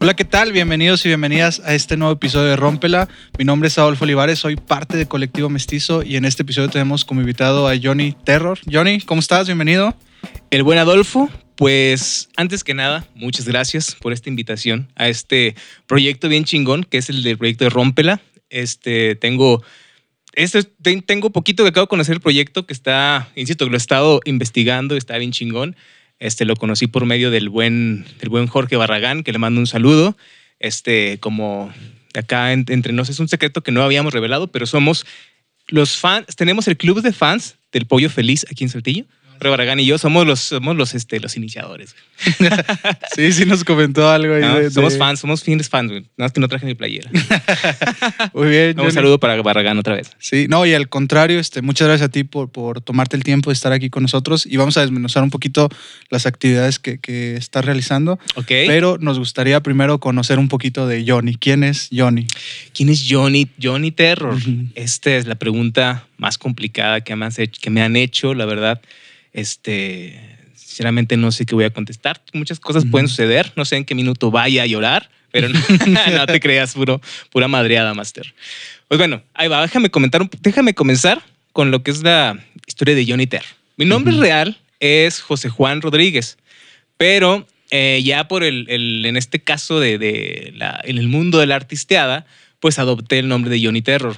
Hola, 0.00 0.14
¿qué 0.14 0.24
tal? 0.24 0.52
Bienvenidos 0.52 1.04
y 1.04 1.08
bienvenidas 1.08 1.60
a 1.64 1.74
este 1.74 1.96
nuevo 1.96 2.12
episodio 2.12 2.50
de 2.50 2.56
Rómpela. 2.56 3.08
Mi 3.36 3.44
nombre 3.44 3.66
es 3.66 3.78
Adolfo 3.78 4.04
Olivares, 4.04 4.38
soy 4.38 4.54
parte 4.54 4.96
de 4.96 5.06
Colectivo 5.06 5.48
Mestizo 5.48 6.04
y 6.04 6.14
en 6.14 6.24
este 6.24 6.44
episodio 6.44 6.68
tenemos 6.68 7.04
como 7.04 7.20
invitado 7.20 7.66
a 7.66 7.74
Johnny 7.82 8.14
Terror. 8.22 8.60
Johnny, 8.70 9.00
¿cómo 9.00 9.18
estás? 9.18 9.48
Bienvenido. 9.48 9.96
El 10.50 10.62
buen 10.62 10.78
Adolfo, 10.78 11.28
pues 11.56 12.28
antes 12.36 12.62
que 12.62 12.74
nada, 12.74 13.08
muchas 13.16 13.48
gracias 13.48 13.96
por 13.96 14.12
esta 14.12 14.28
invitación 14.28 14.88
a 14.94 15.08
este 15.08 15.56
proyecto 15.88 16.28
bien 16.28 16.44
chingón, 16.44 16.84
que 16.84 16.98
es 16.98 17.10
el 17.10 17.24
del 17.24 17.36
proyecto 17.36 17.64
de 17.64 17.70
Rómpela. 17.70 18.20
Este, 18.50 19.16
tengo, 19.16 19.64
este, 20.34 20.62
tengo 20.62 21.30
poquito 21.30 21.64
que 21.64 21.70
acabo 21.70 21.86
de 21.86 21.90
conocer 21.90 22.14
el 22.14 22.20
proyecto 22.20 22.66
que 22.66 22.72
está, 22.72 23.28
insisto, 23.34 23.68
lo 23.68 23.74
he 23.74 23.78
estado 23.78 24.20
investigando, 24.26 24.96
está 24.96 25.18
bien 25.18 25.32
chingón. 25.32 25.74
Este, 26.18 26.44
lo 26.44 26.56
conocí 26.56 26.86
por 26.86 27.06
medio 27.06 27.30
del 27.30 27.48
buen, 27.48 28.04
del 28.18 28.28
buen 28.28 28.46
Jorge 28.46 28.76
Barragán, 28.76 29.22
que 29.22 29.32
le 29.32 29.38
mando 29.38 29.60
un 29.60 29.66
saludo. 29.66 30.16
Este, 30.58 31.18
como 31.20 31.72
acá 32.14 32.52
entre 32.52 32.92
nos 32.92 33.08
es 33.08 33.20
un 33.20 33.28
secreto 33.28 33.62
que 33.62 33.72
no 33.72 33.82
habíamos 33.82 34.12
revelado, 34.12 34.48
pero 34.48 34.66
somos 34.66 35.06
los 35.68 35.96
fans, 35.96 36.26
tenemos 36.36 36.66
el 36.66 36.76
club 36.76 37.02
de 37.02 37.12
fans 37.12 37.56
del 37.72 37.86
Pollo 37.86 38.10
Feliz 38.10 38.46
aquí 38.50 38.64
en 38.64 38.70
Saltillo. 38.70 39.04
Barragán 39.38 39.80
y 39.80 39.86
yo 39.86 39.98
somos 39.98 40.26
los, 40.26 40.40
somos 40.40 40.76
los, 40.76 40.94
este, 40.94 41.20
los 41.20 41.36
iniciadores. 41.36 41.94
sí, 43.14 43.32
sí 43.32 43.44
nos 43.46 43.64
comentó 43.64 44.10
algo 44.10 44.34
ahí. 44.34 44.70
somos 44.70 44.96
fans, 44.98 45.20
somos 45.20 45.42
fines 45.42 45.68
fans, 45.68 45.90
güey. 45.90 46.02
Nada 46.16 46.26
más 46.26 46.32
que 46.32 46.40
no 46.40 46.48
traje 46.48 46.66
mi 46.66 46.74
playera. 46.74 47.10
Muy 48.34 48.48
bien. 48.48 48.80
Un 48.80 48.92
saludo 48.92 49.20
para 49.20 49.40
Barragán 49.42 49.78
otra 49.78 49.94
vez. 49.94 50.10
Sí, 50.18 50.46
no, 50.48 50.66
y 50.66 50.74
al 50.74 50.88
contrario, 50.88 51.38
este, 51.38 51.62
muchas 51.62 51.88
gracias 51.88 52.08
a 52.08 52.10
ti 52.10 52.24
por, 52.24 52.50
por 52.50 52.80
tomarte 52.80 53.16
el 53.16 53.24
tiempo 53.24 53.50
de 53.50 53.54
estar 53.54 53.72
aquí 53.72 53.90
con 53.90 54.02
nosotros 54.02 54.46
y 54.46 54.56
vamos 54.56 54.76
a 54.76 54.80
desmenuzar 54.80 55.22
un 55.22 55.30
poquito 55.30 55.68
las 56.10 56.26
actividades 56.26 56.78
que, 56.78 56.98
que 56.98 57.36
estás 57.36 57.64
realizando. 57.64 58.18
Ok. 58.34 58.48
Pero 58.48 58.98
nos 58.98 59.18
gustaría 59.18 59.62
primero 59.62 60.00
conocer 60.00 60.38
un 60.38 60.48
poquito 60.48 60.86
de 60.86 61.04
Johnny. 61.06 61.36
¿Quién 61.36 61.64
es 61.64 61.88
Johnny? 61.92 62.26
¿Quién 62.74 62.88
es 62.88 63.06
Johnny? 63.08 63.48
Johnny 63.62 63.90
Terror. 63.90 64.36
Esta 64.74 65.16
es 65.16 65.26
la 65.26 65.34
pregunta 65.34 66.06
más 66.16 66.38
complicada 66.38 67.00
que 67.00 67.14
me, 67.16 67.28
hecho, 67.36 67.60
que 67.60 67.70
me 67.70 67.82
han 67.82 67.96
hecho, 67.96 68.34
la 68.34 68.44
verdad. 68.44 68.80
Este, 69.32 70.38
sinceramente 70.54 71.16
no 71.16 71.32
sé 71.32 71.46
qué 71.46 71.54
voy 71.54 71.64
a 71.64 71.70
contestar. 71.70 72.22
Muchas 72.32 72.60
cosas 72.60 72.84
pueden 72.90 73.08
suceder. 73.08 73.52
No 73.56 73.64
sé 73.64 73.76
en 73.76 73.84
qué 73.84 73.94
minuto 73.94 74.30
vaya 74.30 74.62
a 74.62 74.66
llorar, 74.66 75.10
pero 75.30 75.48
no, 75.48 75.58
te 76.26 76.40
creas, 76.40 76.74
puro, 76.74 77.00
pura 77.30 77.48
madreada, 77.48 77.94
Master. 77.94 78.34
Pues 78.88 78.98
bueno, 78.98 79.22
ahí 79.34 79.48
va. 79.48 79.62
Déjame 79.62 79.90
comentar, 79.90 80.28
déjame 80.40 80.74
comenzar 80.74 81.22
con 81.52 81.70
lo 81.70 81.82
que 81.82 81.90
es 81.90 82.02
la 82.02 82.38
historia 82.66 82.94
de 82.94 83.04
Johnny 83.06 83.26
Terr. 83.26 83.44
Mi 83.76 83.84
nombre 83.84 84.16
real 84.16 84.58
es 84.80 85.20
José 85.20 85.48
Juan 85.48 85.82
Rodríguez, 85.82 86.38
pero 86.96 87.46
eh, 87.70 88.00
ya 88.04 88.28
por 88.28 88.42
el, 88.44 88.66
en 89.04 89.16
este 89.16 89.40
caso 89.40 89.80
de, 89.80 90.52
la, 90.56 90.80
en 90.84 90.98
el 90.98 91.08
mundo 91.08 91.38
de 91.38 91.46
la 91.46 91.56
artisteada, 91.56 92.26
pues 92.60 92.78
adopté 92.78 93.18
el 93.18 93.28
nombre 93.28 93.50
de 93.50 93.64
Johnny 93.64 93.82
Terror 93.82 94.16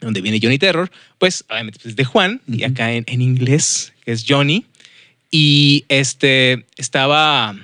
donde 0.00 0.20
viene 0.20 0.40
Johnny 0.42 0.58
Terror, 0.58 0.90
pues 1.18 1.44
obviamente 1.48 1.78
pues, 1.78 1.92
es 1.92 1.96
de 1.96 2.04
Juan, 2.04 2.40
y 2.46 2.64
acá 2.64 2.92
en, 2.92 3.04
en, 3.06 3.20
inglés, 3.20 3.92
que 4.04 4.12
es 4.12 4.24
Johnny. 4.26 4.64
Y 5.30 5.84
este 5.88 6.66
estaba. 6.76 7.56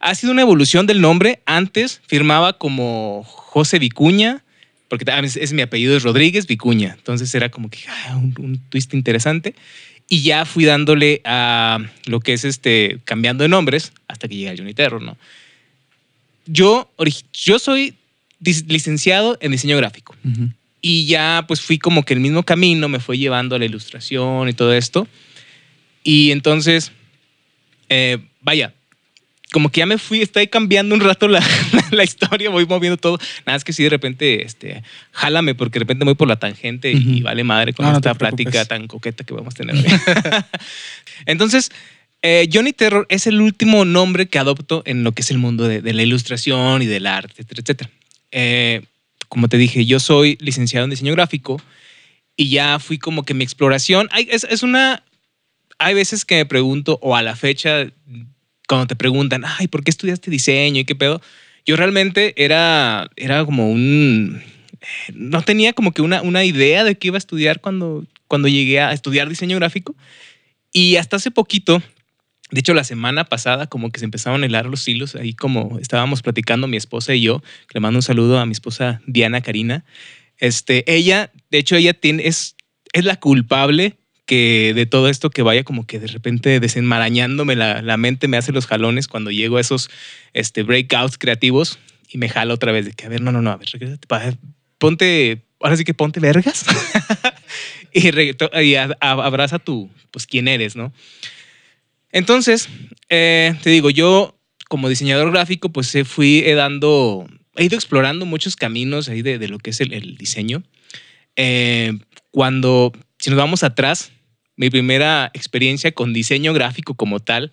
Ha 0.00 0.14
sido 0.14 0.32
una 0.32 0.42
evolución 0.42 0.86
del 0.86 1.00
nombre. 1.00 1.40
Antes 1.46 2.00
firmaba 2.06 2.54
como 2.58 3.22
José 3.24 3.78
Vicuña, 3.78 4.42
porque 4.88 5.04
es, 5.22 5.36
es 5.36 5.52
mi 5.52 5.62
apellido 5.62 5.96
es 5.96 6.02
Rodríguez 6.02 6.46
Vicuña. 6.46 6.94
Entonces 6.98 7.32
era 7.34 7.48
como 7.50 7.70
que 7.70 7.78
ah, 7.88 8.16
un, 8.16 8.60
twist 8.70 8.92
interesante. 8.94 9.54
Y 10.08 10.22
ya 10.22 10.44
fui 10.44 10.64
dándole 10.64 11.20
a 11.24 11.78
lo 12.06 12.18
que 12.18 12.32
es 12.32 12.44
este, 12.44 12.98
cambiando 13.04 13.42
de 13.42 13.48
nombres 13.48 13.92
hasta 14.08 14.26
que 14.26 14.34
llegué 14.34 14.50
a 14.50 14.56
Johnny 14.56 14.74
Terror, 14.74 15.00
¿no? 15.00 15.16
Yo, 16.46 16.90
yo 17.32 17.60
soy 17.60 17.94
licenciado 18.40 19.38
en 19.40 19.52
diseño 19.52 19.76
gráfico. 19.76 20.16
Y 20.80 21.06
ya 21.06 21.44
pues 21.46 21.60
fui 21.60 21.78
como 21.78 22.04
que 22.04 22.14
el 22.14 22.20
mismo 22.20 22.42
camino 22.42 22.88
me 22.88 23.00
fue 23.00 23.18
llevando 23.18 23.56
a 23.56 23.58
la 23.58 23.64
ilustración 23.64 24.48
y 24.48 24.52
todo 24.52 24.72
esto. 24.72 25.06
Y 26.02 26.30
entonces, 26.30 26.92
eh, 27.88 28.18
vaya, 28.40 28.72
como 29.52 29.70
que 29.70 29.80
ya 29.80 29.86
me 29.86 29.98
fui, 29.98 30.22
estoy 30.22 30.46
cambiando 30.46 30.94
un 30.94 31.00
rato 31.00 31.28
la, 31.28 31.44
la, 31.90 32.04
historia, 32.04 32.50
voy 32.50 32.66
moviendo 32.66 32.96
todo. 32.96 33.18
Nada 33.46 33.56
es 33.56 33.64
que 33.64 33.72
si 33.72 33.82
de 33.82 33.90
repente, 33.90 34.44
este, 34.44 34.82
jálame 35.12 35.54
porque 35.54 35.78
de 35.78 35.80
repente 35.80 36.04
voy 36.04 36.14
por 36.14 36.28
la 36.28 36.36
tangente 36.36 36.92
y 36.92 37.20
vale 37.22 37.44
madre 37.44 37.72
con 37.72 37.86
esta 37.86 38.14
plática 38.14 38.64
tan 38.64 38.86
coqueta 38.86 39.24
que 39.24 39.34
vamos 39.34 39.54
a 39.54 39.56
tener. 39.56 39.76
Entonces, 41.26 41.70
eh, 42.22 42.48
Johnny 42.52 42.72
Terror 42.72 43.06
es 43.08 43.26
el 43.26 43.40
último 43.40 43.84
nombre 43.84 44.28
que 44.28 44.38
adopto 44.38 44.82
en 44.86 45.04
lo 45.04 45.12
que 45.12 45.22
es 45.22 45.30
el 45.30 45.38
mundo 45.38 45.66
de, 45.66 45.82
de 45.82 45.92
la 45.94 46.02
ilustración 46.02 46.82
y 46.82 46.86
del 46.86 47.06
arte, 47.06 47.42
etcétera, 47.42 47.60
etcétera. 47.62 47.90
Eh, 48.32 48.82
como 49.30 49.48
te 49.48 49.56
dije, 49.56 49.86
yo 49.86 50.00
soy 50.00 50.36
licenciado 50.40 50.84
en 50.84 50.90
diseño 50.90 51.12
gráfico 51.12 51.62
y 52.36 52.50
ya 52.50 52.78
fui 52.80 52.98
como 52.98 53.22
que 53.22 53.32
mi 53.32 53.44
exploración, 53.44 54.08
es, 54.28 54.44
es 54.44 54.62
una, 54.62 55.04
hay 55.78 55.94
veces 55.94 56.24
que 56.24 56.34
me 56.34 56.46
pregunto, 56.46 56.98
o 57.00 57.14
a 57.14 57.22
la 57.22 57.36
fecha, 57.36 57.86
cuando 58.68 58.88
te 58.88 58.96
preguntan, 58.96 59.44
ay, 59.46 59.68
¿por 59.68 59.84
qué 59.84 59.90
estudiaste 59.90 60.32
diseño 60.32 60.80
y 60.80 60.84
qué 60.84 60.96
pedo? 60.96 61.22
Yo 61.64 61.76
realmente 61.76 62.34
era, 62.42 63.08
era 63.14 63.44
como 63.44 63.70
un, 63.70 64.42
no 65.14 65.42
tenía 65.42 65.74
como 65.74 65.92
que 65.92 66.02
una, 66.02 66.22
una 66.22 66.44
idea 66.44 66.82
de 66.82 66.96
qué 66.96 67.08
iba 67.08 67.16
a 67.16 67.18
estudiar 67.18 67.60
cuando, 67.60 68.04
cuando 68.26 68.48
llegué 68.48 68.80
a 68.80 68.92
estudiar 68.92 69.28
diseño 69.28 69.56
gráfico. 69.56 69.94
Y 70.72 70.96
hasta 70.96 71.16
hace 71.16 71.30
poquito 71.30 71.80
de 72.50 72.60
hecho, 72.60 72.74
la 72.74 72.84
semana 72.84 73.24
pasada 73.24 73.66
como 73.66 73.90
que 73.90 73.98
se 74.00 74.04
empezaron 74.04 74.42
a 74.42 74.46
helar 74.46 74.66
los 74.66 74.86
hilos, 74.88 75.14
ahí 75.14 75.34
como 75.34 75.78
estábamos 75.78 76.22
platicando 76.22 76.66
mi 76.66 76.76
esposa 76.76 77.14
y 77.14 77.22
yo, 77.22 77.42
le 77.72 77.80
mando 77.80 77.98
un 77.98 78.02
saludo 78.02 78.38
a 78.38 78.46
mi 78.46 78.52
esposa 78.52 79.00
Diana 79.06 79.40
Karina. 79.40 79.84
Este, 80.38 80.84
ella, 80.92 81.30
de 81.50 81.58
hecho, 81.58 81.76
ella 81.76 81.96
es, 82.02 82.56
es 82.92 83.04
la 83.04 83.16
culpable 83.16 83.98
que 84.26 84.72
de 84.74 84.86
todo 84.86 85.08
esto 85.08 85.30
que 85.30 85.42
vaya 85.42 85.64
como 85.64 85.86
que 85.86 85.98
de 85.98 86.06
repente 86.06 86.60
desenmarañándome 86.60 87.56
la, 87.56 87.82
la 87.82 87.96
mente, 87.96 88.28
me 88.28 88.36
hace 88.36 88.52
los 88.52 88.66
jalones 88.66 89.08
cuando 89.08 89.30
llego 89.30 89.56
a 89.56 89.60
esos 89.60 89.90
este, 90.34 90.62
breakouts 90.62 91.18
creativos 91.18 91.78
y 92.08 92.18
me 92.18 92.28
jala 92.28 92.54
otra 92.54 92.72
vez 92.72 92.84
de 92.84 92.92
que, 92.92 93.06
a 93.06 93.08
ver, 93.08 93.20
no, 93.22 93.32
no, 93.32 93.42
no, 93.42 93.50
a 93.50 93.56
ver, 93.56 94.36
ponte, 94.78 95.42
ahora 95.60 95.76
sí 95.76 95.84
que 95.84 95.94
ponte 95.94 96.20
vergas 96.20 96.64
y, 97.92 98.10
y 98.62 98.74
abraza 98.74 99.58
tu, 99.58 99.90
pues, 100.10 100.26
quién 100.26 100.48
eres, 100.48 100.74
¿no? 100.74 100.92
Entonces, 102.12 102.68
eh, 103.08 103.54
te 103.62 103.70
digo, 103.70 103.90
yo 103.90 104.36
como 104.68 104.88
diseñador 104.88 105.32
gráfico, 105.32 105.70
pues 105.70 105.96
fui 106.04 106.42
dando, 106.54 107.26
he 107.56 107.64
ido 107.64 107.74
explorando 107.74 108.24
muchos 108.24 108.54
caminos 108.54 109.08
ahí 109.08 109.20
de, 109.20 109.48
lo 109.48 109.58
que 109.58 109.70
es 109.70 109.80
el, 109.80 110.16
diseño. 110.16 110.62
Eh, 111.34 111.98
cuando, 112.30 112.92
si 113.18 113.30
nos 113.30 113.36
vamos 113.36 113.64
atrás, 113.64 114.12
mi 114.54 114.70
primera 114.70 115.30
experiencia 115.34 115.90
con 115.90 116.12
diseño 116.12 116.52
gráfico 116.52 116.94
como 116.94 117.18
tal, 117.18 117.50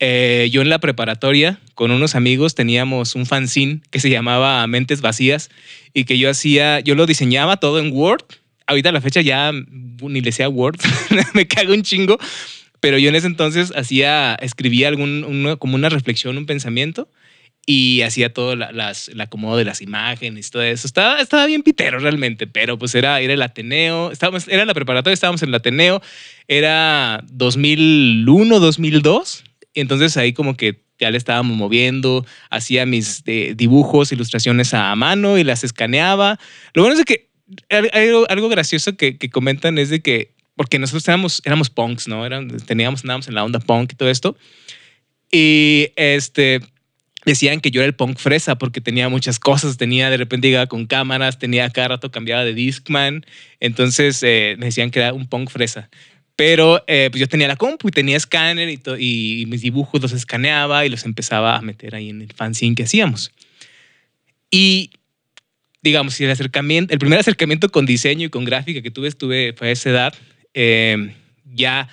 eh, 0.00 0.48
yo 0.50 0.62
en 0.62 0.68
la 0.68 0.78
preparatoria 0.78 1.60
con 1.74 1.90
unos 1.90 2.14
amigos 2.14 2.54
teníamos 2.54 3.14
un 3.14 3.26
fanzine 3.26 3.80
que 3.90 4.00
se 4.00 4.10
llamaba 4.10 4.66
Mentes 4.66 5.00
Vacías 5.00 5.50
y 5.92 6.04
que 6.04 6.18
yo 6.18 6.30
hacía, 6.30 6.80
yo 6.80 6.94
lo 6.94 7.06
diseñaba 7.06 7.58
todo 7.58 7.78
en 7.78 7.92
Word. 7.92 8.24
Ahorita 8.66 8.88
a 8.88 8.92
la 8.92 9.00
fecha 9.00 9.20
ya 9.20 9.52
ni 9.52 10.20
le 10.20 10.32
sea 10.32 10.48
Word, 10.48 10.78
me 11.34 11.46
cago 11.46 11.72
un 11.72 11.82
chingo, 11.82 12.18
pero 12.80 12.98
yo 12.98 13.08
en 13.08 13.16
ese 13.16 13.26
entonces 13.26 13.72
hacía, 13.76 14.34
escribía 14.36 14.88
algún, 14.88 15.56
como 15.58 15.74
una 15.74 15.88
reflexión, 15.88 16.36
un 16.38 16.46
pensamiento 16.46 17.08
y 17.70 18.00
hacía 18.00 18.32
todo 18.32 18.56
las, 18.56 19.08
el 19.08 19.20
acomodo 19.20 19.58
de 19.58 19.64
las 19.66 19.82
imágenes, 19.82 20.50
todo 20.50 20.62
eso. 20.62 20.86
Estaba, 20.86 21.20
estaba 21.20 21.44
bien 21.44 21.62
pitero 21.62 21.98
realmente, 21.98 22.46
pero 22.46 22.78
pues 22.78 22.94
era, 22.94 23.20
era 23.20 23.34
el 23.34 23.42
Ateneo, 23.42 24.10
estábamos, 24.10 24.48
era 24.48 24.64
la 24.64 24.72
preparatoria, 24.72 25.12
estábamos 25.12 25.42
en 25.42 25.50
el 25.50 25.54
Ateneo, 25.54 26.00
era 26.46 27.22
2001, 27.30 28.58
2002, 28.58 29.44
y 29.74 29.80
entonces 29.80 30.16
ahí 30.16 30.32
como 30.32 30.56
que 30.56 30.80
ya 30.98 31.10
le 31.10 31.18
estábamos 31.18 31.58
moviendo, 31.58 32.24
hacía 32.48 32.86
mis 32.86 33.22
eh, 33.26 33.52
dibujos, 33.54 34.12
ilustraciones 34.12 34.72
a 34.72 34.94
mano 34.96 35.36
y 35.36 35.44
las 35.44 35.62
escaneaba. 35.62 36.38
Lo 36.72 36.82
bueno 36.82 36.98
es 36.98 37.04
que 37.04 37.28
algo, 37.68 38.26
algo 38.30 38.48
gracioso 38.48 38.96
que, 38.96 39.18
que 39.18 39.28
comentan 39.28 39.76
es 39.76 39.90
de 39.90 40.00
que 40.00 40.32
porque 40.58 40.80
nosotros 40.80 41.06
éramos, 41.06 41.40
éramos 41.44 41.70
punks, 41.70 42.08
¿no? 42.08 42.26
Eran, 42.26 42.48
teníamos, 42.48 43.02
andábamos 43.02 43.28
en 43.28 43.36
la 43.36 43.44
onda 43.44 43.60
punk 43.60 43.92
y 43.92 43.94
todo 43.94 44.10
esto. 44.10 44.36
Y 45.30 45.92
este, 45.94 46.60
decían 47.24 47.60
que 47.60 47.70
yo 47.70 47.80
era 47.80 47.86
el 47.86 47.94
punk 47.94 48.18
fresa 48.18 48.58
porque 48.58 48.80
tenía 48.80 49.08
muchas 49.08 49.38
cosas, 49.38 49.76
tenía 49.76 50.10
de 50.10 50.16
repente 50.16 50.48
llegaba 50.48 50.66
con 50.66 50.86
cámaras, 50.86 51.38
tenía 51.38 51.70
cada 51.70 51.88
rato 51.88 52.10
cambiaba 52.10 52.44
de 52.44 52.54
Discman, 52.54 53.24
entonces 53.60 54.20
eh, 54.24 54.56
me 54.58 54.66
decían 54.66 54.90
que 54.90 54.98
era 54.98 55.12
un 55.12 55.28
punk 55.28 55.48
fresa. 55.48 55.90
Pero 56.34 56.82
eh, 56.88 57.06
pues 57.12 57.20
yo 57.20 57.28
tenía 57.28 57.46
la 57.46 57.56
compu 57.56 57.86
y 57.88 57.92
tenía 57.92 58.16
escáner 58.16 58.68
y, 58.68 58.80
y, 58.98 59.46
mis 59.46 59.62
dibujos 59.62 60.02
los 60.02 60.12
escaneaba 60.12 60.84
y 60.84 60.88
los 60.88 61.04
empezaba 61.04 61.56
a 61.56 61.62
meter 61.62 61.94
ahí 61.94 62.10
en 62.10 62.22
el 62.22 62.32
fanzine 62.32 62.74
que 62.74 62.82
hacíamos. 62.82 63.30
Y 64.50 64.90
digamos, 65.82 66.20
el 66.20 66.30
acercamiento, 66.32 66.92
el 66.92 66.98
primer 66.98 67.20
acercamiento 67.20 67.68
con 67.68 67.86
diseño 67.86 68.26
y 68.26 68.28
con 68.28 68.44
gráfica 68.44 68.82
que 68.82 68.90
tuve, 68.90 69.12
tuve 69.12 69.52
fue 69.56 69.68
a 69.68 69.70
esa 69.70 69.90
edad, 69.90 70.14
Em, 70.60 71.12
ya 71.54 71.88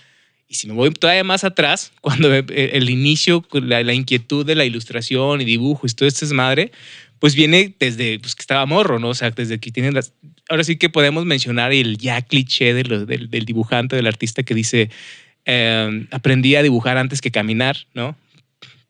Y 0.47 0.56
si 0.56 0.65
me 0.67 0.73
voy 0.73 0.89
todavía 0.89 1.23
más 1.23 1.44
atrás, 1.44 1.91
cuando 2.01 2.33
el 2.33 2.89
inicio, 2.89 3.45
la, 3.51 3.83
la 3.83 3.94
inquietud 3.94 4.44
de 4.44 4.56
la 4.56 4.65
ilustración 4.65 5.41
y 5.41 5.45
dibujo 5.45 5.85
y 5.85 5.89
todo 5.91 6.07
este 6.07 6.25
desmadre, 6.25 6.71
pues 7.19 7.35
viene 7.35 7.75
desde 7.79 8.19
pues, 8.19 8.33
que 8.33 8.41
estaba 8.41 8.65
morro, 8.65 8.97
¿no? 8.97 9.09
O 9.09 9.13
sea, 9.13 9.29
desde 9.29 9.59
que 9.59 9.71
tienen 9.71 9.94
las... 9.94 10.13
Ahora 10.50 10.63
sí 10.63 10.77
que 10.77 10.89
podemos 10.89 11.25
mencionar 11.25 11.73
el 11.73 11.97
ya 11.97 12.23
cliché 12.23 12.73
de 12.73 12.83
del, 12.83 13.29
del, 13.29 13.45
dibujante, 13.45 13.95
del 13.95 14.07
artista 14.07 14.41
que 14.41 14.56
dice, 14.56 14.89
em, 15.45 16.07
aprendí 16.09 16.56
a 16.56 16.63
dibujar 16.63 16.97
antes 16.97 17.21
que 17.21 17.29
caminar, 17.29 17.77
¿no? 17.94 18.17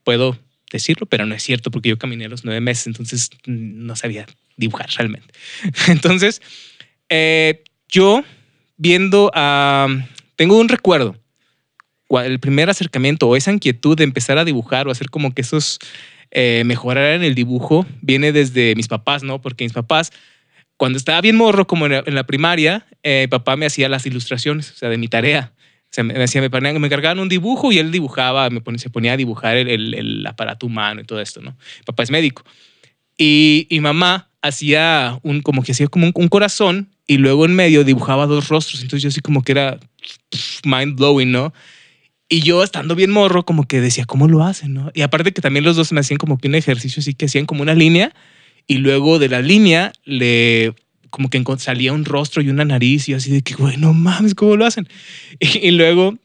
Puedo 0.05 0.37
decirlo, 0.71 1.05
pero 1.05 1.25
no 1.25 1.35
es 1.35 1.43
cierto 1.43 1.69
porque 1.69 1.89
yo 1.89 1.97
caminé 1.97 2.25
a 2.25 2.29
los 2.29 2.45
nueve 2.45 2.61
meses, 2.61 2.87
entonces 2.87 3.29
no 3.45 3.95
sabía 3.95 4.25
dibujar 4.55 4.89
realmente. 4.97 5.33
Entonces, 5.87 6.41
eh, 7.09 7.63
yo 7.89 8.23
viendo 8.77 9.31
a... 9.33 9.87
tengo 10.35 10.57
un 10.59 10.69
recuerdo, 10.69 11.15
el 12.09 12.39
primer 12.39 12.69
acercamiento 12.69 13.27
o 13.27 13.35
esa 13.35 13.51
inquietud 13.51 13.97
de 13.97 14.03
empezar 14.03 14.37
a 14.37 14.45
dibujar 14.45 14.87
o 14.87 14.91
hacer 14.91 15.09
como 15.09 15.33
que 15.33 15.41
esos 15.41 15.79
eh, 16.31 16.63
mejorar 16.65 17.13
en 17.13 17.23
el 17.23 17.35
dibujo 17.35 17.85
viene 18.01 18.31
desde 18.31 18.75
mis 18.75 18.87
papás, 18.87 19.23
¿no? 19.23 19.41
Porque 19.41 19.63
mis 19.63 19.73
papás, 19.73 20.11
cuando 20.77 20.97
estaba 20.97 21.21
bien 21.21 21.35
morro, 21.35 21.65
como 21.65 21.85
en 21.85 22.15
la, 22.15 22.23
primaria, 22.25 22.85
eh, 23.03 23.27
papá 23.29 23.55
me 23.55 23.65
hacía 23.65 23.89
las 23.89 24.05
ilustraciones, 24.05 24.71
o 24.71 24.75
sea, 24.75 24.89
de 24.89 24.97
mi 24.97 25.07
tarea. 25.07 25.53
O 25.85 25.93
sea, 25.95 26.03
me, 26.03 26.21
hacía, 26.21 26.41
me, 26.41 26.49
ponían, 26.49 26.79
me 26.81 26.89
cargaban 26.89 27.19
un 27.19 27.29
dibujo 27.29 27.71
y 27.71 27.79
él 27.79 27.91
dibujaba, 27.91 28.49
me 28.49 28.59
ponía, 28.59 28.79
se 28.79 28.89
ponía 28.89 29.13
a 29.13 29.17
dibujar 29.17 29.55
el, 29.55 30.25
aparato 30.27 30.65
humano 30.65 30.99
y 30.99 31.05
todo 31.05 31.21
esto, 31.21 31.41
¿no? 31.41 31.55
Papá 31.85 32.03
es 32.03 32.11
médico. 32.11 32.43
Y, 33.17 33.65
y 33.69 33.79
mamá 33.79 34.29
hacía 34.41 35.17
un, 35.23 35.41
como 35.41 35.63
que 35.63 35.71
hacía 35.71 35.87
como 35.87 36.11
un, 36.13 36.27
corazón 36.27 36.89
y 37.07 37.17
luego 37.17 37.45
en 37.45 37.55
medio 37.55 37.83
dibujaba 37.83 38.25
dos 38.25 38.47
rostros. 38.47 38.81
Entonces 38.81 39.03
yo 39.03 39.09
así 39.09 39.21
como 39.21 39.43
que 39.43 39.51
era 39.51 39.79
mind 40.63 40.95
blowing, 40.97 41.31
¿no? 41.31 41.53
Y 42.27 42.41
yo 42.41 42.63
estando 42.63 42.95
bien 42.95 43.11
morro, 43.11 43.45
como 43.45 43.67
que 43.67 43.81
decía, 43.81 44.05
¿cómo 44.05 44.27
lo 44.27 44.43
hacen? 44.43 44.73
¿no? 44.73 44.91
Y 44.95 45.01
aparte 45.01 45.31
que 45.31 45.41
también 45.41 45.63
los 45.63 45.75
dos 45.75 45.91
me 45.91 45.99
hacían 45.99 46.17
como 46.17 46.37
que 46.37 46.47
un 46.47 46.55
ejercicio 46.55 46.99
así 46.99 47.13
que 47.13 47.25
hacían 47.25 47.45
como 47.45 47.61
una 47.61 47.75
línea 47.75 48.13
y 48.67 48.77
luego 48.77 49.19
de 49.19 49.29
la 49.29 49.41
línea 49.41 49.93
le 50.05 50.73
como 51.11 51.29
que 51.29 51.41
salía 51.59 51.93
un 51.93 52.03
rostro 52.03 52.41
y 52.41 52.49
una 52.49 52.65
nariz 52.65 53.07
y 53.07 53.13
así 53.13 53.31
de 53.31 53.41
que, 53.41 53.53
güey, 53.53 53.77
no 53.77 53.93
mames, 53.93 54.35
¿cómo 54.35 54.57
lo 54.57 54.65
hacen? 54.65 54.87
Y, 55.39 55.71
luego 55.71 56.17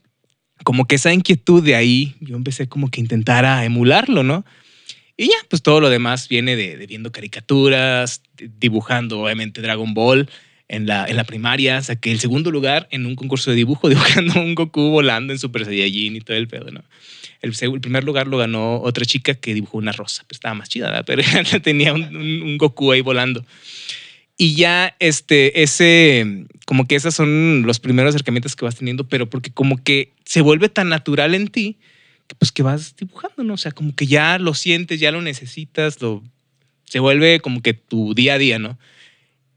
como 0.63 0.85
que 0.85 0.95
esa 0.95 1.13
inquietud 1.13 1.63
de 1.63 1.75
ahí, 1.75 2.15
yo 2.19 2.35
empecé 2.35 2.67
como 2.67 2.89
que 2.89 2.99
intentar 2.99 3.45
emularlo, 3.63 4.23
¿no? 4.23 4.43
Y 5.15 5.27
ya, 5.27 5.35
pues 5.49 5.61
todo 5.61 5.79
lo 5.79 5.89
demás 5.89 6.27
viene 6.27 6.55
de 6.55 6.85
viendo 6.87 7.11
caricaturas, 7.11 8.21
dibujando 8.59 9.21
obviamente 9.21 9.61
Dragon 9.61 9.93
Ball 9.93 10.29
en 10.71 10.87
la, 10.87 11.05
en 11.05 11.17
la 11.17 11.25
primaria, 11.25 11.81
saqué 11.81 12.11
el 12.11 12.19
segundo 12.21 12.49
lugar 12.49 12.87
en 12.91 13.05
un 13.05 13.15
concurso 13.15 13.49
de 13.49 13.57
dibujo, 13.57 13.89
dibujando 13.89 14.39
un 14.39 14.55
Goku 14.55 14.89
volando 14.89 15.33
en 15.33 15.37
Super 15.37 15.65
Saiyajin 15.65 16.15
y 16.15 16.21
todo 16.21 16.37
el 16.37 16.47
pedo, 16.47 16.71
¿no? 16.71 16.81
El, 17.41 17.53
el 17.59 17.81
primer 17.81 18.05
lugar 18.05 18.27
lo 18.27 18.37
ganó 18.37 18.81
otra 18.81 19.03
chica 19.05 19.33
que 19.33 19.53
dibujó 19.53 19.77
una 19.77 19.91
rosa, 19.91 20.23
pero 20.27 20.37
estaba 20.37 20.55
más 20.55 20.69
chida, 20.69 20.89
¿verdad? 20.89 21.03
pero 21.05 21.23
tenía 21.61 21.93
un, 21.93 22.15
un, 22.15 22.57
Goku 22.57 22.93
ahí 22.93 23.01
volando. 23.01 23.45
Y 24.37 24.55
ya 24.55 24.95
este, 24.99 25.61
ese, 25.61 26.45
como 26.65 26.87
que 26.87 26.95
esos 26.95 27.13
son 27.13 27.63
los 27.65 27.79
primeros 27.79 28.15
acercamientos 28.15 28.55
que 28.55 28.63
vas 28.63 28.77
teniendo, 28.77 29.07
pero 29.09 29.29
porque 29.29 29.51
como 29.51 29.83
que 29.83 30.13
se 30.23 30.39
vuelve 30.39 30.69
tan 30.69 30.87
natural 30.87 31.35
en 31.35 31.49
ti, 31.49 31.79
que 32.27 32.35
pues 32.35 32.53
que 32.53 32.63
vas 32.63 32.95
dibujando, 32.95 33.43
¿no? 33.43 33.55
O 33.55 33.57
sea, 33.57 33.73
como 33.73 33.93
que 33.93 34.07
ya 34.07 34.39
lo 34.39 34.53
sientes, 34.53 35.01
ya 35.01 35.11
lo 35.11 35.21
necesitas, 35.21 36.01
lo, 36.01 36.23
se 36.85 36.99
vuelve 36.99 37.41
como 37.41 37.61
que 37.61 37.73
tu 37.73 38.13
día 38.13 38.35
a 38.35 38.37
día, 38.37 38.57
¿no? 38.57 38.77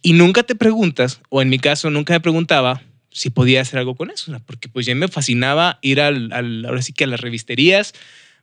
Y 0.06 0.12
nunca 0.12 0.42
te 0.42 0.54
preguntas, 0.54 1.22
o 1.30 1.40
en 1.40 1.48
mi 1.48 1.58
caso 1.58 1.88
nunca 1.88 2.12
me 2.12 2.20
preguntaba 2.20 2.82
si 3.10 3.30
podía 3.30 3.62
hacer 3.62 3.78
algo 3.78 3.94
con 3.94 4.10
eso, 4.10 4.38
porque 4.44 4.68
pues 4.68 4.84
ya 4.84 4.94
me 4.94 5.08
fascinaba 5.08 5.78
ir 5.80 5.98
al, 5.98 6.30
ahora 6.66 6.82
sí 6.82 6.92
que 6.92 7.04
a 7.04 7.06
las 7.06 7.22
revisterías, 7.22 7.94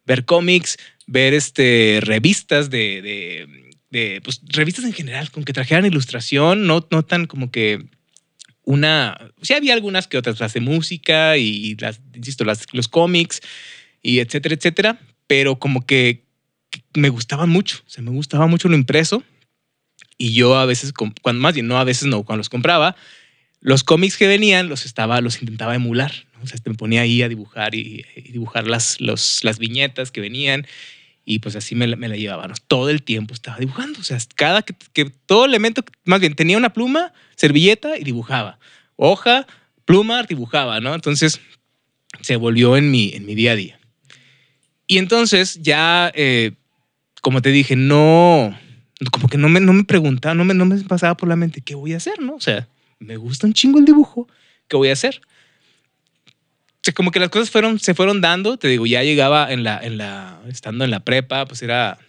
ver 0.04 0.26
cómics, 0.26 0.80
ver 1.06 1.36
este, 1.36 2.00
revistas 2.02 2.72
de, 2.72 3.46
de, 3.92 4.22
pues 4.22 4.42
revistas 4.48 4.86
en 4.86 4.94
general, 4.94 5.30
con 5.30 5.44
que 5.44 5.54
trajeran 5.54 5.86
ilustración, 5.86 6.66
no, 6.66 6.88
no 6.90 7.06
tan 7.06 7.28
como 7.28 7.52
que 7.52 7.86
una, 8.64 9.32
sí 9.44 9.54
había 9.54 9.76
algunas 9.76 10.08
que 10.08 10.18
otras, 10.18 10.40
las 10.40 10.56
de 10.56 10.62
música 10.62 11.38
y 11.38 11.76
las, 11.76 12.02
insisto, 12.16 12.44
las, 12.44 12.66
los 12.72 12.88
cómics 12.88 13.40
y 14.02 14.18
etcétera, 14.18 14.56
etcétera, 14.56 15.00
pero 15.28 15.60
como 15.60 15.86
que 15.86 16.24
me 16.96 17.10
gustaban 17.10 17.50
mucho, 17.50 17.84
o 18.00 18.02
me 18.02 18.10
gustaba 18.10 18.48
mucho 18.48 18.68
lo 18.68 18.76
impreso 18.76 19.24
y 20.22 20.34
yo 20.34 20.56
a 20.56 20.68
veces, 20.68 20.94
cuando 20.94 21.42
más 21.42 21.56
bien 21.56 21.66
no 21.66 21.80
a 21.80 21.84
veces 21.84 22.08
no, 22.08 22.22
cuando 22.22 22.42
los 22.42 22.50
compraba, 22.50 22.96
los 23.60 23.84
cómics 23.84 24.18
que 24.18 24.28
venían 24.28 24.70
los 24.70 24.86
estaba, 24.86 25.20
los 25.20 25.42
intentaba 25.42 25.74
emular. 25.74 26.14
¿no? 26.36 26.44
O 26.44 26.48
sea, 26.48 26.60
me 26.64 26.76
ponía 26.76 27.02
ahí 27.02 27.24
a 27.24 27.28
dibujar 27.28 27.74
y, 27.74 28.06
dibujar 28.32 28.68
las, 28.68 29.02
las 29.02 29.58
viñetas 29.58 30.12
que 30.12 30.22
venían 30.22 30.68
y 31.26 31.40
pues 31.40 31.56
así 31.56 31.74
me, 31.74 31.88
la 31.88 32.16
llevaban. 32.16 32.54
Todo 32.68 32.92
el 32.92 33.02
tiempo 33.02 33.34
estaba 33.34 33.58
dibujando. 33.58 34.00
O 34.00 34.04
sea, 34.04 34.20
cada 34.36 34.62
que, 34.62 34.76
que, 34.94 35.06
todo 35.06 35.46
elemento, 35.46 35.84
más 36.06 36.20
bien 36.20 36.36
tenía 36.36 36.56
una 36.56 36.72
pluma, 36.72 37.14
servilleta 37.36 37.98
y 37.98 38.04
dibujaba. 38.04 38.60
Hoja, 38.98 39.48
pluma, 39.86 40.22
dibujaba, 40.22 40.82
¿no? 40.82 40.94
Entonces 40.94 41.42
se 42.22 42.36
volvió 42.36 42.78
en 42.78 42.92
mi, 42.92 43.10
en 43.16 43.26
mi 43.26 43.34
día 43.34 43.54
a 43.54 43.56
día. 43.56 43.80
Y 44.86 45.00
entonces 45.00 45.60
ya, 45.64 46.12
eh, 46.14 46.52
como 47.22 47.42
te 47.42 47.50
dije, 47.50 47.76
no, 47.76 48.56
como 49.10 49.28
que 49.28 49.38
no 49.38 49.50
me, 49.50 49.60
no 49.60 49.74
me 49.74 49.84
preguntaba, 49.84 50.36
no 50.36 50.46
me, 50.46 50.54
no 50.54 50.66
me 50.66 50.78
pasaba 50.82 51.16
por 51.16 51.28
la 51.28 51.36
mente 51.36 51.62
qué 51.62 51.76
voy 51.76 51.94
a 51.94 51.98
hacer, 51.98 52.20
¿no? 52.20 52.36
O 52.36 52.42
sea, 52.42 52.68
me 53.00 53.18
gusta 53.18 53.48
un 53.48 53.54
chingo 53.54 53.80
el 53.80 53.86
dibujo, 53.86 54.28
¿qué 54.68 54.78
voy 54.78 54.90
a 54.90 54.94
hacer? 54.94 55.22
O 56.88 56.94
como 56.94 57.12
que 57.12 57.20
las 57.20 57.30
cosas 57.30 57.50
fueron, 57.50 57.80
se 57.80 57.94
fueron 57.94 58.22
dando, 58.22 58.58
te 58.58 58.68
digo, 58.68 58.86
ya 58.86 59.04
llegaba 59.04 59.52
en 59.52 59.64
la, 59.64 59.80
en 59.82 59.98
la, 59.98 60.40
estando 60.48 60.84
en 60.84 60.92
la 60.92 61.00
prepa, 61.00 61.46
pues 61.46 61.62
era, 61.62 62.00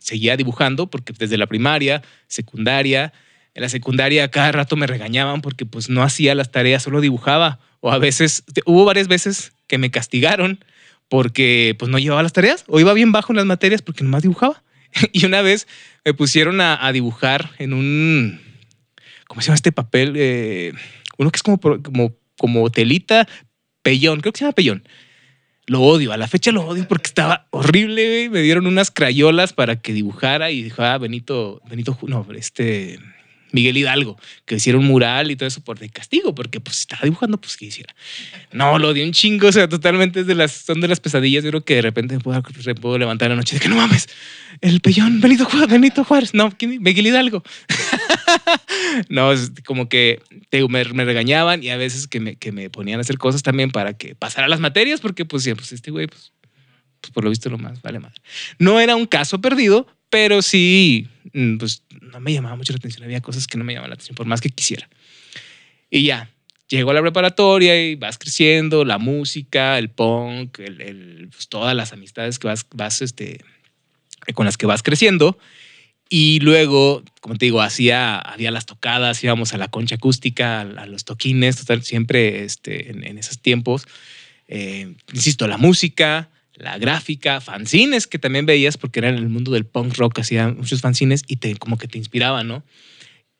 seguía 0.00 0.36
dibujando, 0.36 0.88
porque 0.88 1.12
desde 1.18 1.38
la 1.38 1.46
primaria, 1.46 2.02
secundaria, 2.26 3.12
en 3.54 3.62
la 3.62 3.68
secundaria 3.68 4.30
cada 4.30 4.52
rato 4.52 4.76
me 4.76 4.86
regañaban 4.86 5.40
porque 5.40 5.64
pues 5.64 5.88
no 5.88 6.02
hacía 6.02 6.34
las 6.34 6.50
tareas, 6.50 6.82
solo 6.82 7.00
dibujaba. 7.00 7.60
O 7.80 7.92
a 7.92 7.98
veces, 7.98 8.44
hubo 8.66 8.84
varias 8.84 9.08
veces 9.08 9.52
que 9.66 9.78
me 9.78 9.90
castigaron 9.90 10.64
porque 11.08 11.76
pues 11.78 11.90
no 11.90 11.98
llevaba 11.98 12.22
las 12.22 12.32
tareas 12.32 12.64
o 12.66 12.80
iba 12.80 12.92
bien 12.94 13.12
bajo 13.12 13.32
en 13.32 13.36
las 13.36 13.46
materias 13.46 13.82
porque 13.82 14.04
nomás 14.04 14.22
dibujaba. 14.22 14.62
y 15.12 15.26
una 15.26 15.42
vez 15.42 15.66
me 16.04 16.14
pusieron 16.14 16.60
a, 16.60 16.90
dibujar 16.92 17.50
en 17.58 17.72
un, 17.72 18.40
¿cómo 19.26 19.40
se 19.40 19.46
llama 19.46 19.56
este 19.56 19.72
papel? 19.72 20.14
Eh, 20.16 20.72
uno 21.18 21.30
que 21.30 21.36
es 21.36 21.42
como, 21.42 21.58
como, 21.58 22.16
como 22.38 22.70
telita, 22.70 23.26
pellón, 23.82 24.20
creo 24.20 24.32
que 24.32 24.38
se 24.38 24.44
llama 24.44 24.54
pellón. 24.54 24.88
Lo 25.66 25.80
odio, 25.80 26.12
a 26.12 26.18
la 26.18 26.28
fecha 26.28 26.52
lo 26.52 26.66
odio 26.66 26.86
porque 26.86 27.06
estaba 27.06 27.46
horrible, 27.50 28.28
Me 28.28 28.42
dieron 28.42 28.66
unas 28.66 28.90
crayolas 28.90 29.54
para 29.54 29.80
que 29.80 29.94
dibujara 29.94 30.50
y 30.50 30.62
dijo, 30.62 30.82
ah, 30.82 30.98
Benito, 30.98 31.62
Benito, 31.68 31.96
no, 32.02 32.26
este, 32.34 32.98
Miguel 33.54 33.76
Hidalgo, 33.76 34.18
que 34.46 34.56
hicieron 34.56 34.82
un 34.82 34.88
mural 34.88 35.30
y 35.30 35.36
todo 35.36 35.46
eso 35.46 35.60
por 35.60 35.78
de 35.78 35.88
castigo, 35.88 36.34
porque 36.34 36.58
pues 36.58 36.80
estaba 36.80 37.02
dibujando, 37.04 37.40
pues 37.40 37.56
que 37.56 37.66
hiciera. 37.66 37.94
No, 38.50 38.80
lo 38.80 38.92
dio 38.92 39.04
un 39.04 39.12
chingo, 39.12 39.46
o 39.46 39.52
sea, 39.52 39.68
totalmente 39.68 40.24
de 40.24 40.34
las, 40.34 40.50
son 40.50 40.80
de 40.80 40.88
las 40.88 40.98
pesadillas. 40.98 41.44
Yo 41.44 41.50
creo 41.50 41.64
que 41.64 41.76
de 41.76 41.82
repente 41.82 42.16
me 42.16 42.74
puedo, 42.74 42.98
levantar 42.98 43.30
la 43.30 43.36
noche 43.36 43.54
de 43.54 43.60
que 43.60 43.68
no 43.68 43.76
mames, 43.76 44.08
el 44.60 44.80
pellón, 44.80 45.20
Benito 45.20 45.44
Juárez, 45.44 45.68
Benito 45.68 46.02
Juárez, 46.02 46.34
no, 46.34 46.52
Miguel 46.60 47.06
Hidalgo. 47.06 47.44
no, 49.08 49.32
es 49.32 49.52
como 49.64 49.88
que 49.88 50.20
me, 50.68 50.82
regañaban 50.82 51.62
y 51.62 51.70
a 51.70 51.76
veces 51.76 52.08
que 52.08 52.18
me, 52.18 52.34
que 52.34 52.50
me 52.50 52.70
ponían 52.70 52.98
a 52.98 53.02
hacer 53.02 53.18
cosas 53.18 53.44
también 53.44 53.70
para 53.70 53.96
que 53.96 54.16
pasara 54.16 54.48
las 54.48 54.58
materias, 54.58 55.00
porque 55.00 55.24
pues, 55.24 55.48
pues 55.54 55.70
este 55.70 55.92
güey, 55.92 56.08
pues, 56.08 56.32
pues 57.00 57.12
por 57.12 57.22
lo 57.22 57.30
visto 57.30 57.50
lo 57.50 57.58
más 57.58 57.80
vale 57.82 58.00
madre. 58.00 58.20
No 58.58 58.80
era 58.80 58.96
un 58.96 59.06
caso 59.06 59.40
perdido, 59.40 59.86
pero 60.10 60.42
sí, 60.42 61.08
mm, 61.32 61.58
pues 61.58 61.82
no 62.00 62.20
me 62.20 62.32
llamaba 62.32 62.56
mucho 62.56 62.72
la 62.72 62.76
atención. 62.76 63.04
Había 63.04 63.20
cosas 63.20 63.46
que 63.46 63.58
no 63.58 63.64
me 63.64 63.72
llamaban 63.72 63.90
la 63.90 63.94
atención, 63.94 64.14
por 64.14 64.26
más 64.26 64.40
que 64.40 64.50
quisiera. 64.50 64.88
Y 65.90 66.04
ya, 66.04 66.30
llego 66.68 66.90
a 66.90 66.94
la 66.94 67.00
preparatoria 67.00 67.80
y 67.80 67.94
vas 67.94 68.18
creciendo, 68.18 68.84
la 68.84 68.98
música, 68.98 69.78
el 69.78 69.90
punk, 69.90 70.58
el, 70.58 71.28
pues, 71.30 71.48
todas 71.48 71.74
las 71.74 71.92
amistades 71.92 72.38
que 72.38 72.48
vas, 72.48 72.66
vas 72.74 73.02
este, 73.02 73.40
con 74.34 74.46
las 74.46 74.56
que 74.56 74.66
vas 74.66 74.82
creciendo. 74.82 75.38
Y 76.08 76.40
luego, 76.40 77.02
como 77.20 77.36
te 77.36 77.46
digo, 77.46 77.62
hacía, 77.62 78.18
había 78.18 78.50
las 78.50 78.66
tocadas, 78.66 79.24
íbamos 79.24 79.54
a 79.54 79.58
la 79.58 79.68
concha 79.68 79.96
acústica, 79.96 80.60
a, 80.60 80.86
los 80.86 81.04
toquines, 81.04 81.56
total, 81.56 81.82
siempre 81.82 82.44
este, 82.44 82.90
en, 82.90 83.18
esos 83.18 83.40
tiempos. 83.40 83.86
Eh, 84.46 84.94
insisto, 85.12 85.48
la 85.48 85.56
música, 85.56 86.28
la 86.56 86.78
gráfica, 86.78 87.40
fanzines 87.40 88.06
que 88.06 88.18
también 88.18 88.46
veías 88.46 88.76
porque 88.76 89.00
era 89.00 89.08
en 89.08 89.16
el 89.16 89.28
mundo 89.28 89.52
del 89.52 89.64
punk 89.64 89.96
rock, 89.96 90.20
hacía 90.20 90.48
muchos 90.48 90.80
fanzines 90.80 91.22
y 91.26 91.36
te, 91.36 91.56
como 91.56 91.78
que 91.78 91.88
te 91.88 91.98
inspiraban, 91.98 92.46
¿no? 92.46 92.62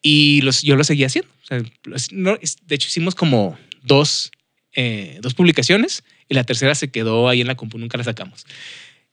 Y 0.03 0.43
los, 0.43 0.63
yo 0.63 0.77
lo 0.77 0.85
seguía 0.85 1.07
haciendo. 1.07 1.31
de 1.49 2.75
hecho, 2.75 2.89
hicimos 2.89 3.15
como 3.15 3.57
dos, 3.83 4.31
eh, 4.73 5.19
dos 5.23 5.35
publicaciones 5.35 6.05
y 6.29 6.35
la 6.35 6.45
tercera 6.45 6.75
se 6.75 6.91
quedó 6.91 7.29
ahí 7.29 7.41
en 7.41 7.47
la 7.47 7.55
compu, 7.55 7.79
nunca 7.79 7.97
la 7.97 8.05
sacamos. 8.05 8.47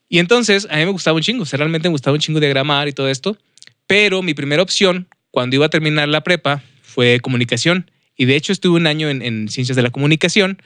Y 0.08 0.18
entonces 0.18 0.66
a 0.70 0.76
mí 0.76 0.84
me 0.84 0.90
gustaba 0.90 1.16
un 1.16 1.22
chingo, 1.22 1.44
o 1.44 1.46
sea, 1.46 1.58
realmente 1.58 1.88
me 1.88 1.92
gustaba 1.92 2.14
un 2.14 2.20
chingo 2.20 2.40
diagramar 2.40 2.88
y 2.88 2.92
todo 2.92 3.08
esto, 3.08 3.38
pero 3.86 4.22
mi 4.22 4.34
primera 4.34 4.62
opción 4.62 5.08
cuando 5.30 5.56
iba 5.56 5.66
a 5.66 5.70
terminar 5.70 6.08
la 6.08 6.22
prepa 6.22 6.62
fue 6.82 7.20
comunicación. 7.20 7.90
Y 8.16 8.26
de 8.26 8.36
hecho 8.36 8.52
estuve 8.52 8.76
un 8.76 8.86
año 8.86 9.08
en, 9.08 9.22
en 9.22 9.48
ciencias 9.48 9.76
de 9.76 9.82
la 9.82 9.90
comunicación, 9.90 10.60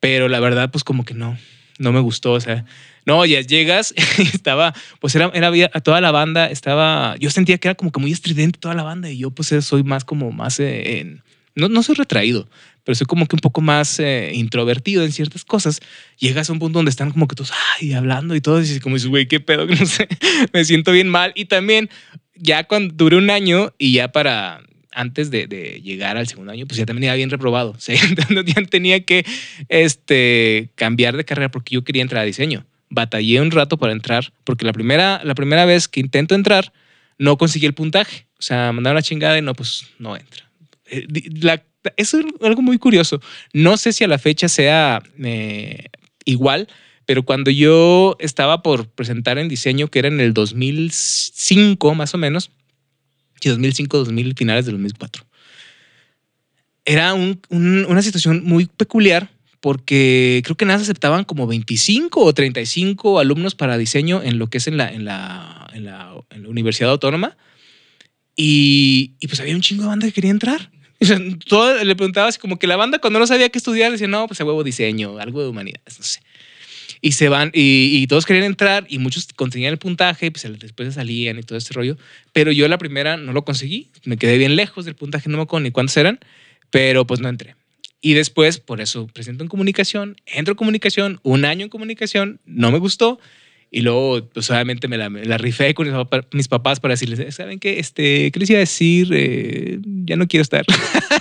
Pero 0.00 0.28
la 0.28 0.40
verdad, 0.40 0.70
pues 0.70 0.82
como 0.82 1.04
que 1.04 1.14
no, 1.14 1.38
no 1.78 1.92
me 1.92 2.00
gustó. 2.00 2.32
O 2.32 2.40
sea, 2.40 2.64
no, 3.06 3.24
ya 3.26 3.40
llegas, 3.40 3.94
estaba, 4.18 4.74
pues 5.00 5.14
era, 5.14 5.30
era 5.34 5.68
toda 5.82 6.00
la 6.00 6.10
banda, 6.10 6.46
estaba, 6.50 7.16
yo 7.18 7.30
sentía 7.30 7.58
que 7.58 7.68
era 7.68 7.74
como 7.74 7.90
que 7.92 8.00
muy 8.00 8.12
estridente 8.12 8.58
toda 8.58 8.74
la 8.74 8.82
banda 8.82 9.10
y 9.10 9.18
yo 9.18 9.30
pues 9.30 9.52
soy 9.60 9.82
más 9.82 10.04
como 10.04 10.30
más, 10.32 10.60
eh, 10.60 11.00
en- 11.00 11.22
no, 11.54 11.68
no 11.68 11.82
soy 11.82 11.96
retraído, 11.96 12.48
pero 12.82 12.94
soy 12.94 13.06
como 13.06 13.26
que 13.26 13.36
un 13.36 13.40
poco 13.40 13.60
más 13.60 14.00
eh, 14.00 14.30
introvertido 14.34 15.04
en 15.04 15.12
ciertas 15.12 15.44
cosas. 15.44 15.80
Llegas 16.18 16.48
a 16.48 16.52
un 16.54 16.58
punto 16.58 16.78
donde 16.78 16.90
están 16.90 17.10
como 17.10 17.28
que 17.28 17.34
todos, 17.36 17.52
ay, 17.78 17.92
hablando 17.92 18.34
y 18.34 18.40
todo, 18.40 18.62
y 18.62 18.80
como 18.80 18.96
dices, 18.96 19.10
güey, 19.10 19.28
qué 19.28 19.38
pedo, 19.38 19.66
no 19.66 19.86
sé, 19.86 20.08
me 20.52 20.64
siento 20.64 20.92
bien 20.92 21.08
mal. 21.08 21.32
Y 21.34 21.44
también, 21.44 21.90
ya 22.34 22.64
cuando 22.64 22.94
duré 22.94 23.16
un 23.16 23.28
año 23.28 23.74
y 23.76 23.92
ya 23.92 24.12
para 24.12 24.62
antes 24.92 25.30
de, 25.30 25.46
de 25.46 25.80
llegar 25.82 26.16
al 26.16 26.26
segundo 26.26 26.52
año, 26.52 26.66
pues 26.66 26.78
ya 26.78 26.86
también 26.86 27.04
iba 27.04 27.14
bien 27.14 27.30
reprobado. 27.30 27.74
Sea, 27.78 27.96
entonces 28.02 28.44
ya 28.44 28.62
tenía 28.64 29.04
que 29.04 29.24
este, 29.68 30.70
cambiar 30.74 31.16
de 31.16 31.24
carrera 31.24 31.50
porque 31.50 31.74
yo 31.74 31.84
quería 31.84 32.02
entrar 32.02 32.22
a 32.22 32.26
diseño. 32.26 32.64
Batallé 32.90 33.40
un 33.40 33.50
rato 33.50 33.78
para 33.78 33.92
entrar, 33.92 34.32
porque 34.44 34.66
la 34.66 34.72
primera, 34.72 35.22
la 35.24 35.34
primera 35.34 35.64
vez 35.64 35.88
que 35.88 36.00
intento 36.00 36.34
entrar, 36.34 36.72
no 37.18 37.38
conseguí 37.38 37.66
el 37.66 37.74
puntaje. 37.74 38.26
O 38.38 38.42
sea, 38.42 38.72
mandaron 38.72 38.96
la 38.96 39.02
chingada 39.02 39.38
y 39.38 39.42
no, 39.42 39.54
pues 39.54 39.86
no 39.98 40.16
entra. 40.16 40.44
Eh, 40.86 41.06
la- 41.40 41.62
eso 41.96 42.18
es 42.18 42.24
algo 42.42 42.62
muy 42.62 42.78
curioso. 42.78 43.20
No 43.52 43.76
sé 43.76 43.92
si 43.92 44.04
a 44.04 44.08
la 44.08 44.18
fecha 44.18 44.48
sea 44.48 45.02
eh, 45.22 45.86
igual, 46.24 46.68
pero 47.06 47.24
cuando 47.24 47.50
yo 47.50 48.16
estaba 48.20 48.62
por 48.62 48.88
presentar 48.88 49.38
en 49.38 49.48
diseño, 49.48 49.88
que 49.88 49.98
era 49.98 50.08
en 50.08 50.20
el 50.20 50.34
2005 50.34 51.94
más 51.94 52.14
o 52.14 52.18
menos, 52.18 52.44
sí, 52.44 52.50
2005, 53.50 53.98
2000, 53.98 54.34
finales 54.34 54.66
del 54.66 54.74
2004, 54.74 55.24
era 56.84 57.14
un- 57.14 57.40
un- 57.48 57.86
una 57.86 58.02
situación 58.02 58.42
muy 58.44 58.66
peculiar 58.66 59.30
porque 59.62 60.42
creo 60.44 60.56
que 60.56 60.64
nada 60.64 60.80
se 60.80 60.82
aceptaban 60.82 61.22
como 61.22 61.46
25 61.46 62.20
o 62.24 62.34
35 62.34 63.20
alumnos 63.20 63.54
para 63.54 63.78
diseño 63.78 64.20
en 64.20 64.38
lo 64.38 64.48
que 64.48 64.58
es 64.58 64.66
en 64.66 64.76
la, 64.76 64.92
en 64.92 65.04
la, 65.04 65.68
en 65.72 65.84
la, 65.84 66.14
Universidad 66.48 66.90
Autónoma. 66.90 67.36
Y, 68.34 69.14
pues 69.28 69.38
había 69.38 69.54
un 69.54 69.60
chingo 69.60 69.82
de 69.84 69.88
banda 69.88 70.06
que 70.06 70.12
quería 70.12 70.32
entrar. 70.32 70.72
O 71.00 71.04
sea, 71.04 71.18
todo, 71.48 71.82
le 71.82 71.96
preguntaba 71.96 72.28
así 72.28 72.38
como 72.38 72.58
que 72.58 72.66
la 72.66 72.76
banda 72.76 72.98
cuando 72.98 73.18
no 73.18 73.26
sabía 73.26 73.48
qué 73.48 73.58
estudiar 73.58 73.92
decía, 73.92 74.08
no, 74.08 74.26
pues 74.26 74.40
a 74.40 74.44
huevo 74.44 74.64
diseño, 74.64 75.18
algo 75.18 75.42
de 75.42 75.48
humanidades, 75.48 75.98
no 75.98 76.04
sé. 76.04 76.20
Y 77.04 77.12
se 77.12 77.28
van, 77.28 77.50
y, 77.52 77.98
y 78.00 78.06
todos 78.06 78.24
querían 78.24 78.44
entrar 78.46 78.86
y 78.88 78.98
muchos 78.98 79.26
conseguían 79.34 79.72
el 79.72 79.78
puntaje, 79.78 80.30
pues 80.30 80.46
después 80.60 80.94
salían 80.94 81.36
y 81.38 81.42
todo 81.42 81.58
este 81.58 81.74
rollo. 81.74 81.98
Pero 82.32 82.52
yo 82.52 82.68
la 82.68 82.78
primera 82.78 83.16
no 83.16 83.32
lo 83.32 83.44
conseguí, 83.44 83.90
me 84.04 84.16
quedé 84.16 84.38
bien 84.38 84.54
lejos 84.54 84.84
del 84.84 84.94
puntaje, 84.94 85.28
no 85.28 85.36
me 85.36 85.42
acuerdo 85.42 85.64
ni 85.64 85.72
cuántos 85.72 85.96
eran, 85.96 86.20
pero 86.70 87.04
pues 87.04 87.18
no 87.18 87.28
entré. 87.28 87.56
Y 88.00 88.14
después, 88.14 88.58
por 88.58 88.80
eso, 88.80 89.08
presento 89.08 89.42
en 89.42 89.48
comunicación, 89.48 90.16
entro 90.26 90.52
en 90.52 90.56
comunicación, 90.56 91.18
un 91.24 91.44
año 91.44 91.64
en 91.64 91.70
comunicación, 91.70 92.40
no 92.44 92.70
me 92.70 92.78
gustó. 92.78 93.18
Y 93.74 93.80
luego, 93.80 94.28
pues 94.28 94.48
obviamente 94.50 94.86
me 94.86 94.96
la, 94.98 95.08
me 95.08 95.24
la 95.24 95.38
rifé 95.38 95.72
con 95.74 95.86
mis 95.86 95.94
papá- 95.94 96.26
mis 96.32 96.46
papás 96.46 96.78
para 96.78 96.92
decirles, 96.92 97.34
¿saben 97.34 97.58
qué? 97.58 97.78
Este, 97.80 98.30
¿Qué 98.30 98.38
les 98.38 98.50
iba 98.50 98.58
a 98.58 98.60
decir? 98.60 99.08
Eh, 99.12 99.78
ya 100.04 100.16
no 100.16 100.28
quiero 100.28 100.42
estar. 100.42 100.64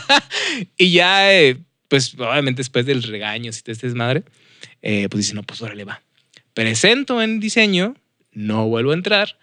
y 0.78 0.92
ya, 0.92 1.34
eh, 1.34 1.58
pues 1.88 2.14
obviamente 2.16 2.60
después 2.60 2.86
del 2.86 3.04
regaño, 3.04 3.52
si 3.52 3.62
te 3.62 3.72
estés 3.72 3.96
madre, 3.96 4.24
eh, 4.82 5.08
pues 5.10 5.26
dice, 5.26 5.36
no, 5.36 5.44
pues 5.44 5.62
órale, 5.62 5.84
va. 5.84 6.02
Presento 6.54 7.22
en 7.22 7.40
diseño, 7.40 7.96
no 8.32 8.68
vuelvo 8.68 8.92
a 8.92 8.96
entrar. 8.96 9.38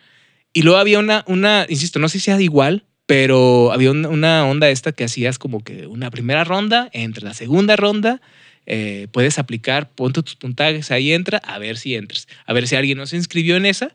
Y 0.53 0.63
luego 0.63 0.79
había 0.79 0.99
una, 0.99 1.25
una 1.27 1.67
insisto, 1.69 1.99
no 1.99 2.09
sé 2.09 2.19
si 2.19 2.27
sea 2.27 2.41
igual, 2.41 2.85
pero 3.07 3.73
había 3.73 3.91
una, 3.91 4.45
onda 4.45 4.69
esta 4.69 4.93
que 4.93 5.05
hacías 5.05 5.39
como 5.39 5.65
que 5.65 5.87
una 5.87 6.11
primera 6.11 6.45
ronda, 6.45 6.91
entre 6.93 7.25
la 7.25 7.33
segunda 7.33 7.75
ronda, 7.77 8.21
eh, 8.67 9.09
puedes 9.13 9.39
aplicar, 9.39 9.91
ponte 9.91 10.23
tus 10.23 10.37
puntajes, 10.37 10.91
ahí 10.91 11.13
entra, 11.13 11.39
a 11.39 11.59
ver 11.59 11.79
si 11.79 11.95
entras. 11.95 12.29
A 12.45 12.53
ver 12.53 12.69
si 12.69 12.77
alguien 12.77 12.99
no 12.99 13.07
se 13.07 13.17
inscribió 13.17 13.57
en 13.57 13.65
esa 13.65 13.95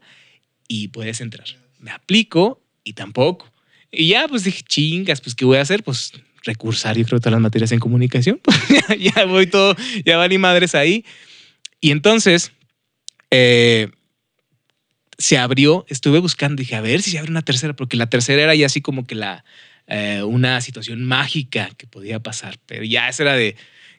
y 0.68 0.88
puedes 0.88 1.22
entrar. 1.22 1.46
Me 1.80 1.92
aplico 1.92 2.60
y 2.84 2.94
tampoco. 2.94 3.52
Y 3.92 4.08
ya, 4.08 4.28
pues 4.28 4.44
dije, 4.46 4.64
chingas, 4.64 5.22
pues 5.22 5.36
¿qué 5.36 5.46
voy 5.46 5.58
a 5.58 5.62
hacer? 5.62 5.84
Pues 5.84 6.14
recursar, 6.44 6.98
yo 6.98 7.06
creo, 7.06 7.20
todas 7.20 7.34
las 7.34 7.42
materias 7.42 7.72
en 7.72 7.80
comunicación. 7.80 8.42
ya, 8.90 8.96
ya 8.96 9.26
voy 9.26 9.46
todo, 9.46 9.76
ya 10.04 10.18
van 10.18 10.32
y 10.32 10.40
madres 10.40 10.74
ahí. 10.74 11.06
Y 11.84 11.92
entonces, 11.92 12.54
eh, 13.30 13.90
se 15.18 15.38
abrió, 15.38 15.86
estuve 15.90 16.20
buscando, 16.20 16.62
dije, 16.62 16.78
a 16.78 16.82
ver 16.82 17.02
si 17.02 17.12
se 17.12 17.20
abre 17.20 17.30
una 17.30 17.42
tercera, 17.42 17.76
porque 17.76 17.98
la 17.98 18.08
tercera 18.10 18.42
era 18.42 18.56
ya 18.56 18.68
así 18.68 18.80
como 18.80 19.06
que 19.06 19.16
la, 19.16 19.44
eh, 19.88 20.24
una 20.24 20.62
situación 20.62 21.04
mágica 21.04 21.72
que 21.78 21.86
podía 21.86 22.22
pasar, 22.22 22.58
pero 22.68 22.86
ya 22.86 23.10
esa 23.10 23.24
era 23.24 23.34
de 23.36 23.58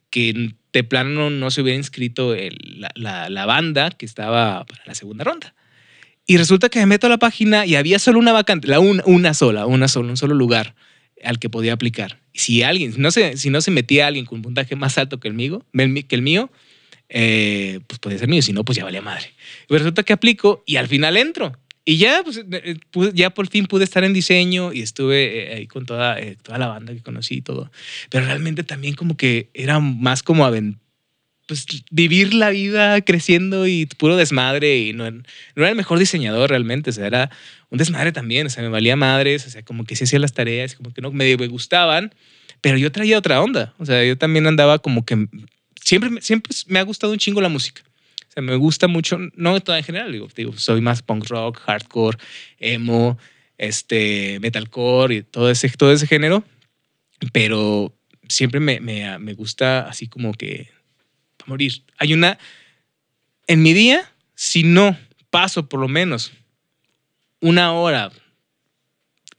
que 0.09 0.55
de 0.73 0.85
plano 0.85 1.29
no, 1.29 1.51
se 1.51 1.61
hubiera 1.61 1.77
inscrito 1.77 2.35
la, 2.35 2.91
la- 2.95 3.29
la 3.29 3.45
banda 3.45 3.91
que 3.91 4.07
estaba 4.07 4.65
para 4.65 4.83
la 4.87 4.95
segunda 4.95 5.25
ronda. 5.25 5.55
Y 6.27 6.39
resulta 6.39 6.71
que 6.71 6.79
me 6.79 6.87
meto 6.87 7.07
a 7.07 7.11
la 7.11 7.19
página 7.19 7.67
y 7.67 7.75
había 7.77 7.99
solo 7.99 8.19
una 8.19 8.33
vacante, 8.33 8.67
la 8.67 8.81
una, 8.81 9.35
sola, 9.35 9.67
una 9.67 9.89
sola, 9.89 10.09
un 10.09 10.17
solo 10.17 10.35
lugar 10.35 10.75
al 11.23 11.39
que 11.39 11.51
podía 11.51 11.75
aplicar. 11.75 12.19
Si 12.33 12.63
alguien, 12.63 12.95
no 12.97 13.11
se, 13.11 13.37
si 13.37 13.51
no 13.51 13.61
se 13.61 13.71
metía 13.71 14.07
alguien 14.07 14.25
con 14.25 14.39
un 14.39 14.43
puntaje 14.43 14.75
más 14.75 14.97
alto 14.97 15.21
que 15.21 15.29
el 15.29 15.35
mío, 15.35 15.67
que 16.09 16.15
el 16.17 16.23
mío 16.23 16.51
eh, 17.09 17.81
pues 17.87 17.99
podía 17.99 18.19
ser 18.19 18.29
mío, 18.29 18.43
si 18.43 18.53
no, 18.53 18.65
pues 18.65 18.77
ya 18.77 18.85
valía 18.85 19.03
madre. 19.03 19.33
Y 19.69 19.75
resulta 19.77 20.03
que 20.03 20.13
aplico 20.13 20.63
y 20.67 20.77
al 20.77 20.89
final 20.89 21.17
entro. 21.17 21.57
Y 21.85 21.99
ya, 21.99 22.23
pues, 22.25 22.39
eh, 22.51 22.77
pude- 22.91 23.13
ya 23.15 23.31
por 23.31 23.49
fin 23.49 23.67
pude 23.67 23.85
estar 23.85 24.05
en 24.05 24.15
diseño 24.15 24.73
y 24.73 24.81
estuve 24.81 25.53
eh, 25.53 25.55
ahí 25.57 25.67
con 25.67 25.85
toda, 25.85 26.19
eh, 26.19 26.37
toda 26.43 26.57
la 26.59 26.69
banda 26.69 26.95
que 26.95 27.03
conocí 27.03 27.37
y 27.37 27.43
todo. 27.43 27.71
Pero 28.09 28.25
realmente 28.25 28.65
también 28.65 28.95
como 28.95 29.17
que 29.17 29.51
era 29.53 29.81
más 29.81 30.23
como 30.23 30.45
pues, 31.47 31.67
vivir 31.91 32.33
la 32.33 32.49
vida 32.49 33.03
creciendo 33.03 33.67
y 33.67 33.85
puro 33.87 34.17
desmadre. 34.17 34.79
Y 34.79 34.93
no, 34.95 35.11
no 35.11 35.23
era 35.57 35.69
el 35.69 35.77
mejor 35.77 35.99
diseñador 35.99 36.49
realmente, 36.49 36.89
o 36.91 36.93
sea, 36.93 37.07
era 37.07 37.31
un 37.69 37.79
desmadre 37.79 38.13
también. 38.13 38.47
O 38.47 38.51
sea, 38.51 38.63
me 38.63 38.71
valía 38.71 38.97
madres, 38.97 39.47
o 39.47 39.51
sea, 39.51 39.63
como 39.63 39.85
que 39.85 39.95
sí 39.95 40.05
hacía 40.05 40.19
las 40.19 40.33
tareas, 40.33 40.77
como 40.77 40.93
que 40.95 41.03
no 41.03 41.11
me 41.13 41.35
gustaban, 41.49 42.15
pero 42.63 42.79
yo 42.79 42.91
traía 42.93 43.19
otra 43.19 43.43
onda. 43.43 43.75
O 43.79 43.85
sea, 43.85 44.03
yo 44.05 44.17
también 44.17 44.47
andaba 44.47 44.79
como 44.79 45.05
que 45.05 45.29
siempre, 45.85 46.23
siempre 46.23 46.55
me 46.67 46.79
ha 46.79 46.83
gustado 46.83 47.13
un 47.13 47.19
chingo 47.19 47.41
la 47.41 47.49
música. 47.49 47.83
O 48.29 48.33
sea, 48.33 48.43
me 48.43 48.57
gusta 48.57 48.89
mucho, 48.89 49.19
no 49.35 49.61
toda 49.61 49.79
en 49.79 49.85
general, 49.85 50.11
digo, 50.11 50.29
digo, 50.35 50.57
soy 50.57 50.81
más 50.81 51.03
punk 51.03 51.27
rock, 51.29 51.61
hardcore, 51.61 52.19
emo, 52.59 53.17
este, 53.59 54.41
metalcore 54.41 55.15
y 55.15 55.23
todo 55.23 55.51
ese, 55.51 55.69
todo 55.71 55.93
ese 55.93 56.07
género, 56.07 56.43
pero 57.33 57.95
siempre 58.29 58.59
me, 58.59 58.81
me, 58.81 59.19
me 59.19 59.35
gusta 59.35 59.87
así 59.87 60.09
como 60.09 60.33
que 60.33 60.71
a 61.41 61.45
morir. 61.47 61.83
Hay 61.99 62.13
una, 62.13 62.39
en 63.47 63.63
mi 63.63 63.73
día, 63.73 64.11
si 64.35 64.65
no 64.65 64.99
paso 65.31 65.69
por 65.69 65.81
lo 65.81 65.89
menos 65.89 66.33
una 67.41 67.73
hora 67.73 68.11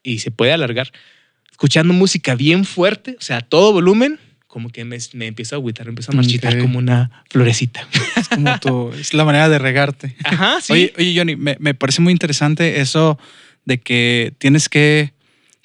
y 0.04 0.20
se 0.20 0.32
puede 0.32 0.54
alargar, 0.54 0.92
escuchando 1.52 1.94
música 1.94 2.36
bien 2.36 2.64
fuerte, 2.64 3.16
o 3.18 3.22
sea, 3.22 3.42
todo 3.42 3.74
volumen, 3.74 4.20
como 4.56 4.70
que 4.70 4.86
me, 4.86 4.98
me 5.12 5.28
empiezo 5.28 5.56
a 5.56 5.58
agüitar, 5.58 5.86
me 5.86 5.90
empiezo 5.90 6.14
a 6.14 6.16
marchitar 6.16 6.58
como 6.62 6.78
una 6.80 7.12
florecita. 7.30 7.86
Es 8.16 8.30
como 8.30 8.58
tu, 8.58 8.94
es 8.94 9.14
la 9.14 9.26
manera 9.26 9.50
de 9.50 9.60
regarte. 9.60 10.16
Ajá, 10.24 10.62
sí. 10.62 10.72
Oye, 10.72 10.94
oye, 10.98 11.14
Johnny, 11.14 11.36
me, 11.36 11.58
me 11.60 11.74
parece 11.74 12.02
muy 12.02 12.14
interesante 12.14 12.80
eso 12.80 13.20
de 13.66 13.82
que 13.82 14.32
tienes 14.38 14.70
que, 14.70 15.12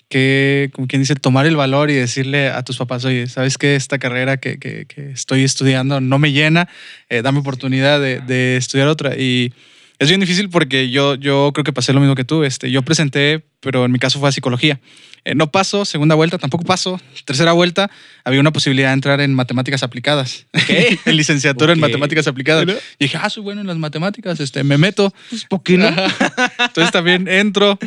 que, 0.08 0.70
como 0.72 0.88
quien 0.88 1.02
dice, 1.02 1.14
tomar 1.14 1.46
el 1.46 1.54
valor 1.54 1.88
y 1.88 1.94
decirle 1.94 2.48
a 2.48 2.64
tus 2.64 2.78
papás, 2.78 3.04
oye, 3.04 3.28
¿sabes 3.28 3.58
qué? 3.58 3.76
Esta 3.76 4.00
carrera 4.00 4.38
que, 4.38 4.58
que- 4.58 4.86
que 4.86 5.12
estoy 5.12 5.44
estudiando 5.44 6.00
no 6.00 6.18
me 6.18 6.32
llena, 6.32 6.68
eh, 7.10 7.22
dame 7.22 7.38
oportunidad 7.38 8.00
de, 8.00 8.18
de 8.20 8.56
estudiar 8.56 8.88
otra. 8.88 9.14
Y 9.16 9.52
es 10.00 10.08
bien 10.08 10.20
difícil 10.20 10.48
porque 10.48 10.90
yo, 10.90 11.14
yo 11.14 11.50
creo 11.52 11.62
que 11.62 11.74
pasé 11.74 11.92
lo 11.92 12.00
mismo 12.00 12.14
que 12.14 12.24
tú. 12.24 12.42
Este, 12.42 12.70
yo 12.70 12.80
presenté, 12.82 13.44
pero 13.60 13.84
en 13.84 13.92
mi 13.92 13.98
caso 13.98 14.18
fue 14.18 14.30
a 14.30 14.32
psicología. 14.32 14.80
Eh, 15.26 15.34
no 15.34 15.52
paso, 15.52 15.84
segunda 15.84 16.14
vuelta, 16.14 16.38
tampoco 16.38 16.64
paso. 16.64 16.98
Tercera 17.26 17.52
vuelta, 17.52 17.90
había 18.24 18.40
una 18.40 18.50
posibilidad 18.50 18.88
de 18.88 18.94
entrar 18.94 19.20
en 19.20 19.34
matemáticas 19.34 19.82
aplicadas. 19.82 20.46
en 21.04 21.16
licenciatura 21.16 21.74
en 21.74 21.80
matemáticas 21.80 22.26
aplicadas. 22.26 22.66
Y 22.98 23.04
dije, 23.04 23.18
ah, 23.20 23.28
soy 23.28 23.42
bueno 23.42 23.60
en 23.60 23.66
las 23.66 23.76
matemáticas, 23.76 24.40
este, 24.40 24.64
me 24.64 24.78
meto. 24.78 25.12
Pues, 25.28 25.44
¿por 25.44 25.62
qué 25.62 25.76
no? 25.76 25.88
Ajá. 25.88 26.08
Entonces 26.60 26.92
también 26.92 27.28
entro. 27.28 27.78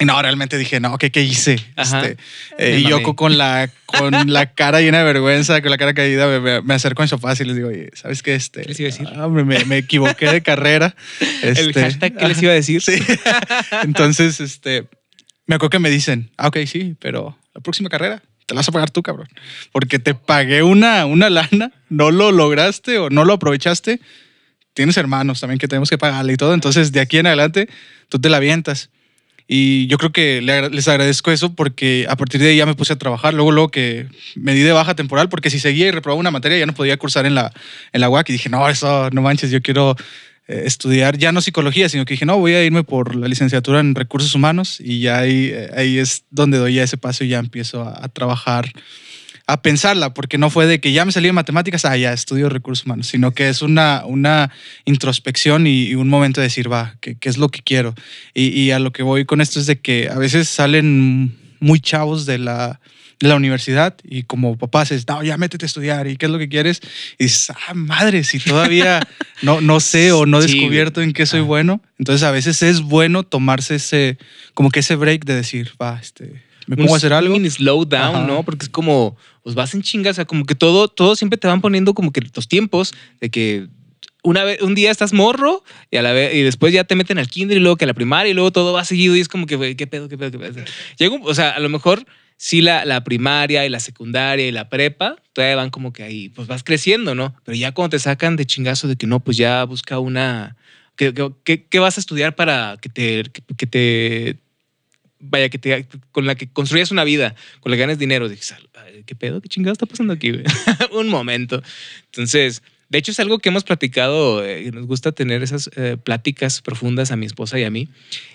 Y 0.00 0.04
no, 0.04 0.20
realmente 0.22 0.56
dije, 0.58 0.78
no, 0.80 0.96
¿qué, 0.98 1.10
qué 1.10 1.22
hice? 1.22 1.56
Este, 1.76 2.16
eh, 2.58 2.78
y 2.80 2.88
yo 2.88 3.02
con 3.16 3.36
la, 3.36 3.68
con 3.86 4.12
la 4.32 4.46
cara 4.52 4.80
llena 4.80 4.98
de 4.98 5.04
vergüenza, 5.04 5.60
con 5.60 5.70
la 5.70 5.78
cara 5.78 5.92
caída, 5.94 6.26
me, 6.40 6.62
me- 6.62 6.74
acerco 6.74 7.02
a 7.02 7.04
mis 7.04 7.10
papás 7.10 7.40
y 7.40 7.44
les 7.44 7.56
digo, 7.56 7.68
oye, 7.68 7.90
¿sabes 7.94 8.22
qué? 8.22 8.34
Este, 8.34 8.62
¿Qué 8.62 8.68
les 8.68 8.80
iba 8.80 8.88
a 8.88 8.92
decir? 8.92 9.08
ah, 9.16 9.28
me, 9.28 9.64
me 9.64 9.76
equivoqué 9.78 10.30
de 10.30 10.40
carrera. 10.42 10.94
El 11.42 11.56
Este, 11.56 11.80
hashtag 11.80 12.16
que 12.16 12.28
les 12.28 12.42
iba 12.42 12.52
a 12.52 12.54
decir. 12.54 12.80
Sí. 12.82 12.98
Entonces, 13.82 14.40
este, 14.40 14.86
me 15.46 15.56
acuerdo 15.56 15.70
que 15.70 15.78
me 15.78 15.90
dicen, 15.90 16.30
ah, 16.36 16.48
ok, 16.48 16.58
sí, 16.66 16.94
pero 17.00 17.36
la 17.54 17.60
próxima 17.60 17.88
carrera 17.88 18.22
te 18.46 18.54
la 18.54 18.60
vas 18.60 18.68
a 18.68 18.72
pagar 18.72 18.90
tú, 18.90 19.02
cabrón. 19.02 19.28
Porque 19.72 19.98
te 19.98 20.14
pagué 20.14 20.62
una, 20.62 21.04
una 21.06 21.28
lana, 21.28 21.72
no 21.88 22.10
lo 22.10 22.32
lograste 22.32 22.98
o 22.98 23.10
no 23.10 23.24
lo 23.24 23.34
aprovechaste. 23.34 24.00
Tienes 24.74 24.96
hermanos 24.96 25.40
también 25.40 25.58
que 25.58 25.68
tenemos 25.68 25.90
que 25.90 25.98
pagarle 25.98 26.34
y 26.34 26.36
todo. 26.36 26.54
Entonces, 26.54 26.92
de 26.92 27.00
aquí 27.00 27.18
en 27.18 27.26
adelante, 27.26 27.68
tú 28.08 28.18
te 28.20 28.28
la 28.30 28.36
avientas. 28.38 28.90
Y 29.50 29.86
yo 29.86 29.96
creo 29.96 30.12
que 30.12 30.42
les 30.42 30.88
agradezco 30.88 31.30
eso 31.30 31.54
porque 31.54 32.06
a 32.10 32.16
partir 32.16 32.38
de 32.38 32.50
ahí 32.50 32.58
ya 32.58 32.66
me 32.66 32.74
puse 32.74 32.92
a 32.92 32.96
trabajar. 32.96 33.32
Luego, 33.32 33.50
luego 33.50 33.70
que 33.70 34.06
me 34.36 34.52
di 34.52 34.60
de 34.60 34.72
baja 34.72 34.94
temporal 34.94 35.30
porque 35.30 35.48
si 35.48 35.58
seguía 35.58 35.86
y 35.86 35.90
reprobaba 35.90 36.20
una 36.20 36.30
materia 36.30 36.58
ya 36.58 36.66
no 36.66 36.74
podía 36.74 36.98
cursar 36.98 37.24
en 37.24 37.34
la, 37.34 37.50
en 37.94 38.02
la 38.02 38.10
UAC. 38.10 38.28
Y 38.28 38.32
dije, 38.34 38.50
no, 38.50 38.68
eso 38.68 39.08
no 39.10 39.22
manches, 39.22 39.50
yo 39.50 39.62
quiero 39.62 39.96
eh, 40.48 40.64
estudiar 40.66 41.16
ya 41.16 41.32
no 41.32 41.40
psicología, 41.40 41.88
sino 41.88 42.04
que 42.04 42.12
dije, 42.12 42.26
no, 42.26 42.36
voy 42.36 42.52
a 42.52 42.62
irme 42.62 42.84
por 42.84 43.16
la 43.16 43.26
licenciatura 43.26 43.80
en 43.80 43.94
recursos 43.94 44.34
humanos 44.34 44.80
y 44.80 45.00
ya 45.00 45.20
ahí, 45.20 45.50
eh, 45.50 45.70
ahí 45.74 45.98
es 45.98 46.24
donde 46.30 46.58
doy 46.58 46.74
ya 46.74 46.82
ese 46.82 46.98
paso 46.98 47.24
y 47.24 47.28
ya 47.28 47.38
empiezo 47.38 47.82
a, 47.82 48.04
a 48.04 48.08
trabajar 48.08 48.70
a 49.48 49.62
pensarla, 49.62 50.12
porque 50.12 50.36
no 50.36 50.50
fue 50.50 50.66
de 50.66 50.78
que 50.78 50.92
ya 50.92 51.06
me 51.06 51.10
salí 51.10 51.26
de 51.26 51.32
matemáticas, 51.32 51.86
ah, 51.86 51.96
ya 51.96 52.12
estudio 52.12 52.50
recursos 52.50 52.84
humanos, 52.84 53.06
sino 53.06 53.32
que 53.32 53.48
es 53.48 53.62
una, 53.62 54.02
una 54.04 54.50
introspección 54.84 55.66
y, 55.66 55.94
un 55.94 56.10
momento 56.10 56.42
de 56.42 56.48
decir, 56.48 56.70
va, 56.70 56.96
¿qué, 57.00 57.16
qué 57.16 57.30
es 57.30 57.38
lo 57.38 57.48
que 57.48 57.62
quiero? 57.62 57.94
Y, 58.34 58.48
y, 58.48 58.72
a 58.72 58.78
lo 58.78 58.92
que 58.92 59.02
voy 59.02 59.24
con 59.24 59.40
esto 59.40 59.58
es 59.58 59.64
de 59.64 59.80
que 59.80 60.10
a 60.10 60.18
veces 60.18 60.50
salen 60.50 61.34
muy 61.60 61.80
chavos 61.80 62.26
de 62.26 62.36
la, 62.36 62.78
de 63.20 63.28
la 63.28 63.36
universidad 63.36 63.96
y 64.04 64.24
como 64.24 64.58
papás 64.58 64.92
es, 64.92 65.08
no, 65.08 65.22
ya 65.22 65.38
métete 65.38 65.64
a 65.64 65.68
estudiar 65.68 66.08
y 66.08 66.18
qué 66.18 66.26
es 66.26 66.32
lo 66.32 66.38
que 66.38 66.50
quieres. 66.50 66.82
Y 67.16 67.24
dices, 67.24 67.50
ah, 67.50 67.72
madre, 67.72 68.24
si 68.24 68.40
todavía 68.40 69.00
no, 69.40 69.62
no 69.62 69.80
sé 69.80 70.12
o 70.12 70.26
no 70.26 70.40
he 70.40 70.42
descubierto 70.42 71.00
en 71.00 71.14
qué 71.14 71.24
soy 71.24 71.40
bueno. 71.40 71.80
Entonces 71.98 72.22
a 72.22 72.32
veces 72.32 72.62
es 72.62 72.82
bueno 72.82 73.22
tomarse 73.22 73.76
ese, 73.76 74.18
como 74.52 74.68
que 74.68 74.80
ese 74.80 74.94
break 74.94 75.24
de 75.24 75.36
decir, 75.36 75.72
va, 75.80 75.98
este 75.98 76.46
me 76.68 76.76
pongo 76.76 76.94
a 76.94 76.98
hacer 76.98 77.12
algo. 77.12 77.34
Un 77.34 77.50
slow 77.50 77.84
down, 77.84 78.26
¿no? 78.26 78.42
Porque 78.42 78.66
es 78.66 78.68
como, 78.68 79.16
pues 79.42 79.54
vas 79.54 79.74
en 79.74 79.82
chingas, 79.82 80.12
o 80.12 80.14
sea, 80.16 80.24
como 80.26 80.44
que 80.44 80.54
todo, 80.54 80.88
todo 80.88 81.16
siempre 81.16 81.38
te 81.38 81.48
van 81.48 81.60
poniendo 81.60 81.94
como 81.94 82.12
que 82.12 82.20
los 82.34 82.46
tiempos 82.46 82.94
de 83.20 83.30
que 83.30 83.68
una 84.22 84.44
vez, 84.44 84.60
un 84.60 84.74
día 84.74 84.90
estás 84.90 85.14
morro 85.14 85.64
y, 85.90 85.96
a 85.96 86.02
la 86.02 86.12
vez, 86.12 86.34
y 86.34 86.42
después 86.42 86.72
ya 86.72 86.84
te 86.84 86.94
meten 86.94 87.18
al 87.18 87.28
kinder 87.28 87.56
y 87.56 87.60
luego 87.60 87.76
que 87.76 87.84
a 87.84 87.86
la 87.86 87.94
primaria 87.94 88.30
y 88.30 88.34
luego 88.34 88.52
todo 88.52 88.74
va 88.74 88.84
seguido 88.84 89.16
y 89.16 89.20
es 89.20 89.28
como 89.28 89.46
que, 89.46 89.76
¿qué 89.76 89.86
pedo, 89.86 90.08
qué 90.08 90.18
pedo, 90.18 90.30
qué 90.30 90.38
pedo? 90.38 90.64
Llego, 90.98 91.20
o 91.22 91.34
sea, 91.34 91.50
a 91.50 91.60
lo 91.60 91.70
mejor 91.70 92.04
sí 92.36 92.60
la, 92.60 92.84
la, 92.84 93.02
primaria 93.02 93.64
y 93.64 93.70
la 93.70 93.80
secundaria 93.80 94.46
y 94.46 94.52
la 94.52 94.68
prepa 94.68 95.16
todavía 95.32 95.56
van 95.56 95.70
como 95.70 95.94
que 95.94 96.02
ahí, 96.02 96.28
pues 96.28 96.46
vas 96.46 96.62
creciendo, 96.62 97.14
¿no? 97.14 97.34
Pero 97.44 97.56
ya 97.56 97.72
cuando 97.72 97.96
te 97.96 97.98
sacan 97.98 98.36
de 98.36 98.44
chingazo 98.44 98.88
de 98.88 98.96
que 98.96 99.06
no, 99.06 99.20
pues 99.20 99.36
ya 99.38 99.64
busca 99.64 99.98
una... 99.98 100.56
¿Qué, 100.96 101.14
qué, 101.70 101.78
vas 101.78 101.96
a 101.96 102.00
estudiar 102.00 102.34
para 102.34 102.76
que 102.82 102.88
te, 102.88 103.22
que 103.56 103.66
te 103.68 104.38
vaya, 105.20 105.48
que 105.48 105.58
te, 105.58 105.86
con 106.12 106.26
la 106.26 106.34
que 106.34 106.48
construyas 106.48 106.90
una 106.90 107.04
vida, 107.04 107.34
con 107.60 107.70
la 107.70 107.76
que 107.76 107.82
ganes 107.82 107.98
dinero. 107.98 108.28
Dices, 108.28 108.54
¿qué 109.06 109.14
pedo? 109.14 109.40
¿Qué 109.40 109.48
chingado 109.48 109.72
está 109.72 109.86
pasando 109.86 110.12
aquí? 110.12 110.32
Un 110.92 111.08
momento. 111.08 111.62
Entonces, 112.06 112.62
de 112.88 112.98
hecho 112.98 113.12
es 113.12 113.20
algo 113.20 113.38
que 113.38 113.50
hemos 113.50 113.64
platicado, 113.64 114.44
eh, 114.44 114.70
nos 114.72 114.86
gusta 114.86 115.12
tener 115.12 115.42
esas 115.42 115.70
eh, 115.76 115.96
pláticas 116.02 116.62
profundas 116.62 117.10
a 117.10 117.16
mi 117.16 117.26
esposa 117.26 117.58
y 117.58 117.64
a 117.64 117.70
mí. 117.70 117.88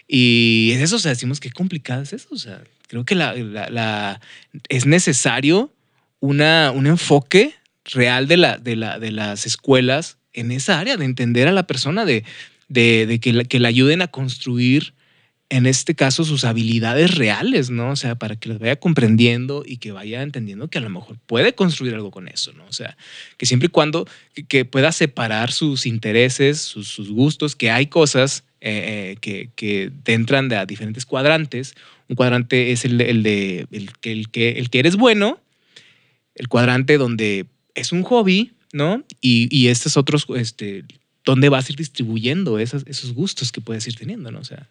Y 0.08 0.72
es 0.74 0.82
eso, 0.82 0.98
o 0.98 1.00
sea, 1.00 1.10
decimos, 1.10 1.40
qué 1.40 1.52
complicado 1.52 2.04
es 2.04 2.14
eso. 2.14 2.30
O 2.32 2.38
sea, 2.38 2.62
creo 2.88 3.06
que 3.06 3.16
la, 3.16 3.34
la, 3.36 4.22
es 4.70 4.86
necesario 4.86 5.74
una, 6.20 6.72
un 6.72 6.88
enfoque 6.88 7.54
real 7.86 8.28
de, 8.28 8.38
la, 8.38 8.58
de, 8.58 8.76
la, 8.76 9.00
de 9.00 9.12
las 9.12 9.46
escuelas 9.46 10.18
en 10.34 10.52
esa 10.52 10.80
área, 10.80 10.98
de 10.98 11.06
entender 11.06 11.48
a 11.48 11.52
la 11.52 11.68
persona, 11.68 12.06
de, 12.06 12.24
de, 12.68 13.06
de 13.06 13.20
que, 13.20 13.34
la, 13.34 13.44
que 13.44 13.60
la 13.60 13.68
ayuden 13.68 14.02
a 14.02 14.08
construir 14.08 14.94
en 15.50 15.66
este 15.66 15.94
caso 15.94 16.24
sus 16.24 16.46
habilidades 16.46 17.16
reales, 17.16 17.70
¿no? 17.70 17.92
O 17.92 17.96
sea, 17.96 18.16
para 18.16 18.36
que 18.36 18.50
las 18.50 18.60
vaya 18.60 18.76
comprendiendo 18.76 19.64
y 19.66 19.78
que 19.78 19.92
vaya 19.92 20.24
entendiendo 20.24 20.68
que 20.68 20.80
a 20.80 20.82
lo 20.82 20.90
mejor 20.90 21.18
puede 21.28 21.54
construir 21.54 21.94
algo 21.94 22.12
con 22.12 22.28
eso, 22.28 22.54
¿no? 22.54 22.66
O 22.66 22.74
sea, 22.74 22.98
que 23.38 23.46
siempre 23.46 23.68
y 23.68 23.70
cuando 23.70 24.08
que, 24.48 24.66
pueda 24.66 24.92
separar 24.92 25.52
sus 25.52 25.86
intereses, 25.86 26.60
sus, 26.60 27.10
gustos, 27.10 27.56
que 27.56 27.70
hay 27.70 27.88
cosas 27.88 28.46
eh, 28.62 29.12
eh, 29.14 29.18
que, 29.22 29.50
que 29.56 29.92
te 30.04 30.14
entran 30.14 30.50
de 30.50 30.66
diferentes 30.66 31.06
cuadrantes. 31.06 31.76
Un 32.10 32.16
cuadrante 32.16 32.72
es 32.72 32.86
el, 32.86 33.00
el 33.02 33.22
de 33.22 33.68
el, 33.72 33.92
el, 34.02 34.30
que, 34.30 34.52
el 34.52 34.70
que 34.70 34.80
eres 34.80 34.96
bueno, 34.96 35.40
el 36.36 36.48
cuadrante 36.48 36.98
donde 36.98 37.46
es 37.76 37.92
un 37.92 38.04
hobby, 38.04 38.54
¿no? 38.72 39.04
Y, 39.22 39.56
y 39.56 39.68
estos 39.68 39.98
otros, 39.98 40.26
este, 40.36 40.84
donde 41.26 41.50
vas 41.50 41.70
a 41.70 41.72
ir 41.72 41.78
distribuyendo 41.78 42.60
esos 42.60 43.14
gustos 43.14 43.52
que 43.52 43.62
puedes 43.62 43.86
ir 43.88 43.96
teniendo, 43.96 44.32
¿no? 44.32 44.40
O 44.40 44.44
sea, 44.44 44.68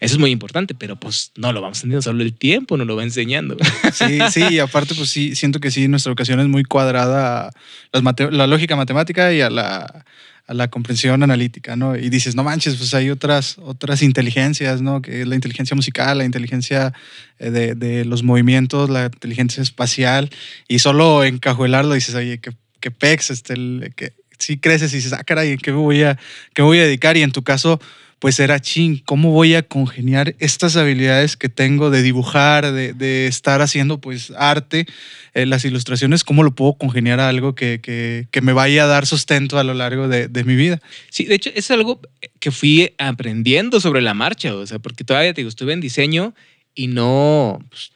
eso 0.00 0.14
es 0.14 0.18
muy 0.18 0.30
importante, 0.30 0.74
pero 0.74 0.96
pues 0.96 1.32
no 1.36 1.52
lo 1.52 1.60
vamos 1.60 1.78
entendiendo, 1.78 2.02
solo 2.02 2.22
el 2.22 2.34
tiempo 2.34 2.76
nos 2.76 2.86
lo 2.86 2.96
va 2.96 3.02
enseñando. 3.02 3.56
Sí, 3.92 4.18
sí, 4.30 4.42
y 4.50 4.58
aparte 4.58 4.94
pues 4.94 5.10
sí, 5.10 5.34
siento 5.36 5.60
que 5.60 5.70
sí, 5.70 5.86
nuestra 5.86 6.10
educación 6.10 6.40
es 6.40 6.48
muy 6.48 6.64
cuadrada 6.64 7.48
a 7.92 8.30
la 8.30 8.46
lógica 8.46 8.74
matemática 8.74 9.32
y 9.32 9.42
a 9.42 9.50
la, 9.50 10.04
a 10.46 10.54
la 10.54 10.68
comprensión 10.68 11.22
analítica, 11.22 11.76
¿no? 11.76 11.94
Y 11.96 12.08
dices, 12.08 12.34
no 12.34 12.42
manches, 12.42 12.76
pues 12.76 12.94
hay 12.94 13.10
otras, 13.10 13.58
otras 13.58 14.02
inteligencias, 14.02 14.80
¿no? 14.80 15.02
Que 15.02 15.22
es 15.22 15.28
la 15.28 15.34
inteligencia 15.34 15.74
musical, 15.74 16.18
la 16.18 16.24
inteligencia 16.24 16.94
eh, 17.38 17.50
de, 17.50 17.74
de 17.74 18.04
los 18.04 18.22
movimientos, 18.22 18.88
la 18.90 19.06
inteligencia 19.06 19.62
espacial, 19.62 20.30
y 20.68 20.78
solo 20.78 21.22
encajuelarlo 21.24 21.94
dices, 21.94 22.14
oye, 22.14 22.38
qué, 22.38 22.52
qué 22.80 22.90
pex, 22.90 23.30
este, 23.30 23.54
el, 23.54 23.92
que, 23.94 24.14
sí 24.42 24.58
creces 24.58 24.92
y 24.92 24.96
dices, 24.96 25.12
ah, 25.12 25.24
caray, 25.24 25.56
¿qué 25.56 25.70
me 25.70 25.78
voy 25.78 26.02
a, 26.02 26.18
qué 26.52 26.62
me 26.62 26.66
voy 26.66 26.78
a 26.78 26.84
dedicar? 26.84 27.16
Y 27.16 27.22
en 27.22 27.32
tu 27.32 27.42
caso, 27.42 27.80
pues 28.22 28.38
era 28.38 28.60
ching, 28.60 29.02
¿cómo 29.04 29.32
voy 29.32 29.56
a 29.56 29.62
congeniar 29.62 30.36
estas 30.38 30.76
habilidades 30.76 31.36
que 31.36 31.48
tengo 31.48 31.90
de 31.90 32.02
dibujar, 32.02 32.70
de, 32.70 33.26
estar 33.26 33.60
haciendo 33.62 34.00
pues 34.00 34.32
arte, 34.36 34.86
eh, 35.34 35.44
las 35.44 35.64
ilustraciones, 35.64 36.22
cómo 36.22 36.44
lo 36.44 36.54
puedo 36.54 36.74
congeniar 36.74 37.18
a 37.18 37.28
algo 37.28 37.56
que, 37.56 37.80
que, 37.82 38.40
me 38.40 38.52
vaya 38.52 38.84
a 38.84 38.86
dar 38.86 39.06
sustento 39.06 39.58
a 39.58 39.64
lo 39.64 39.74
largo 39.74 40.06
de, 40.06 40.44
mi 40.44 40.54
vida? 40.54 40.80
Sí, 41.10 41.24
de 41.24 41.34
hecho 41.34 41.50
es 41.52 41.68
algo 41.72 42.00
que 42.38 42.52
fui 42.52 42.94
aprendiendo 42.96 43.80
sobre 43.80 44.02
la 44.02 44.14
marcha, 44.14 44.54
o 44.54 44.64
sea, 44.68 44.78
porque 44.78 45.02
todavía 45.02 45.34
te 45.34 45.40
digo, 45.40 45.48
estuve 45.48 45.72
en 45.72 45.80
diseño 45.80 46.32
y 46.76 46.86
no... 46.86 47.58
Pues, 47.70 47.90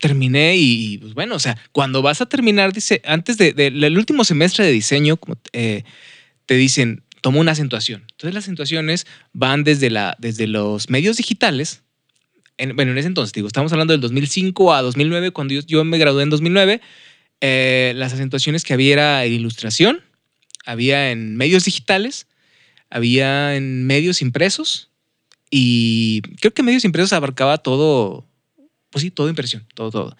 terminé 0.00 0.56
y, 0.56 0.98
pues 0.98 1.14
bueno, 1.14 1.34
o 1.36 1.40
sea, 1.40 1.56
cuando 1.72 2.02
vas 2.02 2.20
a 2.20 2.26
terminar, 2.26 2.72
dice, 2.72 3.00
antes 3.04 3.36
del 3.36 3.54
de, 3.54 3.96
último 3.96 4.24
semestre 4.24 4.64
de 4.64 4.70
diseño, 4.70 5.16
como 5.16 5.36
eh, 5.52 5.82
te 6.46 6.54
dicen, 6.54 7.02
toma 7.28 7.40
una 7.40 7.52
acentuación. 7.52 8.06
Entonces 8.12 8.32
las 8.32 8.44
acentuaciones 8.44 9.06
van 9.34 9.62
desde, 9.62 9.90
la, 9.90 10.16
desde 10.18 10.46
los 10.46 10.88
medios 10.88 11.18
digitales. 11.18 11.82
bueno, 12.74 12.92
en 12.92 12.96
ese 12.96 13.08
entonces, 13.08 13.34
digo, 13.34 13.46
estamos 13.46 13.70
hablando 13.70 13.92
del 13.92 14.00
2005 14.00 14.72
a 14.72 14.80
2009, 14.80 15.32
cuando 15.32 15.52
yo, 15.52 15.60
yo 15.60 15.84
me 15.84 15.98
gradué 15.98 16.22
en 16.22 16.30
2009. 16.30 16.80
Eh, 17.42 17.92
las 17.96 18.14
acentuaciones 18.14 18.64
que 18.64 18.72
había 18.72 18.94
era 18.94 19.24
en 19.26 19.34
ilustración, 19.34 20.00
había 20.64 21.10
en 21.10 21.36
medios 21.36 21.66
digitales, 21.66 22.28
había 22.88 23.54
en 23.56 23.86
medios 23.86 24.22
impresos 24.22 24.88
y 25.50 26.22
creo 26.40 26.54
que 26.54 26.62
medios 26.62 26.86
impresos 26.86 27.12
abarcaba 27.12 27.58
todo, 27.58 28.26
pues 28.88 29.02
sí, 29.02 29.10
todo 29.10 29.28
impresión, 29.28 29.66
todo, 29.74 29.90
todo. 29.90 30.16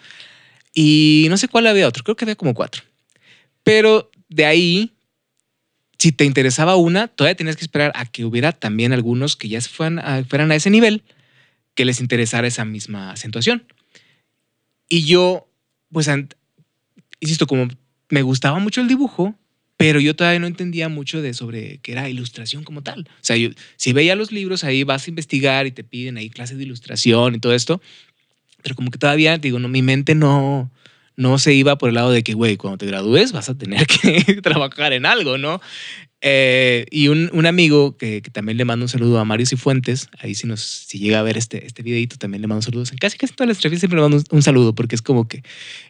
Y 0.74 1.28
no 1.30 1.38
sé 1.38 1.48
cuál 1.48 1.68
había 1.68 1.88
otro, 1.88 2.04
creo 2.04 2.16
que 2.16 2.26
había 2.26 2.36
como 2.36 2.52
cuatro. 2.52 2.82
Pero 3.62 4.10
de 4.28 4.44
ahí 4.44 4.92
si 5.98 6.12
te 6.12 6.24
interesaba 6.24 6.76
una, 6.76 7.08
todavía 7.08 7.36
tenías 7.36 7.56
que 7.56 7.64
esperar 7.64 7.92
a 7.94 8.06
que 8.06 8.24
hubiera 8.24 8.52
también 8.52 8.92
algunos 8.92 9.36
que 9.36 9.48
ya 9.48 9.60
fueran 9.60 9.98
a, 9.98 10.24
fueran 10.24 10.52
a 10.52 10.54
ese 10.54 10.70
nivel 10.70 11.02
que 11.74 11.84
les 11.84 12.00
interesara 12.00 12.46
esa 12.46 12.64
misma 12.64 13.10
acentuación. 13.10 13.64
Y 14.88 15.04
yo, 15.04 15.48
pues, 15.92 16.08
insisto, 17.20 17.46
como 17.46 17.68
me 18.08 18.22
gustaba 18.22 18.58
mucho 18.58 18.80
el 18.80 18.88
dibujo, 18.88 19.34
pero 19.76 20.00
yo 20.00 20.16
todavía 20.16 20.40
no 20.40 20.46
entendía 20.46 20.88
mucho 20.88 21.22
de 21.22 21.34
sobre 21.34 21.78
qué 21.78 21.92
era 21.92 22.08
ilustración 22.08 22.64
como 22.64 22.82
tal. 22.82 23.08
O 23.08 23.20
sea, 23.20 23.36
yo, 23.36 23.50
si 23.76 23.92
veía 23.92 24.16
los 24.16 24.32
libros, 24.32 24.64
ahí 24.64 24.82
vas 24.82 25.06
a 25.06 25.10
investigar 25.10 25.66
y 25.66 25.70
te 25.70 25.84
piden 25.84 26.16
ahí 26.16 26.30
clases 26.30 26.58
de 26.58 26.64
ilustración 26.64 27.36
y 27.36 27.38
todo 27.38 27.54
esto, 27.54 27.80
pero 28.62 28.74
como 28.74 28.90
que 28.90 28.98
todavía, 28.98 29.38
digo, 29.38 29.58
no, 29.58 29.68
mi 29.68 29.82
mente 29.82 30.14
no, 30.14 30.70
no 31.18 31.36
se 31.38 31.52
iba 31.52 31.76
por 31.76 31.88
el 31.88 31.96
lado 31.96 32.12
de 32.12 32.22
que, 32.22 32.32
güey, 32.32 32.56
cuando 32.56 32.78
te 32.78 32.86
gradúes 32.86 33.32
vas 33.32 33.48
a 33.48 33.58
tener 33.58 33.88
que 33.88 34.22
trabajar 34.42 34.92
en 34.92 35.04
algo, 35.04 35.36
¿no? 35.36 35.60
Eh, 36.20 36.86
y 36.92 37.08
un, 37.08 37.28
un 37.32 37.44
amigo 37.44 37.96
que, 37.96 38.22
que, 38.22 38.30
también 38.30 38.56
le 38.56 38.64
mando 38.64 38.84
un 38.84 38.88
saludo 38.88 39.18
a 39.18 39.24
Mario 39.24 39.44
Cifuentes, 39.44 40.08
ahí 40.20 40.36
si, 40.36 40.46
nos, 40.46 40.60
si 40.60 41.00
llega 41.00 41.18
a 41.18 41.22
ver 41.22 41.36
este, 41.36 41.66
este 41.66 41.82
videito 41.82 42.18
también 42.18 42.40
le 42.40 42.46
mando 42.46 42.62
saludos. 42.62 42.92
En 42.92 42.98
casi 42.98 43.18
casi 43.18 43.34
todas 43.34 43.48
las 43.48 43.56
entrevistas 43.56 43.80
siempre 43.80 43.96
le 43.96 44.08
mando 44.08 44.22
un, 44.30 44.42
saludo 44.42 44.76
porque 44.76 44.94
es 44.94 45.02
como 45.02 45.26
que 45.26 45.42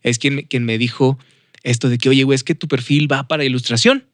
es 0.03 0.19
quien, 0.19 0.47
quien 0.47 0.65
me 0.65 0.79
dijo 0.79 1.19
esto 1.63 1.91
de 1.91 1.99
que, 1.99 2.09
oye, 2.09 2.25
güey, 2.25 2.35
es 2.35 2.43
que 2.43 2.55
tu 2.55 2.67
perfil 2.67 3.11
va 3.13 3.29
para 3.29 3.45
ilustración. 3.45 4.07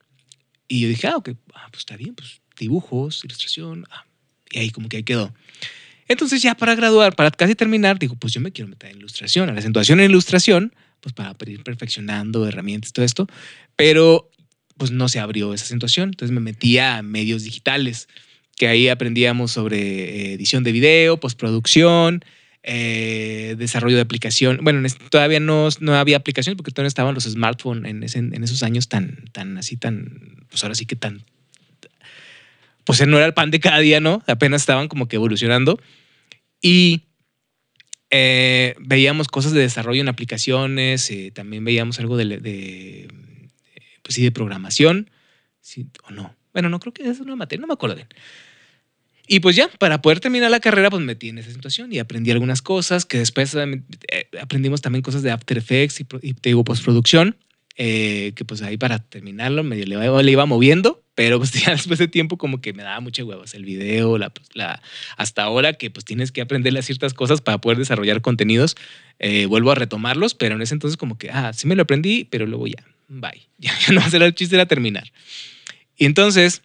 Y 0.67 0.81
yo 0.81 0.89
dije, 0.89 1.07
ah, 1.07 1.17
ok, 1.17 1.31
ah, 1.55 1.69
pues 1.71 1.83
está 1.83 1.97
bien, 1.97 2.17
pues 2.17 2.41
dibujos, 2.59 3.25
ilustración. 3.25 3.87
Ah, 3.89 4.05
y 4.51 4.59
ahí 4.59 4.71
como 4.71 4.89
que 4.89 4.97
ahí 4.97 5.05
quedó. 5.05 5.33
Entonces 6.09 6.43
ya 6.43 6.57
para 6.57 6.75
graduar, 6.75 7.15
para 7.15 7.31
casi 7.31 7.55
terminar, 7.55 8.01
digo, 8.01 8.17
pues 8.17 8.33
yo 8.33 8.41
me 8.41 8.51
quiero 8.51 8.69
meter 8.69 8.91
en 8.91 8.99
ilustración, 8.99 9.49
a 9.49 9.53
la 9.53 9.61
acentuación 9.61 10.01
en 10.01 10.11
ilustración 10.11 10.75
pues 11.05 11.13
para 11.13 11.37
ir 11.47 11.63
perfeccionando 11.63 12.49
herramientas, 12.49 12.95
todo 12.95 13.05
esto, 13.05 13.27
pero 13.77 14.31
pues 14.79 14.91
no 14.91 15.07
se 15.11 15.21
abrió 15.21 15.53
esa 15.53 15.67
situación, 15.67 16.09
entonces 16.09 16.33
me 16.33 16.41
metí 16.41 16.79
a 16.79 17.03
medios 17.03 17.45
digitales, 17.45 18.09
que 18.57 18.69
ahí 18.69 18.89
aprendíamos 18.89 19.53
sobre 19.53 19.79
eh, 19.79 20.33
edición 20.33 20.65
de 20.65 20.73
video, 20.73 21.21
postproducción, 21.21 22.25
eh, 22.63 23.55
desarrollo 23.59 23.97
de 23.97 24.03
aplicación. 24.03 24.61
Bueno, 24.63 24.89
todavía 25.11 25.41
no, 25.41 25.69
no 25.81 25.95
había 25.95 26.17
aplicaciones 26.17 26.57
porque 26.57 26.71
todavía 26.71 26.89
estaban 26.89 27.15
los 27.15 27.25
smartphones 27.25 28.17
en, 28.17 28.35
en 28.35 28.43
esos 28.43 28.63
años 28.63 28.89
tan, 28.89 29.27
tan 29.33 29.59
así, 29.59 29.77
tan, 29.77 30.47
pues 30.49 30.63
ahora 30.63 30.75
sí 30.75 30.87
que 30.87 30.97
tan, 30.97 31.23
pues 32.85 33.07
no 33.07 33.19
era 33.19 33.27
el 33.27 33.35
pan 33.35 33.51
de 33.51 33.61
cada 33.61 33.81
día, 33.81 34.01
¿no? 34.01 34.23
Apenas 34.27 34.63
estaban 34.63 34.89
como 34.89 35.07
que 35.07 35.17
evolucionando. 35.17 35.79
Y 36.63 37.03
eh, 38.17 38.77
veíamos 38.79 39.27
cosas 39.27 39.51
de 39.51 39.61
desarrollo 39.61 40.01
en 40.01 40.07
aplicaciones, 40.07 41.11
eh, 41.11 41.33
también 41.35 41.65
veíamos 41.65 41.99
algo 41.99 42.17
de, 42.17 42.39
de, 42.39 43.09
pues 44.03 44.15
sí, 44.15 44.23
de 44.23 44.31
programación, 44.31 45.11
o 46.05 46.13
no. 46.13 46.37
Bueno, 46.53 46.69
no 46.69 46.79
creo 46.79 46.93
que 46.93 47.09
es 47.09 47.19
una 47.19 47.35
materia, 47.35 47.61
no 47.63 47.67
me 47.67 47.73
acuerdo 47.73 47.97
bien. 47.97 48.07
Y 49.27 49.41
pues 49.41 49.57
ya, 49.57 49.67
para 49.67 50.01
poder 50.01 50.21
terminar 50.21 50.53
la 50.53 50.61
carrera, 50.61 50.91
pues 50.91 51.01
me 51.01 51.07
metí 51.07 51.31
en 51.31 51.39
esa 51.39 51.51
situación 51.51 51.93
y 51.93 51.99
aprendí 51.99 52.31
algunas 52.31 52.63
cosas 52.63 53.05
que 53.05 53.19
después 53.19 53.53
eh, 53.57 53.83
aprendimos 54.41 54.81
también 54.81 55.03
cosas 55.03 55.25
de 55.25 55.33
After 55.33 55.59
Effects 55.59 55.99
y, 55.99 56.07
y 56.23 56.35
te 56.35 56.51
digo, 56.51 56.63
postproducción. 56.63 57.37
Eh, 57.77 58.35
que 58.37 58.45
pues 58.45 58.63
ahí 58.63 58.77
para 58.77 59.01
terminarlo 59.01 59.65
medio 59.65 59.85
le 59.85 59.97
iba, 59.97 60.23
le 60.23 60.31
iba, 60.31 60.47
moviendo, 60.47 61.03
pero 61.17 61.39
pues 61.39 61.53
ya 61.65 61.73
después 61.73 61.99
de 61.99 62.07
tiempo 62.07 62.39
como 62.39 62.61
que 62.61 62.73
me 62.73 62.85
daba 62.85 63.01
mucha 63.01 63.25
huevos 63.25 63.53
el 63.55 63.65
video, 63.65 64.17
la, 64.17 64.31
pues, 64.31 64.49
la, 64.55 64.81
hasta 65.17 65.43
ahora 65.43 65.73
que 65.73 65.91
pues 65.91 66.05
tienes 66.05 66.31
que 66.31 66.41
aprenderle 66.41 66.83
ciertas 66.83 67.15
cosas 67.15 67.41
para 67.41 67.59
poder 67.59 67.79
desarrollar 67.79 68.21
contenidos, 68.21 68.77
eh, 69.19 69.47
vuelvo 69.47 69.73
a 69.73 69.75
retomarlos, 69.75 70.35
pero 70.35 70.55
en 70.55 70.63
ese 70.63 70.75
entonces 70.75 70.97
como 70.97 71.19
que, 71.19 71.31
ah, 71.31 71.53
sí 71.53 71.67
me 71.67 71.75
lo 71.75 71.83
aprendí, 71.83 72.25
pero 72.25 72.47
luego 72.47 72.69
ya, 72.69 72.85
bye, 73.09 73.49
ya, 73.59 73.77
ya 73.77 73.93
no 73.93 74.01
va 74.01 74.07
a 74.07 74.11
ser 74.11 74.23
el 74.23 74.35
chiste 74.35 74.55
era 74.55 74.67
terminar. 74.67 75.11
Y 75.97 76.07
entonces, 76.07 76.63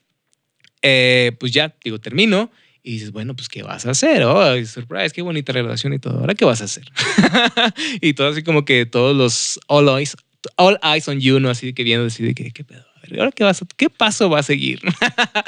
eh, 0.84 1.32
pues 1.40 1.52
ya, 1.52 1.76
digo, 1.84 2.00
termino 2.00 2.52
y 2.84 2.94
dices, 2.94 3.12
bueno, 3.12 3.36
pues, 3.36 3.50
¿qué 3.50 3.64
vas 3.64 3.86
a 3.86 3.92
hacer? 3.92 4.24
Oh, 4.24 4.66
surprise, 4.66 5.12
qué 5.12 5.22
bonita 5.22 5.52
relación 5.52 5.94
y 5.94 6.00
todo. 6.00 6.20
¿Ahora 6.20 6.34
qué 6.34 6.46
vas 6.46 6.62
a 6.62 6.66
hacer? 6.66 6.86
y 8.02 8.14
todo 8.14 8.30
así 8.30 8.42
como 8.42 8.64
que 8.64 8.86
todos 8.86 9.16
los 9.16 9.60
all 9.68 9.90
eyes, 10.00 10.16
all 10.56 10.80
eyes 10.84 11.08
on 11.08 11.20
you, 11.20 11.40
¿no? 11.40 11.50
Así 11.50 11.74
que 11.74 11.84
viendo, 11.84 12.06
así 12.06 12.24
de 12.24 12.34
que, 12.34 12.52
¿qué 12.52 12.64
pedo? 12.64 12.86
¿Ahora 13.18 13.32
qué, 13.32 13.44
vas 13.44 13.62
a, 13.62 13.66
qué 13.76 13.90
paso 13.90 14.30
va 14.30 14.40
a 14.40 14.44
seguir? 14.44 14.82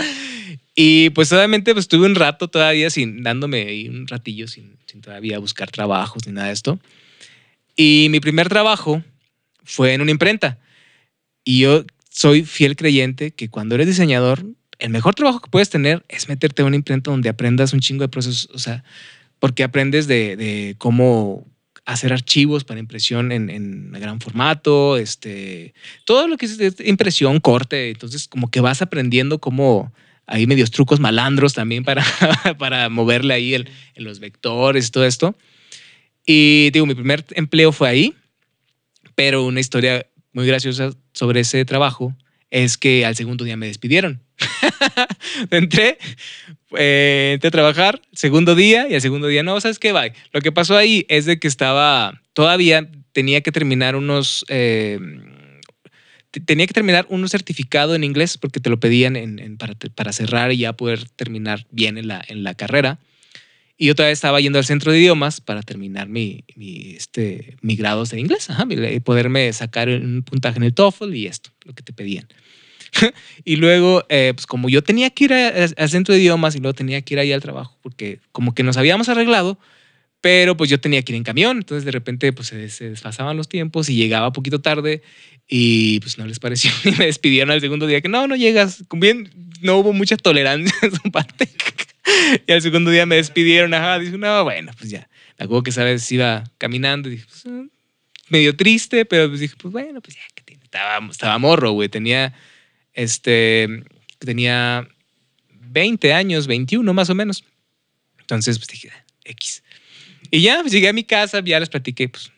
y 0.76 1.10
pues 1.12 1.32
obviamente 1.32 1.74
pues 1.74 1.88
tuve 1.88 2.06
un 2.06 2.16
rato 2.16 2.48
todavía 2.48 2.90
sin, 2.90 3.24
dándome 3.24 3.90
un 3.90 4.08
ratillo 4.08 4.48
sin, 4.48 4.78
sin 4.86 5.02
todavía 5.02 5.38
buscar 5.40 5.70
trabajos 5.70 6.26
ni 6.26 6.34
nada 6.34 6.48
de 6.48 6.54
esto. 6.54 6.80
Y 7.76 8.08
mi 8.10 8.20
primer 8.20 8.50
trabajo 8.50 9.04
fue 9.64 9.94
en 9.94 10.02
una 10.02 10.12
imprenta. 10.12 10.60
Y 11.44 11.60
yo 11.60 11.86
soy 12.10 12.44
fiel 12.44 12.76
creyente 12.76 13.32
que 13.32 13.50
cuando 13.50 13.76
eres 13.76 13.88
diseñador, 13.88 14.46
el 14.80 14.90
mejor 14.90 15.16
trabajo 15.16 15.40
que 15.40 15.50
puedes 15.50 15.70
tener 15.70 16.04
es 16.10 16.28
meterte 16.30 16.62
a 16.62 16.66
una 16.66 16.76
imprenta 16.76 17.12
donde 17.12 17.30
aprendas 17.30 17.74
un 17.74 17.80
chingo 17.80 18.04
de 18.04 18.10
procesos, 18.10 18.50
o 18.54 18.60
sea, 18.60 18.84
porque 19.40 19.64
aprendes 19.64 20.08
de, 20.08 20.36
de 20.36 20.76
cómo 20.78 21.48
hacer 21.86 22.14
archivos 22.14 22.64
para 22.64 22.80
impresión 22.80 23.32
en, 23.32 23.92
gran 23.92 24.22
formato, 24.22 24.98
este, 24.98 25.74
todo 26.06 26.28
lo 26.28 26.38
que 26.38 26.46
es 26.46 26.60
impresión, 26.86 27.40
corte, 27.40 27.90
entonces 27.90 28.28
como 28.28 28.50
que 28.50 28.62
vas 28.62 28.82
aprendiendo 28.82 29.40
cómo 29.40 29.92
hay 30.28 30.48
medios 30.48 30.72
trucos 30.72 31.00
malandros 31.00 31.54
también 31.54 31.84
para, 31.84 32.06
para 32.58 32.90
moverle 32.90 33.34
ahí 33.34 33.54
el, 33.54 33.70
en 33.96 34.04
los 34.04 34.20
vectores, 34.20 34.92
todo 34.92 35.06
esto. 35.06 35.36
Y 36.26 36.70
digo, 36.72 36.86
mi 36.86 36.96
primer 36.96 37.26
empleo 37.32 37.72
fue 37.72 37.90
ahí, 37.90 38.16
pero 39.16 39.44
una 39.44 39.60
historia 39.60 40.06
muy 40.34 40.46
graciosa 40.48 40.92
sobre 41.14 41.42
ese 41.42 41.66
trabajo 41.66 42.16
es 42.50 42.78
que 42.78 43.06
al 43.06 43.16
segundo 43.16 43.44
día 43.44 43.58
me 43.58 43.68
despidieron. 43.68 44.22
entré, 45.52 45.98
eh, 46.78 47.32
entré 47.34 47.50
a 47.50 47.52
trabajar, 47.52 48.02
segundo 48.14 48.56
día, 48.56 48.88
y 48.90 48.96
al 48.96 49.02
segundo 49.02 49.28
día, 49.28 49.44
no, 49.44 49.60
¿sabes 49.60 49.80
qué? 49.80 49.92
Bye. 49.92 50.14
Lo 50.32 50.42
que 50.42 50.52
pasó 50.52 50.78
ahí 50.78 51.06
es 51.10 51.26
de 51.26 51.40
que 51.40 51.48
estaba, 51.48 52.22
todavía 52.34 52.90
tenía 53.12 53.42
que 53.42 53.52
terminar 53.52 53.96
unos, 53.96 54.46
eh, 54.48 55.00
tenía 56.46 56.68
que 56.68 56.74
terminar 56.74 57.06
un 57.10 57.28
certificado 57.28 57.96
en 57.96 58.04
inglés 58.04 58.38
porque 58.38 58.60
te 58.60 58.70
lo 58.70 58.80
pedían 58.80 59.16
en, 59.16 59.58
para, 59.58 59.76
para, 59.96 60.14
cerrar 60.14 60.52
y 60.52 60.58
ya 60.58 60.74
poder 60.74 61.10
terminar 61.10 61.66
bien 61.72 61.98
en 61.98 62.08
la, 62.08 62.24
en 62.28 62.44
la 62.44 62.54
carrera. 62.56 63.00
Y 63.78 63.88
yo 63.88 63.96
todavía 63.96 64.14
estaba 64.14 64.40
yendo 64.40 64.60
al 64.60 64.66
centro 64.66 64.92
de 64.92 65.00
idiomas 65.00 65.42
para 65.42 65.64
terminar 65.64 66.08
mi, 66.08 66.44
mi, 66.56 66.94
este, 66.96 67.58
mi 67.62 67.76
grados 67.76 68.12
de 68.12 68.20
inglés, 68.20 68.50
Ajá, 68.50 68.68
y 68.70 69.00
poderme 69.00 69.52
sacar 69.54 69.90
un 69.90 70.22
puntaje 70.24 70.58
en 70.58 70.64
el 70.64 70.74
TOEFL 70.74 71.16
y 71.16 71.26
esto, 71.26 71.50
lo 71.66 71.74
que 71.74 71.82
te 71.82 71.92
pedían. 71.92 72.28
y 73.46 73.56
luego, 73.56 74.04
eh, 74.10 74.34
pues 74.36 74.46
como 74.46 74.70
yo 74.70 74.84
tenía 74.84 75.10
que 75.10 75.24
ir 75.26 75.34
al 75.34 75.90
centro 75.90 76.14
de 76.14 76.22
idiomas 76.22 76.56
y 76.56 76.60
luego 76.60 76.74
tenía 76.74 77.02
que 77.02 77.14
ir 77.14 77.20
ahí 77.20 77.32
al 77.32 77.42
trabajo, 77.42 77.78
porque 77.82 78.20
como 78.32 78.54
que 78.54 78.64
nos 78.64 78.78
habíamos 78.78 79.10
arreglado, 79.10 79.58
pero 80.22 80.56
pues 80.56 80.70
yo 80.70 80.80
tenía 80.80 81.02
que 81.02 81.14
ir 81.14 81.18
en 81.18 81.24
camión, 81.24 81.58
entonces 81.58 81.84
de 81.84 81.92
repente 81.92 82.32
pues 82.34 82.50
se, 82.50 82.70
se 82.70 82.90
desfasaban 82.90 83.38
los 83.38 83.50
tiempos 83.50 83.90
y 83.90 83.96
llegaba 83.96 84.32
poquito 84.32 84.62
tarde 84.62 85.02
y 85.48 86.00
pues 86.00 86.18
no 86.18 86.26
les 86.26 86.40
pareció 86.40 86.72
y 86.86 86.92
me 86.92 87.06
despidieron 87.06 87.52
al 87.52 87.62
segundo 87.62 87.88
día 87.88 88.02
que 88.02 88.10
no, 88.10 88.28
no 88.28 88.36
llegas, 88.36 88.84
bien, 88.94 89.30
no 89.62 89.78
hubo 89.78 89.94
mucha 89.94 90.18
tolerancia 90.18 90.76
de 90.82 90.92
su 90.96 91.12
parte. 91.12 91.50
y 92.48 92.52
al 92.52 92.62
segundo 92.62 92.92
día 92.92 93.06
me 93.06 93.18
despidieron, 93.18 93.74
ajá, 93.74 94.00
dije, 94.00 94.18
no, 94.18 94.44
bueno, 94.44 94.72
pues 94.78 94.90
ya. 94.90 95.08
Me 95.38 95.46
acuerdo 95.46 95.64
que, 95.64 95.72
¿sabes? 95.72 96.12
Iba 96.12 96.44
caminando 96.58 97.10
y 97.10 97.14
dije, 97.14 97.26
pues, 97.28 97.46
ah, 97.48 97.66
medio 98.30 98.56
triste, 98.56 99.06
pero 99.06 99.28
pues 99.28 99.40
dije, 99.40 99.56
pues 99.58 99.72
bueno, 99.72 100.02
pues 100.02 100.16
ya, 100.16 100.22
que 100.34 100.44
tiene? 100.44 100.64
Estaba, 100.64 101.06
estaba 101.10 101.38
morro, 101.38 101.72
güey, 101.72 101.90
tenía 101.90 102.34
este, 103.02 103.84
tenía 104.20 104.88
20 105.50 106.14
años, 106.14 106.48
21 106.48 106.94
más 106.94 107.10
o 107.10 107.16
menos. 107.16 107.44
Entonces, 108.20 108.60
pues 108.60 108.68
dije, 108.68 108.92
X. 109.26 109.64
Y 110.30 110.42
ya, 110.42 110.60
pues 110.62 110.72
llegué 110.72 110.90
a 110.90 110.94
mi 110.94 111.04
casa, 111.04 111.42
ya 111.44 111.60
les 111.60 111.70
platiqué, 111.70 112.10
pues. 112.10 112.32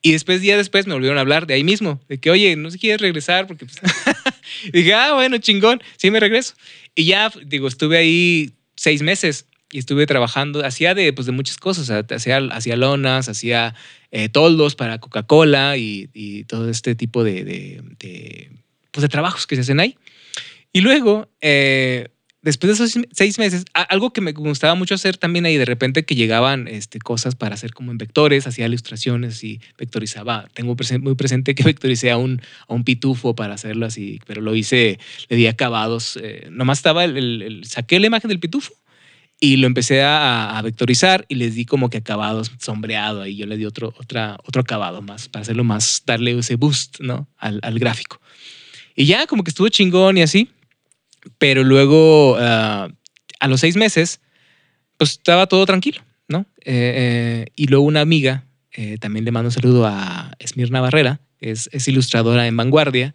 Y 0.00 0.12
después, 0.12 0.40
día 0.40 0.56
después, 0.56 0.86
me 0.86 0.92
volvieron 0.92 1.18
a 1.18 1.22
hablar 1.22 1.46
de 1.46 1.54
ahí 1.54 1.64
mismo, 1.64 2.00
de 2.08 2.18
que, 2.18 2.30
oye, 2.30 2.56
no 2.56 2.70
sé 2.70 2.78
quieres 2.78 3.00
regresar, 3.00 3.46
porque 3.46 3.66
pues. 3.66 3.78
dije, 4.72 4.94
ah, 4.94 5.14
bueno, 5.14 5.38
chingón, 5.38 5.82
sí 5.96 6.10
me 6.10 6.20
regreso. 6.20 6.54
Y 6.94 7.06
ya, 7.06 7.32
digo, 7.44 7.66
estuve 7.66 7.98
ahí 7.98 8.52
seis 8.76 9.02
meses 9.02 9.46
y 9.72 9.78
estuve 9.78 10.06
trabajando, 10.06 10.64
hacía 10.64 10.94
de, 10.94 11.12
pues, 11.12 11.26
de 11.26 11.32
muchas 11.32 11.56
cosas, 11.56 11.90
hacía, 11.90 12.36
hacía 12.52 12.76
lonas, 12.76 13.28
hacía 13.28 13.74
eh, 14.12 14.28
toldos 14.28 14.76
para 14.76 15.00
Coca-Cola 15.00 15.76
y, 15.76 16.44
todo 16.46 16.70
este 16.70 16.94
tipo 16.94 17.24
de 17.24 17.82
pues, 18.92 19.02
de 19.02 19.08
trabajos 19.08 19.46
que 19.48 19.56
se 19.56 19.62
hacen 19.62 19.80
ahí. 19.80 19.96
Y 20.74 20.80
luego, 20.80 21.28
eh, 21.40 22.08
después 22.42 22.76
de 22.76 22.84
esos 22.84 23.00
seis 23.12 23.38
meses, 23.38 23.64
algo 23.74 24.12
que 24.12 24.20
me 24.20 24.32
gustaba 24.32 24.74
mucho 24.74 24.96
hacer 24.96 25.16
también 25.16 25.46
ahí, 25.46 25.56
de 25.56 25.64
repente 25.64 26.04
que 26.04 26.16
llegaban 26.16 26.66
este, 26.66 26.98
cosas 26.98 27.36
para 27.36 27.54
hacer 27.54 27.72
como 27.72 27.92
en 27.92 27.98
vectores, 27.98 28.48
hacía 28.48 28.66
ilustraciones 28.66 29.44
y 29.44 29.60
vectorizaba. 29.78 30.48
Tengo 30.52 30.74
muy 31.00 31.14
presente 31.14 31.54
que 31.54 31.62
vectoricé 31.62 32.10
a 32.10 32.16
un, 32.16 32.42
a 32.66 32.74
un 32.74 32.82
pitufo 32.82 33.36
para 33.36 33.54
hacerlo 33.54 33.86
así, 33.86 34.18
pero 34.26 34.40
lo 34.40 34.56
hice, 34.56 34.98
le 35.28 35.36
di 35.36 35.46
acabados. 35.46 36.18
Eh, 36.20 36.48
nomás 36.50 36.78
estaba, 36.78 37.04
el, 37.04 37.62
saqué 37.64 38.00
la 38.00 38.08
imagen 38.08 38.28
del 38.28 38.40
pitufo 38.40 38.74
y 39.38 39.58
lo 39.58 39.68
empecé 39.68 40.02
a, 40.02 40.58
a, 40.58 40.62
vectorizar 40.62 41.24
y 41.28 41.36
les 41.36 41.54
di 41.54 41.66
como 41.66 41.88
que 41.88 41.98
acabados 41.98 42.50
sombreado 42.58 43.22
ahí. 43.22 43.36
Yo 43.36 43.46
le 43.46 43.56
di 43.56 43.64
otro, 43.64 43.94
otra, 43.96 44.38
otro 44.44 44.62
acabado 44.62 45.02
más 45.02 45.28
para 45.28 45.42
hacerlo 45.42 45.62
más, 45.62 46.02
darle 46.04 46.36
ese 46.36 46.56
boost 46.56 46.98
¿no? 46.98 47.28
al, 47.36 47.60
al 47.62 47.78
gráfico. 47.78 48.20
Y 48.96 49.06
ya 49.06 49.28
como 49.28 49.44
que 49.44 49.50
estuvo 49.50 49.68
chingón 49.68 50.18
y 50.18 50.22
así. 50.22 50.48
Pero 51.38 51.64
luego, 51.64 52.34
uh, 52.34 52.88
a 53.40 53.48
los 53.48 53.60
seis 53.60 53.76
meses, 53.76 54.20
pues 54.96 55.12
estaba 55.12 55.46
todo 55.46 55.66
tranquilo, 55.66 56.02
¿no? 56.28 56.46
Eh, 56.60 56.64
eh, 56.66 57.46
y 57.56 57.66
luego 57.66 57.84
una 57.84 58.00
amiga, 58.00 58.44
eh, 58.72 58.98
también 58.98 59.24
le 59.24 59.32
mando 59.32 59.48
un 59.48 59.52
saludo 59.52 59.86
a 59.86 60.32
Esmirna 60.38 60.80
Barrera, 60.80 61.20
es, 61.40 61.68
ilustradora 61.88 62.46
en 62.46 62.56
Vanguardia. 62.56 63.14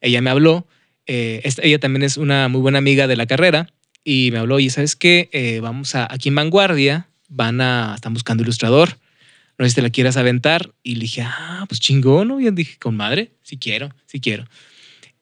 Ella 0.00 0.20
me 0.20 0.30
habló, 0.30 0.66
ella 1.06 1.78
también 1.78 2.02
es 2.02 2.16
una 2.16 2.48
muy 2.48 2.60
buena 2.60 2.78
amiga 2.78 3.06
de 3.06 3.16
la 3.16 3.26
carrera 3.26 3.72
y 4.04 4.30
me 4.32 4.38
habló, 4.38 4.60
y 4.60 4.70
sabes 4.70 4.96
qué, 4.96 5.58
vamos 5.62 5.94
a, 5.94 6.06
aquí 6.12 6.28
en 6.28 6.34
Vanguardia, 6.34 7.08
van 7.28 7.60
a, 7.60 7.94
están 7.96 8.12
buscando 8.14 8.42
ilustrador, 8.42 8.98
no 9.58 9.64
sé 9.64 9.70
si 9.70 9.74
te 9.76 9.82
la 9.82 9.90
quieras 9.90 10.16
aventar. 10.16 10.72
Y 10.82 10.96
le 10.96 11.02
dije, 11.02 11.22
ah, 11.22 11.64
pues 11.68 11.80
chingón, 11.80 12.28
¿no? 12.28 12.40
Y 12.40 12.50
dije, 12.50 12.78
con 12.78 12.96
madre, 12.96 13.32
si 13.42 13.56
quiero, 13.56 13.94
si 14.06 14.20
quiero. 14.20 14.46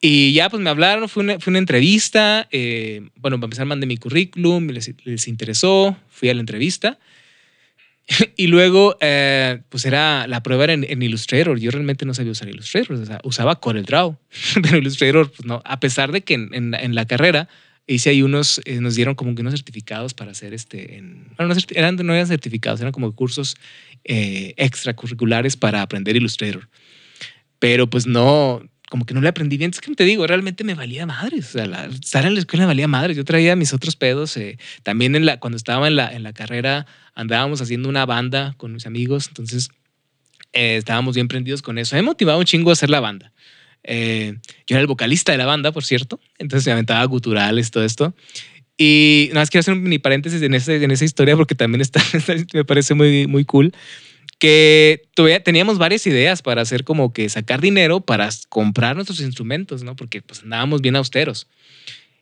Y 0.05 0.33
ya 0.33 0.49
pues 0.49 0.61
me 0.61 0.69
hablaron, 0.69 1.07
fue 1.07 1.23
una, 1.23 1.39
fue 1.39 1.51
una 1.51 1.59
entrevista, 1.59 2.45
eh, 2.51 3.07
bueno, 3.15 3.37
para 3.37 3.45
empezar 3.45 3.65
mandé 3.65 3.85
mi 3.87 3.95
currículum, 3.95 4.67
les, 4.67 4.93
les 5.05 5.29
interesó, 5.29 5.95
fui 6.09 6.27
a 6.27 6.33
la 6.33 6.41
entrevista. 6.41 6.99
y 8.35 8.47
luego, 8.47 8.97
eh, 8.99 9.61
pues 9.69 9.85
era, 9.85 10.27
la 10.27 10.43
prueba 10.43 10.65
era 10.65 10.73
en, 10.73 11.01
Illustrator. 11.01 11.57
Yo 11.57 11.71
realmente 11.71 12.05
no 12.05 12.13
sabía 12.13 12.33
usar 12.33 12.49
Illustrator, 12.49 12.97
o 12.97 13.05
sea, 13.05 13.21
usaba 13.23 13.61
CorelDRAW, 13.61 14.17
pero 14.61 14.77
Illustrator, 14.77 15.31
pues 15.31 15.45
no, 15.45 15.61
a 15.63 15.79
pesar 15.79 16.11
de 16.11 16.19
que 16.19 16.33
en, 16.33 16.53
en, 16.53 16.73
en 16.73 16.95
la 16.95 17.05
carrera 17.05 17.47
hice 17.87 18.09
ahí 18.09 18.23
unos, 18.23 18.59
eh, 18.65 18.81
nos 18.81 18.95
dieron 18.95 19.15
como 19.15 19.33
que 19.35 19.41
unos 19.41 19.53
certificados 19.53 20.13
para 20.13 20.31
hacer 20.31 20.53
este, 20.53 20.97
en, 20.97 21.29
bueno, 21.37 21.53
no, 21.53 21.61
eran, 21.69 21.95
no 21.95 22.13
eran 22.13 22.27
certificados, 22.27 22.81
eran 22.81 22.91
como 22.91 23.15
cursos 23.15 23.55
eh, 24.03 24.53
extracurriculares 24.57 25.55
para 25.55 25.81
aprender 25.81 26.17
Illustrator. 26.17 26.67
Pero 27.59 27.89
pues 27.89 28.05
no, 28.05 28.61
como 28.93 29.07
que 29.07 29.15
no 29.15 29.21
le 29.21 29.29
aprendí 29.29 29.57
bien. 29.57 29.71
Es 29.71 29.81
que 29.81 29.95
te 29.95 30.03
digo, 30.03 30.27
realmente 30.27 30.63
me 30.63 30.75
valía 30.75 31.07
madres. 31.07 31.47
O 31.47 31.51
sea, 31.53 31.65
la, 31.65 31.85
estar 31.85 32.27
en 32.27 32.35
la 32.35 32.39
escuela 32.39 32.65
me 32.65 32.67
valía 32.67 32.87
madres. 32.87 33.17
Yo 33.17 33.25
traía 33.25 33.55
mis 33.55 33.73
otros 33.73 33.95
pedos. 33.95 34.37
Eh, 34.37 34.59
también 34.83 35.13
cuando 35.39 35.57
estaba 35.57 35.87
en 35.87 35.95
la, 35.95 36.33
carrera 36.33 36.85
andábamos 37.15 37.59
haciendo 37.59 37.89
una 37.89 38.05
banda 38.05 38.53
con 38.57 38.71
mis 38.71 38.85
amigos. 38.85 39.29
Entonces 39.29 39.69
eh, 40.51 40.75
estábamos 40.77 41.15
bien 41.15 41.27
prendidos 41.27 41.63
con 41.63 41.79
eso. 41.79 41.95
Me 41.95 42.03
motivaba 42.03 42.37
un 42.37 42.45
chingo 42.45 42.69
a 42.69 42.73
hacer 42.73 42.91
la 42.91 42.99
banda. 42.99 43.33
Eh, 43.83 44.35
yo 44.67 44.75
era 44.75 44.81
el 44.81 44.85
vocalista 44.85 45.31
de 45.31 45.39
la 45.39 45.47
banda, 45.47 45.71
por 45.71 45.83
cierto. 45.83 46.19
Entonces 46.37 46.67
me 46.67 46.73
aventaba 46.73 47.03
guturales, 47.05 47.71
todo 47.71 47.83
esto. 47.83 48.13
Y 48.77 49.29
nada 49.29 49.41
más 49.41 49.49
quiero 49.49 49.61
hacer 49.61 49.73
un 49.73 49.99
paréntesis 50.03 50.39
en, 50.43 50.53
ese, 50.53 50.83
en 50.83 50.91
esa 50.91 51.03
historia 51.03 51.35
porque 51.35 51.55
también 51.55 51.81
está, 51.81 51.99
me 52.53 52.63
parece 52.63 52.93
muy, 52.93 53.25
muy 53.25 53.43
cool. 53.43 53.73
Que 54.43 55.07
teníamos 55.45 55.77
varias 55.77 56.05
ideas 56.05 56.41
para 56.41 56.61
hacer 56.61 56.83
como 56.83 57.13
que 57.13 57.29
sacar 57.29 57.61
dinero 57.61 58.01
para 58.01 58.27
comprar 58.49 58.93
nuestros 58.93 59.21
instrumentos, 59.21 59.83
¿no? 59.83 59.95
Porque 59.95 60.21
pues 60.21 60.43
andábamos 60.43 60.81
bien 60.81 60.97
austeros. 60.97 61.47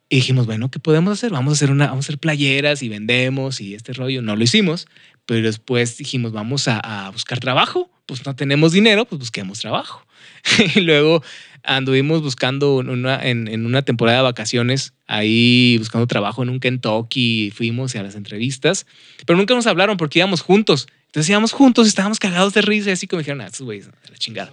Y 0.08 0.18
dijimos, 0.18 0.46
bueno, 0.46 0.70
¿qué 0.70 0.78
podemos 0.78 1.14
hacer? 1.14 1.32
Vamos 1.32 1.54
a 1.54 1.56
hacer 1.56 1.72
una, 1.72 1.88
vamos 1.88 2.06
a 2.06 2.08
hacer 2.10 2.20
playeras 2.20 2.84
y 2.84 2.90
vendemos 2.90 3.60
y 3.60 3.74
este 3.74 3.94
rollo. 3.94 4.22
No 4.22 4.36
lo 4.36 4.44
hicimos, 4.44 4.86
pero 5.26 5.48
después 5.48 5.98
dijimos, 5.98 6.32
vamos 6.32 6.68
a, 6.68 7.10
buscar 7.12 7.40
trabajo. 7.40 7.90
Pues 8.06 8.24
no 8.24 8.36
tenemos 8.36 8.72
dinero, 8.72 9.06
pues 9.06 9.18
busquemos 9.18 9.60
trabajo. 9.60 10.06
y 10.76 10.82
luego 10.82 11.24
anduvimos 11.64 12.22
buscando 12.22 12.82
en, 12.82 13.48
en, 13.48 13.66
una 13.66 13.82
temporada 13.82 14.20
de 14.20 14.24
vacaciones, 14.26 14.94
ahí 15.08 15.76
buscando 15.80 16.06
trabajo 16.06 16.44
en 16.44 16.50
un 16.50 16.60
Kentucky, 16.60 17.50
fuimos 17.50 17.96
a 17.96 18.04
las 18.04 18.14
entrevistas, 18.14 18.86
pero 19.26 19.38
nunca 19.38 19.56
nos 19.56 19.66
hablaron 19.66 19.98
porque 19.98 20.20
íbamos 20.20 20.42
juntos. 20.42 20.88
Entonces 21.12 21.30
íbamos 21.30 21.52
juntos, 21.52 21.90
estábamos 21.90 22.20
cagados 22.20 22.54
de 22.54 22.62
risa 22.62 22.94
así 22.94 23.06
como 23.06 23.20
dijeron, 23.20 23.42
ah, 23.42 23.48
estos 23.48 23.64
güeyes, 23.64 23.90
la 24.10 24.18
chingada. 24.18 24.50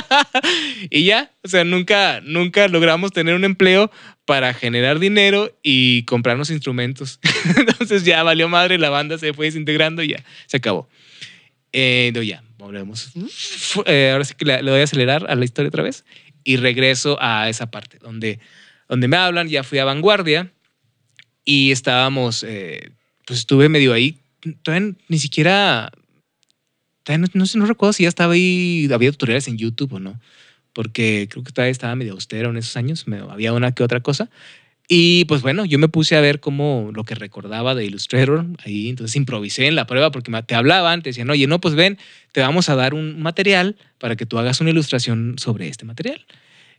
y 0.90 1.04
ya, 1.04 1.30
o 1.44 1.48
sea, 1.48 1.64
nunca, 1.64 2.22
nunca 2.22 2.66
logramos 2.68 3.12
tener 3.12 3.34
un 3.34 3.44
empleo 3.44 3.90
para 4.24 4.54
generar 4.54 4.98
dinero 4.98 5.54
y 5.62 6.04
comprarnos 6.04 6.48
instrumentos. 6.48 7.20
Entonces 7.58 8.06
ya 8.06 8.22
valió 8.22 8.48
madre, 8.48 8.78
la 8.78 8.88
banda 8.88 9.18
se 9.18 9.34
fue 9.34 9.46
desintegrando 9.46 10.02
y 10.02 10.08
ya, 10.08 10.24
se 10.46 10.56
acabó. 10.56 10.88
Eh, 11.74 12.10
ya, 12.24 12.42
volvemos. 12.56 13.10
Eh, 13.84 14.12
ahora 14.12 14.24
sí 14.24 14.32
que 14.34 14.46
le, 14.46 14.62
voy 14.62 14.80
a 14.80 14.84
acelerar 14.84 15.30
a 15.30 15.34
la 15.34 15.44
historia 15.44 15.68
otra 15.68 15.82
vez 15.82 16.06
y 16.42 16.56
regreso 16.56 17.18
a 17.20 17.50
esa 17.50 17.70
parte 17.70 17.98
donde, 17.98 18.40
donde 18.88 19.08
me 19.08 19.18
hablan, 19.18 19.46
ya 19.50 19.62
fui 19.62 19.78
a 19.78 19.84
vanguardia 19.84 20.50
y 21.44 21.70
estábamos, 21.70 22.42
eh, 22.44 22.92
pues 23.26 23.40
estuve 23.40 23.68
medio 23.68 23.92
ahí 23.92 24.22
todavía 24.62 24.94
ni 25.08 25.18
siquiera, 25.18 25.90
no, 27.34 27.46
sé, 27.46 27.58
no 27.58 27.66
recuerdo 27.66 27.92
si 27.92 28.04
ya 28.04 28.08
estaba 28.08 28.34
ahí, 28.34 28.88
había 28.92 29.12
tutoriales 29.12 29.48
en 29.48 29.58
YouTube 29.58 29.94
o 29.94 30.00
no, 30.00 30.20
porque 30.72 31.28
creo 31.30 31.44
que 31.44 31.52
todavía 31.52 31.72
estaba 31.72 31.94
medio 31.96 32.12
austero 32.12 32.50
en 32.50 32.56
esos 32.56 32.76
años, 32.76 33.06
me, 33.06 33.18
había 33.18 33.52
una 33.52 33.72
que 33.72 33.82
otra 33.82 34.00
cosa. 34.00 34.30
Y 34.88 35.24
pues 35.24 35.42
bueno, 35.42 35.64
yo 35.64 35.80
me 35.80 35.88
puse 35.88 36.16
a 36.16 36.20
ver 36.20 36.38
como 36.38 36.90
lo 36.94 37.02
que 37.02 37.16
recordaba 37.16 37.74
de 37.74 37.84
Illustrator 37.84 38.46
ahí, 38.64 38.88
entonces 38.88 39.16
improvisé 39.16 39.66
en 39.66 39.74
la 39.74 39.86
prueba 39.86 40.12
porque 40.12 40.30
te 40.46 40.54
hablaban, 40.54 41.02
te 41.02 41.08
decían, 41.08 41.28
oye, 41.28 41.48
no, 41.48 41.60
pues 41.60 41.74
ven, 41.74 41.98
te 42.30 42.40
vamos 42.40 42.68
a 42.68 42.76
dar 42.76 42.94
un 42.94 43.20
material 43.20 43.76
para 43.98 44.14
que 44.14 44.26
tú 44.26 44.38
hagas 44.38 44.60
una 44.60 44.70
ilustración 44.70 45.36
sobre 45.38 45.66
este 45.68 45.84
material. 45.84 46.24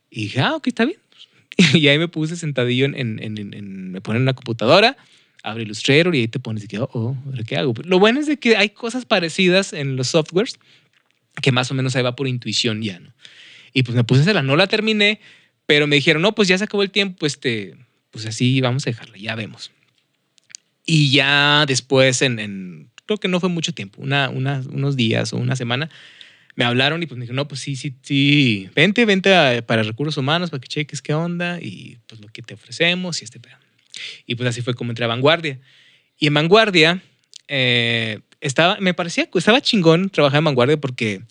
Y 0.10 0.24
dije, 0.24 0.40
ah, 0.40 0.56
ok, 0.56 0.68
está 0.68 0.86
bien. 0.86 1.00
Y 1.74 1.88
ahí 1.88 1.98
me 1.98 2.08
puse 2.08 2.36
sentadillo 2.36 2.86
en, 2.86 2.96
en, 2.96 3.20
en 3.20 3.92
me 3.92 4.00
en 4.06 4.26
la 4.26 4.34
computadora, 4.34 4.96
abre 5.48 5.64
Illustrator 5.64 6.14
y 6.16 6.22
ahí 6.22 6.28
te 6.28 6.40
pones 6.40 6.64
y 6.64 6.68
que, 6.68 6.80
oh, 6.80 6.90
oh 6.94 7.18
¿qué 7.46 7.58
hago? 7.58 7.74
Lo 7.84 8.00
bueno 8.00 8.20
es 8.20 8.28
de 8.28 8.38
que 8.38 8.58
hay 8.58 8.70
cosas 8.70 9.06
parecidas 9.06 9.74
en 9.74 9.96
los 9.96 10.10
softwares 10.10 10.60
que 11.42 11.52
más 11.52 11.72
o 11.72 11.74
menos 11.74 11.96
ahí 11.96 12.04
va 12.04 12.16
por 12.16 12.28
intuición 12.28 12.82
ya, 12.82 13.00
¿no? 13.00 13.14
Y 13.74 13.84
pues 13.84 13.96
me 13.96 14.04
puse 14.04 14.22
a 14.22 14.24
hacerla, 14.24 14.42
no 14.42 14.56
la 14.56 14.68
terminé, 14.68 15.20
pero 15.66 15.88
me 15.88 15.96
dijeron, 15.96 16.22
no, 16.22 16.34
pues 16.34 16.48
ya 16.48 16.58
se 16.58 16.64
acabó 16.64 16.84
el 16.84 16.92
tiempo, 16.92 17.26
este, 17.26 17.76
pues 18.12 18.26
así 18.26 18.60
vamos 18.60 18.88
a 18.88 18.90
dejarla, 18.90 19.18
ya 19.18 19.36
vemos. 19.36 19.72
Y 20.86 21.12
ya 21.12 21.66
después, 21.68 22.22
en, 22.22 22.90
creo 23.06 23.20
que 23.20 23.28
no 23.28 23.40
fue 23.40 23.50
mucho 23.50 23.74
tiempo, 23.74 24.02
una, 24.02 24.30
unos 24.30 24.96
días 24.96 25.32
o 25.34 25.38
una 25.38 25.56
semana, 25.56 25.90
me 26.56 26.66
hablaron 26.66 27.04
y 27.04 27.06
pues 27.06 27.20
me 27.20 27.26
dijeron, 27.26 27.36
no, 27.36 27.48
pues 27.48 27.62
sí, 27.62 27.76
sí, 27.76 27.94
sí, 28.02 28.70
vente, 28.74 29.06
vente 29.06 29.62
para 29.62 29.84
recursos 29.84 30.18
humanos 30.18 30.50
para 30.50 30.60
que 30.60 30.68
cheques 30.68 31.04
qué 31.04 31.14
onda 31.14 31.60
y 31.62 32.00
pues 32.08 32.20
lo 32.20 32.30
que 32.30 32.42
te 32.42 32.56
ofrecemos 32.56 33.22
y 33.22 33.26
este 33.26 33.40
pedo. 33.40 33.67
Y 34.26 34.36
pues 34.36 34.50
así 34.50 34.62
fue 34.62 34.74
como 34.74 34.92
entré 34.92 35.06
a 35.06 35.08
Vanguardia. 35.08 35.60
Y 36.18 36.28
en 36.28 36.34
Vanguardia, 36.34 37.02
eh, 37.48 38.20
estaba, 38.42 38.78
me 38.80 38.94
parecía, 38.94 39.30
estaba 39.34 39.62
chingón 39.62 40.10
trabajar 40.10 40.40
en 40.40 40.46
Vanguardia 40.46 40.78
porque 40.78 41.22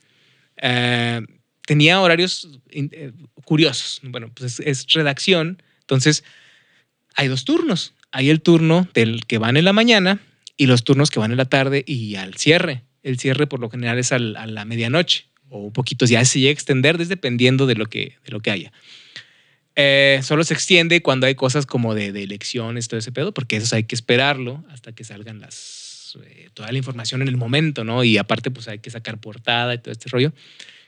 eh, 0.57 1.21
tenía 1.67 2.01
horarios 2.01 2.49
eh, 2.71 3.13
curiosos. 3.45 4.01
Bueno, 4.03 4.31
pues 4.35 4.61
es, 4.61 4.87
redacción, 4.89 5.63
entonces 5.81 6.25
hay 7.15 7.29
dos 7.29 7.45
turnos. 7.45 7.95
Hay 8.13 8.31
el 8.31 8.41
turno 8.41 8.89
del 8.95 9.27
que 9.27 9.39
van 9.39 9.57
en 9.57 9.65
la 9.65 9.73
mañana 9.73 10.21
y 10.57 10.67
los 10.67 10.85
turnos 10.85 11.11
que 11.11 11.19
van 11.19 11.33
en 11.33 11.37
la 11.37 11.45
tarde 11.45 11.85
y 11.87 12.15
al 12.17 12.37
cierre. 12.37 12.83
El 13.03 13.19
cierre 13.19 13.47
por 13.47 13.61
lo 13.61 13.69
general 13.69 13.99
es 13.99 14.13
a 14.13 14.19
la 14.19 14.65
medianoche 14.65 15.27
o 15.49 15.59
un 15.59 15.73
poquito, 15.73 16.07
ya 16.07 16.25
se 16.25 16.41
llega 16.41 16.51
a 16.51 16.53
extender 16.53 16.99
dependiendo 16.99 17.67
de 17.67 17.75
lo 17.75 17.87
que, 17.87 18.17
de 18.25 18.33
lo 18.33 18.41
que 18.41 18.51
haya. 18.51 18.73
Eh, 19.79 20.21
solo 20.23 20.43
se 20.43 20.55
extiende 20.55 21.03
cuando 21.03 21.27
hay 21.27 21.35
cosas 21.35 21.67
como 21.67 21.95
de, 21.95 22.09
elecciones, 22.09 22.89
todo 22.89 22.99
ese 22.99 23.13
pedo, 23.13 23.33
porque 23.33 23.57
eso 23.57 23.77
hay 23.77 23.85
que 23.85 23.95
esperarlo 23.95 24.65
hasta 24.71 24.93
que 24.93 25.05
salgan 25.05 25.39
las, 25.39 26.19
eh, 26.25 26.49
toda 26.55 26.73
la 26.73 26.79
información 26.79 27.21
en 27.21 27.29
el 27.29 27.37
momento, 27.37 27.85
¿no? 27.85 28.03
Y 28.03 28.17
aparte, 28.17 28.51
pues 28.51 28.69
hay 28.69 28.79
que 28.79 28.91
sacar 28.91 29.19
portada 29.19 29.75
y 29.75 29.79
todo 29.79 29.93
este 29.93 30.09
rollo. 30.09 30.33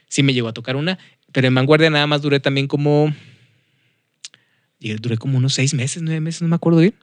Sí 0.07 0.23
me 0.23 0.33
llegó 0.33 0.47
a 0.47 0.53
tocar 0.53 0.75
una, 0.75 0.97
pero 1.31 1.47
en 1.47 1.53
Vanguardia 1.53 1.91
nada 1.91 2.07
más 2.07 2.23
duré 2.23 2.39
también 2.39 2.67
como, 2.67 3.13
duré 4.79 5.17
como 5.17 5.37
unos 5.37 5.53
seis 5.53 5.75
meses, 5.75 6.01
nueve 6.01 6.19
meses, 6.19 6.41
no 6.41 6.47
me 6.47 6.55
acuerdo 6.55 6.79
bien. 6.79 6.95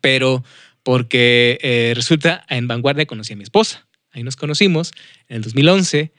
Pero 0.00 0.42
porque 0.82 1.58
eh, 1.60 1.92
resulta, 1.94 2.46
en 2.48 2.68
Vanguardia 2.68 3.04
conocí 3.04 3.34
a 3.34 3.36
mi 3.36 3.42
esposa. 3.42 3.86
Ahí 4.12 4.22
nos 4.22 4.36
conocimos 4.36 4.92
en 5.28 5.36
el 5.36 5.42
2011 5.42 6.10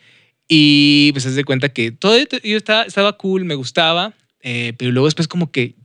y 0.47 1.11
pues 1.13 1.23
se 1.23 1.31
de 1.31 1.43
cuenta 1.43 1.69
que 1.69 1.91
todo 1.91 2.15
yo 2.15 2.57
estaba, 2.57 2.83
estaba 2.83 3.17
cool, 3.17 3.43
me 3.43 3.55
gustaba, 3.55 4.13
eh, 4.41 4.73
pero 4.77 4.91
luego 4.91 5.07
después 5.07 5.27
como 5.27 5.51
que, 5.51 5.75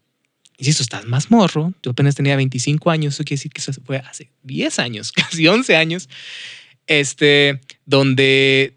insisto, 0.59 0.83
estás 0.83 1.05
más 1.07 1.31
morro, 1.31 1.73
yo 1.83 1.93
apenas 1.93 2.15
tenía 2.15 2.37
25 2.37 2.91
años, 2.91 3.15
eso 3.15 3.25
quiere 3.25 3.39
decir 3.39 3.53
que 3.53 3.61
eso 3.61 3.73
fue 3.85 3.99
hace 3.99 4.31
10 4.43 4.79
años, 4.79 5.13
casi 5.13 5.47
11 5.47 5.77
años, 5.77 6.09
este, 6.87 7.61
donde 7.87 8.77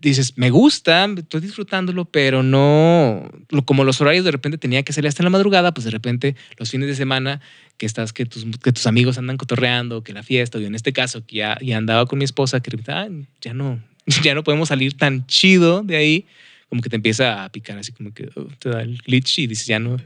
dices, 0.00 0.34
me 0.36 0.50
gusta, 0.50 1.08
estoy 1.16 1.40
disfrutándolo, 1.40 2.04
pero 2.04 2.42
no, 2.42 3.30
como 3.64 3.84
los 3.84 4.00
horarios 4.00 4.24
de 4.24 4.30
repente 4.30 4.58
tenía 4.58 4.82
que 4.82 4.92
salir 4.92 5.08
hasta 5.08 5.22
en 5.22 5.24
la 5.24 5.30
madrugada, 5.30 5.72
pues 5.72 5.84
de 5.84 5.90
repente 5.90 6.36
los 6.58 6.70
fines 6.70 6.88
de 6.88 6.94
semana 6.94 7.40
que 7.78 7.86
estás, 7.86 8.12
que 8.12 8.26
tus, 8.26 8.44
que 8.62 8.72
tus 8.72 8.86
amigos 8.86 9.18
andan 9.18 9.36
cotorreando, 9.36 10.04
que 10.04 10.12
la 10.12 10.22
fiesta, 10.22 10.58
y 10.58 10.66
en 10.66 10.74
este 10.74 10.92
caso 10.92 11.26
que 11.26 11.36
ya, 11.36 11.58
ya 11.60 11.78
andaba 11.78 12.06
con 12.06 12.18
mi 12.18 12.24
esposa, 12.24 12.60
que 12.60 12.76
ah, 12.88 13.08
ya 13.40 13.54
no, 13.54 13.82
ya 14.22 14.34
no 14.34 14.44
podemos 14.44 14.68
salir 14.68 14.96
tan 14.96 15.26
chido 15.26 15.82
de 15.82 15.96
ahí, 15.96 16.26
como 16.74 16.82
que 16.82 16.90
te 16.90 16.96
empieza 16.96 17.44
a 17.44 17.52
picar, 17.52 17.78
así 17.78 17.92
como 17.92 18.12
que 18.12 18.28
oh, 18.34 18.48
te 18.58 18.68
da 18.68 18.82
el 18.82 18.98
glitch 18.98 19.38
y 19.38 19.46
dices, 19.46 19.66
ya 19.68 19.78
no, 19.78 19.96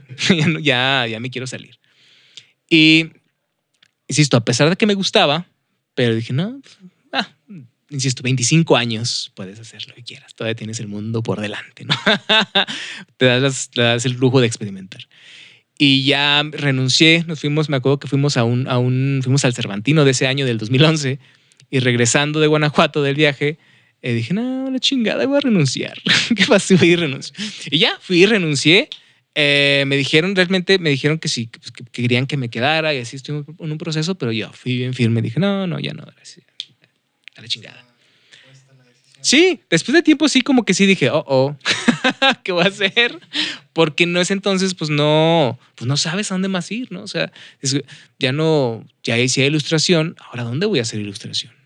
ya, 0.61 1.07
ya, 1.07 1.19
me 1.19 1.31
quiero 1.31 1.47
salir. 1.47 1.79
Y, 2.69 3.09
insisto, 4.07 4.37
a 4.37 4.45
pesar 4.45 4.69
de 4.69 4.75
que 4.75 4.85
me 4.85 4.93
gustaba, 4.93 5.47
pero 5.95 6.13
dije, 6.13 6.31
no, 6.31 6.61
pues, 6.61 6.77
ah, 7.11 7.27
insisto, 7.89 8.21
25 8.21 8.77
años 8.77 9.31
puedes 9.33 9.59
hacer 9.59 9.87
lo 9.87 9.95
que 9.95 10.03
quieras, 10.03 10.35
todavía 10.35 10.53
tienes 10.53 10.79
el 10.79 10.87
mundo 10.87 11.23
por 11.23 11.41
delante, 11.41 11.85
¿no? 11.85 11.95
te, 13.17 13.25
das, 13.25 13.71
das 13.73 14.05
el 14.05 14.13
lujo 14.13 14.39
de 14.39 14.45
experimentar. 14.45 15.07
Y 15.75 16.03
ya 16.03 16.43
renuncié, 16.51 17.23
nos 17.25 17.39
fuimos, 17.39 17.67
me 17.67 17.77
acuerdo 17.77 17.97
que 17.97 18.07
fuimos 18.07 18.37
a 18.37 18.43
un, 18.43 18.67
a 18.67 18.77
un, 18.77 19.21
fuimos 19.23 19.43
al 19.43 19.55
Cervantino 19.55 20.05
de 20.05 20.11
ese 20.11 20.27
año, 20.27 20.45
del 20.45 20.59
2011, 20.59 21.17
y 21.71 21.79
regresando 21.79 22.39
de 22.39 22.45
Guanajuato 22.45 23.01
del 23.01 23.15
viaje, 23.15 23.57
y 24.01 24.13
dije, 24.13 24.33
no, 24.33 24.69
la 24.71 24.79
chingada, 24.79 25.25
voy 25.25 25.37
a 25.37 25.41
renunciar. 25.41 25.97
¿Qué 26.35 26.45
pasa? 26.45 26.75
Voy 26.75 26.93
a 26.93 26.97
renunciar. 26.97 27.37
Y 27.69 27.79
ya, 27.79 27.97
fui 27.99 28.23
y 28.23 28.25
renuncié. 28.25 28.89
Eh, 29.35 29.83
me 29.87 29.97
dijeron, 29.97 30.35
realmente 30.35 30.79
me 30.79 30.89
dijeron 30.89 31.19
que 31.19 31.27
sí, 31.27 31.47
que, 31.47 31.83
querían 31.91 32.25
que 32.25 32.37
me 32.37 32.49
quedara 32.49 32.93
y 32.93 32.99
así 32.99 33.15
estuve 33.15 33.43
en 33.59 33.71
un 33.71 33.77
proceso, 33.77 34.15
pero 34.15 34.31
yo 34.31 34.51
fui 34.53 34.77
bien 34.77 34.93
firme. 34.93 35.21
Dije, 35.21 35.39
no, 35.39 35.67
no, 35.67 35.79
ya 35.79 35.93
no, 35.93 36.03
A 36.03 37.41
la 37.41 37.47
chingada. 37.47 37.85
Sí, 39.21 39.59
después 39.69 39.93
de 39.93 40.01
tiempo 40.01 40.29
sí, 40.29 40.41
como 40.41 40.63
que 40.63 40.73
sí 40.73 40.85
dije, 40.85 41.09
oh, 41.09 41.25
oh, 41.27 41.57
¿qué 42.43 42.53
voy 42.53 42.63
a 42.63 42.67
hacer? 42.67 43.19
Porque 43.73 44.05
no 44.05 44.21
es 44.21 44.31
entonces, 44.31 44.75
pues 44.75 44.89
no, 44.89 45.59
pues 45.75 45.87
no 45.87 45.97
sabes 45.97 46.31
a 46.31 46.35
dónde 46.35 46.47
más 46.47 46.71
ir, 46.71 46.89
¿no? 46.91 47.03
O 47.03 47.07
sea, 47.07 47.31
ya 48.17 48.31
no, 48.31 48.85
ya 49.03 49.17
hice 49.17 49.45
ilustración, 49.45 50.15
ahora 50.19 50.43
¿dónde 50.43 50.65
voy 50.65 50.79
a 50.79 50.83
hacer 50.83 51.01
ilustración? 51.01 51.58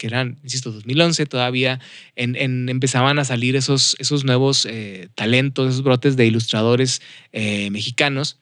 Que 0.00 0.06
eran, 0.06 0.38
insisto, 0.42 0.72
2011, 0.72 1.26
todavía 1.26 1.78
empezaban 2.16 3.18
a 3.18 3.24
salir 3.26 3.54
esos, 3.54 3.96
esos 3.98 4.24
nuevos 4.24 4.64
eh, 4.64 5.10
talentos, 5.14 5.68
esos 5.68 5.82
brotes 5.82 6.16
de 6.16 6.24
ilustradores 6.24 7.02
eh, 7.32 7.68
mexicanos 7.70 8.38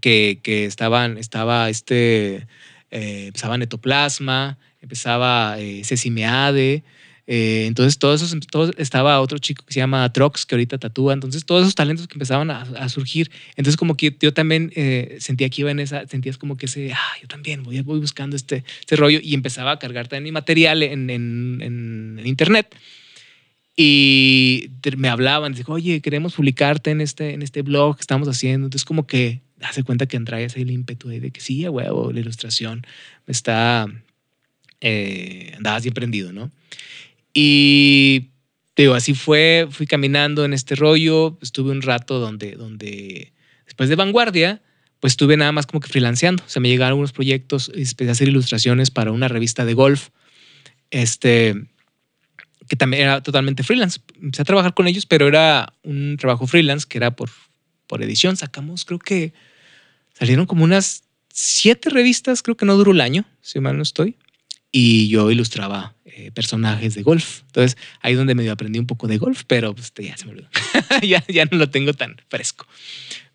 que, 0.00 0.38
que, 0.40 0.66
estaban, 0.66 1.18
estaba 1.18 1.68
este, 1.68 2.46
eh, 2.92 3.26
empezaba 3.26 3.58
Netoplasma, 3.58 4.56
empezaba 4.80 5.56
Ceci 5.82 6.10
Meade, 6.10 6.84
eh, 7.30 7.66
entonces, 7.66 7.98
todo 7.98 8.14
eso, 8.14 8.26
todo, 8.50 8.72
estaba 8.78 9.20
otro 9.20 9.36
chico 9.36 9.62
que 9.66 9.74
se 9.74 9.80
llama 9.80 10.10
Trox, 10.14 10.46
que 10.46 10.54
ahorita 10.54 10.78
tatúa. 10.78 11.12
Entonces, 11.12 11.44
todos 11.44 11.60
esos 11.60 11.74
talentos 11.74 12.08
que 12.08 12.14
empezaban 12.14 12.50
a, 12.50 12.88
surgir. 12.88 13.30
Entonces, 13.50 13.76
como 13.76 13.98
que 13.98 14.16
yo 14.18 14.32
también 14.32 14.72
eh, 14.74 15.18
sentía 15.20 15.50
que 15.50 15.60
iba 15.60 15.70
en 15.70 15.78
esa, 15.78 16.06
sentías 16.06 16.38
como 16.38 16.56
que 16.56 16.64
ese, 16.64 16.90
ah, 16.94 17.16
yo 17.20 17.28
también 17.28 17.64
voy, 17.64 17.82
voy 17.82 18.00
buscando 18.00 18.34
este, 18.34 18.64
este 18.80 18.96
rollo 18.96 19.20
y 19.22 19.34
empezaba 19.34 19.72
a 19.72 19.78
cargar 19.78 20.08
también 20.08 20.24
mi 20.24 20.32
material 20.32 20.82
en, 20.82 21.10
en, 21.10 21.60
en, 21.60 22.26
internet. 22.26 22.74
Y 23.76 24.70
me 24.96 25.10
hablaban, 25.10 25.52
dijo, 25.52 25.74
oye, 25.74 26.00
queremos 26.00 26.32
publicarte 26.32 26.90
en 26.90 27.02
este, 27.02 27.34
en 27.34 27.42
este 27.42 27.60
blog 27.60 27.96
que 27.96 28.00
estamos 28.00 28.26
haciendo. 28.26 28.68
Entonces, 28.68 28.86
como 28.86 29.06
que 29.06 29.42
hace 29.60 29.82
cuenta 29.82 30.06
que 30.06 30.16
ahí 30.16 30.46
el 30.54 30.70
ímpetu 30.70 31.08
de 31.08 31.30
que 31.30 31.42
sí, 31.42 31.66
a 31.66 31.70
huevo, 31.70 32.10
la 32.10 32.20
ilustración 32.20 32.86
está, 33.26 33.86
eh, 34.80 35.52
andaba 35.58 35.76
así 35.76 35.90
prendido, 35.90 36.32
¿no? 36.32 36.50
Y 37.32 38.30
así 38.94 39.14
fue, 39.14 39.66
fui 39.70 39.86
caminando 39.86 40.44
en 40.44 40.52
este 40.52 40.74
rollo, 40.74 41.38
estuve 41.42 41.72
un 41.72 41.82
rato 41.82 42.20
donde, 42.20 42.52
donde 42.52 43.32
después 43.64 43.88
de 43.88 43.96
Vanguardia, 43.96 44.62
pues 45.00 45.12
estuve 45.14 45.36
nada 45.36 45.52
más 45.52 45.66
como 45.66 45.80
que 45.80 45.88
freelanceando. 45.88 46.42
O 46.44 46.48
sea, 46.48 46.60
me 46.60 46.68
llegaron 46.68 46.98
unos 46.98 47.12
proyectos, 47.12 47.70
empecé 47.74 48.08
a 48.08 48.12
hacer 48.12 48.28
ilustraciones 48.28 48.90
para 48.90 49.12
una 49.12 49.28
revista 49.28 49.64
de 49.64 49.74
golf, 49.74 50.08
este, 50.90 51.54
que 52.68 52.76
también 52.76 53.04
era 53.04 53.22
totalmente 53.22 53.62
freelance. 53.62 54.00
Empecé 54.20 54.42
a 54.42 54.44
trabajar 54.44 54.74
con 54.74 54.86
ellos, 54.86 55.06
pero 55.06 55.26
era 55.26 55.72
un 55.82 56.16
trabajo 56.18 56.46
freelance 56.46 56.86
que 56.88 56.98
era 56.98 57.10
por, 57.14 57.30
por 57.86 58.02
edición. 58.02 58.36
Sacamos, 58.36 58.84
creo 58.84 58.98
que 58.98 59.32
salieron 60.12 60.46
como 60.46 60.64
unas 60.64 61.04
siete 61.32 61.90
revistas, 61.90 62.42
creo 62.42 62.56
que 62.56 62.66
no 62.66 62.76
duró 62.76 62.92
el 62.92 63.00
año, 63.00 63.24
si 63.40 63.60
mal 63.60 63.76
no 63.76 63.82
estoy. 63.82 64.16
Y 64.70 65.08
yo 65.08 65.30
ilustraba 65.30 65.94
eh, 66.04 66.30
personajes 66.32 66.94
de 66.94 67.02
golf. 67.02 67.42
Entonces, 67.46 67.78
ahí 68.00 68.12
es 68.12 68.18
donde 68.18 68.34
medio 68.34 68.52
aprendí 68.52 68.78
un 68.78 68.86
poco 68.86 69.06
de 69.06 69.18
golf, 69.18 69.42
pero 69.46 69.74
pues, 69.74 69.92
ya 69.96 70.16
se 70.16 70.26
me 70.26 70.32
olvidó. 70.32 70.48
ya, 71.02 71.24
ya 71.28 71.44
no 71.46 71.58
lo 71.58 71.70
tengo 71.70 71.94
tan 71.94 72.16
fresco. 72.28 72.66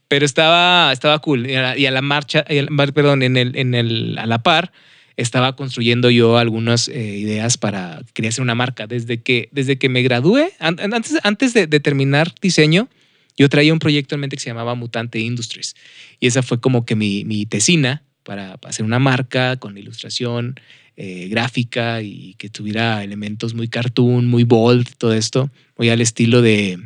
Pero 0.07 0.25
estaba, 0.25 0.91
estaba 0.91 1.17
cool. 1.19 1.49
Y 1.49 1.55
a, 1.55 1.91
la 1.91 2.01
marcha, 2.01 2.45
perdón, 2.93 3.23
en 3.23 3.37
el, 3.37 3.55
en 3.55 3.73
el, 3.73 4.17
a 4.19 4.25
la 4.27 4.43
par, 4.43 4.71
estaba 5.17 5.55
construyendo 5.55 6.09
yo 6.09 6.37
algunas 6.37 6.87
eh, 6.87 7.17
ideas 7.17 7.57
para, 7.57 8.01
quería 8.13 8.29
hacer 8.29 8.41
una 8.41 8.55
marca. 8.55 8.85
Desde 8.85 9.21
que, 9.21 9.49
desde 9.51 9.77
que 9.77 9.89
me 9.89 10.01
gradué, 10.01 10.51
antes, 10.59 11.19
antes 11.23 11.53
de, 11.53 11.67
terminar 11.79 12.33
diseño, 12.41 12.89
yo 13.37 13.49
traía 13.49 13.73
un 13.73 13.79
proyecto 13.79 14.15
en 14.15 14.21
mente 14.21 14.35
que 14.35 14.43
se 14.43 14.49
llamaba 14.49 14.75
Mutante 14.75 15.19
Industries. 15.19 15.75
Y 16.19 16.27
esa 16.27 16.43
fue 16.43 16.59
como 16.59 16.85
que 16.85 16.95
mi, 16.95 17.25
mi 17.25 17.45
tesina 17.45 18.03
para 18.23 18.59
hacer 18.63 18.85
una 18.85 18.99
marca 18.99 19.57
con 19.57 19.77
ilustración 19.77 20.59
eh, 20.95 21.27
gráfica 21.27 22.01
y 22.01 22.35
que 22.35 22.49
tuviera 22.49 23.03
elementos 23.03 23.53
muy 23.53 23.67
cartoon, 23.67 24.27
muy 24.27 24.43
bold, 24.43 24.87
todo 24.97 25.13
esto, 25.13 25.49
muy 25.77 25.89
al 25.89 26.01
estilo 26.01 26.41
de 26.41 26.79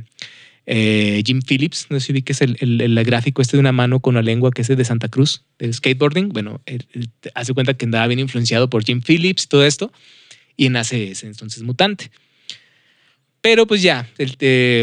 eh, 0.65 1.22
Jim 1.26 1.41
Phillips, 1.41 1.88
no 1.89 2.00
sé 2.00 2.13
si 2.13 2.22
que 2.22 2.34
es 2.34 2.41
el, 2.41 2.58
el, 2.60 3.04
gráfico 3.04 3.41
este 3.41 3.58
de 3.58 3.62
una 3.62 3.72
mano 3.72 4.00
con 4.00 4.15
la 4.15 4.22
lengua 4.22 4.52
que 4.52 4.62
es 4.62 4.67
de 4.67 4.86
Santa 4.86 5.08
Cruz, 5.10 5.43
del 5.60 5.74
skateboarding. 5.74 6.30
Bueno, 6.30 6.62
hace 7.36 7.54
cuenta 7.54 7.74
que 7.74 7.86
andaba 7.86 8.08
bien 8.08 8.20
influenciado 8.20 8.70
por 8.70 8.84
Jim 8.84 9.02
Phillips 9.02 9.43
y 9.43 9.48
todo 9.48 9.65
esto, 9.65 9.91
y 10.56 10.70
nace 10.70 11.12
ese 11.12 11.28
entonces 11.28 11.63
mutante. 11.63 12.12
Pero 13.41 13.67
pues 13.67 13.82
ya, 13.82 14.10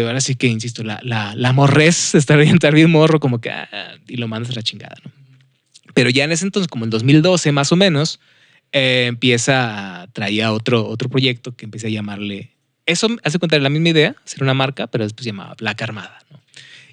ahora 0.06 0.20
sí 0.20 0.36
que 0.36 0.46
insisto, 0.46 0.84
la, 0.84 1.00
la, 1.02 1.34
la 1.34 1.52
morres, 1.52 2.14
estar 2.14 2.38
bien 2.38 2.90
morro, 2.90 3.20
como 3.20 3.40
que 3.40 3.50
ah, 3.50 3.68
y 4.06 4.16
lo 4.16 4.28
mandas 4.28 4.52
a 4.52 4.54
la 4.54 4.62
chingada, 4.62 4.96
¿no? 5.04 5.10
Pero 5.94 6.10
ya 6.10 6.24
en 6.24 6.32
ese 6.32 6.44
entonces, 6.44 6.68
como 6.68 6.84
en 6.84 6.90
2012 6.90 7.52
más 7.52 7.72
o 7.72 7.76
menos, 7.76 8.20
eh, 8.76 9.06
empieza, 9.06 10.08
traía 10.12 10.52
otro, 10.52 10.84
otro 10.88 11.08
proyecto 11.08 11.54
que 11.54 11.64
empecé 11.64 11.86
a 11.86 11.90
llamarle, 11.90 12.50
eso 12.86 13.06
hace 13.22 13.38
cuenta 13.38 13.54
de 13.54 13.62
la 13.62 13.70
misma 13.70 13.90
idea, 13.90 14.16
hacer 14.24 14.42
una 14.42 14.52
marca, 14.52 14.88
pero 14.88 15.04
después 15.04 15.22
se 15.22 15.30
llamaba 15.30 15.54
Black 15.56 15.80
Armada. 15.80 16.18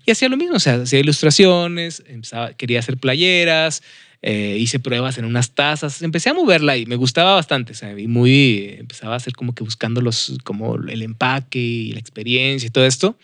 Y 0.06 0.12
hacía 0.12 0.30
lo 0.30 0.38
mismo, 0.38 0.58
o 0.58 0.60
sea, 0.60 0.76
hacía 0.76 1.00
ilustraciones, 1.00 2.04
empezaba, 2.06 2.54
quería 2.54 2.78
hacer 2.78 2.98
playeras, 2.98 3.82
eh, 4.22 4.58
hice 4.60 4.78
pruebas 4.80 5.17
en 5.17 5.26
unas 5.26 5.56
tazas, 5.56 6.04
empecé 6.04 6.30
a 6.30 6.36
moverla 6.36 6.78
y 6.78 6.86
me 6.86 6.98
gustaba 6.98 7.34
bastante, 7.34 7.72
o 7.72 7.76
sea, 7.76 8.00
y 8.00 8.06
muy, 8.06 8.76
empezaba 8.78 9.15
a 9.15 9.17
hacer 9.17 9.34
como 9.34 9.56
que 9.56 9.63
buscando 9.63 10.02
los, 10.02 10.38
como 10.44 10.76
el 10.76 11.02
empaque 11.02 11.58
y 11.58 11.94
la 11.94 12.00
experiencia 12.00 12.67
y 12.67 12.70
todo 12.70 12.86
esto. 12.86 13.17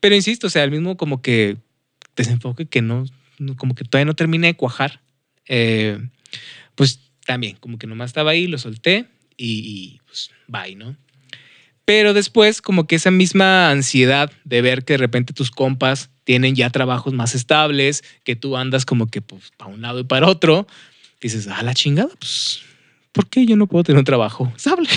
Pero 0.00 0.14
insisto, 0.14 0.46
o 0.46 0.50
sea, 0.50 0.64
el 0.64 0.70
mismo 0.70 0.96
como 0.96 1.20
que 1.20 1.58
desenfoque 2.16 2.64
que 2.64 2.80
no, 2.80 3.04
como 3.58 3.74
que 3.74 3.84
todavía 3.84 4.06
no 4.06 4.16
terminé 4.16 4.46
de 4.46 4.56
cuajar, 4.56 5.02
eh, 5.46 5.98
pues 6.74 7.00
también, 7.26 7.56
como 7.56 7.78
que 7.78 7.86
nomás 7.86 8.10
estaba 8.10 8.30
ahí, 8.30 8.46
lo 8.46 8.58
solté 8.58 9.06
y, 9.36 10.00
pues 10.06 10.30
bye, 10.46 10.74
¿no? 10.76 10.96
Pero 11.84 12.14
después, 12.14 12.62
como 12.62 12.86
que 12.86 12.96
esa 12.96 13.10
misma 13.10 13.70
ansiedad 13.70 14.32
de 14.44 14.62
ver 14.62 14.84
que 14.84 14.94
de 14.94 14.98
repente 14.98 15.32
tus 15.32 15.50
compas 15.50 16.10
tienen 16.24 16.56
ya 16.56 16.70
trabajos 16.70 17.12
más 17.12 17.34
estables, 17.34 18.02
que 18.24 18.34
tú 18.34 18.56
andas 18.56 18.84
como 18.84 19.06
que 19.08 19.20
pues, 19.20 19.52
para 19.56 19.70
un 19.70 19.82
lado 19.82 20.00
y 20.00 20.04
para 20.04 20.26
otro, 20.26 20.66
dices, 21.20 21.46
a 21.46 21.62
la 21.62 21.74
chingada, 21.74 22.10
pues, 22.18 22.62
¿por 23.12 23.28
qué 23.28 23.46
yo 23.46 23.56
no 23.56 23.66
puedo 23.66 23.84
tener 23.84 23.98
un 23.98 24.04
trabajo 24.04 24.52
estable? 24.56 24.88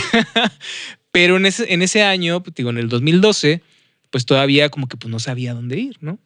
Pero 1.12 1.38
en 1.38 1.46
ese, 1.46 1.74
en 1.74 1.82
ese 1.82 2.04
año, 2.04 2.42
pues, 2.42 2.56
digo, 2.56 2.70
en 2.70 2.78
el 2.78 2.90
2012, 2.90 3.62
pues 4.10 4.26
todavía 4.26 4.70
como 4.70 4.88
que 4.88 4.98
pues, 4.98 5.12
no 5.12 5.20
sabía 5.20 5.54
dónde 5.54 5.78
ir, 5.80 5.98
¿no? 6.02 6.18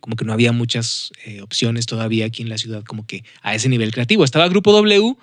Como 0.00 0.16
que 0.16 0.24
no 0.24 0.32
había 0.32 0.52
muchas 0.52 1.10
eh, 1.24 1.40
opciones 1.40 1.86
todavía 1.86 2.26
aquí 2.26 2.42
en 2.42 2.48
la 2.48 2.58
ciudad, 2.58 2.84
como 2.84 3.06
que 3.06 3.24
a 3.42 3.54
ese 3.54 3.68
nivel 3.68 3.92
creativo. 3.92 4.24
Estaba 4.24 4.48
Grupo 4.48 4.72
W, 4.72 5.16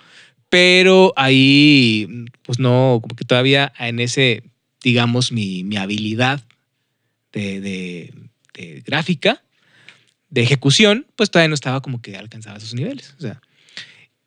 pero 0.48 1.12
ahí, 1.16 2.26
pues 2.42 2.58
no, 2.58 3.00
como 3.02 3.16
que 3.16 3.24
todavía 3.24 3.72
en 3.78 4.00
ese, 4.00 4.44
digamos, 4.82 5.32
mi, 5.32 5.64
mi 5.64 5.76
habilidad 5.76 6.44
de, 7.32 7.60
de, 7.60 8.14
de, 8.54 8.82
gráfica, 8.86 9.42
de 10.30 10.42
ejecución, 10.42 11.06
pues 11.16 11.30
todavía 11.30 11.48
no 11.48 11.54
estaba 11.54 11.80
como 11.80 12.00
que 12.00 12.16
alcanzaba 12.16 12.58
esos 12.58 12.74
niveles. 12.74 13.14
O 13.18 13.20
sea, 13.20 13.40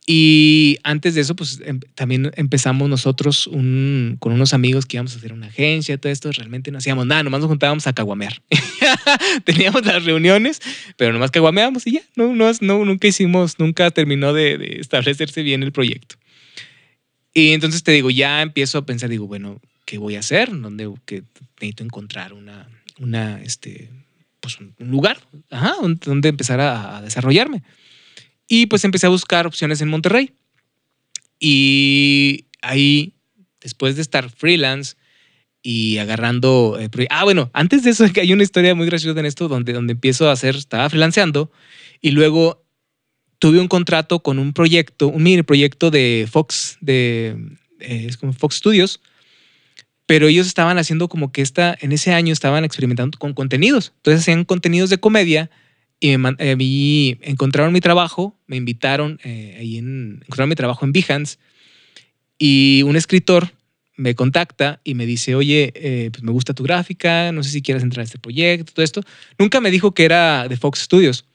y 0.10 0.78
antes 0.84 1.16
de 1.16 1.22
eso, 1.22 1.36
pues 1.36 1.60
em, 1.66 1.82
también 1.94 2.32
empezamos 2.38 2.88
nosotros 2.88 3.50
con 3.52 4.32
unos 4.32 4.54
amigos 4.54 4.86
que 4.86 4.96
íbamos 4.96 5.14
a 5.14 5.18
hacer 5.18 5.34
una 5.34 5.48
agencia, 5.48 5.98
todo 5.98 6.10
esto, 6.14 6.32
realmente 6.32 6.72
no 6.72 6.78
hacíamos 6.78 7.06
nada, 7.06 7.24
nomás 7.24 7.42
nos 7.42 7.50
juntábamos 7.50 7.88
a 7.88 7.94
caguamear. 7.94 8.42
Teníamos 9.44 9.86
las 9.86 10.06
reuniones, 10.06 10.62
pero 10.96 11.12
nomás 11.12 11.32
caguameábamos 11.32 11.86
y 11.88 11.92
ya, 11.92 12.02
no, 12.16 12.34
no, 12.34 12.50
no 12.62 12.86
nunca 12.86 13.06
hicimos, 13.06 13.60
nunca 13.60 13.92
terminó 13.92 14.32
de, 14.32 14.78
establecerse 14.80 15.44
bien 15.44 15.62
el 15.62 15.74
proyecto. 15.74 16.16
Y 17.34 17.52
entonces 17.52 17.84
te 17.84 17.92
digo, 17.92 18.10
ya 18.10 18.42
empiezo 18.42 18.78
a 18.78 18.86
pensar, 18.86 19.10
digo, 19.10 19.28
bueno, 19.28 19.60
¿qué 19.84 19.98
voy 19.98 20.16
a 20.16 20.20
hacer? 20.20 20.50
¿Dónde 20.50 20.90
que 21.06 21.24
necesito 21.60 21.84
encontrar 21.84 22.32
una, 22.32 22.70
una, 22.98 23.42
este, 23.44 23.90
pues 24.40 24.58
un 24.62 24.74
lugar 24.80 25.18
ajá, 25.50 25.76
donde 25.82 26.30
empezar 26.30 26.62
a 26.62 27.02
desarrollarme? 27.02 27.62
Y 28.48 28.68
pues 28.68 28.84
empecé 28.86 29.08
a 29.08 29.10
buscar 29.10 29.46
opciones 29.46 29.82
en 29.82 29.90
Monterrey. 29.90 30.34
Y 31.40 32.46
ahí, 32.62 33.14
después 33.62 33.96
de 33.96 34.02
estar 34.02 34.30
freelance 34.30 34.96
y 35.62 35.98
agarrando... 35.98 36.78
Eh, 36.80 37.08
ah, 37.10 37.24
bueno, 37.24 37.50
antes 37.54 37.84
de 37.84 37.92
eso 37.92 38.06
hay 38.22 38.34
una 38.34 38.44
historia 38.44 38.76
muy 38.76 38.86
graciosa 38.86 39.20
en 39.20 39.26
esto 39.26 39.48
donde, 39.48 39.74
donde 39.74 39.94
empiezo 39.94 40.30
a 40.30 40.34
hacer, 40.34 40.56
estaba 40.56 40.90
freelanceando 40.90 41.52
y 42.02 42.12
luego 42.12 42.64
tuve 43.40 43.60
un 43.60 43.68
contrato 43.68 44.22
con 44.22 44.40
un 44.40 44.54
proyecto, 44.54 45.08
un 45.08 45.24
mini 45.24 45.44
proyecto 45.44 45.92
de 45.92 46.28
Fox, 46.30 46.78
de 46.82 47.38
eh, 47.80 48.06
es 48.08 48.18
como 48.18 48.34
Fox 48.34 48.56
Studios, 48.56 49.02
pero 50.06 50.28
ellos 50.28 50.48
estaban 50.48 50.78
haciendo 50.78 51.10
como 51.10 51.32
que 51.32 51.42
esta, 51.42 51.78
en 51.80 51.92
ese 51.92 52.14
año 52.14 52.34
estaban 52.34 52.64
experimentando 52.64 53.18
con 53.20 53.34
contenidos. 53.34 53.94
Entonces 53.98 54.22
hacían 54.22 54.46
contenidos 54.46 54.90
de 54.90 55.00
comedia 55.00 55.52
y 56.00 56.18
me, 56.18 56.36
eh, 56.40 57.18
encontraron 57.22 57.74
mi 57.74 57.82
trabajo, 57.82 58.38
me 58.48 58.56
invitaron, 58.56 59.20
eh, 59.24 59.58
ahí 59.60 59.78
en, 59.78 60.22
encontraron 60.24 60.50
mi 60.50 60.56
trabajo 60.56 60.86
en 60.86 60.92
Behance 60.92 61.38
y 62.38 62.84
un 62.84 62.96
escritor 62.96 63.52
me 63.96 64.14
contacta 64.14 64.80
y 64.84 64.94
me 64.94 65.08
dice, 65.08 65.34
oye, 65.34 65.74
eh, 65.76 66.10
pues 66.12 66.24
me 66.24 66.32
gusta 66.32 66.54
tu 66.54 66.64
gráfica, 66.64 67.32
no 67.32 67.44
sé 67.44 67.50
si 67.50 67.62
quieres 67.64 67.84
entrar 67.84 68.02
a 68.02 68.06
este 68.06 68.20
proyecto, 68.20 68.74
todo 68.74 68.84
esto. 68.84 69.02
Nunca 69.40 69.60
me 69.60 69.72
dijo 69.72 69.94
que 69.94 70.06
era 70.06 70.48
de 70.48 70.56
Fox 70.56 70.82
Studios, 70.82 71.26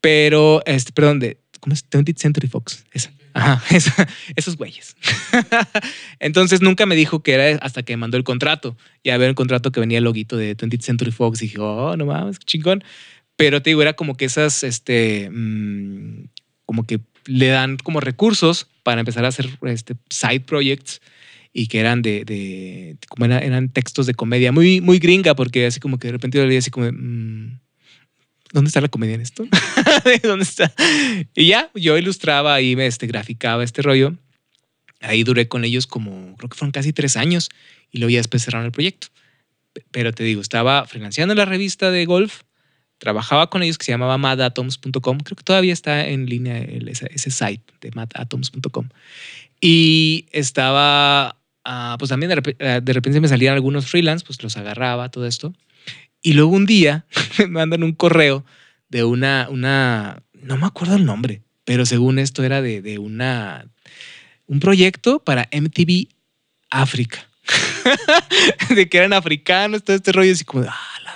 pero, 0.00 0.62
este, 0.64 0.92
perdón, 0.92 1.20
de, 1.20 1.38
¿cómo 1.60 1.74
es? 1.74 1.88
20th 1.88 2.16
Century 2.16 2.48
Fox, 2.48 2.84
esa. 2.92 3.12
Ajá, 3.36 3.62
esos 4.34 4.56
güeyes. 4.56 4.96
Entonces 6.20 6.62
nunca 6.62 6.86
me 6.86 6.96
dijo 6.96 7.22
que 7.22 7.34
era 7.34 7.58
hasta 7.58 7.82
que 7.82 7.92
me 7.92 7.98
mandó 7.98 8.16
el 8.16 8.24
contrato. 8.24 8.78
Ya 9.04 9.18
veo 9.18 9.28
el 9.28 9.34
contrato 9.34 9.72
que 9.72 9.80
venía 9.80 9.98
el 9.98 10.04
loguito 10.04 10.38
de 10.38 10.56
20th 10.56 10.80
Century 10.80 11.10
Fox 11.10 11.42
y 11.42 11.46
dije, 11.46 11.58
oh, 11.60 11.94
no 11.98 12.06
mames, 12.06 12.38
chingón. 12.38 12.82
Pero 13.36 13.62
te 13.62 13.70
digo, 13.70 13.82
era 13.82 13.94
como 13.94 14.16
que 14.16 14.24
esas, 14.24 14.64
este, 14.64 15.30
mm, 15.30 16.28
como 16.64 16.84
que 16.84 17.00
le 17.26 17.48
dan 17.48 17.76
como 17.76 18.00
recursos 18.00 18.68
para 18.82 19.00
empezar 19.00 19.24
a 19.24 19.28
hacer 19.28 19.48
este, 19.62 19.94
side 20.10 20.40
projects 20.40 21.00
y 21.52 21.68
que 21.68 21.80
eran 21.80 22.02
de, 22.02 22.96
como 23.08 23.26
eran 23.26 23.68
textos 23.70 24.06
de 24.06 24.14
comedia 24.14 24.52
muy, 24.52 24.80
muy 24.80 24.98
gringa, 24.98 25.34
porque 25.34 25.66
así 25.66 25.80
como 25.80 25.98
que 25.98 26.08
de 26.08 26.12
repente 26.12 26.38
yo 26.38 26.46
leía 26.46 26.58
así 26.58 26.70
como, 26.70 26.90
mm, 26.92 27.58
¿dónde 28.52 28.68
está 28.68 28.80
la 28.80 28.88
comedia 28.88 29.14
en 29.14 29.22
esto? 29.22 29.46
¿Dónde 30.22 30.44
está? 30.44 30.72
Y 31.34 31.48
ya, 31.48 31.70
yo 31.74 31.96
ilustraba 31.98 32.60
y 32.60 32.76
me 32.76 32.86
este, 32.86 33.06
graficaba 33.06 33.64
este 33.64 33.82
rollo. 33.82 34.14
Ahí 35.00 35.24
duré 35.24 35.48
con 35.48 35.64
ellos 35.64 35.86
como, 35.86 36.36
creo 36.36 36.48
que 36.48 36.56
fueron 36.56 36.72
casi 36.72 36.92
tres 36.92 37.16
años 37.16 37.50
y 37.90 37.98
luego 37.98 38.10
ya 38.10 38.18
después 38.18 38.42
cerraron 38.42 38.66
el 38.66 38.72
proyecto. 38.72 39.08
Pero 39.90 40.12
te 40.12 40.24
digo, 40.24 40.40
estaba 40.40 40.86
financiando 40.86 41.34
la 41.34 41.44
revista 41.44 41.90
de 41.90 42.06
golf 42.06 42.42
trabajaba 42.98 43.50
con 43.50 43.62
ellos 43.62 43.78
que 43.78 43.84
se 43.84 43.92
llamaba 43.92 44.18
madatoms.com. 44.18 45.18
Creo 45.20 45.36
que 45.36 45.44
todavía 45.44 45.72
está 45.72 46.06
en 46.06 46.26
línea 46.26 46.58
ese, 46.58 47.30
site 47.30 47.62
de 47.80 47.90
madatoms.com. 47.94 48.88
Y 49.60 50.26
estaba, 50.32 51.36
ah, 51.64 51.96
pues 51.98 52.08
también 52.08 52.32
eh, 52.32 52.80
de, 52.82 52.92
repente 52.92 53.20
me 53.20 53.28
salían 53.28 53.54
algunos 53.54 53.86
freelance, 53.86 54.24
pues 54.24 54.42
los 54.42 54.56
agarraba, 54.56 55.10
todo 55.10 55.26
esto. 55.26 55.54
Y 56.22 56.32
luego 56.32 56.50
un 56.50 56.66
día 56.66 57.06
me 57.38 57.46
mandan 57.46 57.82
un 57.82 57.92
correo 57.92 58.44
de 58.88 59.04
una, 59.04 59.48
una, 59.50 60.22
no 60.32 60.56
me 60.56 60.66
acuerdo 60.66 60.96
el 60.96 61.04
nombre, 61.04 61.42
pero 61.64 61.86
según 61.86 62.18
esto 62.18 62.44
era 62.44 62.62
de, 62.62 62.82
de 62.82 62.98
una, 62.98 63.66
un 64.46 64.60
proyecto 64.60 65.20
para 65.20 65.48
MTV 65.52 66.08
África. 66.70 67.28
de 68.74 68.88
que 68.88 68.98
eran 68.98 69.12
africanos, 69.12 69.84
todo 69.84 69.94
este 69.94 70.12
rollo, 70.12 70.32
así 70.32 70.44
como, 70.44 70.64
ah, 70.68 71.00
la. 71.04 71.15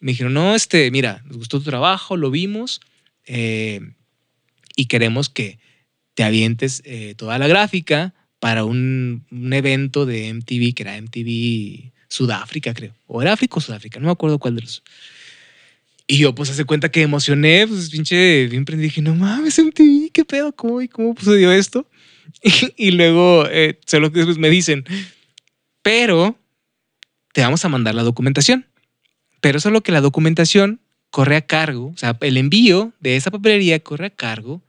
Me 0.00 0.12
dijeron, 0.12 0.34
no, 0.34 0.54
este, 0.54 0.90
mira, 0.90 1.22
nos 1.26 1.38
gustó 1.38 1.58
tu 1.58 1.64
trabajo, 1.64 2.16
lo 2.16 2.30
vimos 2.30 2.80
eh, 3.26 3.80
y 4.76 4.86
queremos 4.86 5.28
que 5.28 5.58
te 6.14 6.24
avientes 6.24 6.82
eh, 6.84 7.14
toda 7.16 7.38
la 7.38 7.48
gráfica 7.48 8.14
para 8.40 8.64
un, 8.64 9.24
evento 9.52 10.06
de 10.06 10.32
MTV, 10.32 10.74
que 10.74 10.82
era 10.82 11.00
MTV 11.00 11.92
Sudáfrica, 12.08 12.74
creo. 12.74 12.94
O 13.06 13.20
era 13.22 13.32
África 13.32 13.56
o 13.56 13.60
Sudáfrica, 13.60 13.98
no 14.00 14.06
me 14.06 14.12
acuerdo 14.12 14.38
cuál 14.38 14.56
de 14.56 14.62
los. 14.62 14.82
Y 16.06 16.18
yo, 16.18 16.34
pues, 16.34 16.50
hace 16.50 16.64
cuenta 16.64 16.90
que 16.90 17.02
emocioné, 17.02 17.66
pues, 17.66 17.90
pinche, 17.90 18.46
bien 18.46 18.64
prendí. 18.64 18.84
Dije, 18.84 19.02
no 19.02 19.14
mames, 19.14 19.58
MTV, 19.58 20.10
¿qué 20.12 20.24
pedo? 20.24 20.52
¿Cómo, 20.52 20.80
cómo 20.90 21.14
sucedió 21.18 21.52
esto? 21.52 21.88
Y, 22.76 22.90
luego, 22.92 23.46
eh, 23.50 23.78
que 23.86 24.10
después 24.10 24.38
me 24.38 24.50
dicen, 24.50 24.84
pero 25.82 26.38
te 27.32 27.40
vamos 27.42 27.64
a 27.64 27.68
mandar 27.68 27.94
la 27.94 28.02
documentación. 28.02 28.66
Pero 29.40 29.60
solo 29.60 29.82
que 29.82 29.92
la 29.92 30.00
documentación 30.00 30.80
corre 31.10 31.36
a 31.36 31.46
cargo, 31.46 31.92
o 31.94 31.96
sea, 31.96 32.16
el 32.20 32.36
envío 32.36 32.92
de 33.00 33.16
esa 33.16 33.30
papelería 33.30 33.80
corre 33.80 34.06
a 34.06 34.10
cargo 34.10 34.62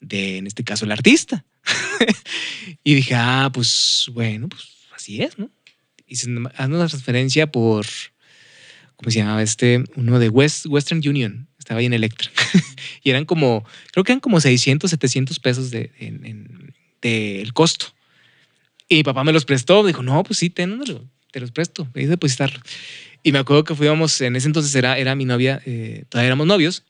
de, 0.00 0.38
en 0.38 0.46
este 0.46 0.64
caso, 0.64 0.84
el 0.84 0.92
artista. 0.92 1.44
y 2.84 2.94
dije, 2.94 3.14
ah, 3.14 3.50
pues 3.52 4.10
bueno, 4.12 4.48
pues 4.48 4.68
así 4.94 5.22
es, 5.22 5.38
¿no? 5.38 5.50
Hace 6.08 6.28
una 6.28 6.88
transferencia 6.88 7.50
por, 7.50 7.86
¿cómo 8.96 9.10
se 9.10 9.18
llamaba 9.18 9.42
este? 9.42 9.84
Uno 9.94 10.18
de 10.18 10.28
West, 10.28 10.66
Western 10.66 11.00
Union, 11.06 11.48
estaba 11.58 11.80
ahí 11.80 11.86
en 11.86 11.92
Electra. 11.92 12.30
y 13.02 13.10
eran 13.10 13.24
como, 13.24 13.64
creo 13.92 14.04
que 14.04 14.12
eran 14.12 14.20
como 14.20 14.40
600, 14.40 14.90
700 14.90 15.38
pesos 15.38 15.70
de, 15.70 15.92
en, 15.98 16.74
el 17.02 17.52
costo. 17.52 17.86
Y 18.88 18.96
mi 18.96 19.02
papá 19.04 19.22
me 19.22 19.32
los 19.32 19.44
prestó, 19.44 19.86
dijo, 19.86 20.02
no, 20.02 20.22
pues 20.24 20.40
sí, 20.40 20.50
ten, 20.50 20.80
te 21.30 21.40
los 21.40 21.52
presto, 21.52 21.88
voy 21.94 22.04
a 22.04 22.08
depositarlo. 22.08 22.60
Y 23.22 23.32
me 23.32 23.38
acuerdo 23.38 23.64
que 23.64 23.74
fuimos, 23.74 24.20
en 24.20 24.36
ese 24.36 24.46
entonces 24.46 24.74
era, 24.74 24.98
era 24.98 25.14
mi 25.14 25.24
novia, 25.24 25.60
eh, 25.66 26.04
todavía 26.08 26.28
éramos 26.28 26.46
novios, 26.46 26.84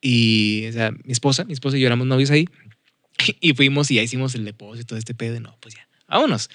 y 0.00 0.66
o 0.68 0.72
sea, 0.72 0.90
mi 0.90 1.12
esposa, 1.12 1.44
mi 1.44 1.52
esposa 1.52 1.76
y 1.76 1.80
yo 1.80 1.86
éramos 1.86 2.06
novios 2.06 2.30
ahí, 2.30 2.48
y 3.40 3.52
fuimos 3.54 3.90
y 3.90 3.96
ya 3.96 4.02
hicimos 4.02 4.34
el 4.34 4.44
depósito 4.44 4.94
de 4.94 5.00
este 5.00 5.14
pedo, 5.14 5.40
no, 5.40 5.56
pues 5.60 5.74
ya, 5.74 5.86
vámonos. 6.08 6.50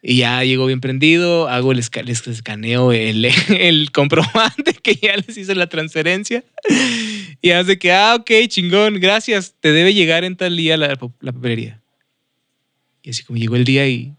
Y 0.00 0.18
ya 0.18 0.44
llegó 0.44 0.66
bien 0.66 0.80
prendido, 0.80 1.48
hago 1.48 1.72
el 1.72 1.78
les 2.04 2.26
escaneo 2.28 2.92
el, 2.92 3.24
el 3.48 3.90
comprobante 3.90 4.74
que 4.82 4.94
ya 4.94 5.16
les 5.16 5.36
hice 5.36 5.54
la 5.54 5.68
transferencia. 5.68 6.44
Y 7.40 7.50
hace 7.50 7.78
que, 7.78 7.92
ah, 7.92 8.14
ok, 8.14 8.30
chingón, 8.46 9.00
gracias, 9.00 9.54
te 9.58 9.72
debe 9.72 9.94
llegar 9.94 10.24
en 10.24 10.36
tal 10.36 10.56
día 10.56 10.76
la, 10.76 10.88
la 11.20 11.32
papelería. 11.32 11.80
Y 13.02 13.10
así 13.10 13.24
como 13.24 13.38
llegó 13.38 13.56
el 13.56 13.64
día 13.64 13.88
y 13.88 14.14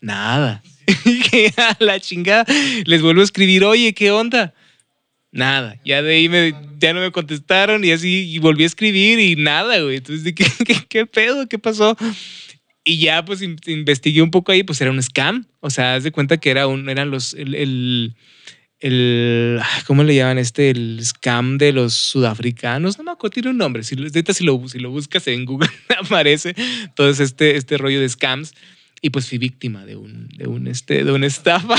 nada. 0.00 0.62
que 1.30 1.52
a 1.56 1.76
la 1.80 2.00
chingada 2.00 2.44
les 2.84 3.02
vuelvo 3.02 3.20
a 3.20 3.24
escribir, 3.24 3.64
oye, 3.64 3.94
¿qué 3.94 4.10
onda? 4.10 4.54
Nada, 5.30 5.80
ya 5.84 6.02
de 6.02 6.14
ahí 6.14 6.28
me, 6.28 6.54
ya 6.78 6.92
no 6.92 7.00
me 7.00 7.10
contestaron 7.10 7.84
y 7.84 7.90
así 7.90 8.30
y 8.30 8.38
volví 8.38 8.64
a 8.64 8.66
escribir 8.66 9.18
y 9.18 9.36
nada, 9.36 9.80
güey. 9.80 9.96
Entonces, 9.96 10.34
¿qué, 10.34 10.44
qué, 10.66 10.76
qué 10.88 11.06
pedo? 11.06 11.48
¿Qué 11.48 11.58
pasó? 11.58 11.96
Y 12.84 12.98
ya 12.98 13.24
pues 13.24 13.40
investigué 13.42 14.22
un 14.22 14.30
poco 14.30 14.52
ahí, 14.52 14.62
pues 14.62 14.80
era 14.80 14.90
un 14.90 15.02
scam. 15.02 15.46
O 15.60 15.70
sea, 15.70 15.94
haz 15.94 16.04
de 16.04 16.12
cuenta 16.12 16.38
que 16.38 16.50
era 16.50 16.66
un, 16.66 16.88
eran 16.88 17.10
los, 17.10 17.32
el, 17.34 17.54
el, 17.54 18.16
el, 18.80 19.60
¿cómo 19.86 20.02
le 20.02 20.16
llaman 20.16 20.38
este? 20.38 20.70
El 20.70 20.98
scam 21.02 21.58
de 21.58 21.72
los 21.72 21.94
sudafricanos. 21.94 22.98
No 22.98 23.04
me 23.04 23.12
acuerdo, 23.12 23.34
tiene 23.34 23.50
un 23.50 23.58
nombre. 23.58 23.84
Si, 23.84 23.94
si, 23.94 24.44
lo, 24.44 24.68
si 24.68 24.78
lo 24.80 24.90
buscas 24.90 25.26
en 25.28 25.44
Google 25.44 25.70
aparece 26.04 26.54
todo 26.96 27.08
este, 27.08 27.56
este 27.56 27.78
rollo 27.78 28.00
de 28.00 28.08
scams. 28.08 28.52
Y 29.02 29.10
pues 29.10 29.28
fui 29.28 29.38
víctima 29.38 29.84
de 29.84 29.96
un, 29.96 30.28
de 30.28 30.46
un, 30.46 30.68
este, 30.68 31.02
de 31.02 31.12
una 31.12 31.26
estafa. 31.26 31.74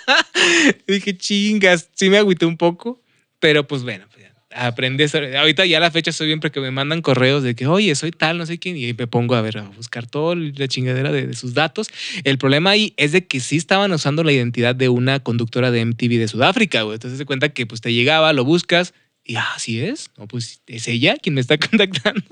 dije, 0.88 1.16
chingas, 1.16 1.90
sí 1.94 2.08
me 2.08 2.16
agüité 2.16 2.46
un 2.46 2.56
poco, 2.56 3.02
pero 3.38 3.68
pues 3.68 3.82
bueno, 3.82 4.06
pues 4.10 4.18
aprendes. 4.50 5.14
Ahorita 5.14 5.66
ya 5.66 5.78
a 5.78 5.80
la 5.80 5.90
fecha 5.90 6.12
soy 6.12 6.28
bien 6.28 6.40
porque 6.40 6.60
me 6.60 6.70
mandan 6.70 7.02
correos 7.02 7.42
de 7.42 7.54
que, 7.54 7.66
oye, 7.66 7.94
soy 7.94 8.10
tal, 8.10 8.38
no 8.38 8.46
sé 8.46 8.58
quién, 8.58 8.76
y 8.76 8.92
me 8.94 9.06
pongo 9.06 9.34
a 9.34 9.42
ver, 9.42 9.58
a 9.58 9.68
buscar 9.68 10.06
toda 10.06 10.36
la 10.36 10.68
chingadera 10.68 11.12
de, 11.12 11.34
sus 11.34 11.54
datos. 11.54 11.88
El 12.24 12.38
problema 12.38 12.70
ahí 12.70 12.94
es 12.96 13.12
de 13.12 13.26
que 13.26 13.40
sí 13.40 13.56
estaban 13.56 13.92
usando 13.92 14.24
la 14.24 14.32
identidad 14.32 14.74
de 14.74 14.88
una 14.88 15.20
conductora 15.20 15.70
de 15.70 15.84
MTV 15.84 16.18
de 16.18 16.28
Sudáfrica, 16.28 16.82
güey. 16.82 16.94
Entonces 16.94 17.18
se 17.18 17.24
cuenta 17.24 17.50
que 17.50 17.66
pues 17.66 17.80
te 17.80 17.92
llegaba, 17.92 18.32
lo 18.32 18.44
buscas, 18.44 18.94
y 19.24 19.36
ah, 19.36 19.48
así 19.54 19.80
es. 19.80 20.10
No, 20.16 20.26
pues 20.26 20.62
es 20.66 20.88
ella 20.88 21.16
quien 21.16 21.34
me 21.34 21.40
está 21.40 21.58
contactando. 21.58 22.24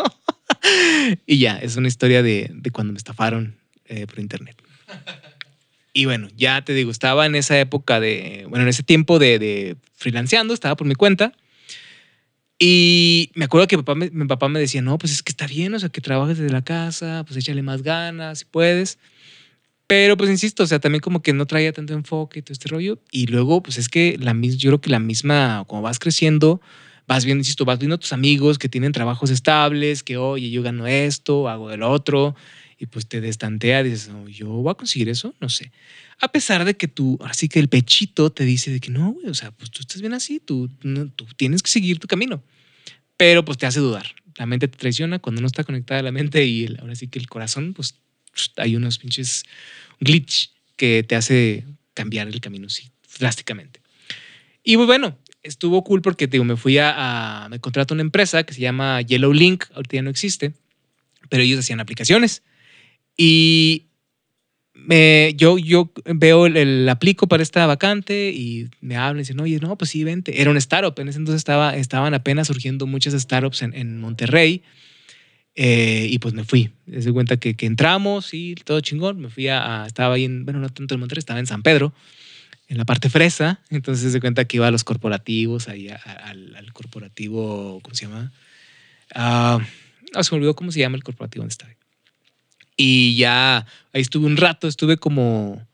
y 1.27 1.39
ya, 1.39 1.59
es 1.59 1.77
una 1.77 1.89
historia 1.89 2.23
de, 2.23 2.51
de 2.53 2.71
cuando 2.71 2.93
me 2.93 2.99
estafaron 2.99 3.66
eh, 3.89 4.07
por 4.07 4.19
internet. 4.19 4.61
Y 5.93 6.05
bueno, 6.05 6.29
ya 6.37 6.63
te 6.63 6.75
digo, 6.75 6.91
estaba 6.91 7.25
en 7.27 7.35
esa 7.35 7.59
época 7.59 8.01
de, 8.01 8.47
bueno, 8.49 8.65
en 8.65 8.69
ese 8.69 8.83
tiempo 8.83 9.19
de, 9.19 9.39
de 9.39 9.77
freelanceando, 9.95 10.53
estaba 10.53 10.77
por 10.77 10.87
mi 10.87 10.95
cuenta. 10.95 11.33
Y 12.59 13.31
me 13.35 13.45
acuerdo 13.45 13.67
que 13.67 13.77
mi 13.77 14.27
papá 14.27 14.49
me, 14.49 14.61
decía, 14.61 14.81
no, 14.81 14.97
pues 14.97 15.13
es 15.13 15.23
que 15.23 15.31
está 15.31 15.47
bien, 15.47 15.75
o 15.75 15.79
sea, 15.79 15.91
que 15.91 16.01
trabajes 16.01 16.39
desde 16.39 16.53
la 16.53 16.63
casa, 16.63 17.23
pues 17.27 17.37
échale 17.37 17.63
más 17.63 17.83
ganas 17.83 18.41
si 18.41 18.45
puedes. 18.47 18.99
Pero 19.87 20.17
pues 20.17 20.31
insisto, 20.31 20.63
o 20.63 20.67
sea, 20.67 20.81
también 20.81 21.01
como 21.01 21.23
que 21.23 21.33
no 21.33 21.47
traía 21.47 21.73
tanto 21.73 21.93
enfoque 21.93 22.41
y 22.41 22.43
todo 22.43 22.55
este 22.55 22.69
rollo. 22.69 22.99
Y 23.11 23.27
luego, 23.27 23.63
pues 23.63 23.79
es 23.79 23.89
que 23.89 24.17
la, 24.19 24.35
yo 24.35 24.71
creo 24.71 24.81
que 24.81 24.91
la 24.91 24.99
misma, 24.99 25.65
como 25.69 25.83
vas 25.83 25.99
creciendo, 25.99 26.61
vas 27.07 27.25
viendo, 27.25 27.41
insisto, 27.41 27.65
vas 27.65 27.79
viendo 27.79 27.97
a 27.97 27.99
tus 27.99 28.13
amigos 28.13 28.59
que 28.59 28.69
tienen 28.69 28.93
trabajos 28.93 29.31
estables, 29.31 30.03
que 30.03 30.17
oye, 30.17 30.51
yo 30.51 30.63
gano 30.63 30.87
esto, 30.87 31.49
hago 31.49 31.71
el 31.71 31.83
otro, 31.83 32.35
y 32.79 32.87
pues 32.87 33.07
te 33.07 33.21
destantea, 33.21 33.83
dices, 33.83 34.11
yo 34.29 34.49
voy 34.49 34.71
a 34.71 34.75
conseguir 34.75 35.09
eso, 35.09 35.35
no 35.41 35.49
sé. 35.49 35.73
A 36.21 36.29
pesar 36.29 36.65
de 36.65 36.77
que 36.77 36.89
tú, 36.89 37.19
así 37.25 37.49
que 37.49 37.59
el 37.59 37.69
pechito 37.69 38.31
te 38.31 38.45
dice 38.45 38.71
de 38.71 38.81
que 38.81 38.91
no, 38.91 39.13
güey, 39.13 39.29
o 39.29 39.35
sea, 39.35 39.51
pues 39.51 39.71
tú 39.71 39.81
estás 39.81 40.01
bien 40.01 40.13
así, 40.13 40.41
tú, 40.41 40.69
tú 41.17 41.27
tienes 41.37 41.63
que 41.63 41.71
seguir 41.71 41.99
tu 41.99 42.07
camino. 42.07 42.43
Pero 43.17 43.45
pues 43.45 43.57
te 43.57 43.65
hace 43.65 43.81
dudar. 43.81 44.15
La 44.37 44.45
mente 44.45 44.69
te 44.69 44.77
traiciona 44.77 45.19
cuando 45.19 45.41
no 45.41 45.47
está 45.47 45.65
conectada 45.65 46.01
a 46.01 46.03
la 46.03 46.13
mente 46.13 46.45
y 46.45 46.67
ahora 46.79 46.95
sí 46.95 47.09
que 47.09 47.19
el 47.19 47.29
corazón, 47.29 47.73
pues 47.73 47.95
hay 48.59 48.77
unos 48.77 48.99
pinches 48.99 49.45
glitch 50.01 50.51
que 50.77 51.03
te 51.03 51.17
hace 51.17 51.65
cambiar 51.95 52.29
el 52.29 52.41
camino, 52.43 52.69
sí, 52.69 52.91
drásticamente. 53.19 53.81
Y 54.63 54.77
pues 54.77 54.87
bueno, 54.87 55.17
estuvo 55.43 55.83
cool 55.83 56.03
porque 56.03 56.27
digo, 56.27 56.45
me 56.45 56.59
fui 56.59 56.77
a, 56.77 57.45
a 57.45 57.49
me 57.49 57.59
contrato 57.59 57.95
una 57.95 58.03
empresa 58.03 58.45
que 58.45 58.53
se 58.53 58.61
llama 58.61 59.01
Yellow 59.01 59.33
Link, 59.33 59.65
ahorita 59.75 59.97
ya 59.97 60.03
no 60.03 60.11
existe, 60.11 60.53
pero 61.31 61.43
ellos 61.43 61.61
hacían 61.61 61.81
aplicaciones. 61.81 62.43
Y 63.17 63.87
yo, 65.37 65.59
yo 65.59 65.93
veo 66.05 66.47
el, 66.47 66.89
aplico 66.89 67.27
para 67.27 67.43
esta 67.43 67.67
vacante 67.67 68.31
y 68.31 68.69
me 68.81 68.97
hablan 68.97 69.19
y 69.19 69.21
dicen, 69.21 69.41
oye, 69.41 69.59
no, 69.61 69.77
pues 69.77 69.91
sí, 69.91 70.05
vente. 70.05 70.41
Era 70.41 70.51
un 70.51 70.57
startup. 70.57 70.99
En 71.01 71.09
ese 71.09 71.19
entonces 71.19 71.41
estaba, 71.41 71.77
estaban 71.77 72.15
apenas 72.15 72.47
surgiendo 72.47 72.87
muchas 72.87 73.15
startups 73.15 73.63
en, 73.63 74.01
Monterrey. 74.01 74.63
Eh, 75.55 76.09
y 76.11 76.19
pues 76.19 76.35
me 76.35 76.45
fui. 76.45 76.71
Se 77.01 77.13
cuenta 77.13 77.39
que, 77.39 77.57
que, 77.57 77.67
entramos 77.67 78.35
y 78.35 78.55
todo 78.57 78.81
chingón. 78.81 79.21
Me 79.21 79.31
fui 79.31 79.49
a, 79.49 79.85
Estaba 79.87 80.15
ahí 80.15 80.25
en. 80.25 80.45
Bueno, 80.45 80.61
no 80.61 80.69
tanto 80.69 80.95
en 80.95 81.01
Monterrey, 81.01 81.21
estaba 81.21 81.41
en 81.41 81.47
San 81.47 81.63
Pedro, 81.63 81.95
en 82.69 82.77
la 82.77 82.85
parte 82.85 83.09
fresa. 83.09 83.61
Entonces 83.71 84.13
se 84.13 84.21
cuenta 84.21 84.45
que 84.45 84.59
iba 84.59 84.67
a 84.67 84.71
los 84.71 84.85
corporativos, 84.85 85.69
ahí 85.69 85.89
al, 85.89 86.73
corporativo. 86.75 87.81
¿Cómo 87.83 87.95
se 87.95 88.07
llama? 88.07 88.33
Uh, 89.15 90.23
se 90.23 90.33
me 90.33 90.37
olvidó 90.37 90.55
cómo 90.55 90.71
se 90.73 90.81
llama 90.81 90.97
el 90.97 91.03
corporativo 91.03 91.43
donde 91.43 91.53
estaba. 91.53 91.73
Y 92.77 93.17
ya 93.17 93.67
ahí 93.93 94.03
estuve 94.03 94.27
un 94.27 94.37
rato, 94.37 94.69
estuve 94.69 94.97
como, 94.97 95.67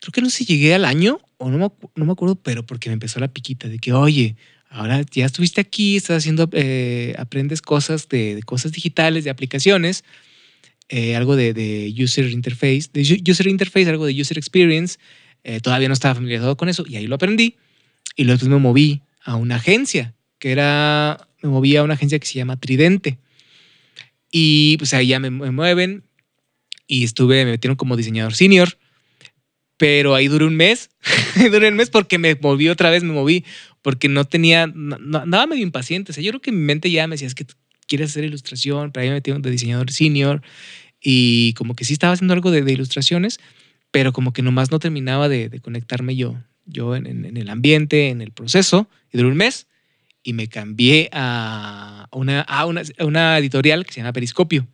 creo 0.00 0.12
que 0.12 0.22
no 0.22 0.30
sé 0.30 0.38
si 0.38 0.46
llegué 0.46 0.74
al 0.74 0.84
año 0.84 1.18
o 1.38 1.50
no 1.50 1.58
me, 1.58 1.88
no 1.96 2.04
me 2.04 2.12
acuerdo, 2.12 2.36
pero 2.36 2.64
porque 2.64 2.88
me 2.88 2.94
empezó 2.94 3.20
la 3.20 3.32
piquita 3.32 3.68
de 3.68 3.78
que, 3.78 3.92
oye, 3.92 4.36
ahora 4.70 5.04
ya 5.10 5.26
estuviste 5.26 5.60
aquí, 5.60 5.96
estás 5.96 6.18
haciendo, 6.18 6.48
eh, 6.52 7.14
aprendes 7.18 7.62
cosas 7.62 8.08
de, 8.08 8.40
cosas 8.44 8.72
digitales, 8.72 9.24
de 9.24 9.30
aplicaciones, 9.30 10.04
eh, 10.88 11.16
algo 11.16 11.34
de, 11.34 11.52
de, 11.52 11.92
user 11.98 12.30
interface, 12.30 12.88
de 12.92 13.22
user 13.28 13.48
interface, 13.48 13.88
algo 13.88 14.06
de 14.06 14.20
user 14.20 14.38
experience. 14.38 14.98
Eh, 15.44 15.60
todavía 15.60 15.88
no 15.88 15.94
estaba 15.94 16.14
familiarizado 16.14 16.56
con 16.56 16.68
eso 16.68 16.84
y 16.88 16.96
ahí 16.96 17.06
lo 17.06 17.16
aprendí. 17.16 17.56
Y 18.16 18.24
luego 18.24 18.46
me 18.46 18.58
moví 18.58 19.02
a 19.22 19.36
una 19.36 19.56
agencia, 19.56 20.14
que 20.38 20.52
era, 20.52 21.28
me 21.42 21.48
moví 21.48 21.76
a 21.76 21.82
una 21.82 21.94
agencia 21.94 22.18
que 22.18 22.26
se 22.26 22.34
llama 22.34 22.58
Tridente. 22.58 23.18
Y 24.30 24.76
pues 24.78 24.94
ahí 24.94 25.08
ya 25.08 25.20
me, 25.20 25.30
mueven 25.30 26.04
y 26.86 27.04
estuve, 27.04 27.44
me 27.44 27.52
metieron 27.52 27.76
como 27.76 27.96
diseñador 27.96 28.34
senior, 28.34 28.78
pero 29.76 30.14
ahí 30.14 30.28
duré 30.28 30.44
un 30.46 30.56
mes, 30.56 30.90
duré 31.50 31.68
un 31.68 31.76
mes 31.76 31.90
porque 31.90 32.18
me 32.18 32.34
moví 32.34 32.68
otra 32.68 32.90
vez, 32.90 33.02
me 33.02 33.12
moví, 33.12 33.44
porque 33.82 34.08
no 34.08 34.24
tenía, 34.24 34.66
no, 34.66 34.96
andaba 35.18 35.46
medio 35.46 35.62
impaciente, 35.62 36.12
o 36.12 36.14
sea, 36.14 36.22
yo 36.22 36.30
creo 36.32 36.40
que 36.40 36.52
mi 36.52 36.60
mente 36.60 36.90
ya 36.90 37.06
me 37.06 37.14
decía, 37.14 37.28
es 37.28 37.34
que 37.34 37.46
quieres 37.86 38.10
hacer 38.10 38.24
ilustración, 38.24 38.90
pero 38.92 39.02
ahí 39.02 39.08
me 39.08 39.16
metieron 39.16 39.42
de 39.42 39.50
diseñador 39.50 39.90
senior 39.92 40.42
y 41.00 41.52
como 41.54 41.76
que 41.76 41.84
sí 41.84 41.92
estaba 41.92 42.12
haciendo 42.14 42.34
algo 42.34 42.50
de, 42.50 42.72
ilustraciones, 42.72 43.38
pero 43.90 44.12
como 44.12 44.32
que 44.32 44.42
nomás 44.42 44.70
no 44.70 44.78
terminaba 44.78 45.28
de, 45.28 45.60
conectarme 45.60 46.16
yo, 46.16 46.36
yo 46.64 46.96
en, 46.96 47.06
en, 47.06 47.36
el 47.36 47.48
ambiente, 47.48 48.08
en 48.08 48.20
el 48.20 48.32
proceso, 48.32 48.88
y 49.12 49.18
duré 49.18 49.30
un 49.30 49.36
mes 49.36 49.65
y 50.26 50.32
me 50.32 50.48
cambié 50.48 51.08
a 51.12 52.08
una, 52.10 52.40
a 52.40 52.66
una, 52.66 53.38
editorial 53.38 53.86
que 53.86 53.92
se 53.92 54.00
llama 54.00 54.12
Periscopio. 54.12 54.66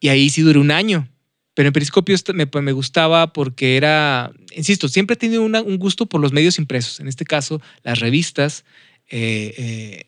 Y 0.00 0.08
ahí 0.08 0.30
sí 0.30 0.42
duré 0.42 0.58
un 0.58 0.72
año, 0.72 1.08
Pero 1.54 1.68
en 1.68 1.72
Periscopio 1.72 2.16
me, 2.34 2.48
pues, 2.48 2.64
me 2.64 2.72
gustaba 2.72 3.32
porque 3.32 3.76
era, 3.76 4.32
insisto, 4.56 4.88
siempre 4.88 5.14
he 5.14 5.16
tenido 5.16 5.42
un 5.42 5.78
gusto 5.78 6.06
por 6.06 6.20
los 6.20 6.32
medios 6.32 6.58
impresos, 6.58 6.98
en 6.98 7.06
este 7.06 7.24
caso 7.24 7.62
las 7.84 8.00
revistas, 8.00 8.64
eh, 9.10 9.54
eh, 9.56 10.06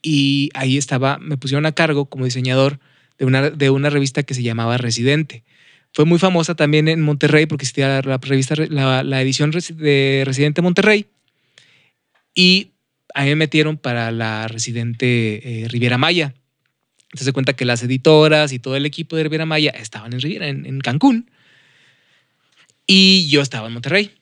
y 0.00 0.48
ahí 0.54 0.78
estaba, 0.78 1.18
me 1.18 1.36
pusieron 1.36 1.66
a 1.66 1.72
cargo 1.72 2.06
como 2.06 2.24
diseñador 2.24 2.80
de 3.18 3.26
una, 3.26 3.50
de 3.50 3.68
una 3.68 3.90
revista 3.90 4.22
que 4.22 4.32
se 4.32 4.42
llamaba 4.42 4.78
Residente. 4.78 5.44
Fue 5.92 6.06
muy 6.06 6.18
famosa 6.18 6.54
también 6.54 6.88
en 6.88 7.02
Monterrey 7.02 7.44
porque 7.44 7.64
existía 7.64 8.00
la, 8.00 8.16
revista, 8.16 8.54
la, 8.56 9.20
edición 9.20 9.50
de 9.50 10.22
Residente 10.24 10.62
Monterrey. 10.62 11.04
Y 12.34 12.71
a 13.14 13.22
mí 13.22 13.28
me 13.30 13.36
metieron 13.36 13.76
para 13.76 14.10
la 14.10 14.48
Residente 14.48 15.64
eh, 15.64 15.68
Riviera 15.68 15.98
Maya. 15.98 16.34
Entonces 17.06 17.26
se 17.26 17.32
cuenta 17.32 17.52
que 17.52 17.64
las 17.64 17.82
editoras 17.82 18.52
y 18.52 18.58
todo 18.58 18.76
el 18.76 18.86
equipo 18.86 19.16
de 19.16 19.24
Riviera 19.24 19.44
Maya 19.44 19.70
estaban 19.70 20.12
en 20.14 20.20
Riviera, 20.20 20.48
en, 20.48 20.80
Cancún. 20.80 21.30
Y 22.86 23.28
yo 23.28 23.42
estaba 23.42 23.66
en 23.66 23.74
Monterrey. 23.74 24.12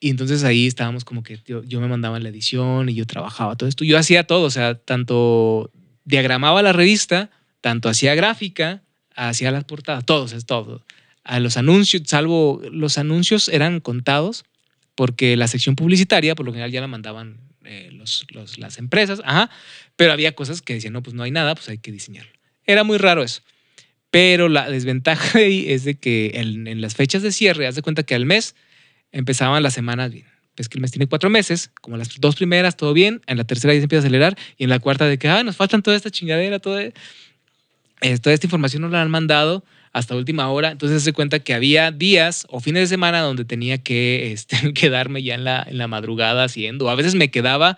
Y 0.00 0.10
entonces 0.10 0.44
ahí 0.44 0.66
estábamos 0.66 1.04
como 1.04 1.22
que 1.22 1.40
yo, 1.46 1.80
me 1.80 1.88
mandaba 1.88 2.18
la 2.20 2.28
edición 2.28 2.88
y 2.88 2.94
yo 2.94 3.06
trabajaba 3.06 3.56
todo 3.56 3.68
esto. 3.68 3.84
Yo 3.84 3.98
hacía 3.98 4.24
todo, 4.24 4.44
o 4.44 4.50
sea, 4.50 4.74
tanto 4.74 5.70
diagramaba 6.04 6.62
la 6.62 6.72
revista, 6.72 7.30
tanto 7.60 7.88
hacía 7.88 8.14
gráfica, 8.14 8.82
hacía 9.14 9.50
las 9.50 9.64
portadas, 9.64 10.04
todo, 10.04 10.24
es 10.24 10.46
todo. 10.46 10.84
A 11.24 11.38
los 11.40 11.56
anuncios, 11.56 12.02
salvo 12.06 12.62
los 12.70 12.96
anuncios 12.96 13.48
eran 13.48 13.80
contados, 13.80 14.44
porque 14.94 15.36
la 15.36 15.48
sección 15.48 15.76
publicitaria, 15.76 16.34
por 16.34 16.46
lo 16.46 16.52
general, 16.52 16.70
ya 16.70 16.80
la 16.80 16.86
mandaban 16.86 17.49
eh, 17.64 17.90
los, 17.92 18.26
las 18.58 18.78
empresas, 18.78 19.20
ajá, 19.24 19.50
pero 19.96 20.12
había 20.12 20.34
cosas 20.34 20.62
que 20.62 20.74
decían, 20.74 20.92
no, 20.92 21.02
pues 21.02 21.14
no 21.14 21.22
hay 21.22 21.30
nada, 21.30 21.54
pues 21.54 21.68
hay 21.68 21.78
que 21.78 21.92
diseñarlo. 21.92 22.32
Era 22.66 22.84
muy 22.84 22.98
raro 22.98 23.22
eso. 23.22 23.42
Pero 24.10 24.48
la 24.48 24.68
desventaja 24.68 25.38
ahí 25.38 25.70
es 25.70 25.84
de 25.84 25.96
que 25.96 26.32
en, 26.34 26.80
las 26.80 26.94
fechas 26.94 27.22
de 27.22 27.32
cierre, 27.32 27.66
haz 27.66 27.74
de 27.74 27.82
cuenta 27.82 28.02
que 28.02 28.14
al 28.14 28.26
mes 28.26 28.54
empezaban 29.12 29.62
las 29.62 29.74
semanas 29.74 30.12
bien. 30.12 30.26
Pues 30.54 30.68
que 30.68 30.78
el 30.78 30.82
mes 30.82 30.90
tiene 30.90 31.06
cuatro 31.06 31.30
meses, 31.30 31.70
como 31.80 31.96
las 31.96 32.18
dos 32.18 32.36
primeras, 32.36 32.76
todo 32.76 32.92
bien, 32.92 33.22
en 33.26 33.36
la 33.36 33.44
tercera 33.44 33.72
ya 33.72 33.80
se 33.80 33.84
empieza 33.84 34.00
a 34.00 34.06
acelerar, 34.06 34.36
y 34.56 34.64
en 34.64 34.70
la 34.70 34.78
cuarta 34.78 35.06
de 35.06 35.18
que, 35.18 35.28
ah, 35.28 35.42
nos 35.42 35.56
faltan 35.56 35.82
toda 35.82 35.96
esta 35.96 36.10
chingadera, 36.10 36.58
toda, 36.58 36.82
eh, 36.82 36.92
toda 38.20 38.34
esta 38.34 38.46
información 38.46 38.82
nos 38.82 38.90
la 38.90 39.00
han 39.00 39.10
mandado 39.10 39.64
hasta 39.92 40.14
última 40.14 40.48
hora. 40.50 40.70
Entonces 40.70 41.02
se 41.02 41.12
cuenta 41.12 41.40
que 41.40 41.54
había 41.54 41.90
días 41.90 42.46
o 42.50 42.60
fines 42.60 42.82
de 42.82 42.86
semana 42.86 43.20
donde 43.20 43.44
tenía 43.44 43.78
que 43.78 44.32
este, 44.32 44.72
quedarme 44.74 45.22
ya 45.22 45.34
en 45.34 45.44
la, 45.44 45.66
en 45.68 45.78
la 45.78 45.88
madrugada 45.88 46.44
haciendo. 46.44 46.90
A 46.90 46.94
veces 46.94 47.14
me 47.14 47.30
quedaba 47.30 47.76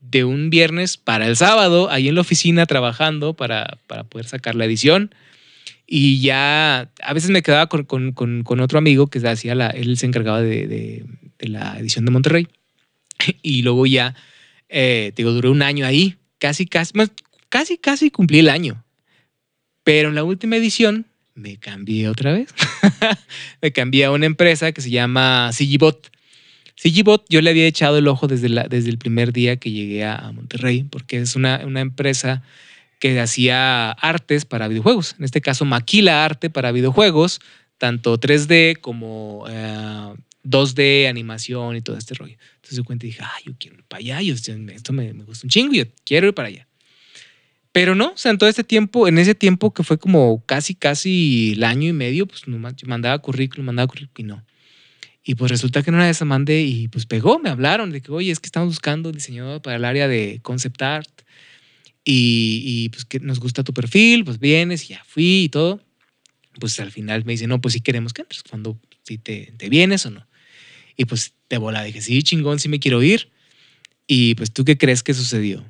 de 0.00 0.24
un 0.24 0.48
viernes 0.48 0.96
para 0.96 1.26
el 1.26 1.36
sábado 1.36 1.90
ahí 1.90 2.08
en 2.08 2.14
la 2.14 2.22
oficina 2.22 2.64
trabajando 2.66 3.34
para, 3.34 3.78
para 3.86 4.04
poder 4.04 4.26
sacar 4.26 4.54
la 4.54 4.64
edición. 4.64 5.14
Y 5.86 6.20
ya 6.20 6.88
a 7.02 7.12
veces 7.12 7.30
me 7.30 7.42
quedaba 7.42 7.66
con, 7.66 7.84
con, 7.84 8.12
con, 8.44 8.60
otro 8.60 8.78
amigo 8.78 9.08
que 9.08 9.18
hacía 9.26 9.56
la, 9.56 9.68
él 9.70 9.96
se 9.98 10.06
encargaba 10.06 10.40
de, 10.40 10.66
de, 10.66 11.48
la 11.48 11.78
edición 11.78 12.04
de 12.04 12.10
Monterrey. 12.10 12.48
Y 13.42 13.62
luego 13.62 13.84
ya, 13.84 14.14
eh, 14.70 15.12
digo, 15.14 15.32
duré 15.32 15.50
un 15.50 15.60
año 15.60 15.84
ahí, 15.84 16.16
casi, 16.38 16.64
casi, 16.64 16.94
casi, 17.50 17.76
casi 17.76 18.10
cumplí 18.10 18.38
el 18.38 18.48
año. 18.48 18.82
Pero 19.84 20.08
en 20.08 20.14
la 20.14 20.24
última 20.24 20.56
edición 20.56 21.06
me 21.40 21.56
cambié 21.56 22.08
otra 22.08 22.32
vez. 22.32 22.54
me 23.62 23.72
cambié 23.72 24.04
a 24.04 24.10
una 24.10 24.26
empresa 24.26 24.72
que 24.72 24.80
se 24.80 24.90
llama 24.90 25.50
CGBot. 25.52 26.10
CGBot 26.76 27.26
yo 27.28 27.40
le 27.40 27.50
había 27.50 27.66
echado 27.66 27.98
el 27.98 28.08
ojo 28.08 28.26
desde, 28.26 28.46
el 28.46 28.98
primer 28.98 29.32
día 29.32 29.56
que 29.56 29.70
llegué 29.70 30.04
a, 30.04 30.30
Monterrey, 30.32 30.84
porque 30.84 31.18
es 31.18 31.36
una, 31.36 31.60
empresa 31.62 32.42
que 32.98 33.18
hacía 33.18 33.90
artes 33.92 34.44
para 34.44 34.68
videojuegos. 34.68 35.16
En 35.18 35.24
este 35.24 35.40
caso, 35.40 35.64
maquila 35.64 36.24
arte 36.24 36.50
para 36.50 36.72
videojuegos, 36.72 37.40
tanto 37.78 38.18
3D 38.18 38.78
como 38.80 39.46
2D, 40.44 40.78
eh, 40.78 41.08
animación 41.08 41.76
y 41.76 41.82
todo 41.82 41.96
este 41.96 42.14
rollo. 42.14 42.36
Entonces 42.56 42.78
yo 42.78 42.84
y 42.88 42.98
dije, 42.98 43.20
ah, 43.22 43.38
yo 43.44 43.52
quiero 43.58 43.76
ir 43.76 43.84
para 43.84 44.00
allá, 44.00 44.22
yo, 44.22 44.34
esto 44.34 44.92
me, 44.92 45.12
me 45.14 45.24
gusta 45.24 45.46
un 45.46 45.50
chingo, 45.50 45.72
yo 45.72 45.84
quiero 46.04 46.28
ir 46.28 46.34
para 46.34 46.48
allá. 46.48 46.69
Pero 47.72 47.94
no, 47.94 48.12
o 48.12 48.16
sea, 48.16 48.32
en 48.32 48.38
todo 48.38 48.48
este 48.48 48.64
tiempo, 48.64 49.06
en 49.06 49.18
ese 49.18 49.34
tiempo 49.34 49.72
que 49.72 49.84
fue 49.84 49.98
como 49.98 50.44
casi, 50.46 50.74
casi 50.74 51.52
el 51.52 51.64
año 51.64 51.88
y 51.88 51.92
medio, 51.92 52.26
pues 52.26 52.48
no, 52.48 52.58
mandaba 52.86 53.18
currículum, 53.20 53.66
mandaba 53.66 53.86
currículum 53.86 54.12
y 54.18 54.22
no. 54.24 54.46
Y 55.22 55.34
pues 55.36 55.50
resulta 55.50 55.82
que 55.82 55.90
en 55.90 55.96
una 55.96 56.06
de 56.06 56.10
esas 56.10 56.26
mandé 56.26 56.62
y 56.62 56.88
pues 56.88 57.06
pegó, 57.06 57.38
me 57.38 57.50
hablaron 57.50 57.90
de 57.92 58.00
que, 58.00 58.10
oye, 58.10 58.32
es 58.32 58.40
que 58.40 58.46
estamos 58.46 58.70
buscando 58.70 59.12
diseñador 59.12 59.62
para 59.62 59.76
el 59.76 59.84
área 59.84 60.08
de 60.08 60.40
concept 60.42 60.80
art 60.82 61.22
y, 62.04 62.62
y 62.64 62.88
pues 62.88 63.04
que 63.04 63.20
nos 63.20 63.38
gusta 63.38 63.62
tu 63.62 63.72
perfil, 63.72 64.24
pues 64.24 64.40
vienes, 64.40 64.84
y 64.84 64.94
ya 64.94 65.04
fui 65.06 65.44
y 65.44 65.48
todo. 65.48 65.80
Pues 66.58 66.80
al 66.80 66.90
final 66.90 67.24
me 67.24 67.32
dice, 67.32 67.46
no, 67.46 67.60
pues 67.60 67.74
si 67.74 67.80
queremos 67.80 68.12
que 68.12 68.22
entres, 68.22 68.42
cuando, 68.42 68.80
si 69.02 69.18
te, 69.18 69.52
te 69.56 69.68
vienes 69.68 70.04
o 70.06 70.10
no. 70.10 70.26
Y 70.96 71.04
pues 71.04 71.34
de 71.48 71.58
bola 71.58 71.84
dije, 71.84 72.00
sí, 72.00 72.22
chingón, 72.22 72.58
sí 72.58 72.68
me 72.68 72.80
quiero 72.80 73.02
ir. 73.02 73.30
Y 74.06 74.34
pues 74.34 74.52
tú 74.52 74.64
qué 74.64 74.76
crees 74.76 75.02
que 75.02 75.14
sucedió? 75.14 75.64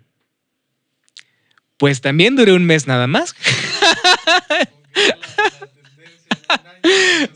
Pues 1.81 2.03
también 2.03 2.37
duré 2.37 2.53
un 2.53 2.67
mes 2.67 2.87
nada 2.87 3.07
más. 3.07 3.35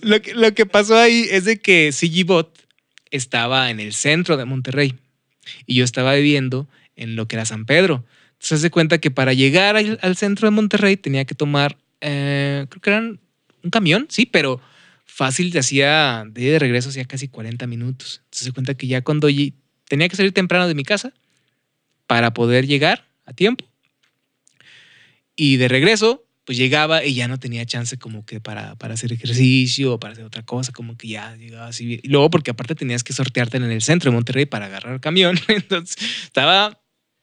lo, 0.02 0.20
que, 0.20 0.34
lo 0.34 0.52
que 0.52 0.66
pasó 0.66 0.98
ahí 0.98 1.26
es 1.30 1.46
de 1.46 1.58
que 1.62 1.92
CGBot 1.92 2.54
estaba 3.10 3.70
en 3.70 3.80
el 3.80 3.94
centro 3.94 4.36
de 4.36 4.44
Monterrey 4.44 4.96
y 5.64 5.76
yo 5.76 5.84
estaba 5.84 6.12
viviendo 6.12 6.68
en 6.94 7.16
lo 7.16 7.26
que 7.26 7.36
era 7.36 7.46
San 7.46 7.64
Pedro. 7.64 8.04
Entonces 8.32 8.60
se 8.60 8.68
cuenta 8.68 8.98
que 8.98 9.10
para 9.10 9.32
llegar 9.32 9.76
al, 9.76 10.16
centro 10.18 10.46
de 10.46 10.50
Monterrey 10.50 10.98
tenía 10.98 11.24
que 11.24 11.34
tomar, 11.34 11.78
eh, 12.02 12.66
creo 12.68 12.82
que 12.82 12.90
eran 12.90 13.20
un 13.62 13.70
camión, 13.70 14.08
sí, 14.10 14.26
pero 14.26 14.60
fácil, 15.06 15.52
de 15.52 15.60
hacía 15.60 16.26
de 16.28 16.58
regreso 16.58 16.90
hacía 16.90 17.06
casi 17.06 17.28
40 17.28 17.66
minutos. 17.66 18.20
Entonces 18.24 18.44
se 18.44 18.52
cuenta 18.52 18.74
que 18.74 18.88
ya 18.88 19.00
cuando 19.00 19.28
tenía 19.88 20.06
que 20.10 20.16
salir 20.16 20.32
temprano 20.32 20.68
de 20.68 20.74
mi 20.74 20.84
casa 20.84 21.14
para 22.06 22.34
poder 22.34 22.66
llegar 22.66 23.06
a 23.24 23.32
tiempo, 23.32 23.64
y 25.36 25.56
de 25.56 25.68
regreso, 25.68 26.26
pues 26.44 26.58
llegaba 26.58 27.04
y 27.04 27.14
ya 27.14 27.26
no 27.26 27.38
tenía 27.38 27.64
chance 27.64 27.98
como 27.98 28.24
que 28.26 28.40
para, 28.40 28.76
para 28.76 28.94
hacer 28.94 29.12
ejercicio 29.12 29.94
o 29.94 30.00
para 30.00 30.12
hacer 30.12 30.24
otra 30.24 30.42
cosa, 30.42 30.72
como 30.72 30.96
que 30.96 31.08
ya 31.08 31.34
llegaba 31.36 31.68
así. 31.68 32.00
Y 32.02 32.08
luego 32.08 32.30
porque 32.30 32.50
aparte 32.50 32.74
tenías 32.74 33.02
que 33.02 33.12
sortearte 33.12 33.56
en 33.56 33.64
el 33.64 33.82
centro 33.82 34.10
de 34.10 34.16
Monterrey 34.16 34.46
para 34.46 34.66
agarrar 34.66 35.00
camión. 35.00 35.38
Entonces 35.48 35.96
estaba... 36.24 36.80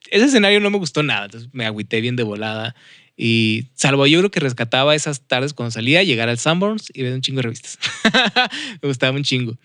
Ese 0.09 0.26
escenario 0.26 0.59
no 0.59 0.72
me 0.72 0.80
gustó 0.80 1.03
nada, 1.03 1.26
entonces 1.26 1.49
me 1.53 1.64
agüité 1.66 2.01
bien 2.01 2.16
de 2.16 2.24
volada. 2.24 2.76
Y 3.16 3.70
salvo 3.76 4.07
yo 4.07 4.18
creo 4.20 4.32
que 4.32 4.39
rescataba 4.39 4.95
esas 4.95 5.28
tardes 5.28 5.53
cuando 5.53 5.70
salía, 5.70 6.01
llegar 6.01 6.28
al 6.28 6.39
Sanborns 6.39 6.91
y 6.91 7.03
ver 7.03 7.14
un 7.14 7.22
chingo 7.22 7.38
de 7.38 7.43
revistas. 7.43 7.78
me 8.82 8.88
gustaba 8.89 9.16
un 9.16 9.24
chingo. 9.24 9.57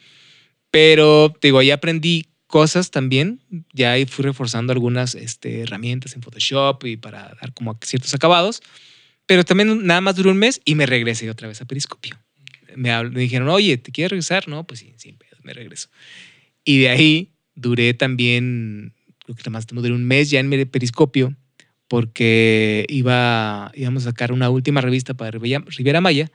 Pero, 0.71 1.35
digo, 1.41 1.59
ahí 1.59 1.71
aprendí 1.71 2.27
cosas 2.47 2.91
también. 2.91 3.41
Ya 3.73 3.93
ahí 3.93 4.07
fui 4.07 4.25
reforzando 4.25 4.73
algunas 4.73 5.15
este, 5.15 5.61
herramientas 5.61 6.15
en 6.15 6.23
Photoshop 6.23 6.85
y 6.85 6.97
para 6.97 7.35
dar 7.41 7.53
como 7.55 7.79
ciertos 7.83 8.15
acabados. 8.15 8.63
Pero 9.27 9.45
también 9.45 9.87
nada 9.87 10.01
más 10.01 10.17
duró 10.17 10.31
un 10.31 10.39
mes 10.39 10.61
y 10.65 10.75
me 10.75 10.87
regresé 10.87 11.29
otra 11.31 11.49
vez 11.49 11.61
a 11.61 11.65
Periscopio. 11.65 12.19
Me, 12.77 13.09
dijeron, 13.11 13.49
oye, 13.49 13.77
¿te 13.79 13.91
quieres 13.91 14.11
regresar? 14.11 14.49
No, 14.49 14.65
pues 14.67 14.81
sí, 14.81 14.95
sí, 14.97 15.17
me 15.43 15.53
regreso. 15.53 15.89
Y 16.65 16.81
de 16.81 16.89
ahí 16.89 17.33
duré 17.55 17.95
también, 17.95 18.95
creo 19.25 19.35
que 19.35 19.43
nada 19.43 19.51
más 19.51 19.67
duré 19.67 19.93
un 19.93 20.05
mes 20.05 20.31
ya 20.31 20.41
en 20.41 20.51
Periscopio 20.69 21.35
porque 21.89 22.85
iba, 22.89 23.71
íbamos 23.75 24.05
a 24.05 24.11
sacar 24.11 24.33
una 24.33 24.51
última 24.51 24.81
revista 24.81 25.15
para 25.15 25.31
Riviera 25.31 26.01
Maya. 26.01 26.31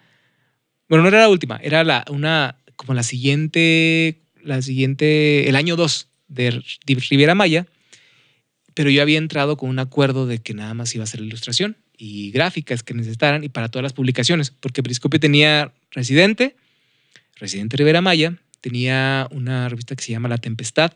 Bueno, 0.87 1.03
no 1.03 1.09
era 1.09 1.19
la 1.21 1.29
última, 1.29 1.57
era 1.57 1.83
la, 1.83 2.05
una, 2.09 2.57
como 2.75 2.93
la 2.93 3.03
siguiente 3.03 4.21
la 4.43 4.61
siguiente, 4.61 5.47
el 5.49 5.55
año 5.55 5.75
2 5.75 6.07
de 6.27 6.63
Riviera 6.85 7.35
Maya, 7.35 7.67
pero 8.73 8.89
yo 8.89 9.01
había 9.01 9.17
entrado 9.17 9.57
con 9.57 9.69
un 9.69 9.79
acuerdo 9.79 10.27
de 10.27 10.39
que 10.39 10.53
nada 10.53 10.73
más 10.73 10.93
iba 10.95 11.03
a 11.03 11.07
ser 11.07 11.21
ilustración 11.21 11.77
y 11.97 12.31
gráficas 12.31 12.83
que 12.83 12.93
necesitaran 12.93 13.43
y 13.43 13.49
para 13.49 13.69
todas 13.69 13.83
las 13.83 13.93
publicaciones, 13.93 14.51
porque 14.51 14.81
Periscopio 14.81 15.19
tenía 15.19 15.73
Residente, 15.91 16.55
Residente 17.35 17.77
Rivera 17.77 18.01
Maya, 18.01 18.37
tenía 18.61 19.27
una 19.31 19.67
revista 19.69 19.95
que 19.95 20.03
se 20.03 20.11
llama 20.11 20.29
La 20.29 20.37
Tempestad 20.37 20.93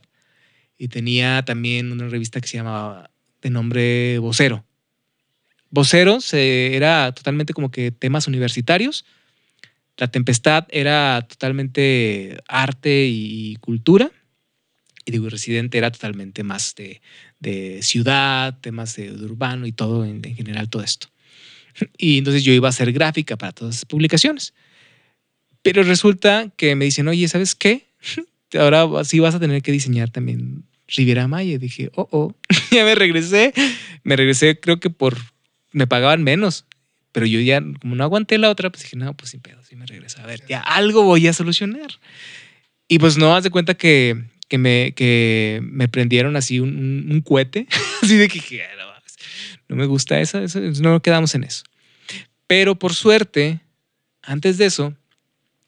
y 0.77 0.87
tenía 0.87 1.43
también 1.43 1.91
una 1.91 2.07
revista 2.07 2.39
que 2.39 2.47
se 2.47 2.57
llamaba 2.57 3.09
de 3.41 3.49
nombre 3.49 4.19
Vocero. 4.19 4.65
Vocero 5.69 6.19
era 6.31 7.11
totalmente 7.13 7.53
como 7.53 7.71
que 7.71 7.91
temas 7.91 8.27
universitarios 8.27 9.05
la 9.97 10.07
Tempestad 10.09 10.65
era 10.69 11.25
totalmente 11.27 12.37
arte 12.47 13.07
y 13.07 13.55
cultura. 13.57 14.11
Y 15.05 15.11
digo, 15.11 15.29
Residente 15.29 15.77
era 15.77 15.91
totalmente 15.91 16.43
más 16.43 16.75
de, 16.75 17.01
ciudad, 17.81 18.59
temas 18.59 18.95
de, 18.95 19.11
urbano 19.11 19.67
y 19.67 19.71
todo, 19.71 20.03
en, 20.03 20.21
general, 20.23 20.69
todo 20.69 20.83
esto. 20.83 21.07
Y 21.97 22.17
entonces 22.17 22.43
yo 22.43 22.53
iba 22.53 22.67
a 22.67 22.69
hacer 22.69 22.91
gráfica 22.91 23.37
para 23.37 23.51
todas 23.51 23.75
esas 23.75 23.85
publicaciones. 23.85 24.53
Pero 25.61 25.83
resulta 25.83 26.51
que 26.57 26.75
me 26.75 26.85
dicen, 26.85 27.07
oye, 27.07 27.27
¿sabes 27.27 27.55
qué? 27.55 27.87
Ahora 28.57 29.03
sí 29.03 29.19
vas 29.19 29.35
a 29.35 29.39
tener 29.39 29.61
que 29.61 29.71
diseñar 29.71 30.09
también 30.09 30.63
Riviera 30.87 31.27
Maya. 31.27 31.57
Dije, 31.57 31.91
oh, 31.95 32.07
oh, 32.11 32.35
ya 32.71 32.83
me 32.83 32.95
regresé. 32.95 33.53
Me 34.03 34.15
regresé, 34.15 34.59
creo 34.59 34.79
que 34.79 34.89
por, 34.89 35.17
me 35.71 35.87
pagaban 35.87 36.23
menos 36.23 36.65
Pero 37.15 37.27
yo 37.27 37.39
ya, 37.39 37.63
como 37.79 37.95
no 37.95 38.03
aguanté 38.03 38.37
la 38.37 38.49
otra, 38.49 38.69
pues 38.69 38.83
dije, 38.83 38.97
no, 38.97 39.15
pues 39.15 39.31
sin 39.31 39.39
pedo, 39.39 39.63
sí 39.63 39.77
me 39.77 39.85
regreso. 39.85 40.19
A 40.21 40.25
ver, 40.25 40.45
ya 40.49 40.59
algo 40.59 41.03
voy 41.03 41.25
a 41.27 41.31
solucionar. 41.31 41.87
Y 42.89 42.99
pues 42.99 43.17
no, 43.17 43.33
haz 43.33 43.45
de 43.45 43.51
cuenta 43.51 43.73
que, 43.75 44.25
que, 44.49 44.57
me, 44.57 44.91
que 44.97 45.61
me 45.63 45.87
prendieron 45.87 46.35
así 46.35 46.59
un, 46.59 47.07
un, 47.09 47.21
cohete, 47.21 47.67
así 48.03 48.17
de 48.17 48.27
que, 48.27 48.61
no, 48.77 48.85
no 49.69 49.75
me 49.77 49.85
gusta 49.85 50.19
eso, 50.19 50.41
no 50.81 51.01
quedamos 51.01 51.33
en 51.35 51.45
eso. 51.45 51.63
Pero 52.47 52.75
por 52.75 52.93
suerte, 52.93 53.61
antes 54.21 54.57
de 54.57 54.65
eso, 54.65 54.93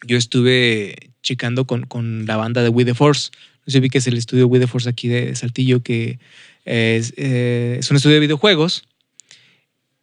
yo 0.06 0.18
estuve 0.18 1.14
checando 1.24 1.66
con, 1.66 1.84
con 1.84 2.26
la 2.26 2.36
banda 2.36 2.62
de 2.62 2.68
We 2.68 2.84
The 2.84 2.94
Force. 2.94 3.32
Sé, 3.68 3.80
vi 3.80 3.88
que 3.88 4.00
es 4.00 4.08
el 4.08 4.18
estudio 4.18 4.48
We 4.48 4.60
The 4.60 4.68
Force 4.68 4.90
aquí 4.90 5.08
de 5.08 5.34
Saltillo, 5.34 5.82
que 5.82 6.20
es, 6.66 7.14
eh, 7.16 7.78
es 7.80 7.90
un 7.90 7.96
estudio 7.96 8.16
de 8.16 8.20
videojuegos 8.20 8.84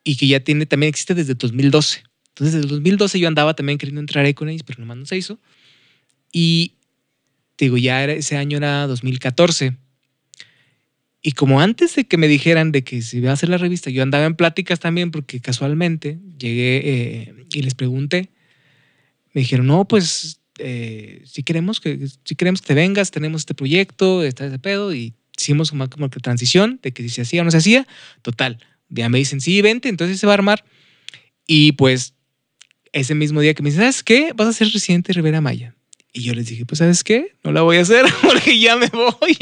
y 0.05 0.17
que 0.17 0.27
ya 0.29 0.41
tiene, 0.41 0.67
también 0.67 0.91
existe 0.91 1.15
desde 1.15 1.35
2012. 1.35 2.05
Entonces, 2.29 2.55
desde 2.55 2.69
2012 2.69 3.19
yo 3.19 3.29
andaba 3.29 3.55
también 3.55 3.79
queriendo 3.79 4.01
entrar 4.01 4.25
ahí 4.25 4.35
con 4.35 4.49
ellos, 4.49 4.63
pero 4.65 4.81
nomás 4.81 4.99
no 4.99 5.07
se 5.07 5.17
hizo. 5.17 5.39
Y 6.31 6.75
digo, 7.57 7.79
ya 7.79 8.03
era, 8.03 8.13
ese 8.13 8.37
año 8.37 8.59
era 8.59 8.87
2014. 8.87 9.77
Y 11.23 11.33
como 11.33 11.61
antes 11.61 11.95
de 11.95 12.05
que 12.05 12.19
me 12.19 12.29
dijeran 12.29 12.71
de 12.71 12.85
que 12.85 13.01
se 13.01 13.17
iba 13.17 13.31
a 13.31 13.33
hacer 13.33 13.49
la 13.49 13.57
revista, 13.57 13.89
yo 13.89 14.03
andaba 14.03 14.27
en 14.27 14.35
pláticas 14.35 14.79
también 14.79 15.11
porque 15.11 15.41
casualmente 15.41 16.19
llegué 16.39 16.83
eh, 16.85 17.35
y 17.51 17.63
les 17.63 17.75
pregunté. 17.75 18.31
Me 19.33 19.41
dijeron, 19.41 19.67
no, 19.67 19.87
pues 19.89 20.41
eh, 20.59 21.23
si, 21.25 21.43
queremos 21.43 21.81
que, 21.81 22.09
si 22.25 22.35
queremos 22.35 22.61
que 22.61 22.67
te 22.67 22.75
vengas, 22.75 23.11
tenemos 23.11 23.43
este 23.43 23.55
proyecto, 23.55 24.23
está 24.23 24.45
ese 24.45 24.59
pedo. 24.59 24.93
Y 24.93 25.15
hicimos 25.39 25.71
como, 25.71 25.89
como 25.89 26.11
que 26.11 26.21
transición 26.21 26.79
de 26.83 26.93
que 26.93 27.03
si 27.05 27.09
se 27.09 27.23
hacía 27.23 27.41
o 27.41 27.45
no 27.45 27.51
se 27.51 27.57
hacía. 27.59 27.87
Total, 28.21 28.59
ya 28.95 29.09
me 29.09 29.19
dicen, 29.19 29.41
sí, 29.41 29.61
vente, 29.63 29.89
entonces 29.89 30.19
se 30.19 30.27
va 30.27 30.33
a 30.33 30.35
armar. 30.35 30.65
Y 31.47 31.73
pues 31.73 32.15
ese 32.93 33.15
mismo 33.15 33.41
día 33.41 33.55
que 33.55 33.63
me 33.63 33.71
dicen, 33.71 33.83
¿sabes 33.83 34.03
qué? 34.03 34.33
Vas 34.35 34.49
a 34.49 34.53
ser 34.53 34.69
residente 34.69 35.09
de 35.09 35.15
Rivera 35.15 35.41
Maya. 35.41 35.75
Y 36.13 36.23
yo 36.23 36.33
les 36.33 36.47
dije, 36.47 36.65
pues, 36.65 36.79
¿sabes 36.79 37.03
qué? 37.03 37.35
No 37.43 37.51
la 37.51 37.63
voy 37.63 37.77
a 37.79 37.81
hacer 37.81 38.07
porque 38.23 38.59
ya 38.59 38.77
me 38.77 38.87
voy, 38.87 39.37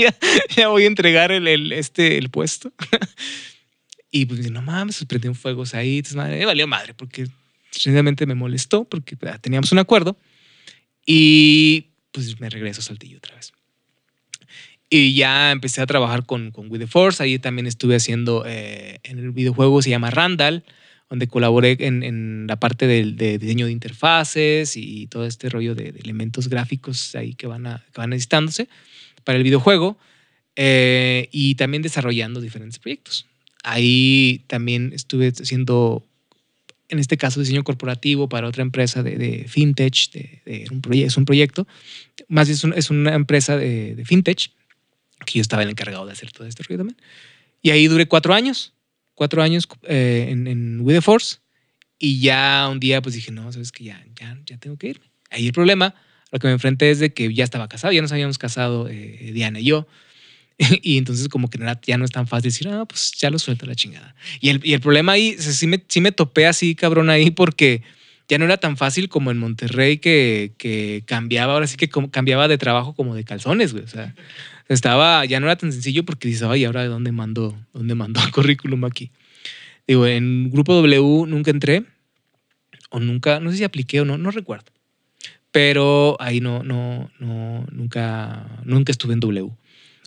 ya, 0.56 0.68
voy 0.68 0.84
a 0.84 0.86
entregar 0.86 1.30
el, 1.30 1.70
este, 1.72 2.16
el 2.16 2.30
puesto. 2.30 2.72
y 4.10 4.24
pues, 4.24 4.50
no 4.50 4.62
mames, 4.62 4.96
pues, 4.96 5.06
prendieron 5.06 5.34
fuegos 5.34 5.74
ahí. 5.74 6.02
Madre, 6.14 6.46
valió 6.46 6.66
madre 6.66 6.94
porque 6.94 7.28
sencillamente 7.70 8.24
me 8.24 8.34
molestó 8.34 8.84
porque 8.84 9.16
ah, 9.26 9.38
teníamos 9.38 9.70
un 9.70 9.78
acuerdo. 9.80 10.16
Y 11.04 11.88
pues 12.10 12.40
me 12.40 12.48
regreso 12.48 12.80
a 12.80 12.84
Saltillo 12.84 13.18
otra 13.18 13.34
vez. 13.36 13.52
Y 14.94 15.14
ya 15.14 15.52
empecé 15.52 15.80
a 15.80 15.86
trabajar 15.86 16.26
con, 16.26 16.50
con 16.50 16.70
With 16.70 16.80
the 16.80 16.86
Force. 16.86 17.22
Ahí 17.22 17.38
también 17.38 17.66
estuve 17.66 17.96
haciendo 17.96 18.44
eh, 18.46 18.98
en 19.04 19.18
el 19.18 19.30
videojuego, 19.30 19.80
se 19.80 19.88
llama 19.88 20.10
Randall 20.10 20.64
donde 21.08 21.28
colaboré 21.28 21.76
en, 21.80 22.46
la 22.46 22.56
parte 22.56 22.86
del 22.86 23.16
de 23.16 23.36
diseño 23.38 23.66
de 23.66 23.72
interfaces 23.72 24.78
y 24.78 25.06
todo 25.08 25.26
este 25.26 25.50
rollo 25.50 25.74
de, 25.74 25.94
elementos 26.02 26.48
gráficos 26.48 27.14
ahí 27.14 27.34
que 27.34 27.46
van, 27.46 27.66
a, 27.66 27.84
que 27.92 28.00
van 28.00 28.10
necesitándose 28.10 28.66
para 29.22 29.36
el 29.36 29.44
videojuego 29.44 29.98
eh, 30.56 31.28
y 31.30 31.54
también 31.56 31.82
desarrollando 31.82 32.40
diferentes 32.40 32.78
proyectos. 32.78 33.26
Ahí 33.62 34.44
también 34.46 34.92
estuve 34.94 35.28
haciendo, 35.28 36.02
en 36.88 36.98
este 36.98 37.18
caso, 37.18 37.40
diseño 37.40 37.62
corporativo 37.62 38.30
para 38.30 38.48
otra 38.48 38.62
empresa 38.62 39.02
de, 39.02 39.44
fintech, 39.48 40.12
de, 40.12 40.66
un 40.70 40.82
es 40.94 41.16
un 41.18 41.26
proyecto, 41.26 41.66
más 42.28 42.48
bien 42.48 42.74
es, 42.74 42.90
una 42.90 43.14
empresa 43.14 43.58
de, 43.58 44.02
fintech, 44.06 44.50
que 45.24 45.38
yo 45.38 45.42
estaba 45.42 45.62
el 45.62 45.70
encargado 45.70 46.06
de 46.06 46.12
hacer 46.12 46.30
todo 46.32 46.46
este 46.46 46.62
rollo 46.62 46.78
también. 46.78 46.96
Y 47.62 47.70
ahí 47.70 47.86
duré 47.86 48.06
cuatro 48.06 48.34
años 48.34 48.74
cuatro 49.14 49.42
años 49.42 49.68
eh, 49.84 50.26
en, 50.30 50.46
en 50.46 50.80
With 50.80 50.96
the 50.96 51.00
Force 51.00 51.38
y 51.98 52.20
ya 52.20 52.68
un 52.70 52.80
día 52.80 53.00
pues 53.00 53.14
dije, 53.14 53.30
no, 53.30 53.52
sabes 53.52 53.70
que 53.72 53.84
ya, 53.84 54.04
ya, 54.18 54.36
ya 54.44 54.56
tengo 54.58 54.76
que 54.76 54.88
irme. 54.88 55.06
Ahí 55.30 55.46
el 55.46 55.52
problema, 55.52 55.94
lo 56.30 56.38
que 56.38 56.48
me 56.48 56.54
enfrenté 56.54 56.90
es 56.90 56.98
de 56.98 57.12
que 57.12 57.32
ya 57.32 57.44
estaba 57.44 57.68
casado, 57.68 57.92
ya 57.92 58.02
nos 58.02 58.12
habíamos 58.12 58.38
casado 58.38 58.88
eh, 58.88 59.30
Diana 59.32 59.60
y 59.60 59.64
yo. 59.64 59.86
y 60.82 60.98
entonces 60.98 61.28
como 61.28 61.48
que 61.48 61.58
ya 61.86 61.98
no 61.98 62.04
es 62.04 62.10
tan 62.10 62.26
fácil 62.26 62.50
decir, 62.50 62.68
ah, 62.68 62.84
pues 62.84 63.12
ya 63.12 63.30
lo 63.30 63.38
suelto 63.38 63.66
la 63.66 63.74
chingada. 63.74 64.14
Y 64.40 64.48
el, 64.48 64.60
y 64.64 64.72
el 64.74 64.80
problema 64.80 65.12
ahí, 65.12 65.36
sí 65.38 65.66
me, 65.66 65.82
sí 65.88 66.00
me 66.00 66.12
topé 66.12 66.46
así, 66.46 66.74
cabrón, 66.74 67.08
ahí 67.08 67.30
porque 67.30 67.82
ya 68.28 68.38
no 68.38 68.44
era 68.44 68.56
tan 68.56 68.76
fácil 68.76 69.08
como 69.08 69.30
en 69.30 69.38
Monterrey 69.38 69.98
que, 69.98 70.54
que 70.58 71.04
cambiaba, 71.06 71.52
ahora 71.52 71.66
sí 71.66 71.76
que 71.76 71.88
cambiaba 72.10 72.48
de 72.48 72.58
trabajo 72.58 72.94
como 72.94 73.14
de 73.14 73.24
calzones, 73.24 73.72
güey. 73.72 73.84
O 73.84 73.88
sea, 73.88 74.14
estaba, 74.68 75.24
ya 75.24 75.40
no 75.40 75.46
era 75.46 75.56
tan 75.56 75.72
sencillo 75.72 76.04
porque 76.04 76.28
dices, 76.28 76.42
ay, 76.42 76.64
ahora 76.64 76.82
de 76.82 76.88
dónde 76.88 77.12
mando, 77.12 77.58
dónde 77.72 77.94
mando 77.94 78.20
el 78.22 78.32
currículum 78.32 78.84
aquí. 78.84 79.10
Digo, 79.86 80.06
en 80.06 80.50
Grupo 80.50 80.74
W 80.74 81.26
nunca 81.26 81.50
entré, 81.50 81.84
o 82.90 83.00
nunca, 83.00 83.40
no 83.40 83.50
sé 83.50 83.58
si 83.58 83.64
apliqué 83.64 84.00
o 84.00 84.04
no, 84.04 84.18
no 84.18 84.30
recuerdo. 84.30 84.72
Pero 85.50 86.16
ahí 86.20 86.40
no, 86.40 86.62
no, 86.62 87.10
no, 87.18 87.66
nunca, 87.70 88.60
nunca 88.64 88.92
estuve 88.92 89.14
en 89.14 89.20
W, 89.20 89.50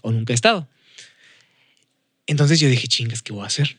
o 0.01 0.12
nunca 0.12 0.34
he 0.34 0.36
estado. 0.36 0.68
Entonces 2.28 2.60
yo 2.60 2.70
dije, 2.70 2.88
chingas, 2.88 3.22
¿qué 3.22 3.34
voy 3.34 3.43
a 3.43 3.47
hacer? 3.47 3.78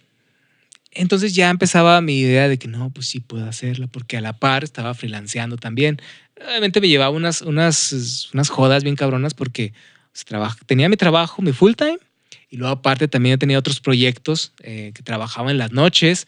Entonces 0.92 1.34
ya 1.34 1.50
empezaba 1.50 2.00
mi 2.00 2.18
idea 2.20 2.48
de 2.48 2.58
que 2.58 2.68
no, 2.68 2.90
pues 2.90 3.08
sí 3.08 3.20
puedo 3.20 3.46
hacerlo, 3.46 3.88
porque 3.88 4.16
a 4.16 4.20
la 4.20 4.38
par 4.38 4.64
estaba 4.64 4.94
freelanceando 4.94 5.56
también. 5.56 6.00
Obviamente 6.40 6.80
me 6.80 6.88
llevaba 6.88 7.10
unas, 7.10 7.42
unas, 7.42 8.30
unas 8.32 8.48
jodas 8.48 8.82
bien 8.82 8.96
cabronas 8.96 9.34
porque 9.34 9.72
tenía 10.66 10.88
mi 10.88 10.96
trabajo, 10.96 11.42
mi 11.42 11.52
full 11.52 11.72
time, 11.74 11.98
y 12.48 12.56
luego 12.56 12.72
aparte 12.72 13.08
también 13.08 13.38
tenía 13.38 13.58
otros 13.58 13.80
proyectos 13.80 14.52
eh, 14.62 14.92
que 14.94 15.02
trabajaba 15.02 15.50
en 15.50 15.58
las 15.58 15.72
noches, 15.72 16.26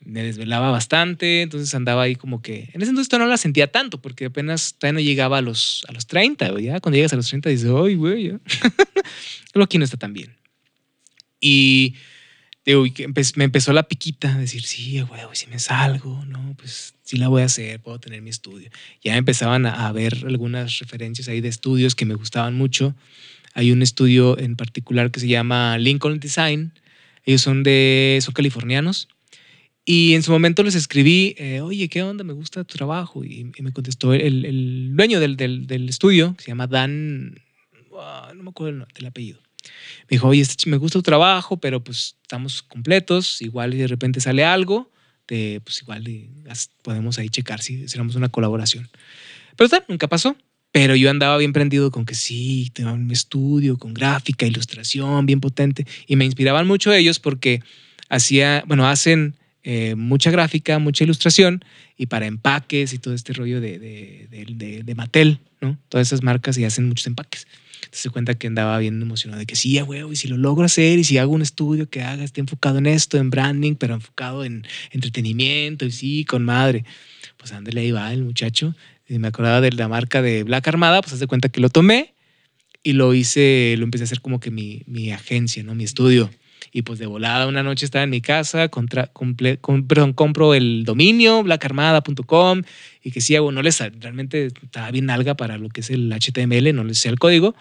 me 0.00 0.22
desvelaba 0.22 0.70
bastante, 0.70 1.42
entonces 1.42 1.74
andaba 1.74 2.02
ahí 2.02 2.16
como 2.16 2.40
que, 2.42 2.70
en 2.72 2.82
ese 2.82 2.90
entonces 2.90 3.18
no 3.18 3.26
la 3.26 3.36
sentía 3.36 3.70
tanto, 3.70 4.00
porque 4.00 4.26
apenas 4.26 4.74
todavía 4.78 4.94
no 4.94 5.00
llegaba 5.00 5.38
a 5.38 5.42
los, 5.42 5.84
a 5.88 5.92
los 5.92 6.06
30, 6.06 6.58
ya 6.60 6.80
cuando 6.80 6.96
llegas 6.96 7.12
a 7.12 7.16
los 7.16 7.28
30 7.28 7.50
dices, 7.50 7.70
ay, 7.70 7.94
güey. 7.94 8.28
Luego 8.28 9.64
aquí 9.64 9.78
no 9.78 9.84
está 9.84 9.96
tan 9.96 10.12
bien. 10.12 10.36
Y 11.40 11.94
me 13.36 13.44
empezó 13.44 13.72
la 13.72 13.84
piquita, 13.84 14.36
decir, 14.36 14.62
sí, 14.62 15.00
güey, 15.00 15.20
si 15.32 15.46
me 15.46 15.58
salgo, 15.58 16.24
no, 16.26 16.54
pues 16.58 16.94
sí 17.02 17.16
la 17.16 17.28
voy 17.28 17.42
a 17.42 17.46
hacer, 17.46 17.80
puedo 17.80 17.98
tener 17.98 18.22
mi 18.22 18.30
estudio. 18.30 18.70
Ya 19.02 19.16
empezaban 19.16 19.66
a 19.66 19.90
ver 19.92 20.24
algunas 20.26 20.78
referencias 20.78 21.28
ahí 21.28 21.40
de 21.40 21.48
estudios 21.48 21.94
que 21.94 22.04
me 22.04 22.14
gustaban 22.14 22.54
mucho. 22.54 22.94
Hay 23.54 23.72
un 23.72 23.82
estudio 23.82 24.38
en 24.38 24.56
particular 24.56 25.10
que 25.10 25.20
se 25.20 25.28
llama 25.28 25.78
Lincoln 25.78 26.20
Design. 26.20 26.72
Ellos 27.24 27.42
son 27.42 27.62
de, 27.62 28.22
californianos. 28.32 29.08
Y 29.84 30.14
en 30.14 30.22
su 30.22 30.30
momento 30.30 30.62
les 30.62 30.74
escribí, 30.74 31.34
eh, 31.38 31.60
oye, 31.60 31.88
¿qué 31.88 32.02
onda? 32.02 32.22
Me 32.22 32.32
gusta 32.32 32.64
tu 32.64 32.76
trabajo. 32.76 33.24
Y, 33.24 33.52
me 33.60 33.72
contestó 33.72 34.14
el, 34.14 34.44
el 34.44 34.92
dueño 34.94 35.20
del, 35.20 35.88
estudio, 35.88 36.34
que 36.36 36.44
se 36.44 36.50
llama 36.50 36.66
Dan, 36.66 37.34
no 37.90 38.42
me 38.42 38.50
acuerdo 38.50 38.86
del 38.94 39.06
apellido. 39.06 39.40
Me 40.02 40.16
dijo, 40.16 40.28
oye, 40.28 40.42
este 40.42 40.70
me 40.70 40.76
gusta 40.76 40.98
tu 40.98 41.02
trabajo, 41.02 41.58
pero 41.58 41.82
pues 41.82 42.16
estamos 42.22 42.62
completos, 42.62 43.42
igual 43.42 43.72
de 43.72 43.86
repente 43.86 44.20
sale 44.20 44.44
algo, 44.44 44.90
de, 45.28 45.60
pues 45.62 45.82
igual 45.82 46.04
podemos 46.82 47.18
ahí 47.18 47.28
checar 47.28 47.60
si 47.60 47.74
hiciéramos 47.74 48.14
una 48.14 48.28
colaboración. 48.28 48.88
Pero 49.56 49.68
tal, 49.68 49.84
nunca 49.88 50.08
pasó. 50.08 50.36
Pero 50.72 50.94
yo 50.94 51.10
andaba 51.10 51.36
bien 51.36 51.52
prendido 51.52 51.90
con 51.90 52.04
que 52.04 52.14
sí, 52.14 52.70
tengo 52.72 52.92
un 52.92 53.10
estudio 53.10 53.76
con 53.76 53.92
gráfica, 53.92 54.46
ilustración, 54.46 55.26
bien 55.26 55.40
potente. 55.40 55.86
Y 56.06 56.16
me 56.16 56.24
inspiraban 56.24 56.66
mucho 56.66 56.92
ellos 56.92 57.18
porque 57.18 57.60
hacía, 58.08 58.62
bueno, 58.66 58.86
hacen 58.86 59.34
eh, 59.62 59.94
mucha 59.94 60.30
gráfica, 60.30 60.78
mucha 60.78 61.04
ilustración 61.04 61.64
y 61.98 62.06
para 62.06 62.26
empaques 62.26 62.94
y 62.94 62.98
todo 62.98 63.14
este 63.14 63.32
rollo 63.32 63.60
de, 63.60 63.78
de, 63.78 64.82
de, 64.82 64.94
Mattel, 64.94 65.38
¿no? 65.60 65.76
Todas 65.88 66.06
esas 66.06 66.22
marcas 66.22 66.56
y 66.56 66.64
hacen 66.64 66.88
muchos 66.88 67.06
empaques. 67.06 67.46
Entonces 67.74 68.00
se 68.00 68.10
cuenta 68.10 68.34
que 68.34 68.46
andaba 68.46 68.78
bien 68.78 69.02
emocionado 69.02 69.38
de 69.38 69.46
que 69.46 69.56
sí, 69.56 69.80
huevo, 69.82 70.12
y 70.12 70.16
si 70.16 70.28
lo 70.28 70.36
logro 70.36 70.64
hacer 70.64 70.98
y 70.98 71.04
si 71.04 71.18
hago 71.18 71.32
un 71.32 71.42
estudio 71.42 71.90
que 71.90 72.02
haga, 72.02 72.24
esté 72.24 72.40
enfocado 72.40 72.78
en 72.78 72.86
esto, 72.86 73.18
en 73.18 73.28
branding, 73.28 73.74
pero 73.74 73.94
enfocado 73.94 74.44
en 74.44 74.66
entretenimiento 74.92 75.84
y 75.84 75.90
sí, 75.90 76.24
con 76.24 76.44
madre. 76.44 76.84
Pues 77.36 77.52
ándale, 77.52 77.80
ahí 77.80 77.90
va 77.90 78.12
el 78.12 78.22
muchacho 78.22 78.74
y 79.10 79.18
me 79.18 79.28
acordaba 79.28 79.60
de 79.60 79.72
la 79.72 79.88
marca 79.88 80.22
de 80.22 80.44
Black 80.44 80.68
Armada, 80.68 81.02
pues 81.02 81.14
haz 81.14 81.20
de 81.20 81.26
cuenta 81.26 81.48
que 81.48 81.60
lo 81.60 81.68
tomé 81.68 82.14
y 82.84 82.92
lo 82.92 83.12
hice, 83.12 83.74
lo 83.76 83.84
empecé 83.84 84.04
a 84.04 84.06
hacer 84.06 84.20
como 84.20 84.38
que 84.38 84.52
mi, 84.52 84.84
mi 84.86 85.10
agencia, 85.10 85.64
¿no? 85.64 85.74
Mi 85.74 85.82
estudio. 85.82 86.30
Y 86.72 86.82
pues 86.82 87.00
de 87.00 87.06
volada 87.06 87.48
una 87.48 87.64
noche 87.64 87.84
estaba 87.84 88.04
en 88.04 88.10
mi 88.10 88.20
casa, 88.20 88.68
contra, 88.68 89.08
comple, 89.08 89.58
perdón, 89.88 90.12
compro 90.12 90.54
el 90.54 90.84
dominio 90.84 91.42
blackarmada.com 91.42 92.62
y 93.02 93.10
que 93.10 93.20
sí, 93.20 93.34
hago, 93.34 93.50
no 93.50 93.62
les 93.62 93.80
realmente 93.80 94.46
estaba 94.46 94.92
bien 94.92 95.10
alga 95.10 95.34
para 95.36 95.58
lo 95.58 95.70
que 95.70 95.80
es 95.80 95.90
el 95.90 96.12
HTML, 96.12 96.72
no 96.72 96.84
les 96.84 96.98
sé 97.00 97.08
el 97.08 97.18
código. 97.18 97.56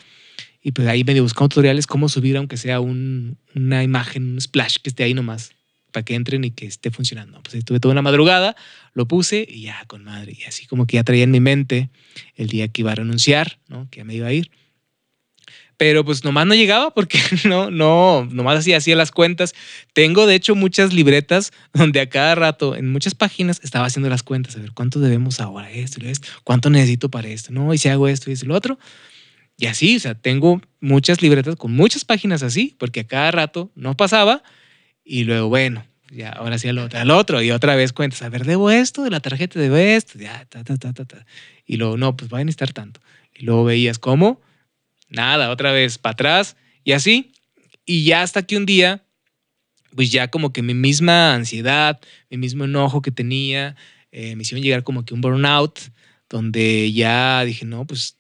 Y 0.62 0.74
pues 0.74 0.88
ahí 0.88 1.04
medio 1.04 1.24
buscando 1.24 1.50
tutoriales 1.50 1.88
cómo 1.88 2.10
subir, 2.10 2.38
aunque 2.38 2.58
sea 2.58 2.80
un, 2.80 3.40
una 3.56 3.82
imagen, 3.82 4.34
un 4.34 4.42
splash 4.42 4.78
que 4.84 4.90
esté 4.90 5.04
ahí 5.04 5.16
nomás 5.16 5.52
para 5.92 6.04
que 6.04 6.16
entren 6.16 6.44
y 6.44 6.52
que 6.52 6.66
esté 6.68 6.92
funcionando. 6.92 7.42
Pues 7.42 7.56
estuve 7.56 7.80
toda 7.80 7.94
una 7.94 8.02
madrugada, 8.02 8.56
lo 8.94 9.08
puse 9.08 9.46
y 9.50 9.64
ya 9.64 9.84
con 9.88 10.04
madre. 10.04 10.36
Y 10.38 10.44
así 10.44 10.66
como 10.66 10.86
que 10.86 10.96
ya 10.96 11.04
traía 11.04 11.24
en 11.24 11.32
mi 11.32 11.40
mente 11.40 11.90
el 12.36 12.48
día 12.48 12.68
que 12.68 12.82
iba 12.82 12.92
a 12.92 12.96
renunciar, 12.96 13.60
¿no? 13.68 13.88
que 13.90 14.00
ya 14.00 14.04
me 14.04 14.16
iba 14.16 14.28
a 14.28 14.34
ir. 14.34 14.52
pero 15.78 16.04
pues 16.04 16.26
nomás 16.26 16.46
no 16.46 16.56
llegaba 16.56 16.92
porque 16.94 17.20
no, 17.46 17.72
no, 17.72 18.28
nomás 18.32 18.60
así 18.60 18.74
hacía 18.74 18.96
las 18.96 19.12
cuentas. 19.12 19.54
Tengo 19.94 20.28
de 20.28 20.36
hecho 20.36 20.56
muchas 20.56 20.94
libretas 20.94 21.52
donde 21.74 22.02
a 22.02 22.10
cada 22.10 22.36
rato, 22.36 22.76
en 22.76 22.92
muchas 22.92 23.16
páginas, 23.16 23.62
estaba 23.64 23.86
haciendo 23.86 24.10
las 24.10 24.24
cuentas, 24.24 24.56
a 24.56 24.60
ver 24.60 24.74
cuánto 24.74 25.00
debemos 25.00 25.40
ahora, 25.40 25.72
esto 25.72 26.04
y 26.04 26.10
esto, 26.10 26.28
cuánto 26.44 26.70
necesito 26.70 27.10
para 27.10 27.30
esto, 27.30 27.54
¿no? 27.54 27.74
Y 27.74 27.78
si 27.78 27.88
hago 27.90 28.08
esto 28.08 28.30
y 28.30 28.34
eso 28.34 28.46
y 28.46 28.50
lo 28.50 28.56
otro. 28.56 28.78
Y 29.60 29.66
así, 29.66 29.98
o 29.98 30.00
sea, 30.00 30.16
tengo 30.16 30.62
muchas 30.80 31.22
libretas 31.22 31.58
con 31.58 31.74
muchas 31.74 32.06
páginas 32.06 32.44
así, 32.44 32.76
porque 32.80 33.02
a 33.02 33.08
cada 33.08 33.30
rato 33.32 33.72
no 33.76 33.96
pasaba 33.98 34.42
y 35.04 35.26
luego, 35.26 35.50
bueno, 35.50 35.86
ya, 36.12 36.30
ahora 36.30 36.58
sí 36.58 36.68
al 36.68 37.12
otro, 37.12 37.42
y 37.42 37.52
otra 37.52 37.76
vez 37.76 37.94
cuentas, 37.94 38.22
a 38.22 38.30
ver, 38.30 38.46
debo 38.46 38.72
esto, 38.72 39.04
de 39.04 39.12
la 39.12 39.20
tarjeta 39.20 39.60
debo 39.60 39.78
esto, 39.78 40.18
ya, 40.18 40.46
ta, 40.46 40.64
ta, 40.64 40.78
ta, 40.78 40.94
ta, 40.94 41.06
ta. 41.06 41.26
Y 41.66 41.78
luego, 41.78 41.98
no, 41.98 42.16
pues 42.18 42.32
va 42.32 42.40
a 42.40 42.44
necesitar 42.44 42.74
tanto. 42.74 43.00
Y 43.34 43.46
luego 43.46 43.66
veías 43.66 44.00
cómo 44.00 44.42
nada, 45.10 45.50
otra 45.50 45.72
vez 45.72 45.98
para 45.98 46.14
atrás 46.14 46.56
y 46.84 46.94
así. 46.94 47.32
Y 47.86 48.04
ya 48.04 48.22
hasta 48.22 48.44
que 48.44 48.58
un 48.58 48.66
día, 48.66 49.04
pues 49.96 50.12
ya 50.12 50.30
como 50.30 50.54
que 50.54 50.62
mi 50.62 50.74
misma 50.74 51.34
ansiedad, 51.34 52.00
mi 52.30 52.38
mismo 52.38 52.66
enojo 52.66 53.02
que 53.02 53.12
tenía, 53.12 53.76
eh, 54.12 54.36
me 54.36 54.44
hicieron 54.44 54.64
llegar 54.64 54.84
como 54.84 55.06
que 55.06 55.14
un 55.14 55.22
burnout, 55.22 55.80
donde 56.30 56.92
ya 56.94 57.44
dije, 57.44 57.66
no, 57.66 57.86
pues 57.86 58.18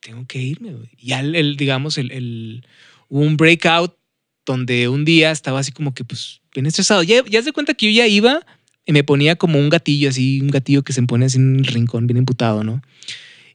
tengo 0.00 0.26
que 0.26 0.38
irme. 0.38 0.74
Ya 0.98 1.20
el, 1.20 1.56
digamos, 1.56 1.98
el, 1.98 2.10
el, 2.10 2.66
un 3.08 3.36
breakout 3.36 3.96
donde 4.44 4.88
un 4.88 5.04
día 5.04 5.30
estaba 5.30 5.60
así 5.60 5.70
como 5.70 5.94
que, 5.94 6.04
pues, 6.04 6.40
bien 6.58 6.66
estresado. 6.66 7.02
Ya, 7.04 7.22
ya 7.24 7.42
se 7.42 7.52
cuenta 7.52 7.74
que 7.74 7.86
yo 7.86 7.96
ya 7.96 8.06
iba 8.08 8.40
y 8.84 8.92
me 8.92 9.04
ponía 9.04 9.36
como 9.36 9.58
un 9.58 9.68
gatillo, 9.68 10.08
así, 10.08 10.40
un 10.40 10.48
gatillo 10.48 10.82
que 10.82 10.92
se 10.92 11.02
pone 11.02 11.26
así 11.26 11.38
en 11.38 11.60
el 11.60 11.66
rincón, 11.66 12.06
bien 12.06 12.16
imputado, 12.16 12.64
¿no? 12.64 12.82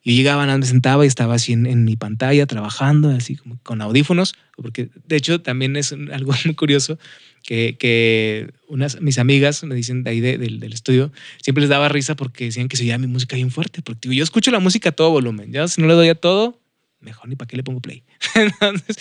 Yo 0.05 0.13
llegaba, 0.13 0.45
me 0.45 0.65
sentaba 0.65 1.05
y 1.05 1.07
estaba 1.07 1.35
así 1.35 1.53
en, 1.53 1.85
mi 1.85 1.95
pantalla 1.95 2.45
trabajando, 2.45 3.09
así 3.09 3.35
como 3.35 3.57
con 3.63 3.81
audífonos, 3.81 4.35
porque 4.55 4.89
de 5.07 5.15
hecho 5.15 5.41
también 5.41 5.75
es 5.75 5.91
algo 5.91 6.33
muy 6.45 6.55
curioso 6.55 6.97
que, 7.41 7.75
que 7.77 8.51
unas 8.67 9.01
mis 9.01 9.17
amigas 9.17 9.63
me 9.63 9.75
dicen 9.75 10.03
de 10.03 10.11
ahí 10.11 10.19
del, 10.21 10.63
estudio, 10.73 11.11
siempre 11.41 11.61
les 11.61 11.69
daba 11.69 11.89
risa 11.89 12.15
porque 12.15 12.45
decían 12.45 12.67
que 12.67 12.77
se 12.77 12.83
oía 12.83 12.97
mi 12.97 13.07
música 13.07 13.35
bien 13.35 13.51
fuerte, 13.51 13.81
porque 13.81 14.13
yo 14.15 14.23
escucho 14.23 14.51
la 14.51 14.59
música 14.59 14.89
a 14.89 14.91
todo 14.93 15.09
volumen, 15.09 15.51
ya 15.51 15.67
si 15.67 15.81
no 15.81 15.87
le 15.87 15.93
doy 15.93 16.09
a 16.09 16.15
todo, 16.15 16.61
mejor 16.99 17.27
ni 17.27 17.35
para 17.35 17.47
qué 17.47 17.57
le 17.57 17.63
pongo 17.63 17.81
play. 17.81 18.03
Entonces 18.35 18.97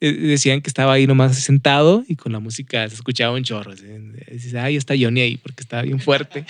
decían 0.00 0.60
que 0.60 0.68
estaba 0.68 0.92
ahí 0.92 1.06
nomás 1.06 1.36
sentado 1.38 2.04
y 2.06 2.16
con 2.16 2.32
la 2.32 2.38
música 2.38 2.88
se 2.88 2.94
escuchaba 2.94 3.34
un 3.34 3.42
chorro. 3.42 3.74
Dices, 3.74 4.54
ay, 4.54 4.76
está 4.76 4.94
Johnny 4.98 5.20
ahí 5.20 5.36
porque 5.36 5.62
estaba 5.62 5.82
bien 5.82 6.00
fuerte. 6.00 6.44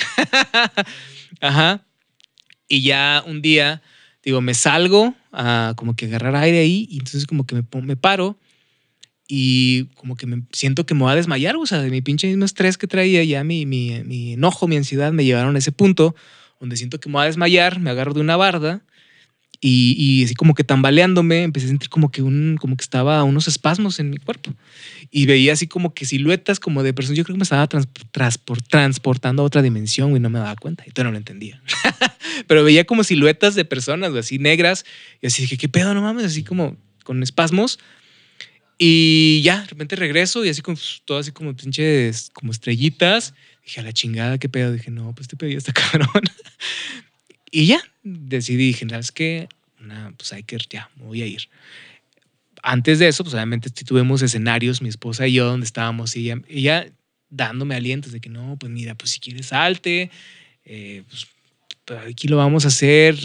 Ajá. 1.40 1.84
Y 2.68 2.82
ya 2.82 3.22
un 3.26 3.40
día, 3.40 3.82
digo, 4.22 4.40
me 4.40 4.54
salgo 4.54 5.14
a 5.32 5.72
como 5.76 5.96
que 5.96 6.06
agarrar 6.06 6.36
aire 6.36 6.58
ahí 6.58 6.86
y 6.90 6.98
entonces 6.98 7.26
como 7.26 7.46
que 7.46 7.54
me, 7.54 7.96
paro 7.96 8.38
y 9.26 9.84
como 9.94 10.16
que 10.16 10.26
me 10.26 10.42
siento 10.52 10.84
que 10.84 10.94
me 10.94 11.00
voy 11.00 11.12
a 11.12 11.16
desmayar, 11.16 11.56
o 11.56 11.64
sea, 11.64 11.80
de 11.80 11.90
mi 11.90 12.02
pinche 12.02 12.26
mismo 12.26 12.44
estrés 12.44 12.76
que 12.76 12.86
traía, 12.86 13.24
ya 13.24 13.44
mi, 13.44 13.64
mi, 13.64 14.02
mi 14.04 14.34
enojo, 14.34 14.68
mi 14.68 14.76
ansiedad 14.76 15.12
me 15.12 15.24
llevaron 15.24 15.56
a 15.56 15.58
ese 15.58 15.72
punto 15.72 16.14
donde 16.60 16.76
siento 16.76 17.00
que 17.00 17.08
me 17.08 17.14
voy 17.14 17.22
a 17.22 17.26
desmayar, 17.26 17.80
me 17.80 17.90
agarro 17.90 18.12
de 18.12 18.20
una 18.20 18.36
barda 18.36 18.82
y, 19.60 19.96
y, 19.98 20.24
así 20.24 20.34
como 20.34 20.54
que 20.54 20.62
tambaleándome, 20.62 21.42
empecé 21.42 21.66
a 21.66 21.70
sentir 21.70 21.88
como 21.88 22.12
que, 22.12 22.22
un, 22.22 22.58
como 22.60 22.76
que 22.76 22.82
estaba 22.82 23.24
unos 23.24 23.48
espasmos 23.48 23.98
en 23.98 24.10
mi 24.10 24.18
cuerpo. 24.18 24.54
Y 25.10 25.26
veía 25.26 25.52
así 25.52 25.66
como 25.66 25.94
que 25.94 26.04
siluetas 26.04 26.60
como 26.60 26.84
de 26.84 26.94
personas. 26.94 27.18
Yo 27.18 27.24
creo 27.24 27.34
que 27.34 27.38
me 27.38 27.42
estaba 27.42 27.66
transportando 27.66 29.42
a 29.42 29.44
otra 29.44 29.60
dimensión 29.60 30.14
y 30.14 30.20
no 30.20 30.30
me 30.30 30.38
daba 30.38 30.54
cuenta. 30.54 30.84
Y 30.86 30.90
todavía 30.90 31.08
no 31.08 31.12
lo 31.12 31.18
entendía. 31.18 31.60
Pero 32.46 32.62
veía 32.62 32.84
como 32.84 33.02
siluetas 33.02 33.56
de 33.56 33.64
personas 33.64 34.14
así 34.14 34.38
negras. 34.38 34.84
Y 35.20 35.26
así 35.26 35.42
dije, 35.42 35.56
¿qué 35.56 35.68
pedo? 35.68 35.92
No 35.92 36.02
mames, 36.02 36.26
así 36.26 36.44
como 36.44 36.76
con 37.02 37.20
espasmos. 37.24 37.80
Y 38.78 39.42
ya, 39.42 39.62
de 39.62 39.66
repente 39.66 39.96
regreso 39.96 40.44
y 40.44 40.50
así 40.50 40.62
con 40.62 40.78
todo 41.04 41.18
así 41.18 41.32
como 41.32 41.56
pinches, 41.56 42.30
como 42.32 42.52
estrellitas. 42.52 43.34
Dije, 43.64 43.80
a 43.80 43.82
la 43.82 43.92
chingada, 43.92 44.38
¿qué 44.38 44.48
pedo? 44.48 44.72
Dije, 44.72 44.92
no, 44.92 45.12
pues 45.16 45.26
pedo 45.26 45.50
ya 45.50 45.58
está 45.58 45.72
cabrón. 45.72 46.22
Y 47.50 47.66
ya, 47.66 47.82
decidí, 48.28 48.68
dije, 48.68 48.86
¿sabes 48.88 49.12
qué? 49.12 49.48
pues 50.16 50.32
hay 50.32 50.42
que, 50.42 50.58
ya, 50.68 50.90
me 50.96 51.04
voy 51.04 51.22
a 51.22 51.26
ir. 51.26 51.48
Antes 52.62 52.98
de 52.98 53.08
eso, 53.08 53.22
pues 53.22 53.34
obviamente 53.34 53.70
tuvimos 53.70 54.22
escenarios, 54.22 54.82
mi 54.82 54.88
esposa 54.88 55.26
y 55.26 55.34
yo, 55.34 55.46
donde 55.46 55.64
estábamos, 55.64 56.16
y 56.16 56.32
ella, 56.48 56.86
dándome 57.30 57.76
alientos 57.76 58.12
de 58.12 58.20
que 58.20 58.28
no, 58.28 58.56
pues 58.58 58.72
mira, 58.72 58.94
pues 58.96 59.12
si 59.12 59.20
quieres 59.20 59.46
salte, 59.46 60.10
eh, 60.64 61.04
pues, 61.08 61.26
aquí 62.06 62.28
lo 62.28 62.36
vamos 62.36 62.64
a 62.64 62.68
hacer 62.68 63.16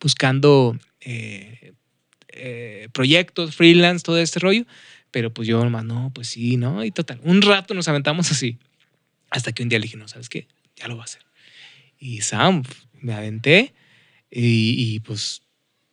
buscando 0.00 0.76
eh, 1.00 1.72
eh, 2.28 2.88
proyectos, 2.92 3.56
freelance, 3.56 4.04
todo 4.04 4.18
este 4.18 4.40
rollo. 4.40 4.64
Pero 5.10 5.32
pues 5.32 5.48
yo 5.48 5.62
nomás, 5.64 5.84
no, 5.84 6.12
pues 6.14 6.28
sí, 6.28 6.56
¿no? 6.56 6.84
Y 6.84 6.92
total, 6.92 7.20
un 7.24 7.42
rato 7.42 7.74
nos 7.74 7.88
aventamos 7.88 8.30
así. 8.30 8.58
Hasta 9.30 9.52
que 9.52 9.62
un 9.62 9.68
día 9.68 9.78
le 9.78 9.84
dije, 9.84 9.96
no, 9.96 10.06
¿sabes 10.06 10.28
qué? 10.28 10.46
Ya 10.76 10.86
lo 10.86 10.94
voy 10.94 11.02
a 11.02 11.04
hacer. 11.04 11.22
Y 11.98 12.20
Sam, 12.20 12.62
me 13.00 13.14
aventé 13.14 13.74
y, 14.30 15.00
pues 15.00 15.42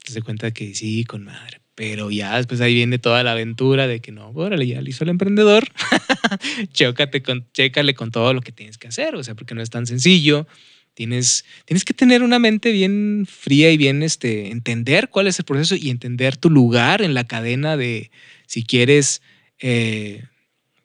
se 0.03 0.21
cuenta 0.21 0.51
que 0.51 0.73
sí, 0.75 1.03
con 1.03 1.23
madre. 1.23 1.61
Pero 1.75 2.09
ya 2.09 2.37
después 2.37 2.59
ahí 2.61 2.73
viene 2.73 2.97
toda 2.97 3.23
la 3.23 3.33
aventura 3.33 3.87
de 3.87 3.99
que 3.99 4.11
no, 4.11 4.29
órale, 4.29 4.65
ya 4.65 4.81
le 4.81 4.89
hizo 4.89 5.03
el 5.03 5.11
emprendedor. 5.11 5.67
Chócate 6.73 7.21
con, 7.21 7.45
chécale 7.53 7.93
con 7.93 8.09
todo 8.09 8.33
lo 8.33 8.41
que 8.41 8.51
tienes 8.51 8.77
que 8.77 8.87
hacer, 8.87 9.15
o 9.15 9.23
sea, 9.23 9.35
porque 9.35 9.53
no 9.53 9.61
es 9.61 9.69
tan 9.69 9.85
sencillo. 9.85 10.47
Tienes, 10.95 11.45
tienes 11.65 11.85
que 11.85 11.93
tener 11.93 12.23
una 12.23 12.39
mente 12.39 12.71
bien 12.71 13.27
fría 13.29 13.71
y 13.71 13.77
bien 13.77 14.01
este, 14.01 14.49
entender 14.49 15.09
cuál 15.09 15.27
es 15.27 15.37
el 15.37 15.45
proceso 15.45 15.75
y 15.75 15.91
entender 15.91 16.37
tu 16.37 16.49
lugar 16.49 17.03
en 17.03 17.13
la 17.13 17.27
cadena 17.27 17.77
de 17.77 18.09
si 18.47 18.63
quieres 18.63 19.21
eh, 19.59 20.23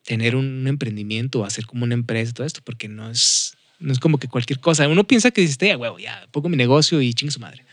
tener 0.05 0.37
un 0.37 0.67
emprendimiento 0.67 1.41
o 1.41 1.45
hacer 1.45 1.65
como 1.65 1.85
una 1.85 1.95
empresa, 1.95 2.35
todo 2.35 2.47
esto, 2.47 2.61
porque 2.63 2.89
no 2.89 3.11
es, 3.11 3.57
no 3.83 3.93
es 3.93 3.99
como 3.99 4.19
que 4.19 4.29
cualquier 4.29 4.61
cosa. 4.61 4.89
Uno 4.89 5.05
piensa 5.05 5.31
que 5.31 5.41
dices, 5.41 5.59
ya, 5.59 5.77
huevo, 5.77 5.99
ya, 5.99 6.27
pongo 6.31 6.49
mi 6.49 6.57
negocio 6.57 7.01
y 7.03 7.13
chingue 7.15 7.33
su 7.33 7.41
madre. 7.41 7.65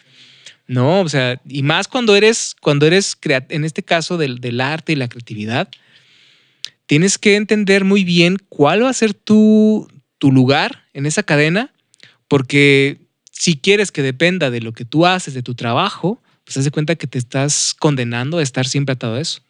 No, 0.68 1.02
o 1.02 1.10
sea, 1.10 1.42
y 1.48 1.64
más 1.64 1.88
cuando 1.88 2.16
eres, 2.16 2.56
cuando 2.62 2.86
eres, 2.86 3.18
en 3.24 3.66
este 3.66 3.82
caso 3.82 4.18
del, 4.18 4.40
del 4.40 4.62
arte 4.62 4.92
y 4.92 4.96
la 4.96 5.08
creatividad, 5.08 5.70
tienes 6.86 7.18
que 7.18 7.36
entender 7.36 7.86
muy 7.86 8.04
bien 8.04 8.38
cuál 8.50 8.84
va 8.84 8.90
a 8.90 8.94
ser 8.94 9.14
tu, 9.14 9.88
tu 10.18 10.32
lugar 10.32 10.86
en 10.94 11.06
esa 11.06 11.24
cadena, 11.24 11.74
porque 12.28 13.00
si 13.32 13.58
quieres 13.58 13.92
que 13.92 14.02
dependa 14.02 14.52
de 14.52 14.62
lo 14.62 14.74
que 14.74 14.86
tú 14.86 15.06
haces, 15.06 15.34
de 15.34 15.42
tu 15.42 15.56
trabajo, 15.56 16.22
pues 16.44 16.58
haz 16.58 16.66
de 16.66 16.72
cuenta 16.72 16.96
que 16.96 17.08
te 17.08 17.18
estás 17.18 17.74
condenando 17.78 18.38
a 18.38 18.44
estar 18.44 18.68
siempre 18.68 18.94
atado 18.94 19.16
a 19.16 19.22
eso. 19.22 19.42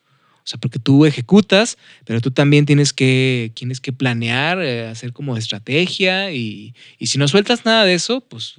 O 0.50 0.52
sea, 0.52 0.60
porque 0.60 0.80
tú 0.80 1.06
ejecutas, 1.06 1.78
pero 2.06 2.22
tú 2.22 2.32
también 2.32 2.66
tienes 2.66 2.92
que, 2.92 3.52
tienes 3.54 3.80
que 3.80 3.94
planear, 3.94 4.60
eh, 4.60 4.88
hacer 4.88 5.14
como 5.14 5.38
estrategia 5.38 6.32
y, 6.32 6.74
y, 6.98 7.06
si 7.06 7.20
no 7.20 7.28
sueltas 7.28 7.66
nada 7.66 7.86
de 7.86 7.94
eso, 7.94 8.22
pues 8.22 8.56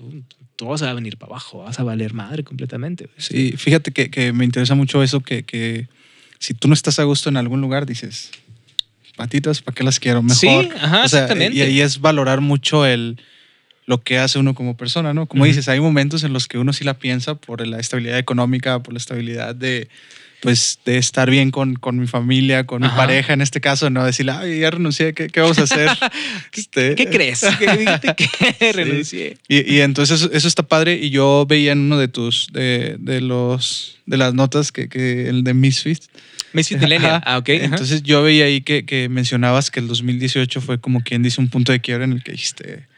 todo 0.55 0.79
se 0.79 0.85
va 0.85 0.93
a 0.93 0.95
venir 0.95 1.17
para 1.17 1.33
abajo, 1.33 1.65
vas 1.65 1.81
a 1.81 1.83
valer 1.83 2.15
madre 2.15 2.45
completamente. 2.45 3.11
Sí, 3.17 3.55
fíjate 3.57 3.91
que, 3.91 4.09
que 4.09 4.33
me 4.33 4.45
interesa 4.45 4.77
mucho 4.77 5.03
eso, 5.03 5.19
que, 5.19 5.43
que, 5.43 5.89
si 6.39 6.55
tú 6.55 6.69
no 6.69 6.75
estás 6.75 7.01
a 7.01 7.03
gusto 7.03 7.29
en 7.29 7.37
algún 7.37 7.61
lugar, 7.61 7.87
dices, 7.87 8.31
patitas, 9.17 9.61
¿para 9.61 9.75
qué 9.75 9.83
las 9.83 9.99
quiero? 9.99 10.23
Mejor. 10.23 10.39
Sí, 10.39 10.71
ajá, 10.81 11.07
exactamente. 11.07 11.59
Y 11.59 11.63
ahí 11.63 11.81
es 11.81 12.01
valorar 12.01 12.41
mucho 12.41 12.87
el 12.87 13.21
lo 13.87 14.01
que 14.01 14.19
hace 14.19 14.39
uno 14.39 14.55
como 14.55 14.77
persona, 14.77 15.13
¿no? 15.13 15.27
Como 15.27 15.45
dices, 15.45 15.69
hay 15.69 15.81
momentos 15.81 16.23
en 16.23 16.33
los 16.33 16.47
que 16.47 16.59
uno 16.59 16.73
sí 16.73 16.85
la 16.85 17.01
piensa 17.01 17.35
por 17.35 17.67
la 17.67 17.81
estabilidad 17.81 18.19
económica, 18.19 18.81
por 18.81 18.95
la 18.95 18.99
estabilidad 18.99 19.57
de, 19.57 19.89
pues 20.41 20.79
de 20.85 20.97
estar 20.97 21.31
bien 21.31 21.51
con, 21.51 21.75
con 21.75 21.99
mi 21.99 22.07
familia, 22.07 22.65
con 22.65 22.83
mi 22.83 22.89
pareja 22.89 23.35
en 23.35 23.43
este 23.43 23.61
caso, 23.61 23.91
no 23.91 24.05
decirle, 24.05 24.33
ay, 24.33 24.61
ya 24.61 24.71
renuncié, 24.71 25.13
¿qué, 25.13 25.29
qué 25.29 25.41
vamos 25.41 25.59
a 25.59 25.65
hacer? 25.65 25.91
este, 26.53 26.95
¿Qué 26.95 27.09
crees? 27.09 27.41
que 27.59 28.73
renuncié. 28.73 29.37
Y, 29.49 29.75
y, 29.75 29.81
entonces 29.81 30.29
eso, 30.33 30.49
está 30.49 30.63
padre 30.63 30.95
y 30.95 31.11
yo 31.11 31.47
veía 31.49 31.73
en 31.73 31.81
uno 31.81 31.99
de 31.99 32.09
tus, 32.09 32.49
de, 32.53 32.97
de 32.99 33.21
los, 33.21 33.99
de 34.07 34.17
las 34.17 34.35
notas 34.35 34.73
que, 34.73 34.89
que 34.89 35.29
el 35.29 35.45
de 35.45 35.53
Misfit. 35.55 36.03
Misfit 36.53 36.79
Millennial, 36.79 37.23
ah, 37.25 37.39
ok. 37.39 37.49
Entonces 37.51 38.03
yo 38.03 38.23
veía 38.23 38.47
ahí 38.47 38.63
que, 38.63 38.85
que 38.85 39.09
mencionabas 39.09 39.71
que 39.71 39.81
el 39.81 39.89
2018 39.89 40.61
fue 40.61 40.81
como 40.81 41.03
quien 41.03 41.23
dice 41.23 41.41
un 41.41 41.49
punto 41.49 41.71
de 41.71 41.81
quiebra 41.81 42.05
en 42.05 42.13
el 42.13 42.23
que 42.25 42.33
dijiste, 42.33 42.89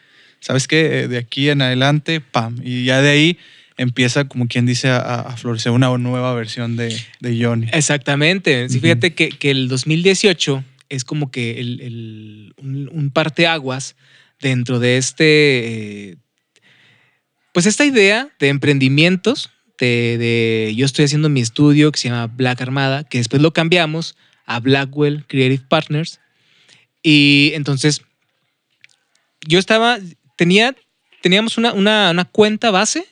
¿sabes 0.41 0.69
qué? 0.69 1.09
De 1.09 1.19
aquí 1.19 1.51
en 1.51 1.61
adelante, 1.61 2.21
pam. 2.21 2.57
Y 2.63 2.85
ya 2.85 3.03
de 3.03 3.11
ahí 3.11 3.39
empieza, 3.77 4.29
como 4.29 4.49
quien 4.49 4.67
dice, 4.67 4.89
a, 4.89 5.35
florecer 5.37 5.73
una 5.73 5.97
nueva 5.99 6.35
versión 6.35 6.77
de, 6.77 6.97
de 7.21 7.43
Johnny. 7.43 7.69
Exactamente. 7.73 8.69
fíjate 8.69 9.15
que, 9.15 9.31
que, 9.31 9.51
el 9.51 9.69
2018 9.69 10.65
es 10.89 11.05
como 11.05 11.31
que 11.31 11.61
el, 11.61 11.81
el, 11.81 12.55
un, 12.59 13.11
parteaguas 13.13 13.97
dentro 14.41 14.79
de 14.79 14.99
este, 14.99 16.11
eh, 16.11 16.17
pues 17.53 17.67
esta 17.67 17.85
idea 17.85 18.29
de 18.39 18.49
emprendimientos, 18.49 19.51
de, 19.79 20.17
de, 20.19 20.75
yo 20.77 20.87
estoy 20.87 21.07
haciendo 21.07 21.29
mi 21.29 21.41
estudio 21.41 21.91
que 21.93 21.99
se 21.99 22.09
llama 22.09 22.27
Black 22.27 22.61
Armada, 22.61 23.05
que 23.05 23.19
después 23.19 23.43
lo 23.43 23.53
cambiamos 23.53 24.17
a 24.47 24.61
Blackwell 24.61 25.25
Creative 25.27 25.65
Partners. 25.69 26.21
Y 27.03 27.53
entonces 27.55 28.03
yo 29.47 29.59
estaba, 29.59 29.99
tenía, 30.37 30.77
teníamos 31.21 31.59
una, 31.59 31.73
una, 31.73 32.11
una 32.11 32.25
cuenta 32.25 32.71
base 32.71 33.07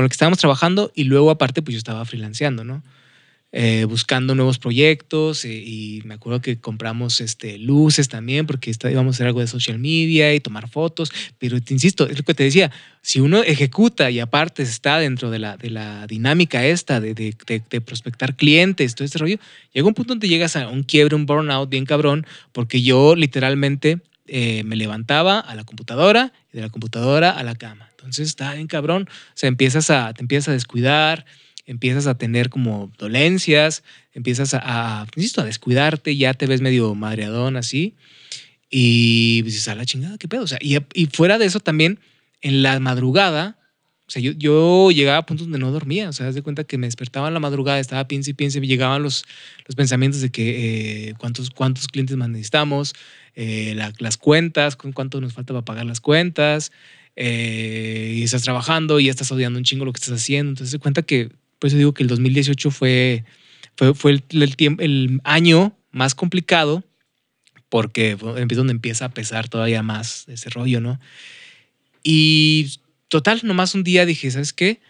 con 0.00 0.04
el 0.04 0.08
que 0.08 0.14
estábamos 0.14 0.38
trabajando 0.38 0.90
y 0.94 1.04
luego 1.04 1.30
aparte 1.30 1.60
pues 1.60 1.74
yo 1.74 1.78
estaba 1.78 2.06
freelanceando, 2.06 2.64
¿no? 2.64 2.82
Eh, 3.52 3.84
buscando 3.84 4.34
nuevos 4.34 4.58
proyectos 4.58 5.44
eh, 5.44 5.52
y 5.52 6.00
me 6.06 6.14
acuerdo 6.14 6.40
que 6.40 6.58
compramos 6.58 7.20
este, 7.20 7.58
luces 7.58 8.08
también 8.08 8.46
porque 8.46 8.70
está, 8.70 8.90
íbamos 8.90 9.12
a 9.12 9.16
hacer 9.16 9.26
algo 9.26 9.40
de 9.40 9.46
social 9.46 9.78
media 9.78 10.32
y 10.32 10.40
tomar 10.40 10.70
fotos, 10.70 11.12
pero 11.38 11.60
te 11.60 11.74
insisto, 11.74 12.08
es 12.08 12.16
lo 12.16 12.24
que 12.24 12.32
te 12.32 12.44
decía, 12.44 12.70
si 13.02 13.20
uno 13.20 13.42
ejecuta 13.42 14.10
y 14.10 14.20
aparte 14.20 14.62
está 14.62 14.98
dentro 14.98 15.30
de 15.30 15.40
la, 15.40 15.58
de 15.58 15.68
la 15.68 16.06
dinámica 16.06 16.64
esta 16.64 16.98
de, 16.98 17.12
de, 17.12 17.80
prospectar 17.82 18.36
clientes, 18.36 18.94
todo 18.94 19.04
este 19.04 19.18
rollo, 19.18 19.38
llega 19.74 19.86
un 19.86 19.94
punto 19.94 20.14
donde 20.14 20.28
llegas 20.28 20.56
a 20.56 20.68
un 20.68 20.82
quiebre, 20.82 21.14
un 21.14 21.26
burnout 21.26 21.68
bien 21.68 21.84
cabrón, 21.84 22.24
porque 22.52 22.80
yo 22.80 23.16
literalmente 23.16 23.98
eh, 24.28 24.62
me 24.64 24.76
levantaba 24.76 25.40
a 25.40 25.54
la 25.56 25.64
computadora 25.64 26.32
y 26.52 26.56
de 26.56 26.62
la 26.62 26.70
computadora 26.70 27.32
a 27.32 27.42
la 27.42 27.56
cama. 27.56 27.89
Entonces 28.00 28.28
está 28.28 28.54
bien 28.54 28.66
cabrón, 28.66 29.08
o 29.10 29.32
sea, 29.34 29.48
empiezas 29.48 29.90
a, 29.90 30.12
te 30.14 30.22
empiezas 30.22 30.48
a 30.48 30.52
descuidar, 30.52 31.26
empiezas 31.66 32.06
a 32.06 32.16
tener 32.16 32.48
como 32.48 32.90
dolencias, 32.98 33.84
empiezas 34.12 34.54
a, 34.54 35.02
a, 35.02 35.06
insisto, 35.16 35.40
a 35.40 35.44
descuidarte, 35.44 36.16
ya 36.16 36.34
te 36.34 36.46
ves 36.46 36.60
medio 36.60 36.94
madreadón 36.94 37.56
así. 37.56 37.94
Y 38.70 39.42
dices, 39.42 39.66
a 39.68 39.74
la 39.74 39.84
chingada, 39.84 40.16
qué 40.16 40.28
pedo. 40.28 40.42
O 40.42 40.46
sea, 40.46 40.58
y, 40.60 40.78
y, 40.94 41.06
fuera 41.06 41.38
de 41.38 41.46
eso 41.46 41.58
también, 41.58 41.98
en 42.40 42.62
la 42.62 42.78
madrugada, 42.78 43.58
o 44.06 44.10
sea, 44.12 44.22
yo, 44.22 44.32
yo 44.32 44.90
llegaba 44.90 45.18
a 45.18 45.26
puntos 45.26 45.46
donde 45.46 45.58
no 45.58 45.70
dormía. 45.70 46.08
O 46.08 46.12
sea, 46.12 46.26
das 46.26 46.34
de 46.34 46.42
cuenta 46.42 46.64
que 46.64 46.78
me 46.78 46.86
despertaba 46.86 47.28
en 47.28 47.34
la 47.34 47.40
madrugada, 47.40 47.78
estaba 47.78 48.06
piense 48.08 48.30
y 48.30 48.34
piense, 48.34 48.58
y 48.58 48.66
llegaban 48.66 49.02
los, 49.02 49.24
los 49.66 49.76
pensamientos 49.76 50.20
de 50.20 50.30
que 50.30 51.10
eh, 51.10 51.14
cuántos, 51.18 51.50
cuántos 51.50 51.88
clientes 51.88 52.16
más 52.16 52.28
necesitamos, 52.28 52.94
eh, 53.34 53.74
la, 53.76 53.92
las 53.98 54.16
cuentas, 54.16 54.74
cuánto 54.74 55.20
nos 55.20 55.32
falta 55.32 55.52
para 55.52 55.64
pagar 55.64 55.86
las 55.86 56.00
cuentas. 56.00 56.72
Eh, 57.22 58.14
y 58.16 58.22
estás 58.22 58.40
trabajando 58.40 58.98
y 58.98 59.04
ya 59.04 59.10
estás 59.10 59.30
odiando 59.30 59.58
un 59.58 59.64
chingo 59.64 59.84
lo 59.84 59.92
que 59.92 59.98
estás 59.98 60.14
haciendo. 60.14 60.52
Entonces, 60.52 60.70
se 60.70 60.78
cuenta 60.78 61.02
que 61.02 61.28
por 61.58 61.68
eso 61.68 61.76
digo 61.76 61.92
que 61.92 62.02
el 62.02 62.08
2018 62.08 62.70
fue, 62.70 63.24
fue, 63.76 63.92
fue 63.94 64.12
el, 64.12 64.24
el, 64.30 64.56
el 64.78 65.20
año 65.24 65.76
más 65.90 66.14
complicado 66.14 66.82
porque 67.68 68.12
es 68.12 68.56
donde 68.56 68.72
empieza 68.72 69.04
a 69.04 69.10
pesar 69.10 69.50
todavía 69.50 69.82
más 69.82 70.26
ese 70.28 70.48
rollo, 70.48 70.80
¿no? 70.80 70.98
Y 72.02 72.78
total, 73.08 73.40
nomás 73.44 73.74
un 73.74 73.84
día 73.84 74.06
dije, 74.06 74.30
¿sabes 74.30 74.54
qué? 74.54 74.80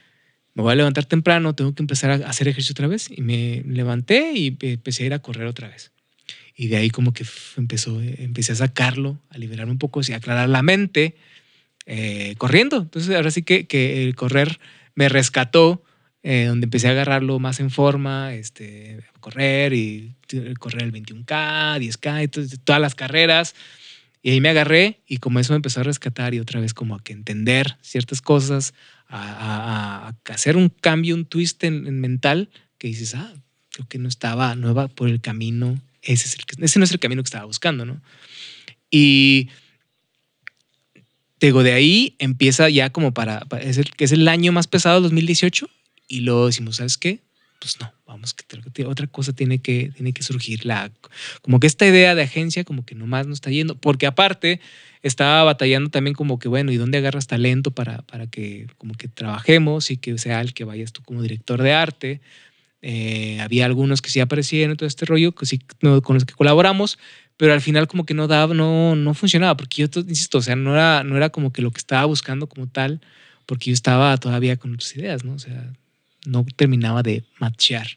Me 0.54 0.62
voy 0.62 0.72
a 0.72 0.76
levantar 0.76 1.06
temprano, 1.06 1.56
tengo 1.56 1.74
que 1.74 1.82
empezar 1.82 2.10
a 2.12 2.28
hacer 2.28 2.46
ejercicio 2.46 2.74
otra 2.74 2.86
vez. 2.86 3.08
Y 3.10 3.22
me 3.22 3.64
levanté 3.66 4.34
y 4.36 4.56
empecé 4.60 5.02
a 5.02 5.06
ir 5.06 5.14
a 5.14 5.18
correr 5.18 5.48
otra 5.48 5.66
vez. 5.66 5.90
Y 6.54 6.68
de 6.68 6.76
ahí 6.76 6.90
como 6.90 7.12
que 7.12 7.26
empezó, 7.56 8.00
empecé 8.00 8.52
a 8.52 8.54
sacarlo, 8.56 9.20
a 9.30 9.38
liberar 9.38 9.68
un 9.68 9.78
poco, 9.78 10.00
a 10.00 10.16
aclarar 10.16 10.48
la 10.48 10.62
mente, 10.62 11.16
eh, 11.92 12.36
corriendo. 12.38 12.76
Entonces 12.76 13.12
ahora 13.16 13.32
sí 13.32 13.42
que, 13.42 13.66
que 13.66 14.04
el 14.04 14.14
correr 14.14 14.60
me 14.94 15.08
rescató 15.08 15.82
eh, 16.22 16.44
donde 16.46 16.66
empecé 16.66 16.86
a 16.86 16.92
agarrarlo 16.92 17.40
más 17.40 17.58
en 17.58 17.70
forma, 17.70 18.32
este, 18.32 19.00
correr 19.18 19.72
y 19.72 20.14
correr 20.60 20.84
el 20.84 20.92
21K, 20.92 21.80
10K, 21.80 22.60
todas 22.62 22.80
las 22.80 22.94
carreras. 22.94 23.56
Y 24.22 24.30
ahí 24.30 24.40
me 24.40 24.50
agarré 24.50 25.00
y 25.04 25.16
como 25.16 25.40
eso 25.40 25.52
me 25.52 25.56
empezó 25.56 25.80
a 25.80 25.82
rescatar 25.82 26.32
y 26.32 26.38
otra 26.38 26.60
vez 26.60 26.74
como 26.74 26.94
a 26.94 27.02
que 27.02 27.12
entender 27.12 27.76
ciertas 27.80 28.22
cosas, 28.22 28.72
a, 29.08 30.12
hacer 30.26 30.56
un 30.56 30.68
cambio, 30.68 31.16
un 31.16 31.24
twist 31.24 31.64
en, 31.64 31.98
mental, 31.98 32.50
que 32.78 32.86
dices, 32.86 33.16
ah, 33.16 33.34
creo 33.70 33.88
que 33.88 33.98
no 33.98 34.08
estaba, 34.08 34.54
no 34.54 34.70
iba 34.70 34.86
por 34.86 35.08
el 35.08 35.20
camino, 35.20 35.80
ese, 36.02 36.28
es 36.28 36.36
ese 36.56 36.78
no 36.78 36.84
es 36.84 36.92
el 36.92 37.00
camino 37.00 37.20
que 37.22 37.28
estaba 37.28 37.46
buscando, 37.46 37.84
¿no? 37.84 38.00
Y 38.90 39.48
digo, 41.46 41.62
de 41.62 41.72
ahí 41.72 42.16
empieza 42.18 42.68
ya 42.68 42.90
como 42.90 43.12
para, 43.12 43.40
para 43.40 43.62
es, 43.62 43.78
el, 43.78 43.90
es 43.98 44.12
el 44.12 44.28
año 44.28 44.52
más 44.52 44.66
pesado, 44.66 45.00
2018, 45.00 45.68
y 46.08 46.20
luego 46.20 46.46
decimos, 46.46 46.76
¿sabes 46.76 46.98
qué? 46.98 47.20
Pues 47.60 47.78
no, 47.80 47.92
vamos, 48.06 48.34
que 48.34 48.86
otra 48.86 49.06
cosa 49.06 49.32
tiene 49.32 49.58
que, 49.58 49.92
tiene 49.94 50.12
que 50.12 50.22
surgir. 50.22 50.64
La, 50.64 50.90
como 51.42 51.60
que 51.60 51.66
esta 51.66 51.86
idea 51.86 52.14
de 52.14 52.22
agencia 52.22 52.64
como 52.64 52.84
que 52.84 52.94
nomás 52.94 53.26
no 53.26 53.34
está 53.34 53.50
yendo, 53.50 53.74
porque 53.76 54.06
aparte 54.06 54.60
estaba 55.02 55.44
batallando 55.44 55.90
también 55.90 56.14
como 56.14 56.38
que, 56.38 56.48
bueno, 56.48 56.72
¿y 56.72 56.76
dónde 56.76 56.98
agarras 56.98 57.26
talento 57.26 57.70
para, 57.70 58.02
para 58.02 58.26
que 58.26 58.66
como 58.78 58.94
que 58.94 59.08
trabajemos 59.08 59.90
y 59.90 59.96
que 59.96 60.16
sea 60.18 60.40
el 60.40 60.54
que 60.54 60.64
vayas 60.64 60.92
tú 60.92 61.02
como 61.02 61.22
director 61.22 61.62
de 61.62 61.72
arte? 61.72 62.20
Eh, 62.82 63.38
había 63.40 63.66
algunos 63.66 64.00
que 64.00 64.10
sí 64.10 64.20
aparecían 64.20 64.70
en 64.70 64.76
todo 64.76 64.86
este 64.86 65.04
rollo, 65.04 65.32
que 65.32 65.44
sí, 65.44 65.60
con 66.02 66.14
los 66.14 66.24
que 66.24 66.34
colaboramos, 66.34 66.98
pero 67.40 67.54
al 67.54 67.62
final 67.62 67.88
como 67.88 68.04
que 68.04 68.12
no 68.12 68.28
daba, 68.28 68.52
no, 68.52 68.94
no 68.94 69.14
funcionaba, 69.14 69.56
porque 69.56 69.80
yo, 69.80 70.00
insisto, 70.02 70.36
o 70.36 70.42
sea, 70.42 70.56
no 70.56 70.74
era, 70.74 71.04
no 71.04 71.16
era 71.16 71.30
como 71.30 71.54
que 71.54 71.62
lo 71.62 71.70
que 71.70 71.78
estaba 71.78 72.04
buscando 72.04 72.46
como 72.46 72.66
tal, 72.66 73.00
porque 73.46 73.70
yo 73.70 73.72
estaba 73.72 74.14
todavía 74.18 74.58
con 74.58 74.74
otras 74.74 74.94
ideas, 74.94 75.24
¿no? 75.24 75.32
O 75.32 75.38
sea, 75.38 75.72
no 76.26 76.44
terminaba 76.54 77.02
de 77.02 77.24
matchear. 77.38 77.96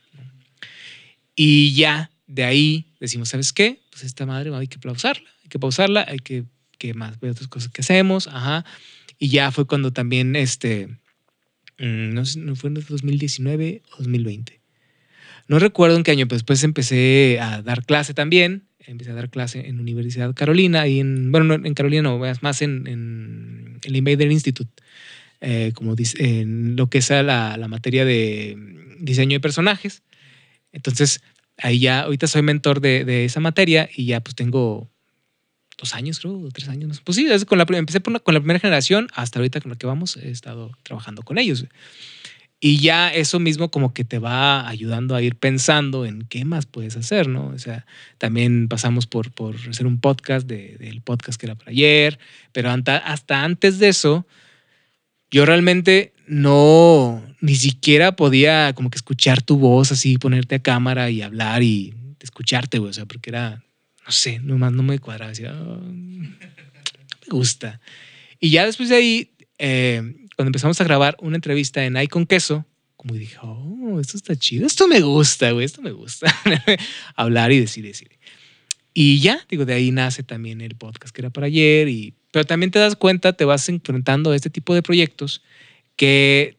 Y 1.36 1.74
ya 1.74 2.10
de 2.26 2.46
ahí 2.46 2.86
decimos, 3.02 3.28
¿sabes 3.28 3.52
qué? 3.52 3.82
Pues 3.92 4.06
esta 4.06 4.26
madre 4.26 4.50
hay 4.56 4.68
que 4.68 4.80
pausarla, 4.80 5.30
hay 5.44 5.50
que 5.50 5.60
pausarla, 5.60 6.06
hay 6.08 6.20
que, 6.20 6.46
que 6.78 6.94
más 6.94 7.20
ver 7.20 7.32
otras 7.32 7.50
cosas 7.50 7.70
que 7.70 7.82
hacemos, 7.82 8.30
ajá. 8.30 8.64
Y 9.20 9.28
ya 9.28 9.52
fue 9.52 9.68
cuando 9.68 9.92
también, 9.92 10.38
este, 10.38 10.88
mm, 11.80 12.14
no 12.14 12.24
sé, 12.24 12.40
no 12.40 12.56
fue 12.56 12.70
en 12.70 12.76
2019 12.76 13.82
o 13.92 13.98
2020. 13.98 14.62
No 15.50 15.60
recuerdo 15.60 15.98
en 15.98 16.04
qué 16.04 16.12
año, 16.12 16.28
pero 16.28 16.38
después 16.38 16.64
empecé 16.64 17.40
a 17.42 17.62
dar 17.62 17.86
clase 17.86 18.14
también. 18.14 18.70
Empecé 18.86 19.12
a 19.12 19.16
dar 19.16 19.30
clase 19.30 19.68
en 19.68 19.80
Universidad 19.80 20.34
Carolina 20.34 20.88
y 20.88 21.00
en, 21.00 21.32
bueno, 21.32 21.54
en 21.54 21.74
Carolina 21.74 22.04
no, 22.04 22.20
más 22.42 22.62
en, 22.62 22.88
en 22.88 23.80
el 23.84 23.96
Invader 23.96 24.32
Institute 24.32 24.72
eh, 25.46 25.74
como 25.76 25.94
dice, 25.94 26.40
en 26.40 26.78
lo 26.78 26.90
que 26.90 27.00
es 27.00 27.10
la, 27.10 27.58
la, 27.58 27.68
materia 27.68 28.06
de 28.06 28.58
diseño 29.00 29.36
de 29.36 29.42
personajes. 29.42 30.02
Entonces, 30.72 31.22
ahí 31.58 31.80
ya, 31.80 32.00
ahorita 32.04 32.28
soy 32.28 32.44
mentor 32.44 32.80
de, 32.80 33.04
de, 33.04 33.26
esa 33.26 33.42
materia 33.42 33.90
y 33.94 34.06
ya 34.06 34.22
pues 34.22 34.36
tengo 34.36 34.90
dos 35.78 35.96
años, 35.96 36.22
creo, 36.22 36.48
tres 36.54 36.70
años. 36.70 37.02
Pues 37.04 37.18
sí, 37.18 37.28
con 37.46 37.58
la, 37.58 37.66
empecé 37.72 38.02
con 38.02 38.34
la 38.34 38.40
primera 38.40 38.60
generación, 38.60 39.10
hasta 39.14 39.40
ahorita 39.40 39.60
con 39.60 39.72
la 39.72 39.78
que 39.78 39.86
vamos, 39.86 40.16
he 40.16 40.32
estado 40.32 40.72
trabajando 40.84 41.24
con 41.24 41.38
ellos. 41.38 41.66
Y 42.66 42.78
ya 42.78 43.14
eso 43.14 43.42
mismo 43.42 43.70
como 43.70 43.94
que 43.94 44.06
te 44.06 44.20
va 44.20 44.70
ayudando 44.70 45.16
a 45.16 45.22
ir 45.22 45.36
pensando 45.36 46.06
en 46.06 46.22
qué 46.22 46.46
más 46.46 46.66
puedes 46.66 46.96
hacer, 46.96 47.28
¿no? 47.28 47.48
O 47.48 47.60
sea, 47.60 47.86
también 48.18 48.70
pasamos 48.70 49.06
por, 49.06 49.34
por 49.34 49.58
hacer 49.70 49.86
un 49.86 50.00
podcast 50.00 50.48
de, 50.48 50.78
del 50.78 51.02
podcast 51.02 51.38
que 51.38 51.48
era 51.48 51.56
para 51.56 51.72
ayer, 51.72 52.20
pero 52.54 52.70
hasta 52.72 53.44
antes 53.44 53.80
de 53.80 53.90
eso, 53.90 54.26
yo 55.30 55.46
realmente 55.46 56.14
no, 56.26 57.22
ni 57.42 57.56
siquiera 57.56 58.16
podía 58.16 58.72
como 58.72 58.90
que 58.90 58.96
escuchar 58.96 59.42
tu 59.42 59.58
voz 59.58 59.92
así, 59.92 60.18
ponerte 60.18 60.56
a 60.56 60.60
cámara 60.60 61.10
y 61.10 61.22
hablar 61.22 61.64
y 61.64 61.94
escucharte, 62.22 62.80
güey. 62.80 62.92
O 62.92 62.94
sea, 62.94 63.06
porque 63.06 63.32
era, 63.32 63.62
no 64.06 64.12
sé, 64.14 64.40
nomás 64.40 64.72
no 64.72 64.84
me 64.84 65.00
cuadraba. 65.00 65.32
Decía, 65.32 65.54
oh, 65.54 65.82
me 65.82 66.38
gusta. 67.28 67.82
Y 68.40 68.52
ya 68.52 68.66
después 68.66 68.88
de 68.88 68.96
ahí, 68.96 69.32
eh, 69.58 70.16
cuando 70.36 70.50
empezamos 70.50 70.80
a 70.82 70.84
grabar 70.84 71.16
una 71.20 71.36
entrevista 71.36 71.86
en 71.86 71.98
Icon 71.98 72.26
Queso, 72.26 72.66
como 72.96 73.16
dije, 73.16 73.38
oh, 73.42 74.00
esto 74.00 74.18
está 74.18 74.36
chido, 74.36 74.66
esto 74.66 74.88
me 74.88 75.02
gusta, 75.02 75.52
güey, 75.52 75.66
esto 75.66 75.82
me 75.82 75.92
gusta. 75.92 76.34
hablar 77.16 77.52
y 77.52 77.60
decir, 77.60 77.84
decir. 77.84 78.18
Y 78.94 79.20
ya, 79.20 79.46
digo, 79.50 79.66
de 79.66 79.74
ahí 79.74 79.92
nace 79.92 80.24
también 80.24 80.62
el 80.62 80.76
podcast 80.76 81.14
que 81.14 81.22
era 81.22 81.30
para 81.30 81.48
ayer 81.48 81.90
y 81.90 82.14
pero 82.34 82.46
también 82.46 82.72
te 82.72 82.80
das 82.80 82.96
cuenta, 82.96 83.34
te 83.34 83.46
vas 83.46 83.70
enfrentando 83.70 84.32
a 84.32 84.36
este 84.36 84.50
tipo 84.50 84.74
de 84.74 84.82
proyectos 84.82 85.44
que 85.96 86.58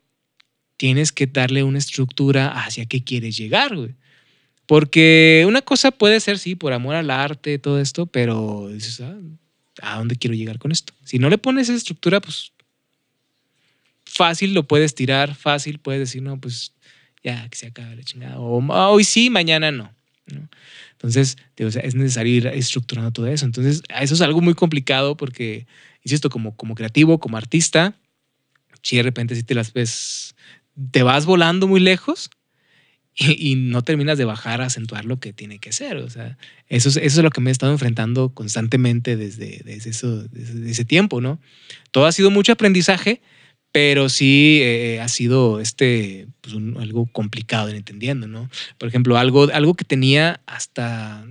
tienes 0.77 1.11
que 1.11 1.27
darle 1.27 1.65
una 1.65 1.79
estructura 1.79 2.63
hacia 2.65 2.87
qué 2.87 3.03
quieres 3.03 3.37
llegar, 3.37 3.75
güey. 3.75 3.97
Porque 4.67 5.45
una 5.49 5.63
cosa 5.63 5.91
puede 5.91 6.21
ser, 6.21 6.39
sí, 6.39 6.55
por 6.55 6.73
amor 6.73 6.95
al 6.95 7.11
arte, 7.11 7.59
todo 7.59 7.81
esto, 7.81 8.07
pero 8.07 8.69
dices, 8.69 9.01
ah, 9.01 9.19
¿a 9.83 9.99
dónde 9.99 10.15
quiero 10.15 10.37
llegar 10.37 10.61
con 10.61 10.71
esto? 10.71 10.95
Si 11.05 11.19
no 11.19 11.29
le 11.29 11.39
pones 11.39 11.69
esa 11.69 11.77
estructura, 11.77 12.21
pues 12.21 12.53
fácil 14.15 14.55
lo 14.55 14.67
puedes 14.67 14.95
tirar, 14.95 15.35
fácil 15.35 15.79
puedes 15.79 16.01
decir, 16.01 16.23
no, 16.23 16.41
pues 16.41 16.73
ya 17.23 17.49
que 17.49 17.57
se 17.57 17.67
acabe 17.67 17.97
la 17.97 18.03
chingada. 18.03 18.39
O 18.39 18.65
hoy 18.93 19.05
sí, 19.05 19.31
mañana 19.31 19.71
no. 19.71 19.95
Entonces, 20.93 21.37
es 21.57 21.95
necesario 21.95 22.35
ir 22.35 22.47
estructurando 22.47 23.11
todo 23.11 23.27
eso. 23.27 23.45
Entonces, 23.45 23.83
eso 24.01 24.15
es 24.15 24.21
algo 24.21 24.41
muy 24.41 24.55
complicado 24.55 25.17
porque, 25.17 25.67
insisto, 26.03 26.31
como, 26.31 26.57
como 26.57 26.75
creativo, 26.75 27.19
como 27.19 27.37
artista, 27.37 27.95
si 28.83 28.97
de 28.97 29.03
repente 29.03 29.35
si 29.35 29.43
te 29.43 29.55
las 29.55 29.73
ves, 29.73 30.35
te 30.91 31.03
vas 31.03 31.27
volando 31.27 31.67
muy 31.67 31.81
lejos 31.81 32.31
y, 33.15 33.55
no 33.55 33.83
terminas 33.83 34.19
de 34.19 34.25
bajar 34.25 34.61
a 34.61 34.67
acentuar 34.67 35.05
lo 35.05 35.21
que 35.21 35.33
tiene 35.33 35.59
que 35.59 35.73
ser. 35.73 35.99
O 35.99 36.11
sea, 36.11 36.39
eso 36.69 36.89
es, 36.89 36.97
eso 36.97 37.21
es 37.21 37.25
lo 37.25 37.31
que 37.31 37.41
me 37.41 37.51
he 37.51 37.53
estado 37.53 37.73
enfrentando 37.73 38.31
constantemente 38.35 39.17
desde, 39.17 39.63
desde, 39.65 39.91
eso, 39.91 40.25
desde 40.29 40.71
ese 40.71 40.85
tiempo, 40.85 41.21
¿no? 41.21 41.41
Todo 41.91 42.07
ha 42.07 42.13
sido 42.13 42.31
mucho 42.31 42.53
aprendizaje, 42.53 43.21
pero 43.75 44.09
sí 44.09 44.61
eh, 44.63 45.01
ha 45.01 45.09
sido 45.09 45.59
este, 45.59 46.29
pues 46.43 46.55
algo 46.55 47.07
complicado 47.07 47.71
en 47.71 47.75
entendiendo, 47.75 48.29
¿no? 48.29 48.49
Por 48.79 48.89
ejemplo, 48.89 49.19
algo, 49.19 49.49
algo 49.53 49.75
que 49.75 49.85
tenía 49.85 50.41
hasta, 50.47 51.27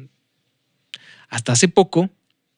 hasta 1.30 1.54
hace 1.54 1.70
poco 1.70 2.10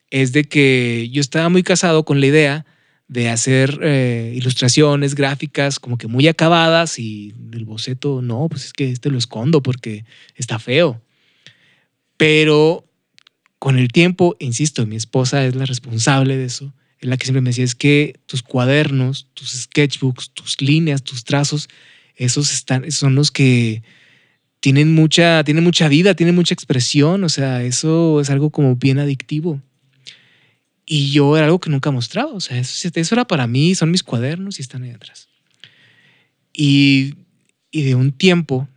es 0.09 0.31
de 0.31 0.45
que 0.45 1.07
yo 1.11 1.21
estaba 1.21 1.49
muy 1.49 1.61
casado 1.61 2.03
con 2.03 2.19
la 2.19 2.25
idea 2.25 2.65
de 3.07 3.29
hacer 3.29 3.77
eh, 3.83 4.33
ilustraciones 4.35 5.13
gráficas 5.13 5.77
como 5.79 5.99
que 5.99 6.07
muy 6.07 6.27
acabadas 6.27 6.97
y 6.97 7.35
el 7.53 7.65
boceto, 7.65 8.23
no, 8.23 8.47
pues 8.49 8.65
es 8.65 8.73
que 8.73 8.89
este 8.89 9.11
lo 9.11 9.19
escondo 9.19 9.61
porque 9.61 10.03
está 10.33 10.57
feo. 10.57 10.99
Pero 12.17 12.89
con 13.59 13.77
el 13.77 13.89
tiempo, 13.89 14.35
insisto, 14.39 14.87
mi 14.87 14.95
esposa 14.95 15.45
es 15.45 15.53
la 15.53 15.65
responsable 15.65 16.37
de 16.37 16.45
eso, 16.45 16.73
es 17.05 17.09
la 17.09 17.17
que 17.17 17.25
siempre 17.25 17.41
me 17.41 17.51
decía, 17.51 17.63
es 17.63 17.75
que 17.75 18.19
tus 18.25 18.41
cuadernos, 18.41 19.27
tus 19.35 19.51
sketchbooks, 19.51 20.31
tus 20.31 20.59
líneas, 20.59 21.03
tus 21.03 21.23
trazos, 21.23 21.69
esos 22.15 22.51
están, 22.51 22.91
son 22.91 23.13
los 23.13 23.29
que 23.29 23.83
tienen 24.59 24.95
mucha, 24.95 25.43
tienen 25.43 25.63
mucha 25.63 25.87
vida, 25.87 26.15
tienen 26.15 26.33
mucha 26.33 26.55
expresión, 26.55 27.23
o 27.23 27.29
sea, 27.29 27.63
eso 27.63 28.19
es 28.21 28.31
algo 28.31 28.49
como 28.49 28.75
bien 28.75 28.97
adictivo. 28.97 29.61
Y 30.83 31.11
yo 31.11 31.37
era 31.37 31.45
algo 31.45 31.59
que 31.59 31.69
nunca 31.69 31.91
mostraba, 31.91 32.33
o 32.33 32.39
sea, 32.39 32.57
eso, 32.57 32.89
era 33.15 33.25
para 33.25 33.45
mí, 33.45 33.75
son 33.75 33.91
mis 33.91 34.01
cuadernos 34.01 34.57
y 34.57 34.63
están 34.63 34.81
ahí 34.81 34.91
atrás. 34.91 35.29
Y, 36.53 37.13
y 37.69 37.83
de 37.83 37.93
un 37.93 38.11
tiempo 38.11 38.67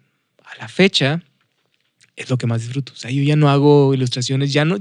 a 0.45 0.55
la 0.59 0.69
fecha, 0.69 1.23
es 2.15 2.29
lo 2.29 2.37
que 2.37 2.47
más 2.47 2.61
disfruto. 2.61 2.93
O 2.93 2.97
sea, 2.97 3.11
yo 3.11 3.23
ya 3.23 3.37
no 3.37 3.49
hago 3.49 3.95
ilustraciones, 3.95 4.53
ya 4.53 4.67
no, 4.67 4.79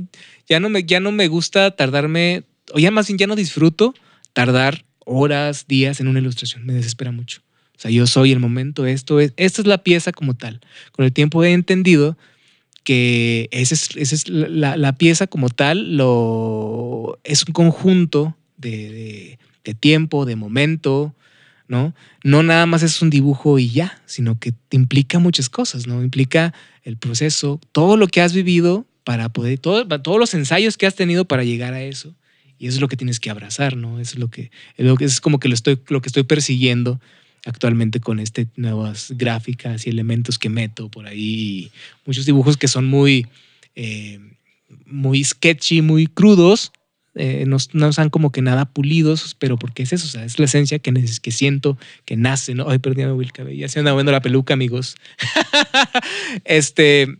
ya 0.50 0.60
no, 0.60 0.78
ya 0.80 1.00
no 1.00 1.14
me 1.14 1.30
gusta 1.30 1.72
tardarme, 1.72 2.44
o 2.74 2.80
ya 2.80 2.92
más 2.92 3.08
bien 3.08 3.18
ya 3.18 3.28
no 3.28 3.36
disfruto 3.36 3.94
tardar 4.34 4.86
horas, 5.06 5.66
días 5.68 6.00
en 6.00 6.08
una 6.08 6.20
ilustración. 6.20 6.66
Me 6.66 6.74
desespera 6.74 7.12
mucho. 7.12 7.42
O 7.76 7.80
sea, 7.80 7.92
yo 7.92 8.08
soy 8.08 8.32
el 8.32 8.40
momento, 8.40 8.86
esto 8.86 9.20
es, 9.20 9.34
esta 9.38 9.62
es 9.62 9.68
la 9.68 9.78
pieza 9.80 10.12
como 10.12 10.34
tal. 10.34 10.62
Con 10.92 11.06
el 11.06 11.14
tiempo 11.14 11.44
he 11.44 11.54
entendido 11.54 12.18
que 12.84 13.50
esa 13.52 13.76
es, 13.76 13.96
es 13.96 14.30
la, 14.30 14.78
la, 14.78 14.94
pieza 14.94 15.28
como 15.28 15.50
tal, 15.50 15.98
lo, 15.98 17.20
es 17.24 17.44
un 17.46 17.54
conjunto 17.54 18.36
de, 18.56 19.38
de, 19.64 19.74
tiempo, 19.74 20.26
de 20.26 20.36
momento, 20.38 21.14
¿no? 21.68 21.94
No 22.24 22.44
nada 22.44 22.66
más 22.66 22.82
es 22.82 23.02
un 23.02 23.10
dibujo 23.10 23.60
y 23.60 23.70
ya, 23.70 24.02
sino 24.06 24.40
que 24.40 24.54
implica 24.72 25.20
muchas 25.20 25.50
cosas, 25.50 25.86
¿no? 25.86 26.02
Implica 26.02 26.54
el 26.84 26.98
proceso, 26.98 27.60
todo 27.74 27.98
lo 27.98 28.08
que 28.08 28.22
has 28.22 28.34
vivido 28.34 28.86
para 29.04 29.30
poder, 29.30 29.60
todo, 29.60 29.86
todos 30.02 30.18
los 30.18 30.34
ensayos 30.34 30.78
que 30.78 30.88
has 30.88 30.96
tenido 30.96 31.26
para 31.26 31.44
llegar 31.44 31.74
a 31.74 31.84
eso. 31.84 32.16
Y 32.60 32.68
eso 32.68 32.78
es 32.78 32.82
lo 32.82 32.88
que 32.88 32.98
tienes 32.98 33.20
que 33.20 33.30
abrazar, 33.30 33.76
¿no? 33.76 34.00
Es 34.00 34.18
lo 34.18 34.30
que, 34.30 34.52
es, 34.78 34.86
lo 34.86 34.96
que, 34.96 35.06
es 35.06 35.22
como 35.22 35.40
que 35.40 35.48
lo, 35.48 35.54
estoy, 35.54 35.80
lo 35.90 36.02
que 36.02 36.08
estoy 36.08 36.24
persiguiendo 36.24 37.00
actualmente 37.46 38.00
con 38.00 38.20
este 38.20 38.48
nuevas 38.56 39.14
gráficas 39.16 39.88
y 39.88 39.90
elementos 39.90 40.38
que 40.38 40.50
meto 40.50 40.90
por 40.90 41.08
ahí. 41.08 41.72
Muchos 42.06 42.26
dibujos 42.26 42.58
que 42.58 42.68
son 42.68 42.86
muy, 42.86 43.28
eh, 43.76 44.20
muy 44.86 45.24
sketchy, 45.24 45.82
muy 45.82 46.08
crudos, 46.08 46.72
eh, 47.20 47.46
no, 47.48 47.58
no 47.74 47.90
están 47.90 48.10
como 48.10 48.32
que 48.32 48.42
nada 48.42 48.66
pulidos, 48.66 49.36
pero 49.40 49.58
porque 49.58 49.84
es 49.84 49.94
eso, 49.94 50.06
o 50.06 50.10
sea, 50.10 50.24
es 50.24 50.38
la 50.38 50.46
esencia 50.46 50.80
que, 50.80 50.94
que 50.94 51.32
siento, 51.32 51.78
que 52.06 52.16
nace, 52.16 52.54
¿no? 52.54 52.70
Ay, 52.70 52.78
perdí, 52.78 53.02
el 53.02 53.32
cabello, 53.32 53.60
ya 53.60 53.70
se 53.70 53.80
anda 53.80 53.92
moviendo 53.92 54.12
la 54.12 54.22
peluca, 54.22 54.54
amigos. 54.54 54.96
este, 56.46 57.18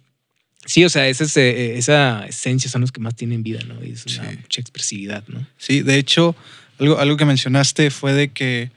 sí, 0.68 0.86
o 0.86 0.90
sea, 0.90 1.08
esa, 1.08 1.24
esa 1.24 2.28
esencia 2.28 2.70
son 2.70 2.82
los 2.82 2.92
que 2.92 3.02
más 3.02 3.16
tienen 3.16 3.42
vida, 3.42 3.62
¿no? 3.68 3.84
Y 3.84 3.94
es 3.94 4.06
una 4.06 4.32
mucha 4.32 4.62
expresividad, 4.62 5.24
¿no? 5.28 5.48
Sí, 5.58 5.82
de 5.82 5.98
hecho, 5.98 6.36
algo, 6.78 7.00
algo 7.00 7.18
que 7.18 7.26
mencionaste 7.26 7.90
fue 7.90 8.14
de 8.14 8.28
que 8.28 8.70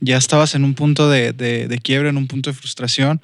ya 0.00 0.16
estabas 0.16 0.54
en 0.54 0.64
un 0.64 0.74
punto 0.74 1.10
de, 1.10 1.32
de, 1.32 1.68
de 1.68 1.78
quiebre, 1.78 2.08
en 2.08 2.16
un 2.16 2.28
punto 2.28 2.50
de 2.50 2.54
frustración 2.54 3.20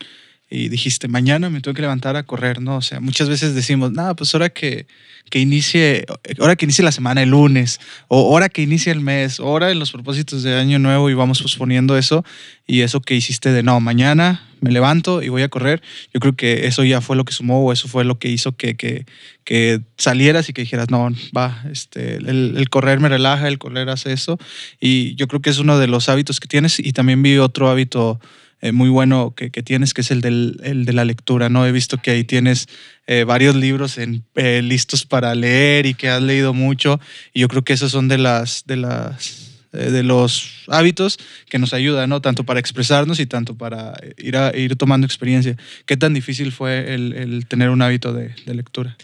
y 0.50 0.68
dijiste, 0.68 1.08
mañana 1.08 1.50
me 1.50 1.60
tengo 1.60 1.74
que 1.74 1.82
levantar 1.82 2.16
a 2.16 2.22
correr, 2.22 2.60
¿no? 2.60 2.76
O 2.76 2.82
sea, 2.82 3.00
muchas 3.00 3.28
veces 3.28 3.54
decimos, 3.54 3.92
nada, 3.92 4.14
pues 4.14 4.34
ahora 4.34 4.50
que, 4.50 4.86
que 5.30 5.38
inicie, 5.38 6.04
ahora 6.38 6.54
que 6.54 6.66
inicie 6.66 6.84
la 6.84 6.92
semana 6.92 7.22
el 7.22 7.30
lunes, 7.30 7.80
o 8.08 8.32
ahora 8.32 8.48
que 8.48 8.62
inicie 8.62 8.92
el 8.92 9.00
mes, 9.00 9.40
ahora 9.40 9.70
en 9.70 9.78
los 9.78 9.90
propósitos 9.90 10.42
de 10.42 10.54
año 10.54 10.78
nuevo 10.78 11.08
y 11.08 11.14
vamos 11.14 11.42
posponiendo 11.42 11.96
eso, 11.96 12.24
y 12.66 12.82
eso 12.82 13.00
que 13.00 13.14
hiciste 13.14 13.52
de, 13.52 13.62
no, 13.62 13.80
mañana 13.80 14.46
me 14.60 14.70
levanto 14.70 15.22
y 15.22 15.28
voy 15.28 15.42
a 15.42 15.48
correr, 15.48 15.82
yo 16.12 16.20
creo 16.20 16.34
que 16.34 16.66
eso 16.66 16.84
ya 16.84 17.00
fue 17.00 17.16
lo 17.16 17.24
que 17.24 17.32
sumó 17.32 17.64
o 17.64 17.72
eso 17.72 17.88
fue 17.88 18.04
lo 18.04 18.18
que 18.18 18.28
hizo 18.28 18.52
que, 18.52 18.76
que, 18.76 19.06
que 19.44 19.80
salieras 19.96 20.48
y 20.48 20.52
que 20.52 20.62
dijeras, 20.62 20.90
no, 20.90 21.10
va, 21.36 21.64
este, 21.70 22.16
el, 22.16 22.54
el, 22.56 22.68
correr 22.70 23.00
me 23.00 23.08
relaja, 23.08 23.48
el 23.48 23.58
correr 23.58 23.88
hace 23.88 24.12
eso, 24.12 24.38
y 24.78 25.14
yo 25.16 25.26
creo 25.26 25.40
que 25.40 25.50
es 25.50 25.58
uno 25.58 25.78
de 25.78 25.86
los 25.86 26.08
hábitos 26.10 26.38
que 26.38 26.48
tienes, 26.48 26.78
y 26.78 26.92
también 26.92 27.22
vi 27.22 27.38
otro 27.38 27.70
hábito 27.70 28.20
eh, 28.64 28.72
muy 28.72 28.88
bueno 28.88 29.34
que, 29.36 29.50
que, 29.50 29.62
tienes, 29.62 29.92
que 29.92 30.00
es 30.00 30.10
el, 30.10 30.22
del, 30.22 30.58
el, 30.64 30.86
de 30.86 30.92
la 30.94 31.04
lectura, 31.04 31.50
¿no? 31.50 31.66
He 31.66 31.72
visto 31.72 31.98
que 31.98 32.12
ahí 32.12 32.24
tienes 32.24 32.66
eh, 33.06 33.24
varios 33.24 33.54
libros 33.54 33.98
en, 33.98 34.24
eh, 34.36 34.62
listos 34.62 35.04
para 35.04 35.34
leer 35.34 35.84
y 35.84 35.92
que 35.92 36.08
has 36.08 36.22
leído 36.22 36.54
mucho, 36.54 36.98
y 37.34 37.40
yo 37.40 37.48
creo 37.48 37.62
que 37.62 37.74
esos 37.74 37.92
son 37.92 38.08
de 38.08 38.18
las... 38.18 38.64
De 38.66 38.76
las 38.76 39.50
de 39.74 40.04
los 40.04 40.62
hábitos 40.68 41.18
que 41.48 41.58
nos 41.58 41.74
ayudan, 41.74 42.08
¿no? 42.08 42.20
Tanto 42.20 42.44
para 42.44 42.60
expresarnos 42.60 43.18
y 43.18 43.26
tanto 43.26 43.56
para 43.56 43.94
ir, 44.18 44.36
a, 44.36 44.56
ir 44.56 44.76
tomando 44.76 45.04
experiencia. 45.04 45.56
¿Qué 45.84 45.96
tan 45.96 46.14
difícil 46.14 46.52
fue 46.52 46.94
el, 46.94 47.12
el 47.12 47.46
tener 47.46 47.70
un 47.70 47.82
hábito 47.82 48.12
de, 48.12 48.36
de 48.46 48.54
lectura? 48.54 48.96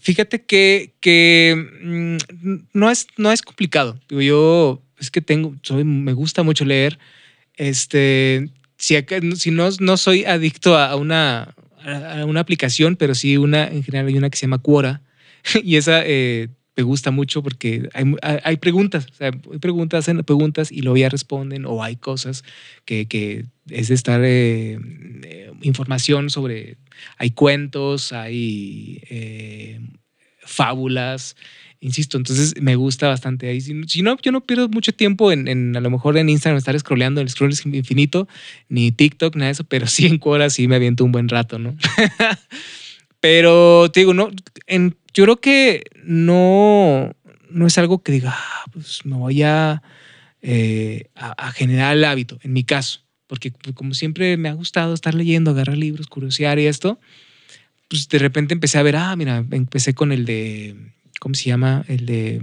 Fíjate 0.00 0.42
que, 0.42 0.94
que 0.98 1.54
mmm, 1.84 2.16
no, 2.72 2.90
es, 2.90 3.06
no 3.18 3.30
es 3.30 3.40
complicado. 3.40 4.00
Yo 4.08 4.82
es 4.98 5.12
que 5.12 5.20
tengo, 5.20 5.54
soy, 5.62 5.84
me 5.84 6.12
gusta 6.12 6.42
mucho 6.42 6.64
leer. 6.64 6.98
Este, 7.56 8.50
si, 8.80 8.96
si 9.36 9.50
no, 9.50 9.68
no 9.78 9.96
soy 9.96 10.24
adicto 10.24 10.76
a 10.76 10.96
una, 10.96 11.54
a 11.84 12.24
una 12.24 12.40
aplicación, 12.40 12.96
pero 12.96 13.14
sí 13.14 13.36
una, 13.36 13.68
en 13.68 13.84
general 13.84 14.08
hay 14.08 14.16
una 14.16 14.30
que 14.30 14.36
se 14.36 14.46
llama 14.46 14.58
Quora 14.58 15.02
y 15.62 15.76
esa 15.76 16.02
eh, 16.04 16.48
me 16.76 16.82
gusta 16.82 17.10
mucho 17.10 17.42
porque 17.42 17.88
hay, 17.92 18.04
hay 18.22 18.56
preguntas, 18.56 19.06
o 19.10 19.14
sea, 19.14 19.28
hay 19.28 19.58
preguntas, 19.58 20.00
hacen 20.00 20.22
preguntas 20.24 20.72
y 20.72 20.80
luego 20.80 20.96
ya 20.96 21.10
responden 21.10 21.66
o 21.66 21.82
hay 21.84 21.96
cosas 21.96 22.42
que, 22.86 23.06
que 23.06 23.44
es 23.68 23.88
de 23.88 23.94
estar 23.94 24.22
eh, 24.24 24.78
eh, 25.24 25.52
información 25.60 26.30
sobre, 26.30 26.78
hay 27.18 27.32
cuentos, 27.32 28.12
hay 28.14 29.02
eh, 29.10 29.80
fábulas, 30.42 31.36
insisto, 31.80 32.18
entonces 32.18 32.54
me 32.60 32.76
gusta 32.76 33.08
bastante 33.08 33.48
ahí. 33.48 33.60
Si, 33.60 34.02
no, 34.02 34.16
yo 34.20 34.32
no 34.32 34.42
pierdo 34.42 34.68
mucho 34.68 34.92
tiempo 34.92 35.32
en, 35.32 35.76
a 35.76 35.80
lo 35.80 35.90
mejor 35.90 36.16
en 36.18 36.28
Instagram 36.28 36.58
estar 36.58 36.78
scrolleando, 36.78 37.20
el 37.20 37.30
scroll 37.30 37.52
infinito, 37.64 38.28
ni 38.68 38.92
TikTok, 38.92 39.34
nada 39.36 39.46
de 39.46 39.52
eso, 39.52 39.64
pero 39.64 39.86
sí 39.86 40.06
en 40.06 40.20
horas 40.22 40.52
sí 40.54 40.68
me 40.68 40.76
aviento 40.76 41.04
un 41.04 41.12
buen 41.12 41.28
rato, 41.28 41.58
¿no? 41.58 41.76
pero 43.20 43.90
te 43.90 44.00
digo, 44.00 44.14
no, 44.14 44.30
yo 45.14 45.24
creo 45.24 45.40
que 45.40 45.84
no, 46.04 47.14
no 47.50 47.66
es 47.66 47.78
algo 47.78 48.02
que 48.02 48.12
diga, 48.12 48.34
ah, 48.36 48.64
pues 48.72 49.04
me 49.04 49.16
voy 49.16 49.42
a, 49.42 49.82
eh, 50.42 51.08
a 51.14 51.50
generar 51.52 51.96
el 51.96 52.04
hábito, 52.04 52.38
en 52.42 52.52
mi 52.52 52.64
caso, 52.64 53.00
porque 53.26 53.50
pues, 53.50 53.74
como 53.74 53.94
siempre 53.94 54.36
me 54.36 54.48
ha 54.48 54.54
gustado 54.54 54.92
estar 54.92 55.14
leyendo, 55.14 55.50
agarrar 55.50 55.78
libros, 55.78 56.06
curiosear 56.08 56.58
y 56.58 56.66
esto, 56.66 57.00
pues 57.88 58.08
de 58.08 58.18
repente 58.18 58.54
empecé 58.54 58.78
a 58.78 58.82
ver, 58.82 58.96
ah, 58.96 59.16
mira, 59.16 59.44
empecé 59.50 59.94
con 59.94 60.12
el 60.12 60.24
de 60.24 60.76
¿cómo 61.20 61.36
se 61.36 61.44
llama? 61.44 61.84
El 61.86 62.06
de... 62.06 62.40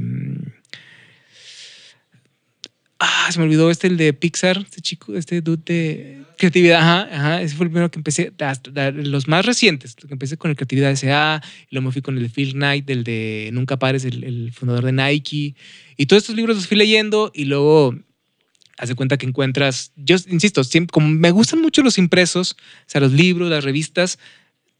Ah, 2.99 3.29
se 3.31 3.37
me 3.37 3.45
olvidó 3.45 3.69
este, 3.69 3.87
el 3.87 3.97
de 3.97 4.13
Pixar, 4.13 4.57
este 4.57 4.81
chico, 4.81 5.15
este 5.15 5.41
dude 5.41 5.61
de 5.65 6.23
creatividad, 6.37 6.79
ajá, 6.79 7.09
ajá, 7.11 7.41
ese 7.41 7.55
fue 7.55 7.65
el 7.65 7.71
primero 7.71 7.91
que 7.91 7.99
empecé, 7.99 8.31
los 8.93 9.27
más 9.27 9.45
recientes, 9.45 9.95
que 9.95 10.07
empecé 10.09 10.37
con 10.37 10.49
el 10.49 10.57
creatividad 10.57 10.91
S.A., 10.91 11.43
luego 11.69 11.87
me 11.87 11.91
fui 11.91 12.01
con 12.01 12.17
el 12.17 12.23
de 12.23 12.29
Phil 12.29 12.53
Knight, 12.53 12.85
del 12.85 13.03
de 13.03 13.49
Nunca 13.53 13.77
Pares, 13.77 14.05
el, 14.05 14.23
el 14.23 14.51
fundador 14.51 14.85
de 14.85 14.93
Nike, 14.93 15.55
y 15.95 16.05
todos 16.05 16.23
estos 16.23 16.35
libros 16.35 16.55
los 16.55 16.67
fui 16.67 16.77
leyendo, 16.77 17.31
y 17.35 17.45
luego 17.45 17.95
hace 18.77 18.95
cuenta 18.95 19.17
que 19.17 19.25
encuentras, 19.25 19.91
yo 19.95 20.15
insisto, 20.27 20.63
siempre, 20.63 20.91
como 20.91 21.07
me 21.07 21.31
gustan 21.31 21.61
mucho 21.61 21.83
los 21.83 21.97
impresos, 21.97 22.53
o 22.53 22.89
sea, 22.89 23.01
los 23.01 23.11
libros, 23.11 23.49
las 23.49 23.63
revistas, 23.63 24.17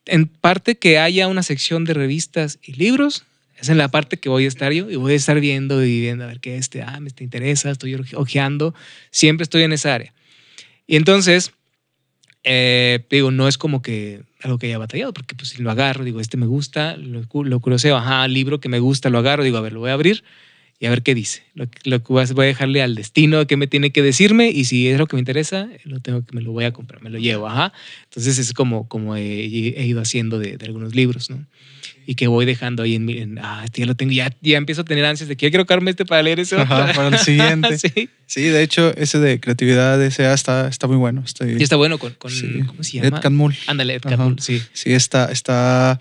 en 0.05 0.27
parte 0.27 0.77
que 0.77 0.99
haya 0.99 1.27
una 1.27 1.43
sección 1.43 1.83
de 1.85 1.93
revistas 1.93 2.59
y 2.63 2.73
libros, 2.73 3.25
es 3.57 3.69
en 3.69 3.77
la 3.77 3.89
parte 3.89 4.17
que 4.17 4.29
voy 4.29 4.45
a 4.45 4.47
estar 4.47 4.71
yo 4.71 4.89
y 4.89 4.95
voy 4.95 5.13
a 5.13 5.15
estar 5.15 5.39
viendo 5.39 5.83
y 5.83 6.01
viendo 6.01 6.23
a 6.23 6.27
ver 6.27 6.39
qué 6.39 6.57
este, 6.57 6.81
ah, 6.81 6.99
me 6.99 7.09
interesa, 7.19 7.71
estoy 7.71 7.95
ojeando, 8.13 8.73
siempre 9.11 9.43
estoy 9.43 9.63
en 9.63 9.73
esa 9.73 9.95
área. 9.95 10.13
Y 10.85 10.95
entonces, 10.95 11.51
eh, 12.43 13.05
digo, 13.09 13.31
no 13.31 13.47
es 13.47 13.57
como 13.57 13.81
que 13.81 14.21
algo 14.41 14.57
que 14.57 14.67
haya 14.67 14.77
batallado, 14.77 15.13
porque 15.13 15.35
pues 15.35 15.49
si 15.49 15.61
lo 15.61 15.71
agarro, 15.71 16.03
digo, 16.03 16.19
este 16.19 16.37
me 16.37 16.45
gusta, 16.45 16.95
lo, 16.97 17.23
lo 17.43 17.59
cruceo, 17.59 17.97
ajá, 17.97 18.27
libro 18.27 18.59
que 18.59 18.69
me 18.69 18.79
gusta, 18.79 19.09
lo 19.09 19.17
agarro, 19.17 19.43
digo, 19.43 19.57
a 19.57 19.61
ver, 19.61 19.73
lo 19.73 19.79
voy 19.79 19.89
a 19.89 19.93
abrir 19.93 20.23
y 20.79 20.85
a 20.85 20.89
ver 20.91 21.01
qué 21.01 21.15
dice. 21.15 21.43
Lo, 21.55 21.67
lo 21.85 22.03
que 22.03 22.13
voy 22.13 22.21
a 22.21 22.47
dejarle 22.47 22.83
al 22.83 22.93
destino 22.93 23.47
que 23.47 23.57
me 23.57 23.65
tiene 23.65 23.91
que 23.91 24.03
decirme 24.03 24.49
y 24.49 24.65
si 24.65 24.87
es 24.87 24.99
lo 24.99 25.07
que 25.07 25.15
me 25.15 25.19
interesa, 25.19 25.67
lo 25.85 25.99
tengo 26.01 26.23
que 26.23 26.35
me 26.35 26.41
lo 26.41 26.51
voy 26.51 26.65
a 26.65 26.71
comprar, 26.71 27.01
me 27.01 27.09
lo 27.09 27.17
llevo, 27.17 27.47
ajá. 27.47 27.73
Entonces 28.03 28.37
es 28.37 28.53
como, 28.53 28.87
como 28.87 29.15
he, 29.15 29.45
he 29.45 29.85
ido 29.85 30.01
haciendo 30.01 30.37
de, 30.37 30.57
de, 30.57 30.65
algunos 30.67 30.93
libros, 30.93 31.31
¿no? 31.31 31.43
Y 32.05 32.13
que 32.13 32.27
voy 32.27 32.45
dejando 32.45 32.83
ahí 32.83 32.95
en 32.95 33.05
mi, 33.05 33.17
en, 33.17 33.39
ah, 33.39 33.63
este 33.65 33.81
ya 33.81 33.87
lo 33.87 33.95
tengo, 33.95 34.11
ya, 34.11 34.31
ya 34.41 34.57
empiezo 34.57 34.81
a 34.81 34.85
tener 34.85 35.03
ansias 35.03 35.27
de 35.27 35.35
que 35.35 35.47
ya 35.47 35.49
quiero 35.49 35.65
cargarme 35.65 35.91
este 35.91 36.05
para 36.05 36.21
leer 36.21 36.39
ese 36.39 36.55
Ajá, 36.55 36.93
para 36.93 37.07
el 37.07 37.17
siguiente. 37.25 37.77
sí. 37.79 38.09
sí, 38.27 38.43
de 38.43 38.61
hecho, 38.61 38.95
ese 38.95 39.19
de 39.19 39.39
creatividad, 39.39 40.01
ese 40.03 40.31
está, 40.31 40.67
está 40.67 40.87
muy 40.87 40.97
bueno. 40.97 41.23
Estoy, 41.25 41.57
y 41.59 41.63
está 41.63 41.75
bueno 41.75 41.97
con, 41.97 42.13
con 42.13 42.29
sí. 42.29 42.61
¿cómo 42.67 42.83
se 42.83 42.97
llama? 42.97 43.17
Ed 43.17 43.21
Catmull. 43.21 43.55
Ándale, 43.65 43.95
Ed 43.95 44.01
Catmull, 44.01 44.39
sí. 44.39 44.61
Sí, 44.73 44.93
está, 44.93 45.31
está, 45.31 45.99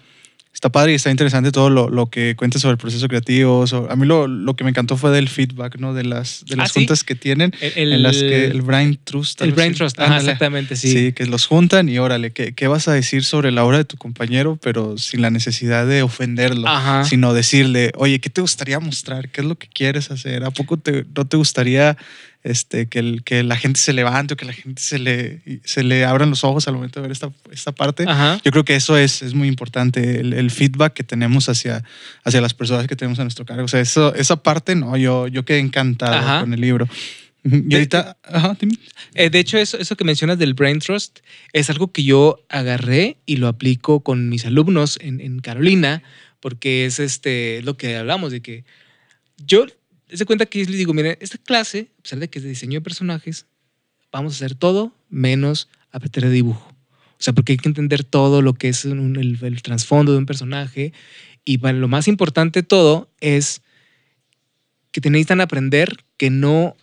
está 0.66 0.72
padre 0.72 0.92
y 0.92 0.94
está 0.96 1.10
interesante 1.10 1.52
todo 1.52 1.70
lo, 1.70 1.88
lo 1.88 2.06
que 2.06 2.34
cuentas 2.34 2.62
sobre 2.62 2.72
el 2.72 2.78
proceso 2.78 3.06
creativo. 3.06 3.64
a 3.88 3.96
mí 3.96 4.06
lo, 4.06 4.26
lo, 4.26 4.56
que 4.56 4.64
me 4.64 4.70
encantó 4.70 4.96
fue 4.96 5.10
del 5.10 5.28
feedback, 5.28 5.78
¿no? 5.78 5.94
De 5.94 6.02
las, 6.02 6.44
de 6.44 6.56
las 6.56 6.70
ah, 6.70 6.74
juntas 6.74 7.04
que 7.04 7.14
tienen, 7.14 7.52
el, 7.60 7.92
en 7.92 8.02
las 8.02 8.16
que 8.16 8.46
el 8.46 8.62
Brain 8.62 8.98
Trust. 9.04 9.40
El 9.42 9.52
Brain 9.52 9.74
Trust, 9.74 9.98
exactamente, 10.00 10.74
sí. 10.74 10.90
Sí, 10.90 11.12
que 11.12 11.26
los 11.26 11.46
juntan 11.46 11.88
y 11.88 11.98
órale, 11.98 12.32
¿qué, 12.32 12.52
¿qué, 12.52 12.66
vas 12.66 12.88
a 12.88 12.92
decir 12.92 13.24
sobre 13.24 13.52
la 13.52 13.64
obra 13.64 13.78
de 13.78 13.84
tu 13.84 13.96
compañero, 13.96 14.58
pero 14.60 14.98
sin 14.98 15.22
la 15.22 15.30
necesidad 15.30 15.86
de 15.86 16.02
ofenderlo, 16.02 16.68
sino 17.04 17.32
decirle, 17.32 17.92
oye, 17.96 18.18
¿qué 18.18 18.30
te 18.30 18.40
gustaría 18.40 18.80
mostrar? 18.80 19.28
¿Qué 19.28 19.42
es 19.42 19.46
lo 19.46 19.56
que 19.56 19.68
quieres 19.68 20.10
hacer? 20.10 20.44
¿A 20.44 20.50
poco 20.50 20.78
te, 20.78 21.04
no 21.14 21.26
te 21.26 21.36
gustaría 21.36 21.96
este, 22.46 22.86
que, 22.86 23.00
el, 23.00 23.24
que 23.24 23.42
la 23.42 23.56
gente 23.56 23.80
se 23.80 23.92
levante 23.92 24.34
o 24.34 24.36
que 24.36 24.44
la 24.44 24.52
gente 24.52 24.80
se 24.80 25.00
le, 25.00 25.40
se 25.64 25.82
le 25.82 26.04
abran 26.04 26.30
los 26.30 26.44
ojos 26.44 26.68
al 26.68 26.74
momento 26.74 27.00
de 27.00 27.08
ver 27.08 27.12
esta, 27.12 27.30
esta 27.50 27.72
parte. 27.72 28.06
Yo 28.44 28.52
creo 28.52 28.64
que 28.64 28.76
eso 28.76 28.96
es, 28.96 29.20
es 29.20 29.34
muy 29.34 29.48
importante, 29.48 30.20
el, 30.20 30.50
feedback 30.52 30.94
que 30.94 31.02
tenemos 31.02 31.48
hacia, 31.48 31.82
hacia 32.22 32.40
las 32.40 32.54
personas 32.54 32.86
que 32.86 32.94
tenemos 32.94 33.18
a 33.18 33.24
nuestro 33.24 33.44
cargo. 33.44 33.64
O 33.64 33.68
sea, 33.68 33.80
eso, 33.80 34.14
esa 34.14 34.36
parte, 34.36 34.76
no, 34.76 34.96
yo, 34.96 35.26
yo 35.26 35.44
quedé 35.44 35.58
encantado 35.58 36.42
con 36.42 36.52
el 36.52 36.60
libro. 36.60 36.88
Y 37.42 37.74
ahorita, 37.74 38.16
eh, 39.14 39.30
de 39.30 39.38
hecho, 39.38 39.58
eso, 39.58 39.78
eso 39.78 39.96
que 39.96 40.04
mencionas 40.04 40.38
del 40.38 40.54
Brain 40.54 40.78
Trust 40.78 41.18
es 41.52 41.68
algo 41.68 41.90
que 41.92 42.04
yo 42.04 42.44
agarré 42.48 43.18
y 43.26 43.36
lo 43.36 43.48
aplico 43.48 44.00
con 44.00 44.28
mis 44.28 44.46
alumnos 44.46 44.98
en, 45.00 45.20
en 45.20 45.40
Carolina, 45.40 46.02
porque 46.40 46.86
es 46.86 47.00
este, 47.00 47.60
lo 47.62 47.76
que 47.76 47.96
hablamos 47.96 48.30
de 48.30 48.40
que 48.40 48.64
yo 49.36 49.66
se 50.12 50.24
cuenta 50.24 50.46
que 50.46 50.58
les 50.58 50.68
digo, 50.68 50.94
miren, 50.94 51.16
esta 51.20 51.38
clase, 51.38 51.90
a 51.98 52.02
pesar 52.02 52.18
de 52.18 52.28
que 52.28 52.38
es 52.38 52.42
de 52.44 52.50
diseño 52.50 52.74
de 52.74 52.84
personajes, 52.84 53.46
vamos 54.12 54.34
a 54.34 54.36
hacer 54.36 54.54
todo 54.54 54.92
menos 55.08 55.68
aprender 55.90 56.24
de 56.24 56.30
dibujo. 56.30 56.68
O 57.18 57.22
sea, 57.22 57.32
porque 57.32 57.52
hay 57.52 57.58
que 57.58 57.68
entender 57.68 58.04
todo 58.04 58.42
lo 58.42 58.54
que 58.54 58.68
es 58.68 58.84
el, 58.84 59.62
trasfondo 59.62 60.12
de 60.12 60.18
un 60.18 60.26
personaje. 60.26 60.92
Y 61.44 61.58
lo 61.58 61.88
más 61.88 62.08
importante 62.08 62.60
de 62.60 62.66
todo 62.66 63.10
es 63.20 63.62
que 64.92 65.00
te 65.00 65.10
necesitan 65.10 65.40
aprender 65.40 66.04
que 66.18 66.30
no, 66.30 66.76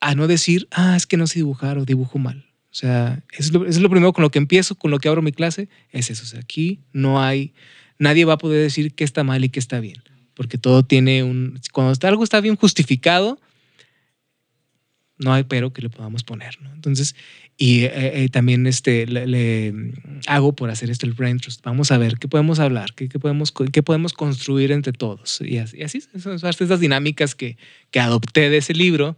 a 0.00 0.14
no 0.14 0.26
decir, 0.26 0.68
ah, 0.70 0.96
es 0.96 1.06
que 1.06 1.16
no 1.16 1.26
sé 1.26 1.40
dibujar 1.40 1.76
o 1.78 1.84
dibujo 1.84 2.18
mal. 2.18 2.46
O 2.70 2.74
sea, 2.78 3.22
eso 3.32 3.48
es, 3.48 3.52
lo, 3.52 3.66
es 3.66 3.78
lo 3.78 3.90
primero 3.90 4.12
con 4.12 4.22
lo 4.22 4.30
que 4.30 4.38
empiezo, 4.38 4.74
con 4.74 4.90
lo 4.90 4.98
que 4.98 5.08
abro 5.08 5.22
mi 5.22 5.32
clase, 5.32 5.68
es 5.90 6.10
eso. 6.10 6.22
O 6.22 6.26
sea, 6.26 6.40
aquí 6.40 6.80
no 6.92 7.20
hay, 7.20 7.52
nadie 7.98 8.24
va 8.24 8.34
a 8.34 8.38
poder 8.38 8.62
decir 8.62 8.94
qué 8.94 9.04
está 9.04 9.24
mal 9.24 9.44
y 9.44 9.48
qué 9.48 9.58
está 9.58 9.80
bien 9.80 10.02
porque 10.36 10.58
todo 10.58 10.84
tiene 10.84 11.24
un... 11.24 11.58
Cuando 11.72 11.94
algo 12.06 12.22
está 12.22 12.40
bien 12.40 12.56
justificado, 12.56 13.40
no 15.18 15.32
hay 15.32 15.44
pero 15.44 15.72
que 15.72 15.80
le 15.82 15.88
podamos 15.88 16.22
poner, 16.22 16.60
¿no? 16.60 16.72
Entonces, 16.74 17.16
y 17.56 17.84
eh, 17.84 18.24
eh, 18.24 18.28
también 18.28 18.66
este, 18.66 19.06
le, 19.06 19.94
hago 20.26 20.54
por 20.54 20.68
hacer 20.70 20.90
esto 20.90 21.06
el 21.06 21.14
Brain 21.14 21.38
Trust. 21.38 21.64
Vamos 21.64 21.90
a 21.90 21.98
ver 21.98 22.18
qué 22.18 22.28
podemos 22.28 22.58
hablar, 22.58 22.92
qué, 22.94 23.08
qué 23.08 23.18
podemos, 23.18 23.52
qué 23.72 23.82
podemos 23.82 24.12
construir 24.12 24.72
entre 24.72 24.92
todos. 24.92 25.40
Y 25.40 25.56
así, 25.56 25.78
y 25.78 25.82
así 25.82 26.00
son 26.00 26.80
dinámicas 26.80 27.34
que, 27.34 27.56
que 27.90 28.00
adopté 28.00 28.50
de 28.50 28.58
ese 28.58 28.74
libro 28.74 29.16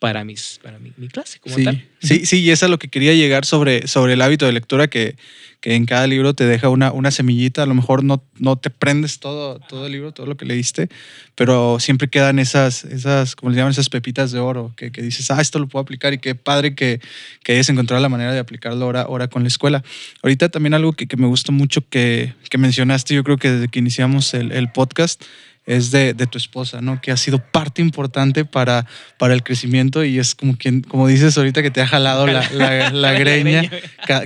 para, 0.00 0.24
mis, 0.24 0.58
para 0.62 0.78
mi, 0.78 0.90
clase 1.08 1.38
como 1.40 1.54
sí, 1.54 1.64
tal. 1.64 1.86
Sí, 2.00 2.24
sí, 2.24 2.40
y 2.40 2.50
es 2.50 2.62
a 2.62 2.68
lo 2.68 2.78
que 2.78 2.88
quería 2.88 3.12
llegar 3.12 3.44
sobre, 3.44 3.86
sobre 3.86 4.14
el 4.14 4.22
hábito 4.22 4.46
de 4.46 4.52
lectura, 4.52 4.88
que, 4.88 5.16
que 5.60 5.74
en 5.74 5.84
cada 5.84 6.06
libro 6.06 6.32
te 6.32 6.46
deja 6.46 6.70
una, 6.70 6.90
una 6.90 7.10
semillita. 7.10 7.62
A 7.62 7.66
lo 7.66 7.74
mejor 7.74 8.02
no, 8.02 8.24
no 8.38 8.56
te 8.56 8.70
prendes 8.70 9.20
todo, 9.20 9.60
todo 9.60 9.84
el 9.84 9.92
libro, 9.92 10.12
todo 10.12 10.24
lo 10.24 10.38
que 10.38 10.46
leíste, 10.46 10.88
pero 11.34 11.78
siempre 11.80 12.08
quedan 12.08 12.38
esas, 12.38 12.84
esas 12.84 13.36
como 13.36 13.50
le 13.50 13.58
llaman, 13.58 13.72
esas 13.72 13.90
pepitas 13.90 14.32
de 14.32 14.38
oro, 14.38 14.72
que, 14.74 14.90
que, 14.90 15.02
dices, 15.02 15.30
ah, 15.30 15.40
esto 15.42 15.58
lo 15.58 15.68
puedo 15.68 15.82
aplicar 15.82 16.14
y 16.14 16.18
qué 16.18 16.34
padre 16.34 16.74
que, 16.74 17.02
que 17.44 17.52
hayas 17.52 17.68
encontrado 17.68 18.02
la 18.02 18.08
manera 18.08 18.32
de 18.32 18.38
aplicarlo 18.38 18.86
ahora, 18.86 19.02
ahora 19.02 19.28
con 19.28 19.42
la 19.42 19.48
escuela. 19.48 19.84
Ahorita 20.22 20.48
también 20.48 20.72
algo 20.72 20.94
que, 20.94 21.08
que 21.08 21.18
me 21.18 21.26
gusta 21.26 21.52
mucho 21.52 21.86
que, 21.86 22.32
que 22.48 22.56
mencionaste, 22.56 23.14
yo 23.14 23.22
creo 23.22 23.36
que 23.36 23.50
desde 23.50 23.68
que 23.68 23.80
iniciamos 23.80 24.32
el, 24.32 24.52
el 24.52 24.72
podcast, 24.72 25.22
es 25.66 25.90
de, 25.90 26.14
de, 26.14 26.26
tu 26.26 26.38
esposa, 26.38 26.80
¿no? 26.80 27.00
Que 27.00 27.12
ha 27.12 27.16
sido 27.16 27.38
parte 27.38 27.82
importante 27.82 28.44
para, 28.44 28.86
para 29.18 29.34
el 29.34 29.42
crecimiento 29.42 30.04
y 30.04 30.18
es 30.18 30.34
como 30.34 30.56
quien, 30.56 30.82
como 30.82 31.06
dices 31.06 31.36
ahorita 31.36 31.62
que 31.62 31.70
te 31.70 31.80
ha 31.80 31.86
jalado 31.86 32.26
la, 32.26 32.48
la, 32.90 33.12
greña 33.18 33.70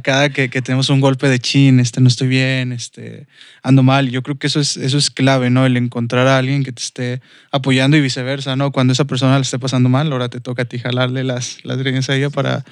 cada, 0.03 0.31
que, 0.31 0.49
que, 0.49 0.63
tenemos 0.63 0.89
un 0.91 1.01
golpe 1.01 1.29
de 1.29 1.39
chin, 1.39 1.81
este, 1.81 2.01
no 2.01 2.09
estoy 2.09 2.29
bien, 2.29 2.73
este, 2.73 3.27
ando 3.63 3.83
mal. 3.83 4.11
Yo 4.11 4.23
creo 4.23 4.39
que 4.39 4.47
eso 4.47 4.61
es, 4.61 4.77
eso 4.77 4.97
es 4.97 5.11
clave, 5.11 5.51
¿no? 5.51 5.67
El 5.67 5.77
encontrar 5.77 6.27
a 6.29 6.39
alguien 6.39 6.65
que 6.65 6.73
te 6.73 6.83
esté 6.83 7.21
apoyando 7.51 7.97
y 7.97 8.01
viceversa, 8.01 8.57
¿no? 8.57 8.71
Cuando 8.71 8.93
esa 8.93 9.05
persona 9.05 9.37
le 9.37 9.43
esté 9.43 9.59
pasando 9.59 9.89
mal, 9.89 10.11
ahora 10.13 10.29
te 10.29 10.41
toca 10.41 10.63
a 10.63 10.65
ti 10.65 10.79
jalarle 10.79 11.25
las, 11.25 11.59
las 11.65 11.79
greñas 11.79 12.09
a 12.09 12.17
ella 12.17 12.31
para, 12.31 12.65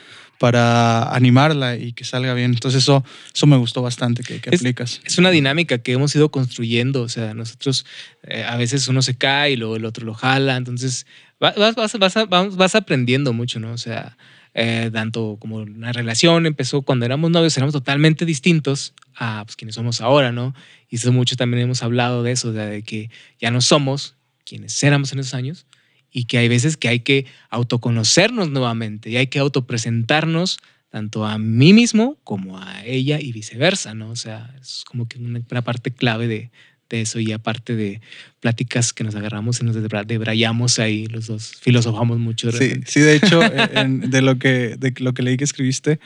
para 0.43 1.15
animarla 1.15 1.77
y 1.77 1.93
que 1.93 2.03
salga 2.03 2.35
bien. 2.35 2.51
Entonces 2.51 2.83
eso, 2.83 3.05
eso 3.33 3.47
me 3.47 3.57
gustó 3.57 3.81
bastante 3.81 4.25
que, 4.25 4.41
aplicas. 4.53 5.01
Es 5.05 5.17
una 5.17 5.31
dinámica 5.31 5.79
que 5.79 5.93
hemos 5.93 6.13
ido 6.17 6.33
construyendo, 6.33 7.03
o 7.03 7.09
sea, 7.09 7.33
nosotros 7.33 7.87
eh, 8.25 8.43
a 8.43 8.57
veces 8.57 8.89
uno 8.89 9.03
se 9.03 9.15
cae 9.15 9.53
y 9.53 9.57
luego 9.57 9.77
el 9.77 9.85
otro 9.85 10.05
lo 10.05 10.15
jala, 10.15 10.57
entonces 10.57 11.07
vas, 11.39 11.55
vas, 11.77 11.97
vas, 12.29 12.57
vas 12.57 12.75
aprendiendo 12.75 13.33
mucho, 13.33 13.61
¿no? 13.61 13.73
O 13.73 13.79
sea, 13.79 14.17
eh, 14.55 14.91
tanto 14.93 15.37
como 15.39 15.59
una 15.59 15.93
relación 15.93 16.45
empezó 16.47 16.83
cuando 16.83 17.07
éramos 17.07 17.31
novios, 17.31 17.57
éramos 17.57 17.73
totalmente 17.73 18.25
distintos 18.25 18.95
a 19.15 19.45
pues, 19.45 19.55
quienes 19.55 19.77
somos 19.77 20.01
ahora, 20.01 20.33
¿no? 20.33 20.57
Y 20.91 20.97
eso 20.97 21.13
mucho 21.13 21.37
también 21.37 21.63
hemos 21.63 21.85
hablado 21.85 22.25
de 22.25 22.33
eso, 22.33 22.51
de 22.51 22.83
que 22.83 23.11
ya 23.41 23.53
no 23.53 23.61
somos 23.61 24.17
quienes 24.45 24.83
éramos 24.83 25.13
en 25.13 25.21
esos 25.21 25.35
años, 25.35 25.67
y 26.13 26.25
que 26.25 26.39
hay 26.39 26.49
veces 26.49 26.77
que 26.77 26.89
hay 26.89 27.01
que 27.01 27.27
autoconocernos 27.49 28.51
nuevamente 28.51 29.11
y 29.11 29.17
hay 29.17 29.29
que 29.29 29.39
autopresentarnos 29.39 30.59
tanto 30.91 31.25
a 31.25 31.39
mí 31.39 31.73
mismo 31.73 32.19
como 32.23 32.59
a 32.59 32.85
ella 32.85 33.19
y 33.19 33.33
viceversa, 33.33 33.95
¿no? 33.95 34.11
O 34.11 34.17
sea, 34.17 34.55
es 34.61 34.85
como 34.87 35.09
que 35.09 35.19
una, 35.19 35.41
parte 35.63 35.91
clave 35.91 36.29
de, 36.29 36.51
de, 36.91 37.01
eso 37.01 37.19
y 37.19 37.33
aparte 37.33 37.75
de 37.75 38.03
pláticas 38.41 38.93
que 38.93 39.03
nos 39.03 39.15
agarramos 39.15 39.63
y 39.63 39.65
nos 39.65 39.75
debrayamos 39.75 40.79
ahí, 40.79 41.07
los 41.07 41.29
dos 41.29 41.55
filosofamos 41.63 42.19
mucho. 42.19 42.53
sí, 42.53 42.83
sí, 42.85 43.01
de 43.01 43.17
hecho, 43.17 43.41
de, 43.87 44.21
lo 44.21 44.39
que, 44.39 44.77
de 44.77 44.93
lo 44.99 45.15
que 45.15 45.23
leí 45.23 45.39
que 45.39 45.45
escribiste, 45.45 45.99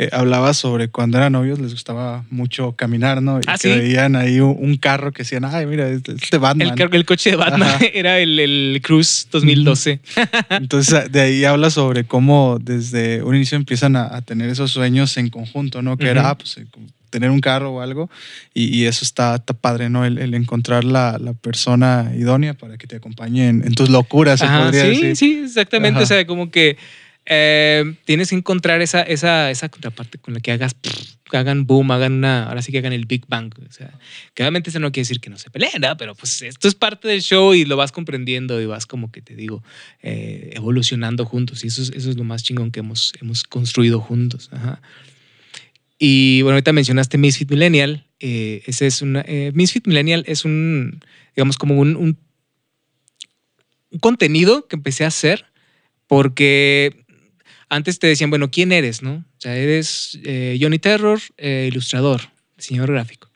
eh, 0.00 0.10
hablaba 0.12 0.54
sobre 0.54 0.86
cuando 0.90 1.18
eran 1.18 1.32
novios 1.32 1.58
les 1.58 1.72
gustaba 1.72 2.24
mucho 2.30 2.76
caminar, 2.76 3.20
¿no? 3.20 3.40
Y 3.40 3.42
¿Ah, 3.48 3.56
que 3.60 3.76
veían 3.76 4.14
ahí 4.14 4.38
un, 4.38 4.76
carro 4.76 5.10
que 5.10 5.24
decían, 5.24 5.44
ay, 5.44 5.66
mira, 5.66 5.88
es, 5.88 6.04
de 6.04 6.38
Batman. 6.38 6.72
El, 6.78 6.94
el, 6.94 7.04
coche 7.04 7.30
de 7.30 7.36
Batman 7.36 7.80
era 7.92 8.20
el, 8.20 8.38
el 8.38 8.80
Cruz 8.80 9.26
2012. 9.32 10.00
Entonces, 10.50 11.10
de 11.10 11.20
ahí 11.20 11.44
habla 11.44 11.70
sobre 11.70 12.04
cómo 12.04 12.58
desde 12.60 13.24
un 13.24 13.34
inicio 13.34 13.56
empiezan 13.56 13.96
a, 13.96 14.22
tener 14.22 14.48
esos 14.50 14.70
sueños 14.70 15.16
en 15.16 15.30
conjunto, 15.30 15.82
¿no? 15.82 15.96
Que 15.96 16.06
era, 16.06 16.30
ah, 16.30 16.38
pues, 16.38 16.58
eh, 16.58 16.66
tener 17.10 17.30
un 17.30 17.40
carro 17.40 17.72
o 17.72 17.80
algo. 17.80 18.08
Y, 18.54 18.84
eso 18.84 19.04
está, 19.04 19.34
está, 19.34 19.52
padre, 19.52 19.90
¿no? 19.90 20.04
El, 20.04 20.32
encontrar 20.34 20.84
la, 20.84 21.18
la, 21.18 21.32
persona 21.32 22.12
idónea 22.16 22.54
para 22.54 22.78
que 22.78 22.86
te 22.86 22.94
acompañe 22.94 23.48
en, 23.48 23.74
tus 23.74 23.90
locuras, 23.90 24.38
se 24.38 24.46
podría 24.46 24.82
sí, 24.82 24.88
decir. 24.88 25.16
Sí, 25.16 25.40
exactamente. 25.44 26.04
O 26.04 26.06
sea, 26.06 26.24
como 26.24 26.52
que 26.52 26.76
eh, 27.30 27.94
tienes 28.06 28.30
que 28.30 28.36
encontrar 28.36 28.80
esa, 28.80 29.02
esa, 29.02 29.50
esa 29.50 29.68
contraparte 29.68 30.16
con 30.16 30.32
la 30.32 30.40
que 30.40 30.50
hagas, 30.50 30.74
hagan 31.30 31.66
boom, 31.66 31.90
hagan 31.90 32.14
una, 32.14 32.48
ahora 32.48 32.62
sí 32.62 32.72
que 32.72 32.78
hagan 32.78 32.94
el 32.94 33.04
Big 33.04 33.26
Bang. 33.28 33.52
O 33.68 33.70
sea, 33.70 33.92
que 34.32 34.42
obviamente 34.42 34.70
eso 34.70 34.78
no 34.78 34.90
quiere 34.90 35.02
decir 35.02 35.20
que 35.20 35.28
no 35.28 35.36
se 35.36 35.50
peleen, 35.50 35.82
pero 35.98 36.14
pues 36.14 36.40
esto 36.40 36.68
es 36.68 36.74
parte 36.74 37.06
del 37.06 37.20
show 37.20 37.52
y 37.52 37.66
lo 37.66 37.76
vas 37.76 37.92
comprendiendo 37.92 38.58
y 38.62 38.64
vas 38.64 38.86
como 38.86 39.12
que 39.12 39.20
te 39.20 39.36
digo, 39.36 39.62
eh, 40.02 40.52
evolucionando 40.54 41.26
juntos. 41.26 41.64
Y 41.64 41.66
eso 41.66 41.82
es, 41.82 41.90
eso 41.90 42.08
es 42.08 42.16
lo 42.16 42.24
más 42.24 42.42
chingón 42.42 42.70
que 42.70 42.80
hemos, 42.80 43.12
hemos 43.20 43.44
construido 43.44 44.00
juntos. 44.00 44.48
Y 45.98 46.40
bueno, 46.42 46.54
ahorita 46.54 46.72
mencionaste 46.72 47.18
Misfit 47.18 47.50
Millennial. 47.50 48.06
Eh, 48.20 48.62
ese 48.64 48.86
es 48.86 49.02
una, 49.02 49.22
Misfit 49.52 49.86
Millennial 49.86 50.24
es 50.26 50.46
un, 50.46 51.04
digamos, 51.36 51.58
como 51.58 51.78
un, 51.78 51.94
un 51.94 52.16
contenido 54.00 54.66
que 54.66 54.76
empecé 54.76 55.04
a 55.04 55.08
hacer 55.08 55.44
porque 56.06 57.04
antes 57.68 57.98
te 57.98 58.06
decían, 58.06 58.30
bueno, 58.30 58.50
¿quién 58.50 58.72
eres? 58.72 59.02
¿no? 59.02 59.16
O 59.16 59.40
sea, 59.40 59.56
eres 59.56 60.18
eh, 60.24 60.58
Johnny 60.60 60.78
Terror, 60.78 61.20
eh, 61.36 61.66
ilustrador, 61.70 62.22
diseñador 62.56 62.92
gráfico. 62.92 63.28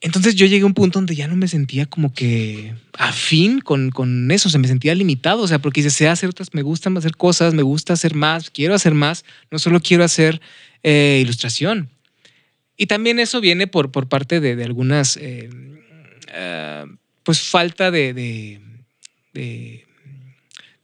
Entonces 0.00 0.34
yo 0.34 0.46
llegué 0.46 0.62
a 0.62 0.66
un 0.66 0.74
punto 0.74 0.98
donde 0.98 1.16
ya 1.16 1.26
no 1.26 1.36
me 1.36 1.48
sentía 1.48 1.86
como 1.86 2.12
que 2.12 2.74
afín 2.98 3.60
con, 3.60 3.90
con 3.90 4.30
eso, 4.30 4.50
se 4.50 4.58
me 4.58 4.68
sentía 4.68 4.94
limitado, 4.94 5.42
o 5.42 5.48
sea, 5.48 5.58
porque 5.58 5.82
dice, 5.82 6.08
hacer 6.08 6.28
otras, 6.28 6.52
me 6.52 6.62
gustan 6.62 6.96
hacer 6.96 7.16
cosas, 7.16 7.54
me 7.54 7.62
gusta 7.62 7.94
hacer 7.94 8.14
más, 8.14 8.50
quiero 8.50 8.74
hacer 8.74 8.94
más, 8.94 9.24
no 9.50 9.58
solo 9.58 9.80
quiero 9.80 10.04
hacer 10.04 10.40
eh, 10.82 11.20
ilustración. 11.22 11.90
Y 12.76 12.86
también 12.86 13.18
eso 13.18 13.40
viene 13.40 13.66
por, 13.66 13.90
por 13.90 14.06
parte 14.06 14.38
de, 14.38 14.54
de 14.54 14.64
algunas, 14.64 15.18
pues 17.24 17.40
falta 17.40 17.90
de 17.90 18.60
de 19.36 19.85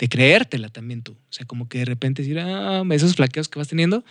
creértela 0.08 0.68
también 0.68 1.02
tú. 1.02 1.12
O 1.12 1.32
sea, 1.32 1.46
como 1.46 1.68
que 1.68 1.78
de 1.78 1.84
repente 1.84 2.22
decir, 2.22 2.38
ah, 2.38 2.82
esos 2.90 3.14
flaqueos 3.14 3.48
que 3.48 3.58
vas 3.58 3.68
teniendo. 3.68 4.04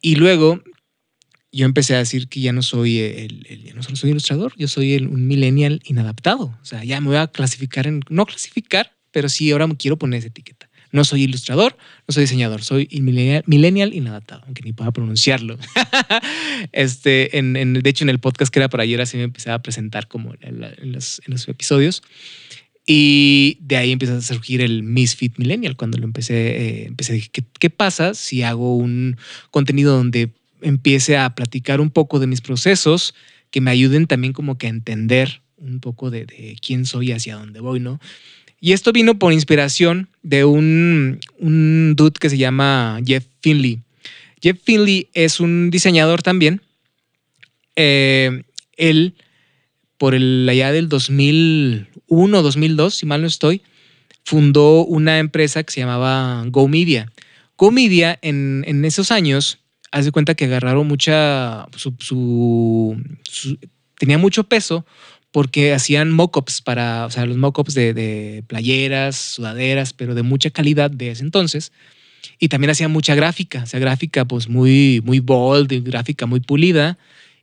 Y 0.00 0.16
luego 0.16 0.62
yo 1.52 1.66
empecé 1.66 1.94
a 1.94 1.98
decir 1.98 2.28
que 2.28 2.40
ya 2.40 2.52
no 2.52 2.62
soy 2.62 2.98
el, 2.98 3.64
ya 3.64 3.74
no 3.74 3.82
solo 3.82 3.96
soy 3.96 4.10
ilustrador, 4.10 4.52
yo 4.56 4.68
soy 4.68 4.94
el, 4.94 5.08
un 5.08 5.26
millennial 5.26 5.80
inadaptado. 5.84 6.56
O 6.60 6.64
sea, 6.64 6.84
ya 6.84 7.00
me 7.00 7.08
voy 7.08 7.16
a 7.16 7.26
clasificar 7.26 7.86
en, 7.86 8.02
no 8.08 8.26
clasificar, 8.26 8.96
pero 9.10 9.28
sí 9.28 9.50
ahora 9.50 9.66
me 9.66 9.76
quiero 9.76 9.98
poner 9.98 10.18
esa 10.18 10.28
etiqueta. 10.28 10.70
No 10.92 11.04
soy 11.04 11.22
ilustrador, 11.22 11.76
no 12.08 12.12
soy 12.12 12.24
diseñador, 12.24 12.62
soy 12.62 12.88
millennial, 13.00 13.44
millennial 13.46 13.94
inadaptado, 13.94 14.42
aunque 14.44 14.62
ni 14.62 14.72
pueda 14.72 14.90
pronunciarlo. 14.90 15.56
este, 16.72 17.38
en, 17.38 17.74
de 17.74 17.90
hecho, 17.90 18.04
en 18.04 18.10
el 18.10 18.18
podcast 18.18 18.52
que 18.52 18.58
era 18.58 18.68
para 18.68 18.82
ayer, 18.82 19.00
así 19.00 19.16
me 19.16 19.22
empecé 19.24 19.50
a 19.50 19.60
presentar 19.60 20.08
como 20.08 20.34
en, 20.40 20.92
los, 20.92 21.20
episodios. 21.46 22.02
Y 22.92 23.58
de 23.60 23.76
ahí 23.76 23.92
empieza 23.92 24.16
a 24.16 24.20
surgir 24.20 24.60
el 24.60 24.82
Misfit 24.82 25.38
Millennial. 25.38 25.76
Cuando 25.76 25.96
lo 25.96 26.04
empecé, 26.04 26.34
eh, 26.34 26.86
empecé 26.88 27.12
a 27.12 27.14
decir, 27.14 27.30
¿qué, 27.30 27.44
¿qué, 27.60 27.70
pasa 27.70 28.14
si 28.14 28.42
hago 28.42 28.76
un 28.76 29.16
contenido 29.52 29.96
donde 29.96 30.30
empiece 30.60 31.16
a 31.16 31.36
platicar 31.36 31.80
un 31.80 31.90
poco 31.90 32.18
de 32.18 32.26
mis 32.26 32.40
procesos 32.40 33.14
que 33.52 33.60
me 33.60 33.70
ayuden 33.70 34.08
también 34.08 34.32
como 34.32 34.58
que 34.58 34.66
a 34.66 34.70
entender 34.70 35.40
un 35.56 35.78
poco 35.78 36.10
de, 36.10 36.56
quién 36.66 36.84
soy 36.84 37.10
y 37.10 37.12
hacia 37.12 37.36
dónde 37.36 37.60
voy, 37.60 37.78
¿no? 37.78 38.00
Y 38.60 38.72
esto 38.72 38.90
vino 38.92 39.20
por 39.20 39.32
inspiración 39.32 40.08
de 40.24 40.44
un, 40.44 41.20
un 41.38 41.94
dude 41.94 42.18
que 42.18 42.28
se 42.28 42.38
llama 42.38 42.98
Jeff 43.06 43.24
Finley. 43.40 43.78
Jeff 44.42 44.58
Finley 44.64 45.06
es 45.12 45.38
un 45.38 45.70
diseñador 45.70 46.24
también. 46.24 46.60
Eh, 47.76 48.42
él, 48.76 49.14
por 50.00 50.14
el 50.14 50.48
allá 50.48 50.72
del 50.72 50.88
2001, 50.88 52.42
2002, 52.42 52.94
si 52.94 53.04
mal 53.04 53.20
no 53.20 53.26
estoy, 53.26 53.60
fundó 54.24 54.82
una 54.86 55.18
empresa 55.18 55.62
que 55.62 55.74
se 55.74 55.80
llamaba 55.80 56.42
Go 56.46 56.68
Media. 56.68 57.12
Go 57.58 57.70
Media 57.70 58.18
en, 58.22 58.64
en 58.66 58.86
esos 58.86 59.10
años 59.10 59.58
haz 59.92 60.06
de 60.06 60.10
cuenta 60.10 60.34
que 60.34 60.46
agarraron 60.46 60.88
mucha, 60.88 61.66
su, 61.76 62.96
tenía 63.98 64.16
mucho 64.16 64.44
peso 64.44 64.86
porque 65.32 65.74
hacían 65.74 66.10
mockups 66.12 66.62
para, 66.62 67.04
o 67.04 67.10
sea, 67.10 67.26
los 67.26 67.36
mockups 67.36 67.74
de, 67.74 67.92
de 67.92 68.42
playeras, 68.46 69.16
sudaderas, 69.16 69.92
pero 69.92 70.14
de 70.14 70.22
mucha 70.22 70.48
calidad 70.48 70.90
de 70.90 71.10
ese 71.10 71.24
entonces. 71.24 71.72
Y 72.38 72.48
también 72.48 72.70
hacían 72.70 72.90
mucha 72.90 73.14
gráfica, 73.14 73.64
o 73.64 73.66
sea, 73.66 73.78
gráfica 73.78 74.24
pues 74.24 74.48
muy, 74.48 75.02
muy 75.04 75.20
bold, 75.20 75.70
gráfica 75.84 76.24
muy 76.24 76.40
pulida 76.40 76.96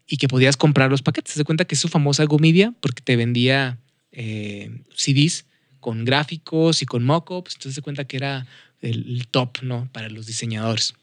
y 0.07 0.17
que 0.17 0.27
podías 0.27 0.57
comprar 0.57 0.89
los 0.89 1.01
paquetes. 1.01 1.33
Se 1.33 1.43
cuenta 1.43 1.65
que 1.65 1.75
es 1.75 1.81
su 1.81 1.89
famosa 1.89 2.23
Gomedia 2.25 2.73
porque 2.79 3.01
te 3.01 3.15
vendía 3.15 3.77
eh, 4.11 4.81
CDs 4.95 5.45
con 5.79 6.05
gráficos 6.05 6.81
y 6.81 6.85
con 6.85 7.03
mockups. 7.03 7.55
Entonces 7.55 7.75
se 7.75 7.81
cuenta 7.81 8.05
que 8.05 8.17
era 8.17 8.47
el 8.81 9.27
top, 9.29 9.57
¿no? 9.63 9.89
Para 9.91 10.09
los 10.09 10.25
diseñadores 10.25 10.93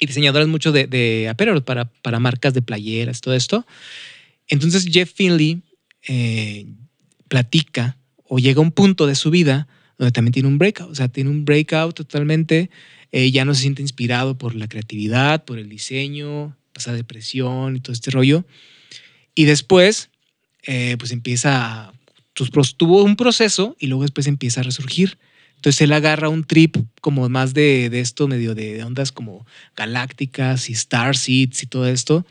y 0.00 0.06
diseñadores 0.06 0.48
mucho 0.48 0.72
de, 0.72 0.86
de 0.86 1.32
para, 1.64 1.84
para 1.84 2.18
marcas 2.18 2.54
de 2.54 2.62
playeras, 2.62 3.20
todo 3.20 3.34
esto. 3.34 3.66
Entonces 4.48 4.86
Jeff 4.90 5.12
Finley 5.14 5.62
eh, 6.08 6.66
platica 7.28 7.96
o 8.24 8.38
llega 8.38 8.58
a 8.58 8.62
un 8.62 8.72
punto 8.72 9.06
de 9.06 9.14
su 9.14 9.30
vida 9.30 9.68
donde 9.98 10.12
también 10.12 10.32
tiene 10.32 10.48
un 10.48 10.56
breakout, 10.56 10.90
o 10.90 10.94
sea, 10.94 11.08
tiene 11.08 11.28
un 11.28 11.44
breakout 11.44 11.94
totalmente, 11.94 12.70
eh, 13.12 13.30
ya 13.30 13.44
no 13.44 13.54
se 13.54 13.60
siente 13.62 13.82
inspirado 13.82 14.38
por 14.38 14.54
la 14.54 14.66
creatividad, 14.66 15.44
por 15.44 15.58
el 15.58 15.68
diseño, 15.68 16.56
pasa 16.80 16.94
depresión 16.94 17.76
y 17.76 17.80
todo 17.80 17.92
este 17.92 18.10
rollo. 18.10 18.44
Y 19.34 19.44
después, 19.44 20.08
eh, 20.62 20.96
pues 20.98 21.12
empieza, 21.12 21.92
tuvo 22.76 23.04
un 23.04 23.16
proceso 23.16 23.76
y 23.78 23.86
luego 23.86 24.02
después 24.02 24.26
empieza 24.26 24.60
a 24.60 24.64
resurgir. 24.64 25.18
Entonces 25.56 25.82
él 25.82 25.92
agarra 25.92 26.30
un 26.30 26.44
trip 26.44 26.76
como 27.02 27.28
más 27.28 27.52
de, 27.52 27.90
de 27.90 28.00
esto, 28.00 28.28
medio 28.28 28.54
de, 28.54 28.82
ondas 28.82 29.12
como 29.12 29.46
galácticas 29.76 30.70
y 30.70 30.74
starseeds 30.74 31.62
y 31.62 31.66
todo 31.66 31.86
esto. 31.86 32.26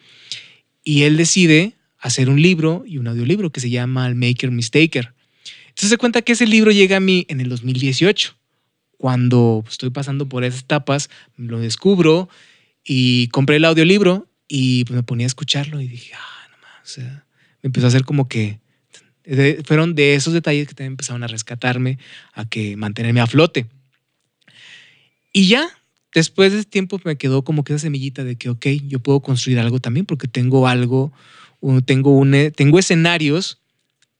Y 0.84 1.04
él 1.04 1.16
decide 1.16 1.74
hacer 2.00 2.28
un 2.28 2.42
libro 2.42 2.84
y 2.88 2.98
un 2.98 3.08
audiolibro 3.08 3.52
que 3.52 3.60
se 3.60 3.70
llama 3.70 4.08
El 4.08 4.16
Maker 4.16 4.50
Mistaker. 4.50 5.14
Entonces 5.68 5.90
se 5.92 5.98
cuenta 5.98 6.24
que 6.24 6.32
ese 6.32 6.48
libro 6.48 6.72
llega 6.72 6.98
a 6.98 7.02
mí 7.02 7.28
en 7.30 7.40
el 7.40 7.50
2018. 7.50 8.36
Cuando 8.98 9.64
estoy 9.70 9.92
pasando 9.92 10.28
por 10.28 10.44
esas 10.44 10.62
etapas, 10.62 11.12
lo 11.38 11.60
descubro 11.60 12.30
y 12.84 13.28
compré 13.28 13.58
el 13.58 13.66
audiolibro 13.66 14.29
y 14.50 14.84
pues 14.84 14.96
me 14.96 15.04
ponía 15.04 15.26
a 15.26 15.28
escucharlo 15.28 15.80
y 15.80 15.88
dije, 15.88 16.12
ah, 16.16 16.48
no 16.52 16.58
más. 16.58 16.82
O 16.84 16.94
sea, 16.94 17.26
me 17.62 17.68
empezó 17.68 17.86
a 17.86 17.90
hacer 17.90 18.04
como 18.04 18.28
que 18.28 18.60
fueron 19.66 19.94
de 19.94 20.16
esos 20.16 20.34
detalles 20.34 20.68
que 20.68 20.74
también 20.74 20.94
empezaron 20.94 21.24
a 21.24 21.28
rescatarme, 21.28 22.00
a 22.34 22.46
que 22.46 22.76
mantenerme 22.76 23.22
a 23.22 23.28
flote. 23.28 23.68
Y 25.32 25.48
ya, 25.48 25.70
después 26.14 26.52
de 26.52 26.60
ese 26.60 26.68
tiempo 26.68 27.00
me 27.06 27.16
quedó 27.16 27.44
como 27.44 27.64
que 27.64 27.74
esa 27.74 27.84
semillita 27.84 28.24
de 28.24 28.36
que, 28.36 28.50
ok, 28.50 28.66
yo 28.88 29.00
puedo 29.00 29.20
construir 29.20 29.60
algo 29.60 29.80
también 29.80 30.08
porque 30.08 30.28
tengo 30.28 30.68
algo, 30.68 31.14
tengo, 31.86 32.18
un, 32.18 32.52
tengo 32.56 32.80
escenarios 32.80 33.62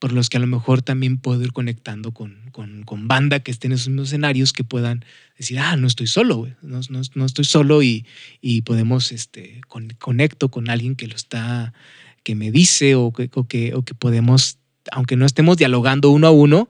por 0.00 0.12
los 0.12 0.28
que 0.28 0.38
a 0.38 0.40
lo 0.40 0.48
mejor 0.48 0.82
también 0.82 1.18
puedo 1.18 1.42
ir 1.42 1.52
conectando 1.52 2.10
con, 2.10 2.50
con, 2.50 2.82
con 2.82 3.06
banda 3.06 3.40
que 3.40 3.52
estén 3.52 3.70
en 3.70 3.76
esos 3.76 3.88
mismos 3.88 4.08
escenarios 4.08 4.52
que 4.52 4.64
puedan 4.64 5.04
decir, 5.38 5.60
ah, 5.60 5.76
no 5.76 5.86
estoy 5.86 6.08
solo, 6.08 6.48
No, 6.62 6.80
no, 6.88 7.02
no, 7.14 7.24
estoy 7.26 7.44
solo 7.44 7.82
y, 7.82 8.06
y 8.40 8.62
podemos, 8.62 9.12
este, 9.12 9.60
conecto 9.98 10.48
con 10.48 10.68
alguien 10.68 10.96
que 10.96 11.06
lo 11.06 11.14
está, 11.14 11.72
que 12.24 12.34
me 12.34 12.50
dice 12.50 12.96
o 12.96 13.12
que, 13.12 13.30
o 13.34 13.46
que, 13.46 13.74
o 13.74 13.82
que 13.82 13.94
podemos 13.94 14.58
aunque 14.90 15.16
no 15.16 15.26
estemos 15.26 15.56
dialogando 15.56 16.10
uno 16.10 16.26
a 16.26 16.30
uno, 16.30 16.68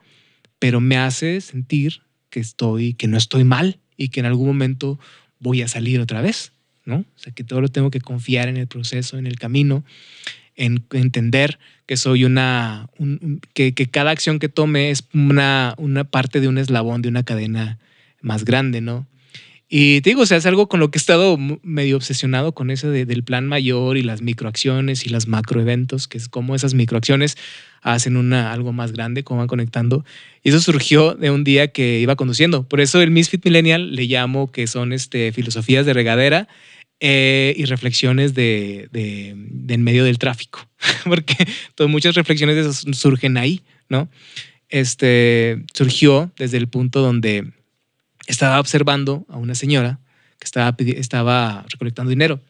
pero 0.59 0.81
me 0.81 0.97
hace 0.97 1.41
sentir 1.41 2.03
que 2.29 2.41
estoy, 2.41 2.95
que 2.95 3.09
no 3.09 3.17
estoy 3.17 3.45
mal 3.45 3.79
y 3.97 4.09
que 4.09 4.21
en 4.21 4.27
algún 4.27 4.47
momento 4.47 4.99
voy 5.39 5.63
a 5.63 5.69
salir 5.69 6.01
otra 6.01 6.21
vez, 6.21 6.53
¿no? 6.85 6.99
O 6.99 7.19
sea, 7.19 7.33
que 7.33 7.45
todo 7.45 7.61
lo 7.61 7.69
tengo 7.69 7.91
que 7.91 8.01
confiar 8.01 8.49
en 8.49 8.57
el 8.57 8.67
proceso, 8.67 9.19
en 9.19 9.27
el 9.27 9.39
camino, 9.39 9.85
en 10.57 10.85
entender 10.93 11.59
que 11.91 11.97
soy 11.97 12.25
una, 12.25 12.89
que, 13.53 13.75
cada 13.91 14.13
acción 14.13 14.39
que 14.39 14.49
tome 14.49 14.93
es 14.93 15.03
una, 15.13 15.75
una 15.77 16.05
parte 16.05 16.41
de 16.41 16.47
un 16.47 16.57
eslabón, 16.57 17.03
de 17.03 17.09
una 17.09 17.25
cadena 17.25 17.81
más 18.21 18.45
grande, 18.45 18.81
¿no? 18.81 19.09
Y 19.69 20.01
te 20.03 20.11
digo, 20.11 20.23
o 20.23 20.27
sea, 20.27 20.37
es 20.37 20.47
algo 20.47 20.69
con 20.69 20.79
lo 20.79 20.93
que 20.93 20.99
he 20.99 21.01
estado 21.01 21.37
medio 21.65 21.97
obsesionado 21.97 22.53
con 22.53 22.71
eso 22.71 22.93
del 22.93 23.25
plan 23.25 23.49
mayor 23.49 23.97
y 23.97 24.05
las 24.05 24.23
microacciones 24.23 25.05
y 25.05 25.09
las 25.09 25.27
macroeventos, 25.27 26.07
que 26.07 26.19
es 26.19 26.29
como 26.29 26.55
esas 26.55 26.75
microacciones 26.75 27.37
hacen 27.83 28.17
una, 28.17 28.53
algo 28.53 28.73
más 28.73 28.93
grande, 28.93 29.25
cómo 29.25 29.39
van 29.39 29.49
conectando. 29.49 30.05
Y 30.45 30.51
eso 30.51 30.61
surgió 30.61 31.17
de 31.17 31.33
un 31.33 31.43
día 31.43 31.73
que 31.73 31.99
iba 31.99 32.15
conduciendo. 32.15 32.69
Por 32.69 32.81
eso 32.81 33.03
el 33.03 33.11
Misfit 33.11 33.45
Millennial 33.45 33.97
le 33.97 34.05
llamo 34.05 34.53
que 34.53 34.69
son 34.69 34.93
este, 34.93 35.33
filosofías 35.33 35.87
de 35.87 35.93
regadera 35.93 36.47
eh, 37.01 37.55
y 37.57 37.65
reflexiones 37.65 38.35
de, 38.35 38.89
de, 38.93 39.31
en 39.31 39.83
medio 39.83 40.05
del 40.05 40.19
tráfico, 40.19 40.69
porque 41.05 41.35
todas, 41.75 41.91
muchas 41.91 42.15
reflexiones 42.15 42.57
de 42.57 42.63
esas 42.63 42.99
surgen 42.99 43.39
ahí, 43.39 43.63
¿no? 43.89 44.09
Este, 44.69 45.65
surgió 45.73 46.31
desde 46.37 46.59
el 46.59 46.69
punto 46.69 47.01
donde 47.01 47.53
estaba 48.27 48.61
observando 48.61 49.25
a 49.29 49.39
una 49.39 49.55
señora 49.55 49.99
que 50.39 50.45
estaba, 50.45 50.77
estaba 50.79 51.65
recolectando 51.71 52.11
dinero. 52.11 52.41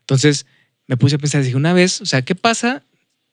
Entonces 0.00 0.46
me 0.86 0.96
puse 0.96 1.16
a 1.16 1.18
pensar, 1.18 1.42
dije, 1.42 1.56
una 1.56 1.72
vez, 1.72 2.00
o 2.00 2.06
sea, 2.06 2.22
¿qué 2.22 2.36
pasa 2.36 2.84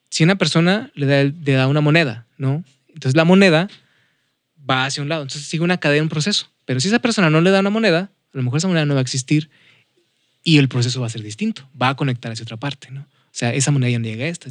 si 0.10 0.24
una 0.24 0.38
persona 0.38 0.92
le 0.96 1.06
da, 1.06 1.24
le 1.24 1.52
da 1.54 1.68
una 1.68 1.82
moneda, 1.82 2.26
¿no? 2.38 2.64
Entonces 2.88 3.16
la 3.16 3.26
moneda 3.26 3.70
va 4.70 4.86
hacia 4.86 5.04
un 5.04 5.10
lado, 5.10 5.22
entonces 5.22 5.48
sigue 5.48 5.64
una 5.64 5.78
cadena, 5.78 6.04
un 6.04 6.10
proceso. 6.10 6.50
Pero 6.66 6.80
si 6.80 6.88
esa 6.88 7.00
persona 7.00 7.30
no 7.30 7.42
le 7.42 7.52
da 7.52 7.60
una 7.60 7.70
moneda, 7.70 8.10
a 8.34 8.38
lo 8.38 8.44
mejor 8.44 8.58
esa 8.58 8.68
moneda 8.68 8.86
no 8.86 8.96
va 8.96 9.02
a 9.02 9.04
existir 9.04 9.50
y 10.44 10.58
el 10.58 10.68
proceso 10.68 11.02
va 11.02 11.08
a 11.08 11.10
ser 11.10 11.24
distinto, 11.24 11.68
va 11.80 11.90
a 11.90 11.96
conectar 11.96 12.32
hacia 12.32 12.44
otra 12.44 12.58
parte, 12.58 12.92
¿no? 12.92 13.02
O 13.02 13.36
sea, 13.36 13.54
esa 13.54 13.72
moneda 13.72 13.90
ya 13.90 14.00
no 14.00 14.06
llega 14.06 14.26
a 14.26 14.28
esta. 14.28 14.50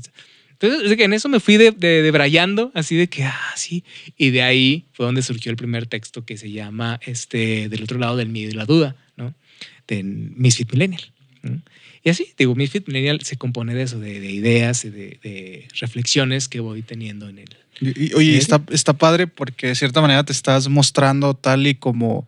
Entonces, 0.58 0.98
en 0.98 1.12
eso 1.12 1.28
me 1.28 1.40
fui 1.40 1.56
de, 1.56 1.72
de, 1.72 2.70
así 2.74 2.96
de 2.96 3.08
que, 3.08 3.24
ah, 3.24 3.52
sí. 3.56 3.84
Y 4.16 4.30
de 4.30 4.42
ahí 4.42 4.86
fue 4.92 5.06
donde 5.06 5.22
surgió 5.22 5.50
el 5.50 5.56
primer 5.56 5.86
texto 5.86 6.24
que 6.24 6.36
se 6.36 6.50
llama 6.50 7.00
este, 7.04 7.68
Del 7.68 7.82
otro 7.82 7.98
lado 7.98 8.16
del 8.16 8.28
miedo 8.28 8.50
y 8.50 8.54
la 8.54 8.64
duda, 8.64 8.96
¿no? 9.16 9.34
De 9.86 10.02
Misfit 10.02 10.72
Millennial. 10.72 11.02
Y 12.04 12.10
así, 12.10 12.32
digo, 12.38 12.54
Misfit 12.54 12.86
Millennial 12.86 13.20
se 13.22 13.36
compone 13.36 13.74
de 13.74 13.82
eso, 13.82 13.98
de, 13.98 14.20
de 14.20 14.30
ideas, 14.30 14.82
de, 14.82 14.90
de, 14.90 15.68
reflexiones 15.80 16.48
que 16.48 16.60
voy 16.60 16.82
teniendo 16.82 17.28
en 17.28 17.38
él. 17.38 17.56
Y, 17.80 18.14
oye, 18.14 18.36
está, 18.36 18.62
está 18.70 18.92
padre 18.92 19.26
porque 19.26 19.68
de 19.68 19.74
cierta 19.74 20.00
manera 20.00 20.24
te 20.24 20.32
estás 20.32 20.68
mostrando 20.68 21.34
tal 21.34 21.66
y 21.66 21.74
como 21.74 22.26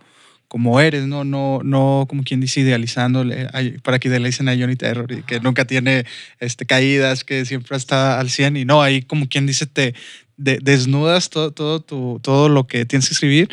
como 0.55 0.81
eres, 0.81 1.09
¿no? 1.09 1.25
No, 1.25 1.63
no 1.65 2.07
como 2.09 2.23
quien 2.23 2.41
dice, 2.41 2.61
idealizándole, 2.61 3.49
para 3.83 3.99
que 3.99 4.07
idealicen 4.07 4.49
a 4.49 4.57
Johnny 4.57 4.77
Terror, 4.77 5.25
que 5.25 5.41
nunca 5.41 5.65
tiene 5.65 6.07
este, 6.39 6.65
caídas, 6.65 7.25
que 7.25 7.45
siempre 7.45 7.77
está 7.77 8.21
al 8.21 8.31
100, 8.31 8.59
y 8.59 8.65
no, 8.65 8.81
ahí 8.81 9.03
como 9.03 9.27
quien 9.27 9.47
dice, 9.47 9.67
te 9.67 9.97
desnudas 10.37 11.29
todo, 11.29 11.51
todo, 11.51 11.81
tu, 11.81 12.21
todo 12.23 12.49
lo 12.49 12.69
que 12.69 12.87
tienes 12.87 13.09
que 13.09 13.15
escribir 13.15 13.49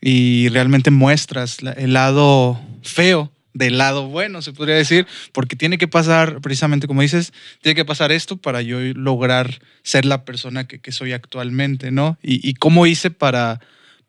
y 0.00 0.48
realmente 0.48 0.90
muestras 0.90 1.58
el 1.76 1.92
lado 1.92 2.60
feo 2.82 3.30
del 3.54 3.78
lado 3.78 4.08
bueno, 4.08 4.42
se 4.42 4.52
podría 4.52 4.74
decir, 4.74 5.06
porque 5.30 5.54
tiene 5.54 5.78
que 5.78 5.86
pasar, 5.86 6.40
precisamente 6.40 6.88
como 6.88 7.02
dices, 7.02 7.32
tiene 7.62 7.76
que 7.76 7.84
pasar 7.84 8.10
esto 8.10 8.38
para 8.38 8.60
yo 8.60 8.80
lograr 8.80 9.60
ser 9.84 10.04
la 10.04 10.24
persona 10.24 10.66
que, 10.66 10.90
soy 10.90 11.12
actualmente, 11.12 11.92
¿no? 11.92 12.18
Y 12.24 12.54
cómo 12.54 12.88
hice 12.88 13.12
para 13.12 13.60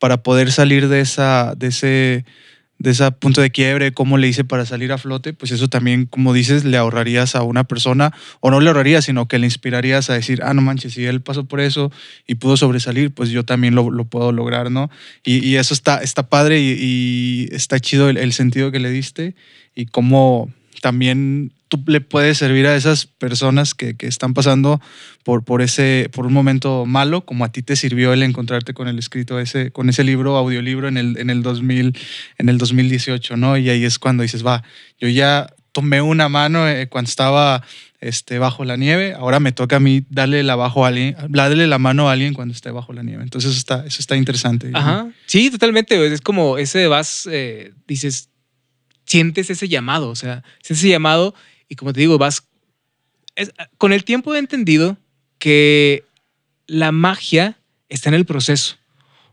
para 0.01 0.23
poder 0.23 0.51
salir 0.51 0.87
de, 0.87 0.99
esa, 0.99 1.53
de, 1.55 1.67
ese, 1.67 2.25
de 2.79 2.89
ese 2.89 3.11
punto 3.11 3.39
de 3.39 3.51
quiebre, 3.51 3.91
cómo 3.91 4.17
le 4.17 4.27
hice 4.27 4.43
para 4.43 4.65
salir 4.65 4.91
a 4.91 4.97
flote, 4.97 5.31
pues 5.31 5.51
eso 5.51 5.67
también, 5.67 6.07
como 6.07 6.33
dices, 6.33 6.65
le 6.65 6.75
ahorrarías 6.75 7.35
a 7.35 7.43
una 7.43 7.65
persona, 7.65 8.11
o 8.39 8.49
no 8.49 8.59
le 8.59 8.69
ahorrarías, 8.69 9.05
sino 9.05 9.27
que 9.27 9.37
le 9.37 9.45
inspirarías 9.45 10.09
a 10.09 10.15
decir, 10.15 10.41
ah, 10.43 10.55
no 10.55 10.63
manches, 10.63 10.93
si 10.93 11.05
él 11.05 11.21
pasó 11.21 11.45
por 11.45 11.59
eso 11.59 11.91
y 12.25 12.33
pudo 12.33 12.57
sobresalir, 12.57 13.13
pues 13.13 13.29
yo 13.29 13.45
también 13.45 13.75
lo, 13.75 14.05
puedo 14.05 14.31
lograr, 14.31 14.71
¿no? 14.71 14.89
Y, 15.23 15.57
eso 15.57 15.75
está, 15.75 16.01
está 16.01 16.27
padre 16.27 16.59
y, 16.59 16.75
y 16.79 17.55
está 17.55 17.79
chido 17.79 18.09
el, 18.09 18.17
el, 18.17 18.33
sentido 18.33 18.71
que 18.71 18.79
le 18.79 18.89
diste 18.89 19.35
y 19.75 19.85
cómo 19.85 20.51
también 20.81 21.53
tú 21.69 21.81
le 21.87 22.01
puedes 22.01 22.37
servir 22.37 22.67
a 22.67 22.75
esas 22.75 23.05
personas 23.05 23.73
que, 23.73 23.95
que, 23.95 24.07
están 24.07 24.33
pasando 24.33 24.81
por, 25.23 25.45
por, 25.45 25.61
ese, 25.61 26.09
por 26.11 26.25
un 26.25 26.33
momento 26.33 26.85
malo, 26.85 27.21
como 27.21 27.45
a 27.45 27.51
ti 27.51 27.61
te 27.61 27.77
sirvió 27.77 28.11
el 28.11 28.23
encontrarte 28.23 28.73
con 28.73 28.89
el 28.89 28.99
escrito 28.99 29.39
ese, 29.39 29.71
con 29.71 29.87
ese 29.87 30.03
libro, 30.03 30.35
audiolibro 30.35 30.89
en 30.89 30.97
el, 30.97 31.17
en 31.17 31.29
el, 31.29 31.43
2000, 31.43 31.97
en 32.37 32.49
el 32.49 32.57
2018, 32.57 33.37
¿no? 33.37 33.55
Y 33.57 33.69
ahí 33.69 33.85
es 33.85 33.99
cuando 33.99 34.23
dices, 34.23 34.45
va, 34.45 34.63
yo 34.99 35.07
ya 35.07 35.47
tomé 35.71 36.01
una 36.01 36.27
mano 36.27 36.67
eh, 36.67 36.87
cuando 36.89 37.07
estaba 37.07 37.63
este, 38.01 38.39
bajo 38.39 38.65
la 38.65 38.75
nieve, 38.75 39.13
ahora 39.13 39.39
me 39.39 39.51
toca 39.51 39.77
a 39.77 39.79
mí 39.79 40.03
darle 40.09 40.43
la, 40.43 40.55
bajo 40.55 40.85
alguien, 40.85 41.15
darle 41.29 41.67
la 41.67 41.77
mano 41.77 42.09
a 42.09 42.13
alguien 42.13 42.33
cuando 42.33 42.53
esté 42.53 42.71
bajo 42.71 42.93
la 42.93 43.03
nieve. 43.03 43.23
Entonces 43.23 43.51
eso 43.51 43.59
está, 43.59 43.85
eso 43.85 44.01
está 44.01 44.17
interesante. 44.17 44.71
Ajá. 44.73 45.07
Sí, 45.27 45.49
totalmente. 45.51 46.05
Es 46.07 46.19
como 46.19 46.57
ese 46.57 46.87
vas, 46.87 47.29
eh, 47.31 47.71
dices, 47.87 48.30
sientes 49.11 49.49
ese 49.49 49.67
llamado, 49.67 50.09
o 50.09 50.15
sea, 50.15 50.41
ese 50.65 50.87
llamado 50.87 51.35
y 51.67 51.75
como 51.75 51.91
te 51.91 51.99
digo, 51.99 52.17
vas... 52.17 52.47
Es, 53.35 53.51
con 53.77 53.91
el 53.91 54.05
tiempo 54.05 54.33
he 54.33 54.39
entendido 54.39 54.97
que 55.37 56.05
la 56.65 56.93
magia 56.93 57.59
está 57.89 58.07
en 58.09 58.15
el 58.15 58.25
proceso. 58.25 58.77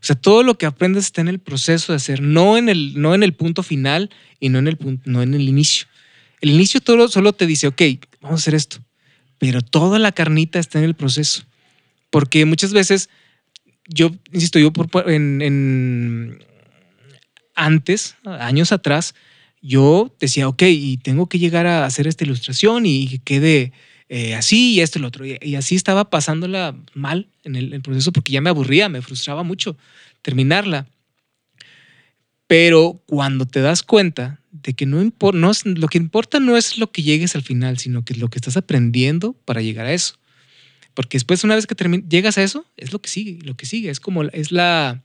O 0.01 0.05
sea, 0.05 0.17
todo 0.17 0.43
lo 0.43 0.57
que 0.57 0.65
aprendes 0.65 1.05
está 1.05 1.21
en 1.21 1.29
el 1.29 1.39
proceso 1.39 1.93
de 1.93 1.97
hacer, 1.97 2.21
no 2.21 2.57
en 2.57 2.67
el, 2.67 2.99
no 3.01 3.13
en 3.15 3.23
el 3.23 3.33
punto 3.33 3.63
final 3.63 4.09
y 4.39 4.49
no 4.49 4.59
en 4.59 4.67
el, 4.67 4.77
punto, 4.77 5.09
no 5.09 5.21
en 5.21 5.33
el 5.33 5.47
inicio. 5.47 5.87
El 6.41 6.49
inicio 6.49 6.81
todo 6.81 7.07
solo 7.07 7.31
te 7.31 7.45
dice, 7.45 7.67
ok, 7.67 7.81
vamos 8.21 8.39
a 8.39 8.41
hacer 8.41 8.55
esto, 8.55 8.79
pero 9.37 9.61
toda 9.61 9.97
la 9.97 10.11
carnita 10.11 10.59
está 10.59 10.79
en 10.79 10.85
el 10.85 10.95
proceso. 10.95 11.43
Porque 12.09 12.45
muchas 12.45 12.73
veces, 12.73 13.09
yo, 13.87 14.11
insisto, 14.31 14.59
yo 14.59 14.71
por, 14.71 15.09
en, 15.09 15.41
en 15.41 16.43
antes, 17.55 18.15
años 18.25 18.71
atrás, 18.71 19.13
yo 19.61 20.15
decía, 20.19 20.47
ok, 20.47 20.63
y 20.63 20.97
tengo 20.97 21.27
que 21.27 21.39
llegar 21.39 21.67
a 21.67 21.85
hacer 21.85 22.07
esta 22.07 22.23
ilustración 22.23 22.85
y 22.85 23.07
que 23.07 23.19
quede 23.19 23.71
eh, 24.07 24.33
así 24.35 24.73
y 24.73 24.81
esto 24.81 24.99
y 24.99 25.01
lo 25.01 25.07
otro. 25.07 25.25
Y, 25.25 25.55
así 25.55 25.75
estaba 25.75 26.09
pasándola 26.09 26.75
mal 26.93 27.27
en 27.43 27.55
el, 27.55 27.81
proceso 27.81 28.11
porque 28.11 28.31
ya 28.31 28.41
me 28.41 28.49
aburría, 28.49 28.89
me 28.89 29.01
frustraba 29.01 29.43
mucho 29.43 29.77
terminarla. 30.21 30.87
Pero 32.47 33.03
cuando 33.05 33.45
te 33.45 33.61
das 33.61 33.83
cuenta 33.83 34.39
de 34.51 34.73
que 34.73 34.87
no, 34.87 35.11
no 35.33 35.51
es, 35.51 35.65
lo 35.65 35.87
que 35.87 35.99
importa 35.99 36.39
no 36.39 36.57
es 36.57 36.79
lo 36.79 36.91
que 36.91 37.03
llegues 37.03 37.35
al 37.35 37.43
final, 37.43 37.77
sino 37.77 38.03
que 38.03 38.13
es 38.13 38.19
lo 38.19 38.29
que 38.29 38.39
estás 38.39 38.57
aprendiendo 38.57 39.33
para 39.45 39.61
llegar 39.61 39.85
a 39.85 39.93
eso. 39.93 40.15
Porque 40.95 41.17
después, 41.17 41.43
una 41.43 41.55
vez 41.55 41.67
que 41.67 41.75
llegas 42.09 42.37
a 42.39 42.43
eso, 42.43 42.65
es 42.75 42.91
lo 42.91 42.99
que 42.99 43.09
sigue, 43.09 43.39
lo 43.43 43.55
que 43.55 43.67
sigue. 43.67 43.91
Es 43.91 43.99
como, 43.99 44.23
es 44.23 44.51
la, 44.51 45.03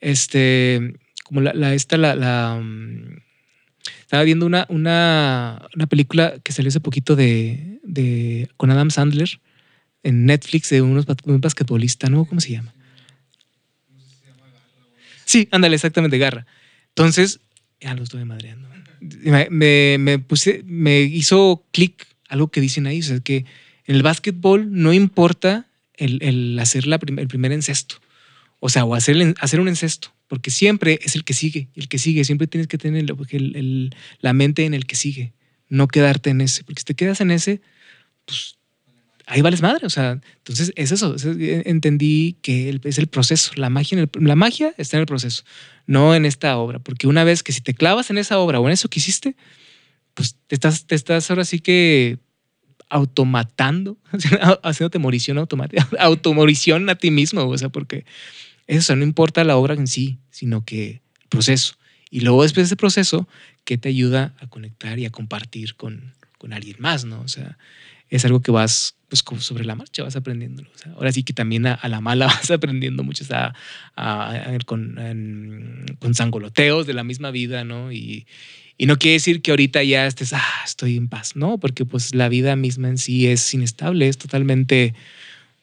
este, 0.00 0.98
como 1.24 1.40
la, 1.40 1.74
esta, 1.74 1.96
la, 1.96 2.16
la 2.16 2.60
estaba 4.12 4.24
viendo 4.24 4.44
una, 4.44 4.66
una, 4.68 5.66
una 5.74 5.86
película 5.86 6.34
que 6.44 6.52
salió 6.52 6.68
hace 6.68 6.80
poquito 6.80 7.16
de, 7.16 7.78
de, 7.82 8.50
con 8.58 8.70
Adam 8.70 8.90
Sandler 8.90 9.40
en 10.02 10.26
Netflix 10.26 10.68
de 10.68 10.82
unos, 10.82 11.06
un 11.24 11.40
basquetbolista, 11.40 12.10
¿no? 12.10 12.26
¿Cómo 12.26 12.42
se 12.42 12.50
llama? 12.50 12.74
Sí, 15.24 15.48
ándale, 15.50 15.76
exactamente, 15.76 16.18
Garra. 16.18 16.44
Entonces, 16.88 17.40
ya 17.80 17.94
lo 17.94 18.02
estoy 18.02 18.26
madreando. 18.26 18.68
Me, 19.00 19.96
me, 19.98 20.18
puse, 20.18 20.62
me 20.66 21.00
hizo 21.00 21.64
clic 21.72 22.06
algo 22.28 22.48
que 22.48 22.60
dicen 22.60 22.86
ahí, 22.86 23.00
o 23.00 23.04
sea, 23.04 23.20
que 23.20 23.46
en 23.86 23.94
el 23.96 24.02
básquetbol 24.02 24.68
no 24.70 24.92
importa 24.92 25.68
el, 25.94 26.22
el 26.22 26.58
hacer 26.58 26.86
la 26.86 27.00
el 27.16 27.28
primer 27.28 27.52
encesto, 27.52 27.94
o 28.60 28.68
sea, 28.68 28.84
o 28.84 28.94
hacer, 28.94 29.34
hacer 29.40 29.58
un 29.58 29.68
encesto 29.68 30.12
porque 30.32 30.50
siempre 30.50 30.98
es 31.02 31.14
el 31.14 31.24
que 31.24 31.34
sigue, 31.34 31.68
el 31.74 31.88
que 31.88 31.98
sigue, 31.98 32.24
siempre 32.24 32.46
tienes 32.46 32.66
que 32.66 32.78
tener 32.78 33.04
el, 33.04 33.54
el, 33.54 33.94
la 34.20 34.32
mente 34.32 34.64
en 34.64 34.72
el 34.72 34.86
que 34.86 34.96
sigue, 34.96 35.34
no 35.68 35.88
quedarte 35.88 36.30
en 36.30 36.40
ese, 36.40 36.64
porque 36.64 36.80
si 36.80 36.86
te 36.86 36.94
quedas 36.94 37.20
en 37.20 37.30
ese, 37.30 37.60
pues 38.24 38.56
ahí 39.26 39.42
vales 39.42 39.60
madre, 39.60 39.84
o 39.86 39.90
sea, 39.90 40.22
entonces 40.38 40.72
es 40.74 40.90
eso, 40.90 41.16
entendí 41.66 42.38
que 42.40 42.80
es 42.82 42.96
el 42.96 43.08
proceso, 43.08 43.52
la 43.56 43.68
magia, 43.68 44.08
la 44.14 44.34
magia 44.34 44.72
está 44.78 44.96
en 44.96 45.02
el 45.02 45.06
proceso, 45.06 45.44
no 45.86 46.14
en 46.14 46.24
esta 46.24 46.56
obra, 46.56 46.78
porque 46.78 47.06
una 47.06 47.24
vez 47.24 47.42
que 47.42 47.52
si 47.52 47.60
te 47.60 47.74
clavas 47.74 48.08
en 48.08 48.16
esa 48.16 48.38
obra 48.38 48.58
o 48.58 48.66
en 48.66 48.72
eso 48.72 48.88
que 48.88 49.00
hiciste, 49.00 49.36
pues 50.14 50.38
te 50.46 50.54
estás, 50.54 50.86
te 50.86 50.94
estás 50.94 51.28
ahora 51.28 51.44
sí 51.44 51.58
que 51.58 52.16
automatando, 52.88 53.98
haciéndote 54.62 54.98
morición 54.98 55.36
automática, 55.36 55.86
automorición 55.98 56.88
a 56.88 56.94
ti 56.94 57.10
mismo, 57.10 57.46
o 57.46 57.58
sea, 57.58 57.68
porque 57.68 58.06
eso 58.76 58.96
no 58.96 59.04
importa 59.04 59.44
la 59.44 59.56
obra 59.56 59.74
en 59.74 59.86
sí, 59.86 60.18
sino 60.30 60.64
que 60.64 61.02
el 61.20 61.28
proceso. 61.28 61.74
Y 62.10 62.20
luego 62.20 62.42
después 62.42 62.64
de 62.64 62.68
ese 62.68 62.76
proceso, 62.76 63.28
¿qué 63.64 63.78
te 63.78 63.88
ayuda 63.88 64.34
a 64.38 64.46
conectar 64.46 64.98
y 64.98 65.06
a 65.06 65.10
compartir 65.10 65.76
con, 65.76 66.14
con 66.38 66.52
alguien 66.52 66.76
más? 66.78 67.04
¿no? 67.04 67.20
O 67.20 67.28
sea, 67.28 67.58
es 68.10 68.24
algo 68.24 68.40
que 68.40 68.50
vas 68.50 68.96
pues 69.08 69.24
sobre 69.44 69.64
la 69.64 69.74
marcha, 69.74 70.02
vas 70.02 70.16
aprendiendo. 70.16 70.62
O 70.62 70.78
sea, 70.78 70.92
ahora 70.92 71.12
sí 71.12 71.22
que 71.22 71.34
también 71.34 71.66
a, 71.66 71.78
la 71.88 72.00
mala 72.00 72.26
vas 72.28 72.50
aprendiendo 72.50 73.02
mucho, 73.02 73.24
a, 73.30 73.52
a, 73.94 74.58
con, 74.64 75.86
con 75.98 76.14
sangoloteos 76.14 76.86
de 76.86 76.94
la 76.94 77.04
misma 77.04 77.30
vida, 77.30 77.64
¿no? 77.64 77.92
Y, 77.92 78.26
y 78.78 78.86
no 78.86 78.98
quiere 78.98 79.14
decir 79.14 79.42
que 79.42 79.50
ahorita 79.50 79.82
ya 79.82 80.06
estés, 80.06 80.32
ah, 80.32 80.62
estoy 80.64 80.96
en 80.96 81.08
paz, 81.08 81.36
¿no? 81.36 81.58
Porque 81.58 81.84
pues 81.84 82.14
la 82.14 82.28
vida 82.28 82.56
misma 82.56 82.88
en 82.88 82.98
sí 82.98 83.26
es 83.26 83.52
inestable, 83.52 84.08
es 84.08 84.18
totalmente, 84.18 84.94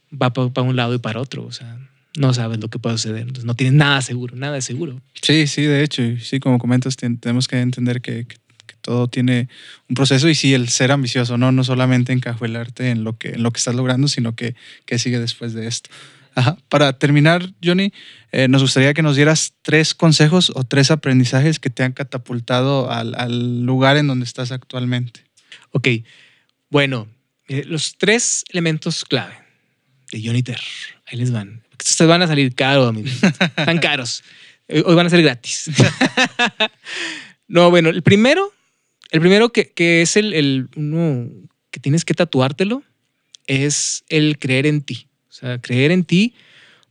va 0.09 0.31
para 0.31 0.61
un 0.61 0.75
lado 0.75 0.93
y 0.93 0.99
para 0.99 1.19
otro, 1.19 1.45
o 1.45 1.51
sea, 1.51 1.77
no 2.17 2.33
sabes 2.33 2.59
lo 2.59 2.69
que 2.69 2.79
puede 2.79 2.97
suceder. 2.97 3.21
Entonces 3.21 3.45
no 3.45 3.55
tienes 3.55 3.73
nada 3.73 4.01
seguro, 4.01 4.35
nada 4.35 4.59
seguro. 4.61 5.01
Sí, 5.21 5.47
sí, 5.47 5.63
de 5.63 5.83
hecho, 5.83 6.03
sí, 6.19 6.39
como 6.39 6.59
comentas, 6.59 6.95
tenemos 6.95 7.47
que 7.47 7.59
entender 7.59 8.01
que, 8.01 8.25
que, 8.25 8.37
todo 8.81 9.09
tiene 9.09 9.49
un 9.89 9.95
proceso 9.95 10.29
y 10.29 10.35
sí, 10.35 10.53
el 10.53 10.69
ser 10.69 10.91
ambicioso, 10.91 11.37
¿no? 11.37 11.51
No 11.51 11.63
solamente 11.65 12.13
encajuelarte 12.13 12.91
en 12.91 13.03
lo 13.03 13.17
que, 13.17 13.31
en 13.31 13.43
lo 13.43 13.51
que 13.51 13.57
estás 13.57 13.75
logrando, 13.75 14.07
sino 14.07 14.35
que, 14.35 14.55
que 14.85 14.97
sigue 14.97 15.19
después 15.19 15.53
de 15.53 15.67
esto. 15.67 15.89
Ajá. 16.33 16.57
Para 16.69 16.93
terminar, 16.93 17.51
Johnny, 17.63 17.91
eh, 18.31 18.47
nos 18.47 18.61
gustaría 18.61 18.93
que 18.93 19.01
nos 19.01 19.17
dieras 19.17 19.53
tres 19.63 19.93
consejos 19.93 20.51
o 20.55 20.63
tres 20.63 20.91
aprendizajes 20.91 21.59
que 21.59 21.69
te 21.69 21.83
han 21.83 21.91
catapultado 21.91 22.89
al, 22.89 23.15
al 23.15 23.63
lugar 23.65 23.97
en 23.97 24.07
donde 24.07 24.23
estás 24.23 24.51
actualmente. 24.51 25.25
Ok, 25.71 25.87
bueno, 26.69 27.07
los 27.47 27.97
tres 27.97 28.45
elementos 28.49 29.03
clave 29.03 29.48
de 30.11 30.21
Johnny 30.23 30.43
Terror, 30.43 30.63
ahí 31.05 31.17
les 31.17 31.31
van. 31.31 31.63
Estos 31.77 32.07
van 32.07 32.21
a 32.21 32.27
salir 32.27 32.53
caros, 32.55 32.89
amigos. 32.89 33.13
Están 33.23 33.77
caros. 33.81 34.23
Hoy 34.67 34.95
van 34.95 35.07
a 35.07 35.09
ser 35.09 35.21
gratis. 35.21 35.71
no, 37.47 37.69
bueno, 37.69 37.89
el 37.89 38.03
primero, 38.03 38.53
el 39.11 39.19
primero 39.19 39.51
que, 39.51 39.71
que 39.71 40.01
es 40.01 40.15
el, 40.17 40.33
el, 40.33 40.69
uno 40.75 41.29
que 41.71 41.79
tienes 41.79 42.05
que 42.05 42.13
tatuártelo 42.13 42.83
es 43.47 44.03
el 44.09 44.37
creer 44.37 44.67
en 44.67 44.81
ti. 44.81 45.07
O 45.29 45.31
sea, 45.31 45.59
creer 45.59 45.91
en 45.91 46.03
ti 46.03 46.35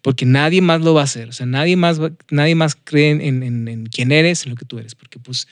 porque 0.03 0.27
nadie 0.27 0.61
más 0.63 0.81
lo 0.81 0.95
va 0.95 1.03
a 1.03 1.05
hacer. 1.05 1.29
O 1.29 1.33
sea, 1.33 1.47
nadie 1.47 1.77
más, 1.77 2.01
nadie 2.31 2.55
más 2.55 2.77
cree 2.77 3.11
en, 3.11 3.43
en, 3.43 3.69
en 3.69 3.87
quién 3.87 4.11
eres, 4.11 4.45
en 4.45 4.51
lo 4.51 4.57
que 4.57 4.65
tú 4.65 4.79
eres. 4.79 4.95
Porque 4.95 5.19
pues 5.19 5.47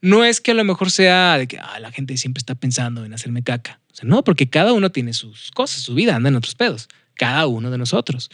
no 0.00 0.24
es 0.24 0.40
que 0.40 0.50
a 0.50 0.54
lo 0.54 0.64
mejor 0.64 0.90
sea 0.90 1.38
de 1.38 1.46
que 1.46 1.58
ah, 1.58 1.78
la 1.80 1.92
gente 1.92 2.16
siempre 2.16 2.40
está 2.40 2.54
pensando 2.54 3.04
en 3.04 3.12
hacerme 3.12 3.42
caca. 3.42 3.80
O 3.92 3.94
sea, 3.94 4.08
no, 4.08 4.24
porque 4.24 4.48
cada 4.48 4.72
uno 4.72 4.90
tiene 4.90 5.12
sus 5.12 5.50
cosas, 5.50 5.82
su 5.82 5.94
vida, 5.94 6.16
anda 6.16 6.28
en 6.28 6.36
otros 6.36 6.54
pedos. 6.54 6.88
Cada 7.20 7.46
uno 7.46 7.70
de 7.70 7.76
nosotros. 7.76 8.30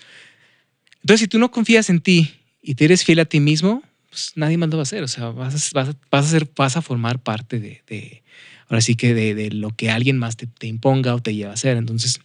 Entonces, 1.00 1.22
si 1.22 1.26
tú 1.26 1.40
no 1.40 1.50
confías 1.50 1.90
en 1.90 2.00
ti 2.00 2.36
y 2.62 2.76
te 2.76 2.84
eres 2.84 3.04
fiel 3.04 3.18
a 3.18 3.24
ti 3.24 3.40
mismo, 3.40 3.82
pues 4.10 4.30
nadie 4.36 4.56
más 4.58 4.68
lo 4.68 4.76
va 4.76 4.82
a 4.82 4.84
hacer. 4.84 5.02
O 5.02 5.08
sea, 5.08 5.30
vas 5.30 5.74
a, 5.74 5.80
vas 6.12 6.32
vas 6.56 6.76
a, 6.76 6.82
formar 6.82 7.20
parte 7.20 7.58
de, 7.58 8.22
ahora 8.68 8.80
sí 8.80 8.94
que 8.94 9.12
de, 9.12 9.50
lo 9.50 9.70
que 9.70 9.90
alguien 9.90 10.18
más 10.18 10.36
te, 10.36 10.66
imponga 10.68 11.16
o 11.16 11.20
te 11.20 11.34
lleva 11.34 11.50
a 11.50 11.54
hacer. 11.54 11.76
Entonces, 11.76 12.20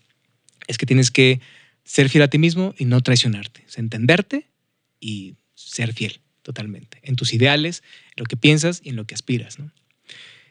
es 0.68 0.78
que 0.78 0.86
tienes 0.86 1.10
que 1.10 1.42
ser 1.84 2.10
fiel 2.10 2.22
a 2.22 2.28
ti 2.28 2.38
mismo 2.38 2.76
y 2.78 2.86
no 2.86 3.02
traicionarte. 3.02 3.66
Entenderte 3.76 4.46
y 5.00 5.34
ser 5.56 5.94
fiel 5.94 6.22
totalmente 6.44 7.00
en 7.02 7.16
tus 7.16 7.34
ideales, 7.34 7.82
en 8.16 8.22
lo 8.22 8.26
que 8.26 8.38
piensas 8.38 8.82
y 8.84 8.90
en 8.90 8.98
lo 8.98 9.06
que 9.06 9.16
aspiras. 9.16 9.58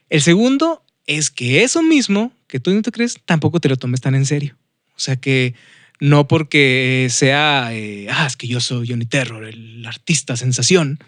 El 0.08 0.22
segundo 0.22 0.84
es 1.06 1.30
que 1.30 1.62
eso 1.62 1.84
mismo 1.84 2.32
que 2.48 2.58
tú 2.58 2.72
no 2.72 2.82
te 2.82 2.90
crees, 2.90 3.20
tampoco 3.26 3.60
te 3.60 3.68
lo 3.68 3.76
tomes 3.76 4.00
tan 4.00 4.16
en 4.16 4.26
serio. 4.26 4.56
O 4.96 4.98
sea, 4.98 5.14
que 5.14 5.54
no 6.00 6.26
porque 6.26 7.08
sea, 7.10 7.68
eh, 7.72 8.08
ah, 8.10 8.26
es 8.26 8.36
que 8.36 8.48
yo 8.48 8.60
soy 8.60 8.88
Johnny 8.88 9.04
Terror, 9.04 9.44
el 9.44 9.84
artista 9.86 10.36
sensación, 10.36 10.98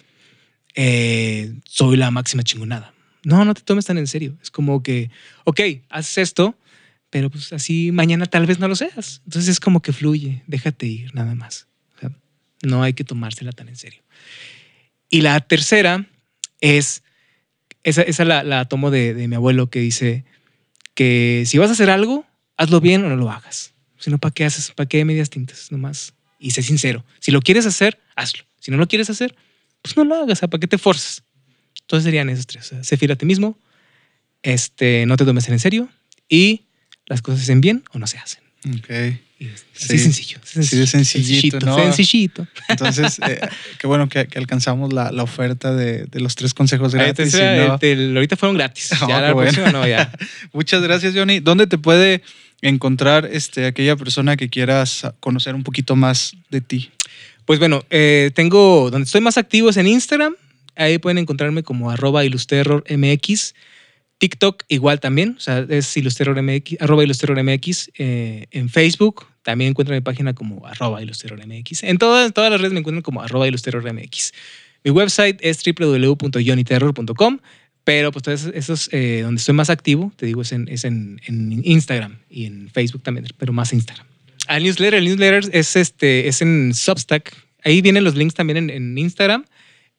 eh, 0.75 1.55
soy 1.65 1.97
la 1.97 2.11
máxima 2.11 2.43
chingonada. 2.43 2.95
No, 3.25 3.45
no 3.45 3.55
te 3.55 3.63
tomes 3.63 3.87
tan 3.87 3.99
en 3.99 4.07
serio. 4.07 4.37
Es 4.43 4.51
como 4.51 4.83
que, 4.83 5.11
ok, 5.45 5.61
haces 5.89 6.19
esto, 6.19 6.57
pero 7.09 7.31
pues 7.31 7.53
así 7.53 7.91
mañana 7.93 8.27
tal 8.27 8.47
vez 8.47 8.59
no 8.59 8.69
lo 8.69 8.77
seas. 8.77 9.23
Entonces 9.25 9.49
es 9.49 9.61
como 9.61 9.81
que 9.81 9.93
fluye, 9.93 10.43
déjate 10.47 10.87
ir, 10.87 11.15
nada 11.15 11.35
más. 11.35 11.67
No 12.65 12.85
hay 12.85 12.93
que 12.93 13.03
tomársela 13.03 13.51
tan 13.51 13.69
en 13.69 13.77
serio. 13.77 14.03
Y 15.11 15.23
la 15.23 15.41
tercera 15.41 16.07
es, 16.61 17.03
esa, 17.83 18.03
esa 18.03 18.25
la, 18.25 18.45
la 18.45 18.67
tomo 18.67 18.93
de, 18.93 19.15
de 19.15 19.27
mi 19.27 19.35
abuelo 19.35 19.69
que 19.69 19.81
dice 19.81 20.25
que 20.95 21.43
si 21.45 21.59
vas 21.59 21.71
a 21.71 21.73
hacer 21.73 21.91
algo, 21.91 22.25
hazlo 22.57 22.81
bien 22.81 23.05
o 23.05 23.09
no 23.09 23.17
lo 23.17 23.31
hagas. 23.31 23.72
Si 24.03 24.11
no, 24.11 24.19
¿para 24.19 24.33
qué 24.33 24.45
haces? 24.45 24.73
¿Para 24.73 24.89
qué 24.89 25.05
medias 25.05 25.31
tintas? 25.31 25.71
Nomás. 25.71 26.13
Y 26.39 26.51
sé 26.51 26.63
sincero. 26.63 27.05
Si 27.21 27.31
lo 27.31 27.41
quieres 27.41 27.67
hacer, 27.67 27.99
hazlo. 28.17 28.45
Si 28.61 28.71
no 28.71 28.77
lo 28.77 28.87
quieres 28.89 29.09
hacer, 29.11 29.35
pues 29.81 29.97
no 29.97 30.05
lo 30.05 30.17
hagas. 30.17 30.41
¿Para 30.41 30.59
qué 30.61 30.67
te 30.67 30.77
forzas? 30.79 31.23
Entonces 31.83 32.05
serían 32.05 32.29
esos 32.29 32.47
tres. 32.47 32.67
O 32.67 32.69
sea, 32.71 32.85
sé 32.85 32.97
fiel 32.97 33.13
a 33.13 33.17
ti 33.17 33.27
mismo, 33.27 33.59
este, 34.43 35.07
no 35.07 35.17
te 35.17 35.25
tomes 35.25 35.49
en 35.49 35.59
serio 35.59 35.89
y 36.29 36.63
las 37.07 37.23
cosas 37.23 37.41
se 37.41 37.45
hacen 37.45 37.61
bien 37.61 37.85
o 37.93 37.99
no 37.99 38.07
se 38.07 38.19
hacen. 38.19 38.43
Ok. 38.77 39.19
Sí. 39.73 39.99
Sencillo. 39.99 40.39
Sí, 40.45 40.77
de 40.77 40.87
sencillito, 40.87 41.59
¿no? 41.61 41.77
Sencillito. 41.77 42.47
Entonces, 42.69 43.19
eh, 43.27 43.41
qué 43.79 43.89
bueno 43.89 44.09
que, 44.09 44.29
que 44.29 44.39
alcanzamos 44.39 44.93
la, 44.93 45.11
la 45.11 45.25
oferta 45.25 45.75
de, 45.75 46.05
de 46.05 46.21
los 46.21 46.37
tres 46.37 46.55
consejos 46.55 46.95
gratis. 46.95 47.35
no- 47.35 47.75
este, 47.75 47.95
ahorita 48.15 48.37
fueron 48.37 48.57
gratis. 48.57 48.91
Oh, 48.93 48.97
ya 49.09 49.17
qué 49.17 49.23
la 49.23 49.33
bueno. 49.33 49.51
próxima 49.53 49.73
no, 49.73 49.87
ya. 49.89 50.13
Muchas 50.53 50.81
gracias, 50.83 51.13
Johnny. 51.15 51.41
¿Dónde 51.41 51.67
te 51.67 51.77
puede 51.77 52.23
encontrar 52.63 53.29
este, 53.31 53.67
aquella 53.67 53.97
persona 53.97 54.37
que 54.37 54.49
quieras 54.49 55.07
conocer 55.21 55.55
un 55.55 55.65
poquito 55.65 55.97
más 55.97 56.35
de 56.51 56.61
ti? 56.61 56.91
Pues 57.45 57.59
bueno, 57.59 57.83
eh, 57.91 58.31
tengo, 58.35 58.91
donde 58.91 59.05
estoy 59.05 59.21
más 59.21 59.37
activo 59.37 59.69
es 59.69 59.77
en 59.77 59.89
Instagram. 59.89 60.35
Ahí 60.77 60.99
pueden 60.99 61.19
encontrarme 61.19 61.63
como 61.63 61.91
arroba 61.91 62.25
ilusterrormx. 62.25 63.55
TikTok 64.19 64.63
igual 64.69 65.01
también, 65.01 65.35
o 65.37 65.41
sea, 65.41 65.67
es 65.69 65.97
ilusterrormx, 65.97 66.77
arroba 66.81 67.03
ilusterrormx. 67.03 67.91
Eh, 67.99 68.47
en 68.53 68.69
Facebook 68.69 69.27
también 69.43 69.71
encuentran 69.71 69.97
mi 69.97 70.01
página 70.01 70.33
como 70.33 70.65
arroba 70.65 71.03
ilusterrormx. 71.03 71.83
En 71.83 71.99
todas, 71.99 72.33
todas 72.33 72.51
las 72.51 72.61
redes 72.61 72.73
me 72.73 72.79
encuentran 72.79 73.03
como 73.03 73.21
arroba 73.21 73.49
ilusterrormx. 73.49 74.33
Mi 74.85 74.91
website 74.91 75.39
es 75.41 75.61
www.johnnyterror.com, 75.65 77.39
pero 77.85 78.13
pues 78.13 78.23
todos 78.23 78.45
esos, 78.55 78.89
eh, 78.93 79.21
donde 79.23 79.39
estoy 79.39 79.55
más 79.55 79.71
activo, 79.71 80.13
te 80.17 80.27
digo, 80.27 80.43
es 80.43 80.53
en, 80.53 80.69
es 80.69 80.85
en, 80.85 81.21
en 81.27 81.63
Instagram 81.65 82.19
y 82.31 82.47
en 82.47 82.71
Facebook 82.71 83.03
también, 83.03 83.27
pero 83.39 83.53
más 83.53 83.73
Instagram. 83.73 84.07
Al 84.47 84.63
newsletter, 84.63 84.95
el 84.95 85.05
newsletter 85.05 85.51
es, 85.53 85.77
este, 85.77 86.29
es 86.29 86.43
en 86.43 86.75
Substack. 86.75 87.35
Ahí 87.65 87.81
vienen 87.81 88.05
los 88.05 88.15
links 88.15 88.35
también 88.35 88.57
en, 88.57 88.71
en 88.71 88.99
Instagram. 88.99 89.45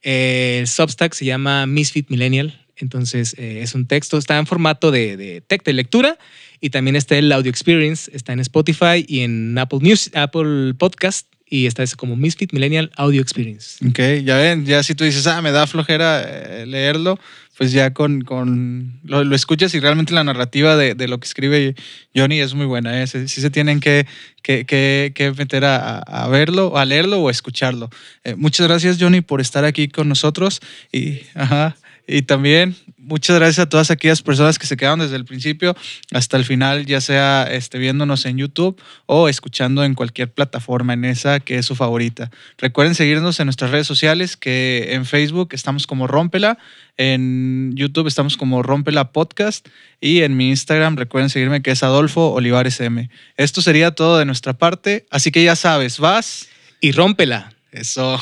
Eh, 0.02 0.60
el 0.62 0.68
Substack 0.68 1.14
se 1.14 1.26
llama 1.26 1.66
Misfit 1.66 2.10
Millennial. 2.10 2.60
Entonces 2.76 3.36
eh, 3.38 3.62
es 3.62 3.76
un 3.76 3.88
texto, 3.88 4.18
está 4.18 4.38
en 4.38 4.48
formato 4.48 4.92
de, 4.92 5.16
de 5.16 5.42
texto 5.42 5.70
de 5.70 5.76
lectura 5.76 6.18
y 6.60 6.72
también 6.72 6.96
está 6.96 7.18
el 7.18 7.32
Audio 7.32 7.50
Experience, 7.50 8.10
está 8.14 8.34
en 8.34 8.40
Spotify 8.40 9.06
y 9.08 9.20
en 9.20 9.58
Apple, 9.58 9.80
Music, 9.82 10.16
Apple 10.16 10.74
Podcast 10.78 11.28
y 11.54 11.68
está 11.68 11.84
ese 11.84 11.96
como 11.96 12.16
Misfit 12.16 12.52
Millennial 12.52 12.90
Audio 12.96 13.22
Experience. 13.22 13.86
Ok, 13.88 14.26
ya 14.26 14.38
ven, 14.38 14.66
ya 14.66 14.82
si 14.82 14.96
tú 14.96 15.04
dices, 15.04 15.28
ah, 15.28 15.42
me 15.42 15.52
da 15.52 15.68
flojera 15.68 16.24
eh, 16.26 16.66
leerlo, 16.66 17.20
pues 17.64 17.72
ya 17.72 17.94
con, 17.94 18.24
con 18.24 19.00
lo, 19.06 19.34
escuchas 19.34 19.74
y 19.74 19.80
realmente 19.80 20.14
la 20.14 20.26
narrativa 20.26 20.76
de, 20.76 20.96
de 20.96 21.08
lo 21.08 21.18
que 21.22 21.28
escribe 21.28 21.76
Johnny 22.14 22.42
es 22.42 22.54
muy 22.56 22.66
buena. 22.66 23.02
¿eh? 23.02 23.08
Sí, 23.08 23.26
se 23.26 23.50
tienen 23.52 23.80
que, 23.80 24.06
que, 24.42 24.66
que, 24.66 25.14
que 25.16 25.32
meter 25.32 25.64
a, 25.64 26.00
a 26.00 26.28
verlo, 26.28 26.78
a 26.78 26.84
leerlo 26.84 27.22
o 27.22 27.30
a 27.30 27.32
escucharlo. 27.32 27.90
Eh, 28.26 28.36
muchas 28.36 28.68
gracias, 28.68 28.98
Johnny, 29.00 29.22
por 29.22 29.40
estar 29.40 29.64
aquí 29.64 29.88
con 29.88 30.10
nosotros 30.10 30.60
y, 30.92 31.22
ajá, 31.36 31.78
y 32.06 32.24
también 32.24 32.76
muchas 33.04 33.38
gracias 33.38 33.60
a 33.60 33.70
todas 33.70 33.92
aquellas 33.92 34.22
personas 34.22 34.58
que 34.58 34.66
se 34.66 34.78
quedaron 34.78 35.00
desde 35.00 35.16
el 35.16 35.26
principio 35.26 35.76
hasta 36.12 36.38
el 36.38 36.46
final, 36.46 36.86
ya 36.86 37.02
sea 37.02 37.44
este, 37.44 37.78
viéndonos 37.78 38.26
en 38.26 38.38
YouTube 38.38 38.82
o 39.06 39.30
escuchando 39.30 39.84
en 39.84 39.94
cualquier 39.94 40.32
plataforma 40.32 40.94
en 40.94 41.06
esa 41.06 41.40
que 41.40 41.58
es 41.58 41.66
su 41.66 41.76
favorita. 41.76 42.32
Recuerden 42.58 42.96
seguirnos 42.96 43.40
en 43.40 43.48
nuestras 43.48 43.72
redes 43.72 43.88
sociales, 43.88 44.38
que 44.38 44.94
en 44.94 45.06
Facebook 45.06 45.50
estamos 45.52 45.88
como 45.88 46.08
Rómpela, 46.08 46.58
en 46.98 47.74
YouTube 47.76 48.08
estamos 48.08 48.38
como 48.38 48.64
Rómpela 48.64 49.12
Podcast 49.12 49.68
y 50.00 50.22
en 50.22 50.38
mi 50.38 50.50
Instagram 50.50 50.96
recuerden 50.96 51.30
seguirme 51.30 51.62
que 51.62 51.72
es 51.72 51.84
Adolfo 51.84 52.32
Olivares 52.32 52.80
M. 52.80 53.10
Esto 53.38 53.62
sería 53.62 53.92
todo 53.92 54.18
de 54.18 54.26
nuestra 54.26 54.54
parte, 54.54 55.06
así 55.10 55.32
que 55.32 55.44
ya 55.44 55.56
sabes, 55.56 56.00
vas. 56.00 56.48
Y 56.80 56.92
rómpela. 56.92 57.54
Eso. 57.72 58.22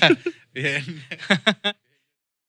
Bien. 0.54 0.84